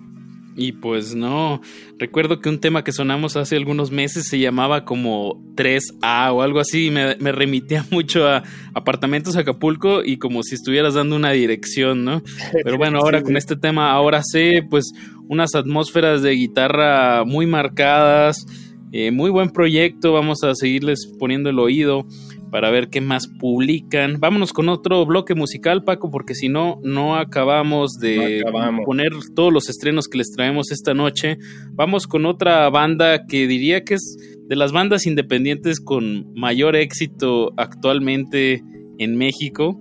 Y 0.55 0.73
pues 0.73 1.15
no, 1.15 1.61
recuerdo 1.97 2.39
que 2.39 2.49
un 2.49 2.59
tema 2.59 2.84
que 2.84 2.91
sonamos 2.91 3.35
hace 3.35 3.55
algunos 3.55 3.89
meses 3.89 4.27
se 4.27 4.38
llamaba 4.38 4.85
como 4.85 5.41
3A 5.55 6.31
o 6.31 6.43
algo 6.43 6.59
así, 6.59 6.91
me, 6.91 7.15
me 7.17 7.31
remitía 7.31 7.85
mucho 7.91 8.27
a 8.27 8.43
Apartamentos 8.73 9.35
Acapulco 9.35 10.03
y 10.03 10.17
como 10.17 10.43
si 10.43 10.55
estuvieras 10.55 10.93
dando 10.93 11.15
una 11.15 11.31
dirección, 11.31 12.03
¿no? 12.03 12.21
Pero 12.63 12.77
bueno, 12.77 12.99
ahora 12.99 13.23
con 13.23 13.35
este 13.35 13.55
tema, 13.55 13.91
ahora 13.91 14.21
sé, 14.23 14.63
pues 14.69 14.93
unas 15.27 15.55
atmósferas 15.55 16.21
de 16.21 16.31
guitarra 16.31 17.23
muy 17.25 17.47
marcadas, 17.47 18.45
eh, 18.91 19.09
muy 19.09 19.31
buen 19.31 19.49
proyecto, 19.49 20.13
vamos 20.13 20.43
a 20.43 20.53
seguirles 20.53 21.11
poniendo 21.17 21.49
el 21.49 21.57
oído 21.57 22.05
para 22.53 22.69
ver 22.69 22.89
qué 22.89 23.01
más 23.01 23.27
publican. 23.27 24.19
Vámonos 24.19 24.53
con 24.53 24.69
otro 24.69 25.03
bloque 25.07 25.34
musical, 25.34 25.84
Paco, 25.84 26.11
porque 26.11 26.35
si 26.35 26.49
no, 26.49 26.80
no 26.84 27.15
acabamos 27.15 27.93
de 27.93 28.43
poner 28.85 29.09
todos 29.34 29.51
los 29.51 29.69
estrenos 29.69 30.07
que 30.07 30.19
les 30.19 30.31
traemos 30.31 30.71
esta 30.71 30.93
noche. 30.93 31.39
Vamos 31.71 32.05
con 32.05 32.27
otra 32.27 32.69
banda 32.69 33.25
que 33.25 33.47
diría 33.47 33.84
que 33.84 33.95
es 33.95 34.17
de 34.47 34.55
las 34.55 34.71
bandas 34.71 35.07
independientes 35.07 35.80
con 35.80 36.31
mayor 36.35 36.75
éxito 36.75 37.53
actualmente 37.57 38.63
en 38.99 39.17
México. 39.17 39.75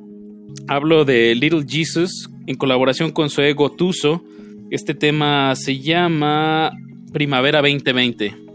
Hablo 0.67 1.05
de 1.05 1.35
Little 1.35 1.67
Jesus 1.69 2.31
en 2.47 2.57
colaboración 2.57 3.11
con 3.11 3.29
su 3.29 3.43
ego 3.43 3.71
Tuso. 3.71 4.25
Este 4.71 4.95
tema 4.95 5.55
se 5.57 5.79
llama 5.79 6.73
Primavera 7.13 7.61
2020. 7.61 8.52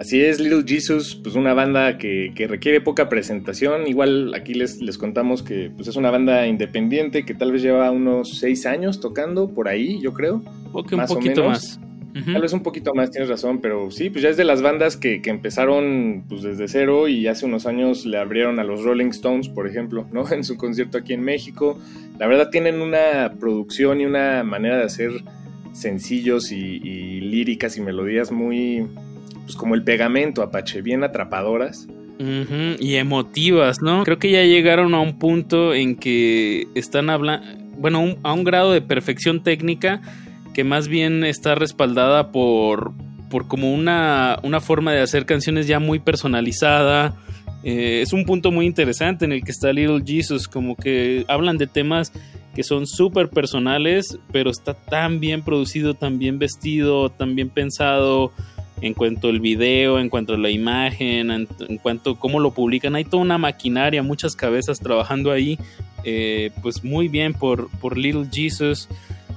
Así 0.00 0.22
es, 0.22 0.40
Little 0.40 0.64
Jesus, 0.66 1.14
pues 1.14 1.34
una 1.34 1.52
banda 1.52 1.98
que, 1.98 2.32
requiere 2.48 2.80
poca 2.80 3.10
presentación. 3.10 3.86
Igual 3.86 4.32
aquí 4.34 4.54
les, 4.54 4.80
les 4.80 4.96
contamos 4.96 5.42
que 5.42 5.70
pues 5.76 5.88
es 5.88 5.96
una 5.96 6.10
banda 6.10 6.46
independiente 6.46 7.26
que 7.26 7.34
tal 7.34 7.52
vez 7.52 7.60
lleva 7.60 7.90
unos 7.90 8.38
seis 8.38 8.64
años 8.64 9.00
tocando 9.00 9.50
por 9.50 9.68
ahí, 9.68 10.00
yo 10.00 10.14
creo. 10.14 10.42
un 10.72 11.06
poquito 11.06 11.44
más. 11.44 11.78
Tal 12.24 12.40
vez 12.40 12.54
un 12.54 12.62
poquito 12.62 12.94
más, 12.94 13.10
tienes 13.10 13.28
razón, 13.28 13.60
pero 13.60 13.90
sí, 13.90 14.08
pues 14.08 14.22
ya 14.22 14.30
es 14.30 14.38
de 14.38 14.44
las 14.44 14.62
bandas 14.62 14.96
que, 14.96 15.20
que, 15.20 15.28
empezaron 15.28 16.24
pues 16.30 16.42
desde 16.42 16.66
cero 16.66 17.06
y 17.06 17.26
hace 17.26 17.44
unos 17.44 17.66
años 17.66 18.06
le 18.06 18.16
abrieron 18.16 18.58
a 18.58 18.64
los 18.64 18.82
Rolling 18.82 19.10
Stones, 19.10 19.50
por 19.50 19.68
ejemplo, 19.68 20.06
¿no? 20.12 20.24
En 20.32 20.44
su 20.44 20.56
concierto 20.56 20.96
aquí 20.96 21.12
en 21.12 21.20
México. 21.20 21.78
La 22.18 22.26
verdad 22.26 22.48
tienen 22.48 22.80
una 22.80 23.34
producción 23.38 24.00
y 24.00 24.06
una 24.06 24.44
manera 24.44 24.78
de 24.78 24.84
hacer 24.84 25.10
sencillos 25.74 26.52
y 26.52 27.20
líricas 27.20 27.76
y 27.76 27.82
melodías 27.82 28.32
muy, 28.32 28.86
pues 29.50 29.58
como 29.58 29.74
el 29.74 29.82
pegamento 29.82 30.42
Apache, 30.42 30.80
bien 30.80 31.02
atrapadoras. 31.02 31.88
Y 32.78 32.94
emotivas, 32.96 33.78
¿no? 33.82 34.04
Creo 34.04 34.18
que 34.18 34.30
ya 34.30 34.44
llegaron 34.44 34.94
a 34.94 35.00
un 35.00 35.18
punto 35.18 35.74
en 35.74 35.96
que 35.96 36.68
están 36.76 37.10
hablando, 37.10 37.44
bueno, 37.78 38.14
a 38.22 38.32
un 38.32 38.44
grado 38.44 38.70
de 38.72 38.80
perfección 38.80 39.42
técnica 39.42 40.02
que 40.54 40.62
más 40.62 40.86
bien 40.86 41.24
está 41.24 41.56
respaldada 41.56 42.30
por, 42.30 42.92
por 43.28 43.48
como 43.48 43.74
una, 43.74 44.38
una 44.44 44.60
forma 44.60 44.92
de 44.92 45.00
hacer 45.00 45.26
canciones 45.26 45.66
ya 45.66 45.80
muy 45.80 45.98
personalizada. 45.98 47.16
Eh, 47.64 48.02
es 48.02 48.12
un 48.12 48.24
punto 48.24 48.52
muy 48.52 48.66
interesante 48.66 49.24
en 49.24 49.32
el 49.32 49.42
que 49.42 49.50
está 49.50 49.72
Little 49.72 50.02
Jesus, 50.06 50.46
como 50.46 50.76
que 50.76 51.24
hablan 51.26 51.58
de 51.58 51.66
temas 51.66 52.12
que 52.54 52.62
son 52.62 52.86
súper 52.86 53.30
personales, 53.30 54.16
pero 54.30 54.50
está 54.50 54.74
tan 54.74 55.18
bien 55.18 55.42
producido, 55.42 55.94
tan 55.94 56.20
bien 56.20 56.38
vestido, 56.38 57.08
tan 57.08 57.34
bien 57.34 57.48
pensado 57.48 58.32
en 58.80 58.94
cuanto 58.94 59.28
al 59.28 59.40
video, 59.40 59.98
en 59.98 60.08
cuanto 60.08 60.36
la 60.36 60.50
imagen, 60.50 61.30
en, 61.30 61.46
cuanto 61.82 62.10
a 62.12 62.18
cómo 62.18 62.40
lo 62.40 62.52
publican. 62.52 62.94
Hay 62.96 63.04
toda 63.04 63.22
una 63.22 63.38
maquinaria, 63.38 64.02
muchas 64.02 64.36
cabezas 64.36 64.80
trabajando 64.80 65.32
ahí. 65.32 65.58
Eh, 66.04 66.50
pues 66.62 66.82
muy 66.82 67.08
bien 67.08 67.34
por, 67.34 67.68
por 67.78 67.98
Little 67.98 68.26
Jesus. 68.30 68.88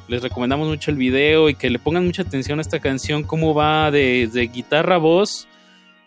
Les 0.07 0.21
recomendamos 0.21 0.67
mucho 0.67 0.91
el 0.91 0.97
video 0.97 1.49
y 1.49 1.55
que 1.55 1.69
le 1.69 1.79
pongan 1.79 2.05
mucha 2.05 2.21
atención 2.21 2.59
a 2.59 2.61
esta 2.61 2.79
canción, 2.79 3.23
cómo 3.23 3.53
va 3.53 3.91
de, 3.91 4.29
de 4.31 4.47
guitarra 4.47 4.95
a 4.95 4.99
voz 4.99 5.47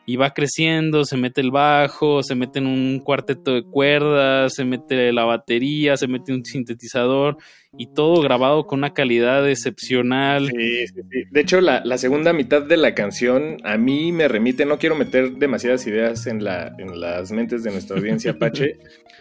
y 0.06 0.16
va 0.16 0.30
creciendo, 0.30 1.04
se 1.04 1.16
mete 1.16 1.40
el 1.40 1.50
bajo, 1.50 2.22
se 2.22 2.36
mete 2.36 2.60
en 2.60 2.68
un 2.68 3.00
cuarteto 3.00 3.54
de 3.54 3.64
cuerdas, 3.64 4.54
se 4.54 4.64
mete 4.64 5.12
la 5.12 5.24
batería, 5.24 5.96
se 5.96 6.06
mete 6.06 6.32
un 6.32 6.44
sintetizador 6.44 7.38
y 7.78 7.86
todo 7.88 8.20
grabado 8.22 8.66
con 8.66 8.80
una 8.80 8.94
calidad 8.94 9.48
excepcional. 9.48 10.48
Sí, 10.48 10.86
sí, 10.86 10.94
sí. 11.10 11.22
De 11.30 11.40
hecho, 11.40 11.60
la, 11.60 11.98
segunda 11.98 12.32
mitad 12.32 12.62
de 12.62 12.76
la 12.76 12.94
canción 12.94 13.56
a 13.64 13.76
mí 13.76 14.12
me 14.12 14.28
remite, 14.28 14.66
no 14.66 14.78
quiero 14.78 14.96
meter 14.96 15.32
demasiadas 15.32 15.86
ideas 15.86 16.26
en, 16.26 16.44
la, 16.44 16.74
en 16.78 17.00
las 17.00 17.32
mentes 17.32 17.62
de 17.62 17.70
nuestra 17.70 17.96
audiencia 17.96 18.30
Apache, 18.32 18.78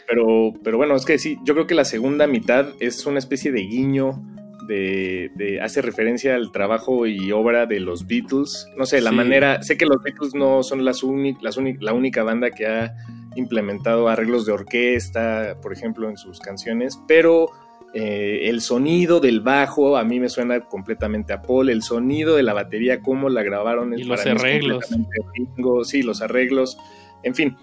pero, 0.08 0.54
pero 0.64 0.78
bueno, 0.78 0.96
es 0.96 1.06
que 1.06 1.18
sí, 1.18 1.38
yo 1.44 1.54
creo 1.54 1.68
que 1.68 1.76
la 1.76 1.86
segunda 1.86 2.28
mitad 2.28 2.68
es 2.80 3.06
una 3.06 3.20
especie 3.20 3.52
de 3.52 3.62
guiño 3.62 4.22
de, 4.68 5.60
hace 5.62 5.82
referencia 5.82 6.36
al 6.36 6.52
trabajo 6.52 7.06
y 7.06 7.32
obra 7.32 7.66
de 7.66 7.80
los 7.80 8.08
Beatles. 8.08 8.68
No 8.78 8.86
sé, 8.86 9.02
la 9.02 9.12
manera, 9.12 9.62
sé 9.62 9.78
que 9.78 9.86
los 9.86 10.02
Beatles 10.04 10.34
no 10.34 10.64
son 10.64 10.84
las, 10.84 11.02
las 11.42 11.58
la 11.80 11.94
única 11.94 12.24
banda 12.24 12.52
que 12.52 12.66
ha 12.66 12.96
implementado 13.36 14.08
arreglos 14.08 14.46
de 14.46 14.54
orquesta, 14.54 15.58
por 15.62 15.74
ejemplo, 15.74 16.10
en 16.10 16.18
sus 16.18 16.40
canciones, 16.40 17.00
pero 17.08 17.48
eh, 17.98 18.50
el 18.50 18.60
sonido 18.60 19.22
del 19.22 19.40
bajo 19.40 19.96
a 19.96 20.04
mí 20.04 20.20
me 20.20 20.28
suena 20.28 20.60
completamente 20.60 21.32
a 21.32 21.42
Paul, 21.42 21.70
el 21.70 21.82
sonido 21.82 22.36
de 22.36 22.44
la 22.44 22.52
batería, 22.52 23.02
cómo 23.02 23.30
la 23.30 23.42
grabaron. 23.42 23.98
Y 23.98 24.04
los 24.04 24.26
arreglos. 24.26 24.86
sí, 25.84 26.02
los 26.04 26.22
arreglos. 26.22 26.78
En 27.24 27.34
fin, 27.34 27.56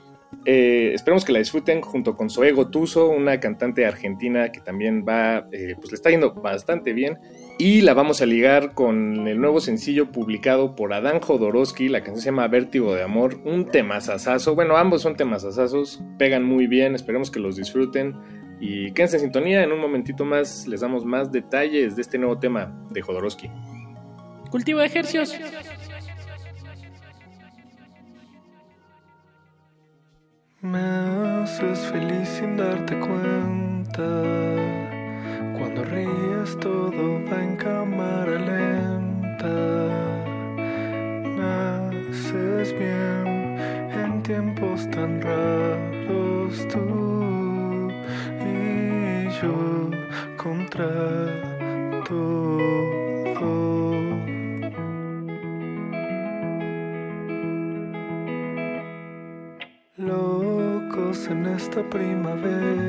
eh, 0.46 0.92
esperemos 0.94 1.26
que 1.26 1.34
la 1.34 1.38
disfruten 1.38 1.82
junto 1.82 2.16
con 2.16 2.30
Soego 2.30 2.68
Tuso, 2.68 3.10
una 3.10 3.40
cantante 3.40 3.84
argentina 3.84 4.50
que 4.50 4.62
también 4.62 5.04
va, 5.06 5.46
eh, 5.52 5.74
pues 5.76 5.90
le 5.90 5.96
está 5.96 6.08
yendo 6.08 6.32
bastante 6.32 6.94
bien. 6.94 7.18
Y 7.58 7.82
la 7.82 7.92
vamos 7.92 8.22
a 8.22 8.26
ligar 8.26 8.72
con 8.72 9.28
el 9.28 9.38
nuevo 9.38 9.60
sencillo 9.60 10.12
publicado 10.12 10.74
por 10.74 10.94
Adán 10.94 11.20
Jodorowsky, 11.20 11.90
la 11.90 12.02
canción 12.02 12.22
se 12.22 12.30
llama 12.30 12.48
Vértigo 12.48 12.94
de 12.94 13.02
Amor, 13.02 13.38
un 13.44 13.66
temazazazo. 13.66 14.54
Bueno, 14.54 14.78
ambos 14.78 15.02
son 15.02 15.14
temazazazos, 15.14 16.02
pegan 16.18 16.42
muy 16.42 16.66
bien, 16.66 16.94
esperemos 16.94 17.30
que 17.30 17.38
los 17.38 17.56
disfruten. 17.56 18.41
Y 18.64 18.92
quédense 18.92 19.16
en 19.16 19.22
sintonía, 19.22 19.64
en 19.64 19.72
un 19.72 19.80
momentito 19.80 20.24
más 20.24 20.68
les 20.68 20.82
damos 20.82 21.04
más 21.04 21.32
detalles 21.32 21.96
de 21.96 22.02
este 22.02 22.16
nuevo 22.16 22.38
tema 22.38 22.72
de 22.90 23.02
Jodorowsky. 23.02 23.50
Cultivo 24.52 24.78
de 24.78 24.86
ejercicios. 24.86 25.36
Me 30.60 30.78
haces 30.78 31.80
feliz 31.90 32.28
sin 32.28 32.56
darte 32.56 32.96
cuenta. 33.00 34.08
Cuando 35.58 35.82
ríes 35.82 36.56
todo 36.60 37.20
va 37.28 37.42
en 37.42 37.56
cámara 37.56 38.38
lenta. 38.38 39.54
Me 41.36 42.10
haces 42.12 42.78
bien 42.78 43.58
en 43.90 44.22
tiempos 44.22 44.88
tan 44.92 45.20
raros 45.20 45.91
contra 50.72 50.88
todo. 52.08 52.72
en 61.28 61.46
esta 61.46 61.82
primavera, 61.90 62.81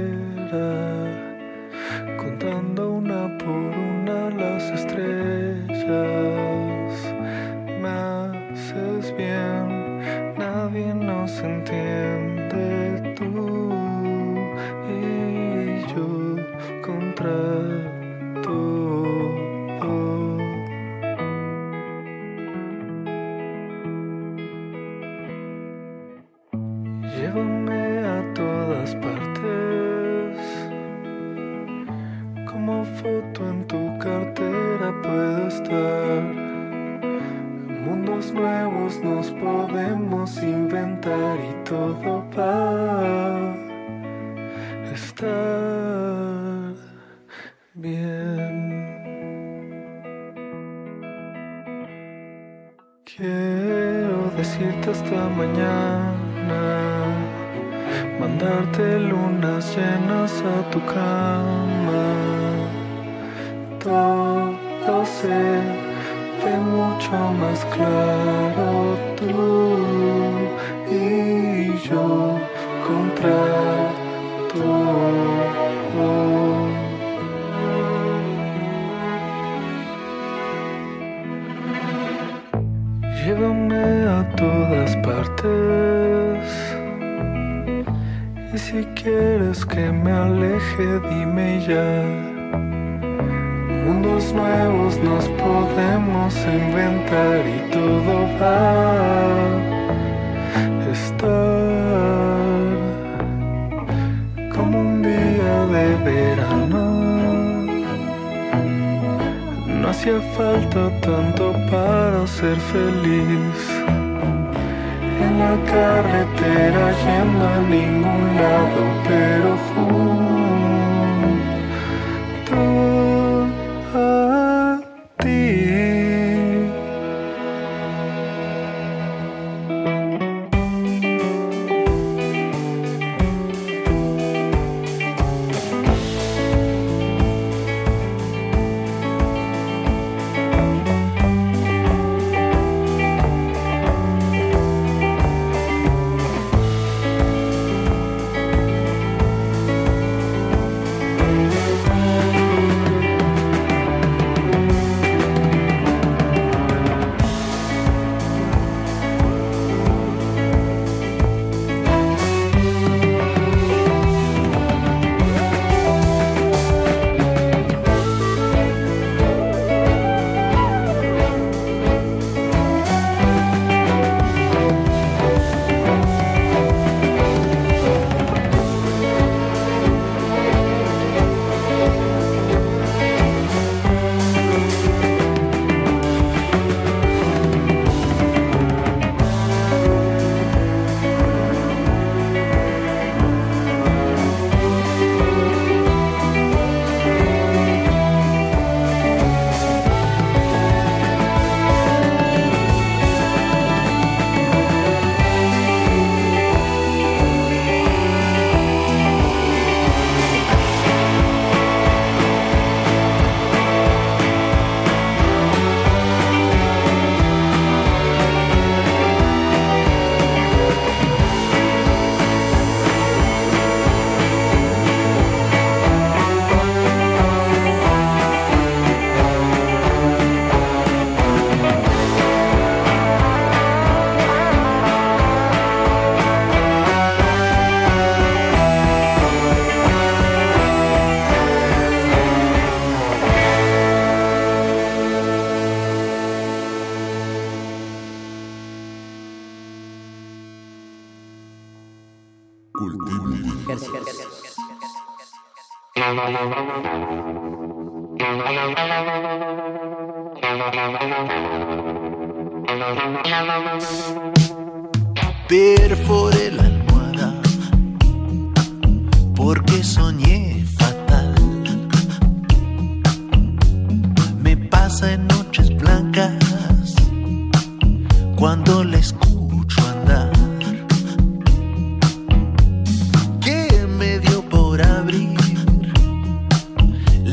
Mm-hmm. 256.24 256.63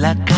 La 0.01 0.30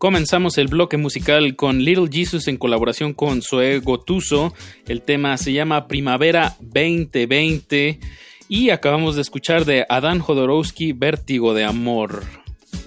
Comenzamos 0.00 0.56
el 0.56 0.68
bloque 0.68 0.96
musical 0.96 1.56
con 1.56 1.84
Little 1.84 2.08
Jesus 2.10 2.48
en 2.48 2.56
colaboración 2.56 3.12
con 3.12 3.42
Zoe 3.42 3.80
Gotuso. 3.80 4.54
El 4.88 5.02
tema 5.02 5.36
se 5.36 5.52
llama 5.52 5.88
Primavera 5.88 6.56
2020 6.60 8.00
y 8.48 8.70
acabamos 8.70 9.16
de 9.16 9.20
escuchar 9.20 9.66
de 9.66 9.84
Adán 9.90 10.20
Jodorowsky 10.20 10.94
Vértigo 10.94 11.52
de 11.52 11.64
Amor. 11.64 12.22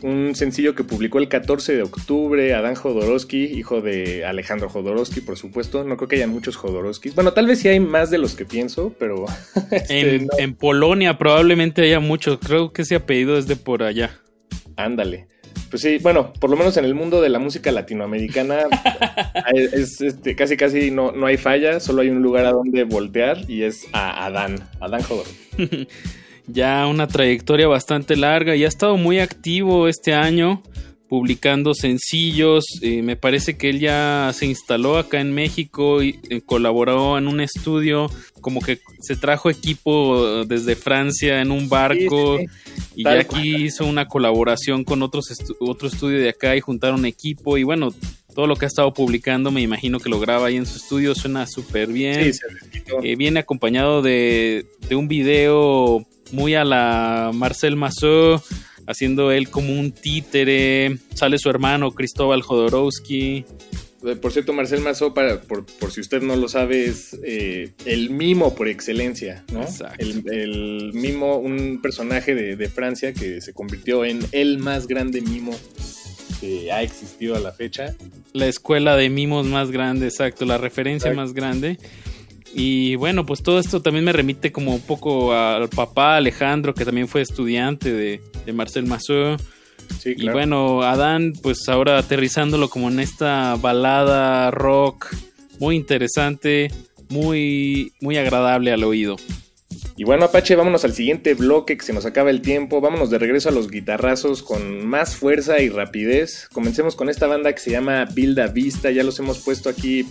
Un 0.01 0.33
sencillo 0.33 0.73
que 0.73 0.83
publicó 0.83 1.19
el 1.19 1.27
14 1.27 1.75
de 1.75 1.83
octubre 1.83 2.51
Adán 2.55 2.73
Jodorowsky, 2.73 3.43
hijo 3.43 3.81
de 3.81 4.25
Alejandro 4.25 4.67
Jodorowsky, 4.67 5.21
por 5.21 5.37
supuesto. 5.37 5.83
No 5.83 5.97
creo 5.97 6.07
que 6.07 6.15
haya 6.15 6.27
muchos 6.27 6.55
Jodorowskis. 6.55 7.13
Bueno, 7.13 7.33
tal 7.33 7.45
vez 7.45 7.59
sí 7.59 7.67
hay 7.67 7.79
más 7.79 8.09
de 8.09 8.17
los 8.17 8.33
que 8.33 8.45
pienso, 8.45 8.95
pero... 8.97 9.25
este, 9.69 10.15
En, 10.15 10.25
no. 10.25 10.39
en 10.39 10.55
Polonia 10.55 11.19
probablemente 11.19 11.83
haya 11.83 11.99
muchos. 11.99 12.39
Creo 12.39 12.73
que 12.73 12.81
ese 12.81 12.95
apellido 12.95 13.37
es 13.37 13.45
de 13.45 13.55
por 13.55 13.83
allá. 13.83 14.19
Ándale. 14.77 15.27
Pues 15.73 15.81
sí, 15.81 15.97
bueno, 15.97 16.31
por 16.33 16.51
lo 16.51 16.55
menos 16.55 16.77
en 16.77 16.85
el 16.85 16.93
mundo 16.93 17.19
de 17.19 17.29
la 17.29 17.39
música 17.39 17.71
latinoamericana 17.71 18.59
es, 19.55 19.73
es, 19.73 20.01
este, 20.01 20.35
casi 20.35 20.55
casi 20.55 20.91
no, 20.91 21.11
no 21.13 21.25
hay 21.25 21.37
falla, 21.37 21.79
solo 21.79 22.03
hay 22.03 22.09
un 22.09 22.21
lugar 22.21 22.45
a 22.45 22.51
donde 22.51 22.83
voltear 22.83 23.39
y 23.49 23.63
es 23.63 23.87
a 23.91 24.23
Adán, 24.23 24.69
Adán 24.79 25.01
Jodorowsky. 25.01 25.87
ya 26.45 26.85
una 26.85 27.07
trayectoria 27.07 27.67
bastante 27.67 28.15
larga 28.15 28.55
y 28.55 28.65
ha 28.65 28.67
estado 28.67 28.97
muy 28.97 29.17
activo 29.17 29.87
este 29.87 30.13
año 30.13 30.61
publicando 31.13 31.75
sencillos. 31.75 32.65
Eh, 32.81 33.03
me 33.03 33.15
parece 33.15 33.55
que 33.55 33.69
él 33.69 33.79
ya 33.79 34.31
se 34.33 34.47
instaló 34.47 34.97
acá 34.97 35.21
en 35.21 35.31
México 35.31 36.01
y 36.01 36.19
eh, 36.31 36.41
colaboró 36.43 37.19
en 37.19 37.27
un 37.27 37.39
estudio, 37.39 38.09
como 38.41 38.59
que 38.61 38.79
se 38.99 39.15
trajo 39.15 39.51
equipo 39.51 40.43
desde 40.45 40.75
Francia 40.75 41.39
en 41.41 41.51
un 41.51 41.69
barco 41.69 42.39
Sí, 42.39 42.45
sí, 42.47 42.71
sí. 42.73 42.91
y 42.95 43.03
Tal 43.03 43.13
ya 43.17 43.21
aquí 43.21 43.55
hizo 43.65 43.85
una 43.85 44.07
colaboración 44.07 44.83
con 44.83 45.03
otros 45.03 45.25
estu- 45.29 45.55
otro 45.59 45.87
estudio 45.87 46.17
de 46.19 46.29
acá 46.29 46.55
y 46.55 46.61
juntaron 46.61 47.05
equipo 47.05 47.59
y 47.59 47.63
bueno. 47.63 47.93
Todo 48.33 48.47
lo 48.47 48.55
que 48.55 48.65
ha 48.65 48.67
estado 48.67 48.91
publicando, 48.95 49.51
me 49.51 49.61
imagino 49.61 49.99
que 49.99 50.09
lo 50.09 50.19
graba 50.19 50.47
ahí 50.47 50.55
en 50.55 50.65
su 50.65 50.77
estudio, 50.77 51.13
suena 51.13 51.45
súper 51.45 51.89
bien. 51.93 52.33
Sí. 52.33 52.39
Eh, 53.03 53.15
viene 53.15 53.39
acompañado 53.41 54.01
de, 54.01 54.65
de 54.89 54.95
un 54.95 55.07
video 55.07 56.03
muy 56.31 56.55
a 56.55 56.63
la 56.65 57.29
Marcel 57.31 57.75
Massot, 57.75 58.43
haciendo 58.87 59.31
él 59.31 59.49
como 59.49 59.77
un 59.77 59.91
títere. 59.91 60.97
Sale 61.13 61.37
su 61.37 61.49
hermano 61.49 61.91
Cristóbal 61.91 62.41
Jodorowsky. 62.41 63.45
Eh, 64.05 64.15
Por 64.17 64.33
cierto, 64.33 64.51
Marcel 64.53 64.81
Mazó, 64.81 65.13
para, 65.13 65.41
por, 65.41 65.65
por 65.65 65.91
si 65.91 66.01
usted 66.01 66.21
no 66.21 66.35
lo 66.35 66.49
sabe, 66.49 66.85
es 66.85 67.17
eh, 67.23 67.71
el 67.85 68.09
mimo 68.09 68.53
por 68.53 68.67
excelencia, 68.67 69.43
¿no? 69.51 69.61
Exacto. 69.61 70.03
El, 70.03 70.23
el 70.31 70.91
mimo, 70.93 71.37
un 71.37 71.81
personaje 71.81 72.35
de, 72.35 72.55
de 72.57 72.69
Francia 72.69 73.13
que 73.13 73.39
se 73.39 73.53
convirtió 73.53 74.03
en 74.03 74.19
el 74.33 74.57
más 74.57 74.87
grande 74.87 75.21
mimo 75.21 75.57
que 76.41 76.71
ha 76.73 76.83
existido 76.83 77.37
a 77.37 77.39
la 77.39 77.53
fecha. 77.53 77.95
La 78.33 78.47
escuela 78.47 78.97
de 78.97 79.09
mimos 79.09 79.45
más 79.45 79.71
grande, 79.71 80.07
exacto, 80.07 80.43
la 80.45 80.57
referencia 80.57 81.09
Exacto. 81.11 81.21
más 81.21 81.33
grande. 81.33 81.77
Y 82.53 82.95
bueno, 82.95 83.25
pues 83.25 83.41
todo 83.41 83.59
esto 83.59 83.81
también 83.81 84.05
me 84.05 84.13
remite 84.13 84.51
como 84.51 84.75
un 84.75 84.81
poco 84.81 85.33
al 85.33 85.69
papá 85.69 86.17
Alejandro, 86.17 86.73
que 86.73 86.85
también 86.85 87.07
fue 87.07 87.21
estudiante 87.21 87.91
de, 87.91 88.21
de 88.45 88.53
Marcel 88.53 88.85
Massot. 88.85 89.41
Sí, 89.99 90.11
Y 90.11 90.15
claro. 90.15 90.33
bueno, 90.37 90.81
Adán, 90.83 91.33
pues 91.41 91.67
ahora 91.67 91.97
aterrizándolo 91.97 92.69
como 92.69 92.89
en 92.89 92.99
esta 92.99 93.55
balada 93.55 94.51
rock 94.51 95.07
muy 95.59 95.75
interesante, 95.75 96.71
muy, 97.09 97.93
muy 98.01 98.17
agradable 98.17 98.71
al 98.71 98.83
oído. 98.83 99.15
Y 99.95 100.03
bueno, 100.05 100.25
Apache, 100.25 100.55
vámonos 100.55 100.83
al 100.85 100.93
siguiente 100.93 101.35
bloque 101.35 101.77
que 101.77 101.85
se 101.85 101.93
nos 101.93 102.05
acaba 102.05 102.31
el 102.31 102.41
tiempo. 102.41 102.81
Vámonos 102.81 103.09
de 103.11 103.19
regreso 103.19 103.49
a 103.49 103.51
los 103.51 103.69
guitarrazos 103.69 104.41
con 104.41 104.85
más 104.87 105.15
fuerza 105.15 105.61
y 105.61 105.69
rapidez. 105.69 106.49
Comencemos 106.51 106.95
con 106.95 107.09
esta 107.09 107.27
banda 107.27 107.53
que 107.53 107.59
se 107.59 107.71
llama 107.71 108.05
Bilda 108.05 108.47
Vista. 108.47 108.89
Ya 108.89 109.03
los 109.03 109.19
hemos 109.19 109.39
puesto 109.39 109.69
aquí 109.69 110.05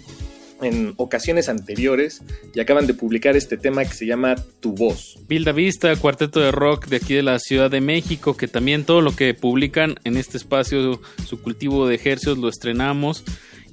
en 0.63 0.95
ocasiones 0.97 1.49
anteriores 1.49 2.23
y 2.55 2.61
acaban 2.61 2.87
de 2.87 2.95
publicar 2.95 3.37
este 3.37 3.57
tema 3.57 3.85
que 3.85 3.95
se 3.95 4.07
llama 4.07 4.37
Tu 4.61 4.73
Voz. 4.73 5.19
Bilda 5.29 5.53
Vista, 5.53 5.95
cuarteto 5.97 6.41
de 6.41 6.53
rock 6.53 6.87
de 6.87 6.97
aquí 6.97 7.15
de 7.15 7.23
la 7.23 7.39
Ciudad 7.39 7.71
de 7.71 7.81
México, 7.81 8.37
que 8.37 8.49
también 8.49 8.85
todo 8.85 9.01
lo 9.01 9.15
que 9.15 9.35
publican 9.35 9.97
en 10.05 10.17
este 10.17 10.37
espacio, 10.37 11.01
su 11.27 11.43
cultivo 11.43 11.87
de 11.87 11.97
ejercicios, 11.97 12.39
lo 12.39 12.49
estrenamos 12.49 13.25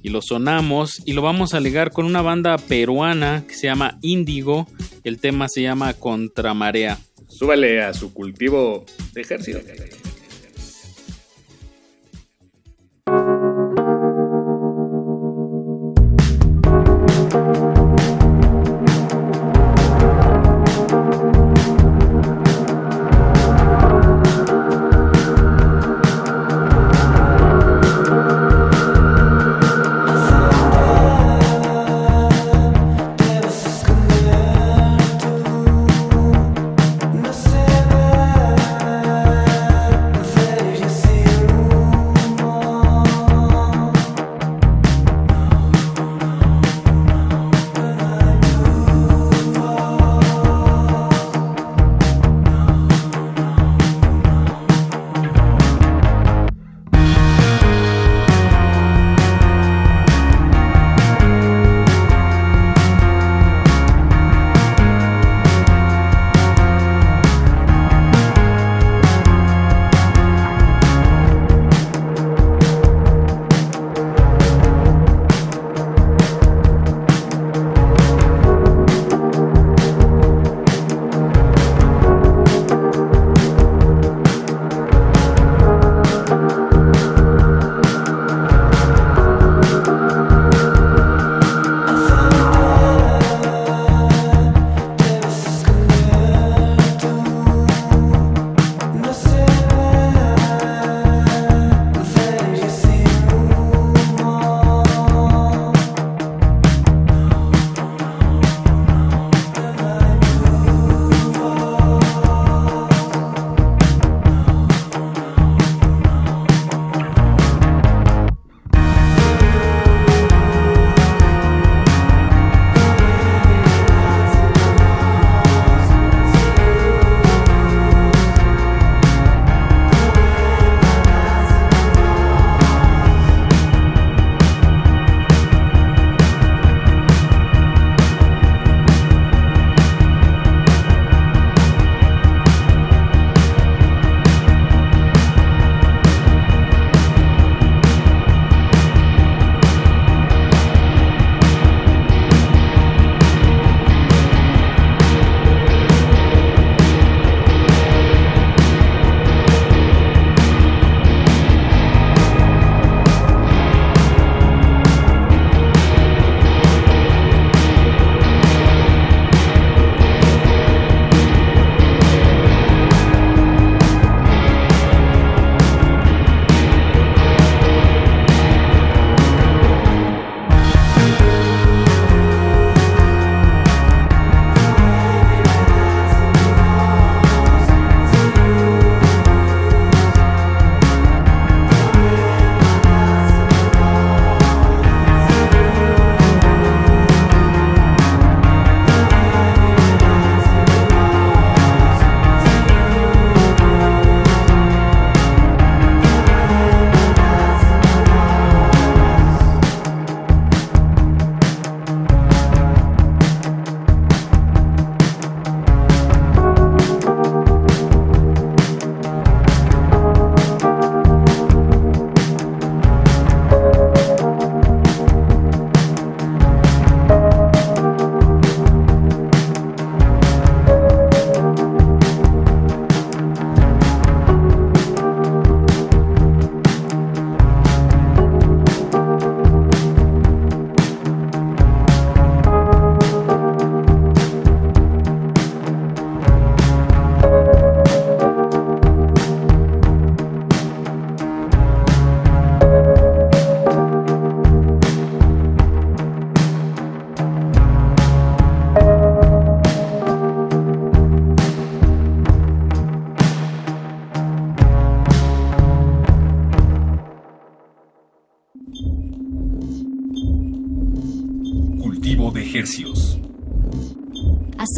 y 0.02 0.10
lo 0.10 0.22
sonamos 0.22 1.02
y 1.06 1.14
lo 1.14 1.22
vamos 1.22 1.54
a 1.54 1.60
ligar 1.60 1.92
con 1.92 2.06
una 2.06 2.22
banda 2.22 2.58
peruana 2.58 3.44
que 3.48 3.56
se 3.56 3.68
llama 3.68 3.98
Índigo. 4.02 4.68
El 5.04 5.20
tema 5.20 5.48
se 5.50 5.62
llama 5.62 5.94
Contramarea. 5.94 6.98
Súbale 7.28 7.84
a 7.84 7.94
su 7.94 8.14
cultivo 8.14 8.86
de 9.14 9.22
ejército. 9.22 9.60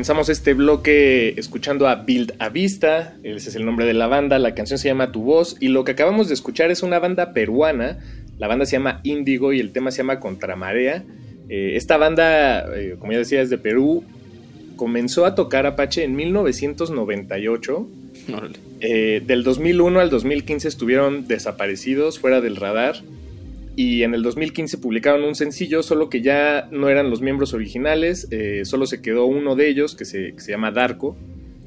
Comenzamos 0.00 0.30
este 0.30 0.54
bloque 0.54 1.34
escuchando 1.36 1.86
a 1.86 1.96
Build 1.96 2.32
a 2.38 2.48
Vista, 2.48 3.18
ese 3.22 3.50
es 3.50 3.54
el 3.54 3.66
nombre 3.66 3.84
de 3.84 3.92
la 3.92 4.06
banda, 4.06 4.38
la 4.38 4.54
canción 4.54 4.78
se 4.78 4.88
llama 4.88 5.12
Tu 5.12 5.20
Voz 5.20 5.58
y 5.60 5.68
lo 5.68 5.84
que 5.84 5.92
acabamos 5.92 6.28
de 6.28 6.32
escuchar 6.32 6.70
es 6.70 6.82
una 6.82 6.98
banda 6.98 7.34
peruana, 7.34 7.98
la 8.38 8.48
banda 8.48 8.64
se 8.64 8.78
llama 8.78 9.02
Índigo 9.04 9.52
y 9.52 9.60
el 9.60 9.72
tema 9.72 9.90
se 9.90 9.98
llama 9.98 10.18
Contramarea. 10.18 11.04
Eh, 11.50 11.72
esta 11.76 11.98
banda, 11.98 12.64
eh, 12.78 12.96
como 12.98 13.12
ya 13.12 13.18
decía, 13.18 13.42
es 13.42 13.50
de 13.50 13.58
Perú, 13.58 14.02
comenzó 14.76 15.26
a 15.26 15.34
tocar 15.34 15.66
Apache 15.66 16.02
en 16.02 16.16
1998. 16.16 17.86
Eh, 18.80 19.22
del 19.26 19.44
2001 19.44 20.00
al 20.00 20.08
2015 20.08 20.66
estuvieron 20.66 21.28
desaparecidos, 21.28 22.18
fuera 22.18 22.40
del 22.40 22.56
radar. 22.56 23.02
Y 23.80 24.02
en 24.02 24.12
el 24.12 24.22
2015 24.22 24.76
publicaron 24.76 25.24
un 25.24 25.34
sencillo, 25.34 25.82
solo 25.82 26.10
que 26.10 26.20
ya 26.20 26.68
no 26.70 26.90
eran 26.90 27.08
los 27.08 27.22
miembros 27.22 27.54
originales, 27.54 28.28
eh, 28.30 28.66
solo 28.66 28.84
se 28.84 29.00
quedó 29.00 29.24
uno 29.24 29.56
de 29.56 29.70
ellos 29.70 29.94
que 29.94 30.04
se, 30.04 30.34
que 30.34 30.40
se 30.40 30.52
llama 30.52 30.70
Darko. 30.70 31.16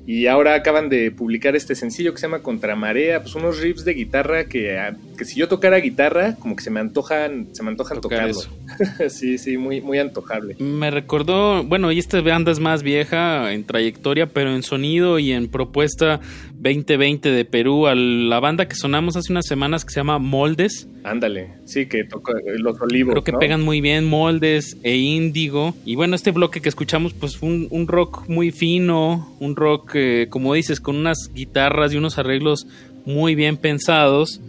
Y 0.05 0.27
ahora 0.27 0.53
acaban 0.53 0.89
de 0.89 1.09
publicar 1.09 1.55
este 1.55 1.73
sencillo 1.73 2.13
que 2.13 2.19
se 2.19 2.27
llama 2.27 2.43
Contramarea, 2.43 3.21
pues 3.23 3.33
unos 3.33 3.59
riffs 3.61 3.83
de 3.83 3.95
guitarra 3.95 4.45
que 4.45 4.77
a, 4.77 4.95
que 5.17 5.25
si 5.25 5.39
yo 5.39 5.47
tocara 5.47 5.77
guitarra, 5.77 6.35
como 6.35 6.55
que 6.55 6.63
se 6.63 6.69
me 6.69 6.81
antojan, 6.81 7.47
se 7.53 7.63
me 7.63 7.69
antojan 7.69 7.99
Tocar 7.99 8.29
tocarlo. 8.31 9.09
sí, 9.09 9.39
sí, 9.39 9.57
muy, 9.57 9.81
muy 9.81 9.97
antojable. 9.97 10.55
Me 10.59 10.91
recordó, 10.91 11.63
bueno, 11.63 11.91
y 11.91 11.97
esta 11.97 12.21
banda 12.21 12.51
es 12.51 12.59
más 12.59 12.83
vieja 12.83 13.53
en 13.53 13.63
trayectoria, 13.63 14.27
pero 14.27 14.53
en 14.53 14.61
sonido 14.61 15.17
y 15.17 15.31
en 15.31 15.47
propuesta 15.47 16.19
2020 16.63 17.29
de 17.29 17.43
Perú, 17.43 17.87
a 17.87 17.93
la 17.93 18.39
banda 18.39 18.69
que 18.69 18.75
sonamos 18.75 19.17
hace 19.17 19.33
unas 19.33 19.45
semanas 19.45 19.83
que 19.83 19.91
se 19.91 19.99
llama 19.99 20.17
Moldes. 20.17 20.87
Ándale, 21.03 21.49
sí, 21.65 21.87
que 21.87 22.05
toca 22.05 22.33
los 22.57 22.79
olivos. 22.79 23.11
Creo 23.11 23.23
que 23.25 23.33
¿no? 23.33 23.39
pegan 23.39 23.61
muy 23.61 23.81
bien 23.81 24.05
Moldes 24.05 24.77
e 24.81 24.95
Índigo. 24.95 25.75
Y 25.83 25.95
bueno, 25.95 26.15
este 26.15 26.31
bloque 26.31 26.61
que 26.61 26.69
escuchamos, 26.69 27.13
pues 27.13 27.41
un, 27.41 27.67
un 27.69 27.87
rock 27.87 28.29
muy 28.29 28.51
fino, 28.51 29.35
un 29.41 29.57
rock, 29.57 29.91
eh, 29.95 30.27
como 30.29 30.53
dices, 30.53 30.79
con 30.79 30.95
unas 30.95 31.29
guitarras 31.33 31.93
y 31.93 31.97
unos 31.97 32.17
arreglos 32.17 32.65
muy 33.05 33.35
bien 33.35 33.57
pensados. 33.57 34.39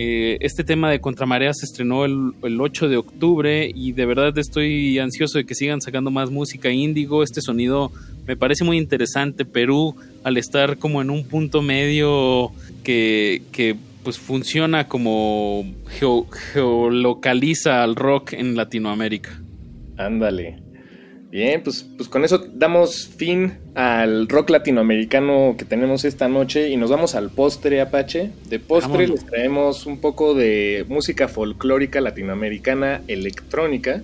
Eh, 0.00 0.38
este 0.42 0.62
tema 0.62 0.88
de 0.92 1.00
Contramarea 1.00 1.52
se 1.52 1.64
estrenó 1.66 2.04
el, 2.04 2.30
el 2.44 2.60
8 2.60 2.88
de 2.88 2.98
octubre 2.98 3.68
y 3.74 3.90
de 3.90 4.06
verdad 4.06 4.38
estoy 4.38 4.96
ansioso 5.00 5.38
de 5.38 5.44
que 5.44 5.56
sigan 5.56 5.80
sacando 5.80 6.12
más 6.12 6.30
música 6.30 6.70
índigo. 6.70 7.24
Este 7.24 7.40
sonido 7.40 7.90
me 8.24 8.36
parece 8.36 8.62
muy 8.62 8.78
interesante. 8.78 9.44
Perú, 9.44 9.96
al 10.22 10.36
estar 10.36 10.78
como 10.78 11.02
en 11.02 11.10
un 11.10 11.24
punto 11.24 11.62
medio 11.62 12.52
que, 12.84 13.42
que 13.50 13.74
pues 14.04 14.18
funciona 14.18 14.86
como 14.86 15.64
geo- 15.98 16.28
geolocaliza 16.30 17.82
al 17.82 17.96
rock 17.96 18.34
en 18.34 18.54
Latinoamérica. 18.56 19.30
Ándale. 19.96 20.58
Bien, 21.30 21.62
pues, 21.62 21.86
pues 21.96 22.08
con 22.08 22.24
eso 22.24 22.38
damos 22.54 23.06
fin 23.06 23.58
al 23.74 24.28
rock 24.28 24.48
latinoamericano 24.48 25.56
que 25.58 25.66
tenemos 25.66 26.06
esta 26.06 26.26
noche 26.26 26.70
y 26.70 26.78
nos 26.78 26.90
vamos 26.90 27.14
al 27.14 27.28
postre, 27.28 27.82
Apache. 27.82 28.30
De 28.48 28.58
postre 28.58 28.92
Vámonos. 28.92 29.10
les 29.10 29.26
traemos 29.26 29.84
un 29.84 30.00
poco 30.00 30.32
de 30.32 30.86
música 30.88 31.28
folclórica 31.28 32.00
latinoamericana 32.00 33.02
electrónica 33.08 34.02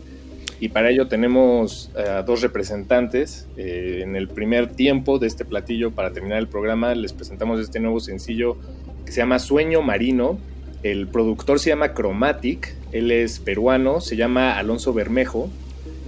y 0.60 0.68
para 0.68 0.90
ello 0.90 1.08
tenemos 1.08 1.90
a 1.96 2.22
dos 2.22 2.42
representantes. 2.42 3.48
Eh, 3.56 4.00
en 4.02 4.16
el 4.16 4.28
primer 4.28 4.68
tiempo 4.68 5.18
de 5.18 5.26
este 5.26 5.46
platillo, 5.46 5.92
para 5.92 6.12
terminar 6.12 6.38
el 6.38 6.48
programa, 6.48 6.94
les 6.94 7.14
presentamos 7.14 7.58
este 7.58 7.80
nuevo 7.80 8.00
sencillo 8.00 8.58
que 9.06 9.12
se 9.12 9.18
llama 9.18 9.38
Sueño 9.38 9.80
Marino. 9.80 10.38
El 10.82 11.08
productor 11.08 11.58
se 11.58 11.70
llama 11.70 11.94
Chromatic, 11.94 12.74
él 12.92 13.10
es 13.10 13.38
peruano, 13.40 14.02
se 14.02 14.16
llama 14.16 14.58
Alonso 14.58 14.92
Bermejo. 14.92 15.48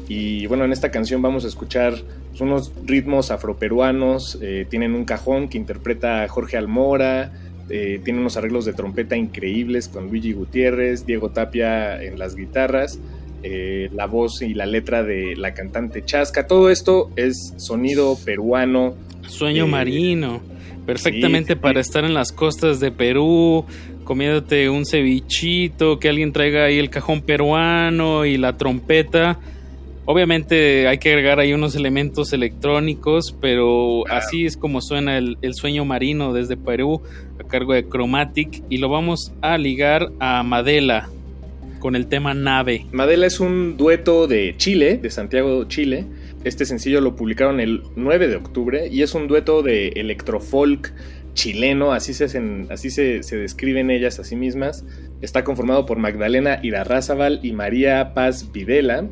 Y 0.09 0.47
bueno, 0.47 0.65
en 0.65 0.73
esta 0.73 0.91
canción 0.91 1.21
vamos 1.21 1.45
a 1.45 1.49
escuchar 1.49 1.95
unos 2.39 2.73
ritmos 2.85 3.31
afroperuanos, 3.31 4.39
eh, 4.41 4.67
tienen 4.69 4.95
un 4.95 5.05
cajón 5.05 5.49
que 5.49 5.59
interpreta 5.59 6.27
Jorge 6.29 6.57
Almora, 6.57 7.33
eh, 7.69 8.01
tiene 8.05 8.21
unos 8.21 8.37
arreglos 8.37 8.65
de 8.65 8.73
trompeta 8.73 9.17
increíbles 9.17 9.89
con 9.89 10.07
Luigi 10.09 10.33
Gutiérrez, 10.33 11.05
Diego 11.07 11.31
Tapia 11.31 12.01
en 12.01 12.19
las 12.19 12.37
guitarras, 12.37 13.01
eh, 13.43 13.91
la 13.93 14.07
voz 14.07 14.43
y 14.43 14.55
la 14.55 14.67
letra 14.67 15.03
de 15.03 15.35
la 15.37 15.55
cantante 15.55 16.05
Chasca, 16.05 16.47
todo 16.47 16.71
esto 16.71 17.11
es 17.17 17.55
sonido 17.57 18.17
peruano. 18.25 18.95
Sueño 19.27 19.65
Eh, 19.65 19.69
marino. 19.69 20.41
Perfectamente 20.87 21.55
sí, 21.55 21.59
sí. 21.59 21.61
para 21.61 21.81
estar 21.81 22.05
en 22.05 22.15
las 22.15 22.31
costas 22.31 22.79
de 22.79 22.93
Perú, 22.93 23.65
comiéndote 24.05 24.71
un 24.71 24.87
cevichito, 24.87 25.99
que 25.99 26.09
alguien 26.09 26.33
traiga 26.33 26.67
ahí 26.67 26.79
el 26.79 26.91
cajón 26.91 27.23
peruano 27.23 28.25
y 28.25 28.37
la 28.37 28.57
trompeta. 28.57 29.41
Obviamente 30.07 30.87
hay 30.87 30.99
que 30.99 31.09
agregar 31.11 31.41
ahí 31.41 31.53
unos 31.53 31.75
elementos 31.75 32.33
electrónicos, 32.33 33.37
pero 33.41 34.07
así 34.09 34.47
es 34.47 34.57
como 34.57 34.81
suena 34.81 35.19
el, 35.19 35.37
el 35.43 35.55
sueño 35.55 35.85
marino 35.85 36.33
desde 36.33 36.57
Perú 36.57 37.03
a 37.41 37.45
cargo 37.45 37.75
de 37.75 37.89
Chromatic 37.89 38.63
y 38.71 38.79
lo 38.79 38.89
vamos 38.89 39.33
a 39.43 39.59
ligar 39.59 40.11
a 40.21 40.43
Madela 40.45 41.09
con 41.81 41.97
el 41.97 42.07
tema 42.07 42.35
nave. 42.35 42.87
Madela 42.93 43.27
es 43.27 43.41
un 43.41 43.77
dueto 43.77 44.27
de 44.29 44.55
Chile, 44.57 44.97
de 44.99 45.11
Santiago, 45.11 45.65
Chile. 45.65 46.05
Este 46.45 46.65
sencillo 46.65 47.01
lo 47.01 47.17
publicaron 47.17 47.59
el 47.59 47.83
9 47.97 48.29
de 48.29 48.37
octubre 48.37 48.89
y 48.89 49.03
es 49.03 49.15
un 49.15 49.27
dueto 49.27 49.63
de 49.63 49.89
electrofolk 49.89 50.93
chileno, 51.35 51.93
así 51.93 52.15
se, 52.15 52.25
hacen- 52.27 52.67
así 52.71 52.89
se, 52.91 53.23
se 53.23 53.37
describen 53.37 53.91
ellas 53.91 54.19
a 54.21 54.25
sí 54.25 54.37
mismas. 54.37 54.85
Está 55.21 55.45
conformado 55.45 55.85
por 55.85 55.99
Magdalena 55.99 56.61
Irarrázaval 56.63 57.41
y 57.43 57.53
María 57.53 58.15
Paz 58.15 58.53
Videla. 58.53 59.05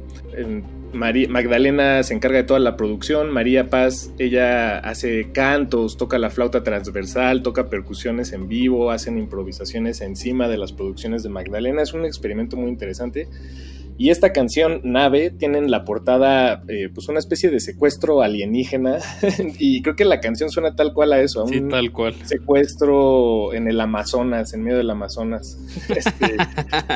Mari- 0.95 1.27
Magdalena 1.29 2.03
se 2.03 2.15
encarga 2.15 2.39
de 2.39 2.45
toda 2.45 2.61
la 2.61 2.77
producción, 2.77 3.31
María 3.31 3.69
Paz, 3.69 4.13
ella 4.19 4.79
hace 4.79 5.33
cantos, 5.33 5.97
toca 5.97 6.19
la 6.19 6.31
flauta 6.31 6.63
transversal, 6.63 7.43
toca 7.43 7.69
percusiones 7.69 8.33
en 8.33 8.49
vivo, 8.49 8.91
hacen 8.91 9.19
improvisaciones 9.19 10.01
encima 10.01 10.49
de 10.49 10.57
las 10.59 10.73
producciones 10.73 11.23
de 11.23 11.29
Magdalena. 11.29 11.83
Es 11.83 11.93
un 11.93 12.05
experimento 12.05 12.57
muy 12.57 12.71
interesante. 12.71 13.29
Y 13.97 14.11
esta 14.11 14.33
canción, 14.33 14.81
Nave, 14.83 15.31
tiene 15.31 15.59
en 15.59 15.71
la 15.71 15.85
portada 15.85 16.63
eh, 16.69 16.89
pues 16.93 17.09
una 17.09 17.21
especie 17.21 17.51
de 17.51 17.61
secuestro 17.61 18.23
alienígena. 18.23 18.99
y 19.59 19.83
creo 19.83 19.95
que 19.95 20.05
la 20.05 20.21
canción 20.21 20.51
suena 20.51 20.75
tal 20.75 20.93
cual 20.93 21.13
a 21.13 21.21
eso, 21.21 21.41
a 21.41 21.45
un 21.45 21.51
Sí, 21.51 21.61
tal 21.71 21.93
cual. 21.93 22.15
secuestro 22.25 23.53
en 23.55 23.69
el 23.69 23.81
Amazonas, 23.81 24.53
en 24.55 24.63
medio 24.63 24.79
del 24.79 24.91
Amazonas. 24.91 25.59
Este, 25.95 26.37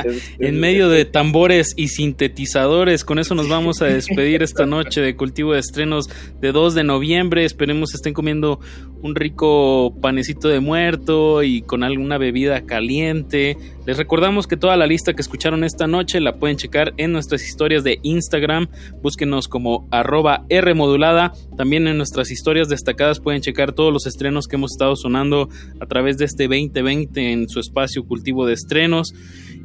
es- 0.09 0.31
En 0.39 0.59
medio 0.59 0.89
de 0.89 1.05
tambores 1.05 1.73
y 1.77 1.87
sintetizadores, 1.87 3.05
con 3.05 3.19
eso 3.19 3.33
nos 3.35 3.47
vamos 3.47 3.81
a 3.81 3.85
despedir 3.85 4.43
esta 4.43 4.65
noche 4.65 5.01
de 5.01 5.15
cultivo 5.15 5.53
de 5.53 5.59
estrenos 5.59 6.09
de 6.41 6.51
2 6.51 6.75
de 6.75 6.83
noviembre. 6.83 7.45
Esperemos 7.45 7.93
estén 7.93 8.13
comiendo 8.13 8.59
un 9.01 9.15
rico 9.15 9.95
panecito 10.01 10.49
de 10.49 10.59
muerto 10.59 11.43
y 11.43 11.61
con 11.61 11.83
alguna 11.83 12.17
bebida 12.17 12.61
caliente. 12.65 13.57
Les 13.85 13.97
recordamos 13.97 14.45
que 14.47 14.57
toda 14.57 14.75
la 14.77 14.85
lista 14.85 15.13
que 15.13 15.21
escucharon 15.21 15.63
esta 15.63 15.87
noche 15.87 16.19
la 16.19 16.35
pueden 16.35 16.57
checar 16.57 16.88
en 16.97 17.11
nuestras 17.11 17.43
historias 17.43 17.83
de 17.83 17.99
Instagram. 18.03 18.67
Búsquenos 19.01 19.47
como 19.47 19.87
arroba 19.91 20.45
Rmodulada. 20.49 21.33
También 21.57 21.87
en 21.87 21.97
nuestras 21.97 22.31
historias 22.31 22.69
destacadas 22.69 23.19
pueden 23.19 23.41
checar 23.41 23.73
todos 23.73 23.93
los 23.93 24.07
estrenos 24.07 24.47
que 24.47 24.55
hemos 24.55 24.71
estado 24.71 24.95
sonando 24.95 25.49
a 25.79 25.85
través 25.85 26.17
de 26.17 26.25
este 26.25 26.43
2020 26.43 27.31
en 27.31 27.49
su 27.49 27.59
espacio 27.59 28.05
cultivo 28.05 28.45
de 28.45 28.53
estrenos. 28.53 29.13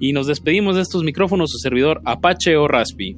Y 0.00 0.12
nos 0.12 0.26
despedimos 0.26 0.76
de 0.76 0.82
estos 0.82 1.04
micrófonos, 1.04 1.50
su 1.52 1.58
servidor 1.58 2.00
Apache 2.04 2.56
o 2.56 2.68
Raspi. 2.68 3.16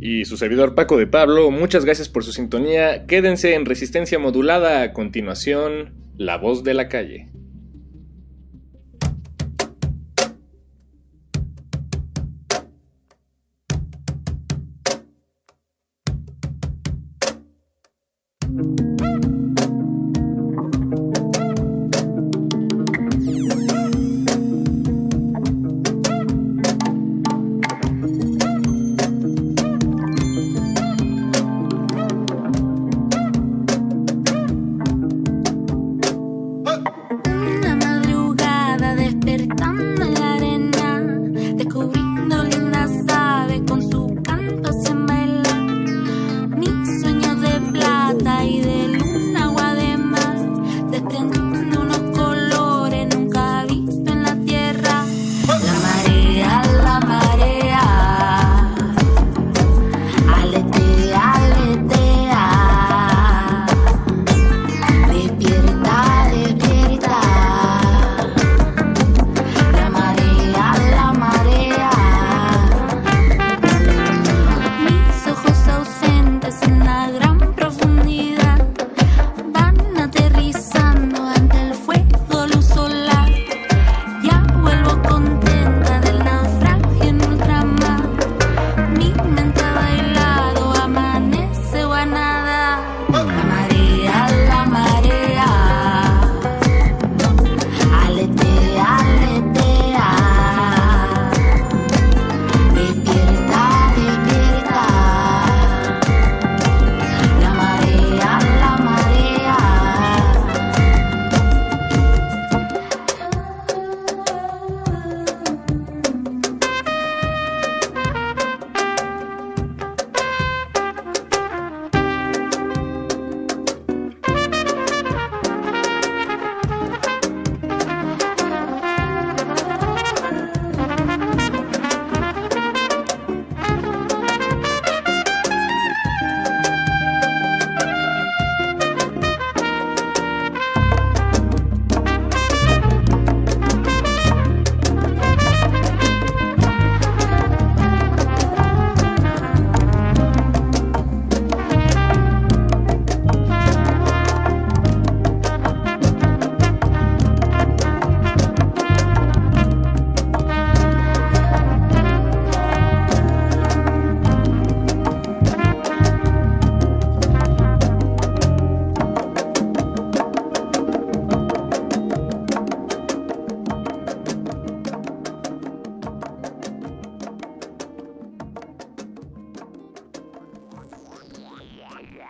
Y 0.00 0.24
su 0.24 0.36
servidor 0.36 0.74
Paco 0.74 0.96
de 0.96 1.06
Pablo, 1.06 1.50
muchas 1.50 1.84
gracias 1.84 2.08
por 2.08 2.24
su 2.24 2.32
sintonía. 2.32 3.06
Quédense 3.06 3.54
en 3.54 3.64
resistencia 3.66 4.18
modulada. 4.18 4.82
A 4.82 4.92
continuación, 4.92 5.94
La 6.16 6.36
Voz 6.36 6.62
de 6.62 6.74
la 6.74 6.88
Calle. 6.88 7.26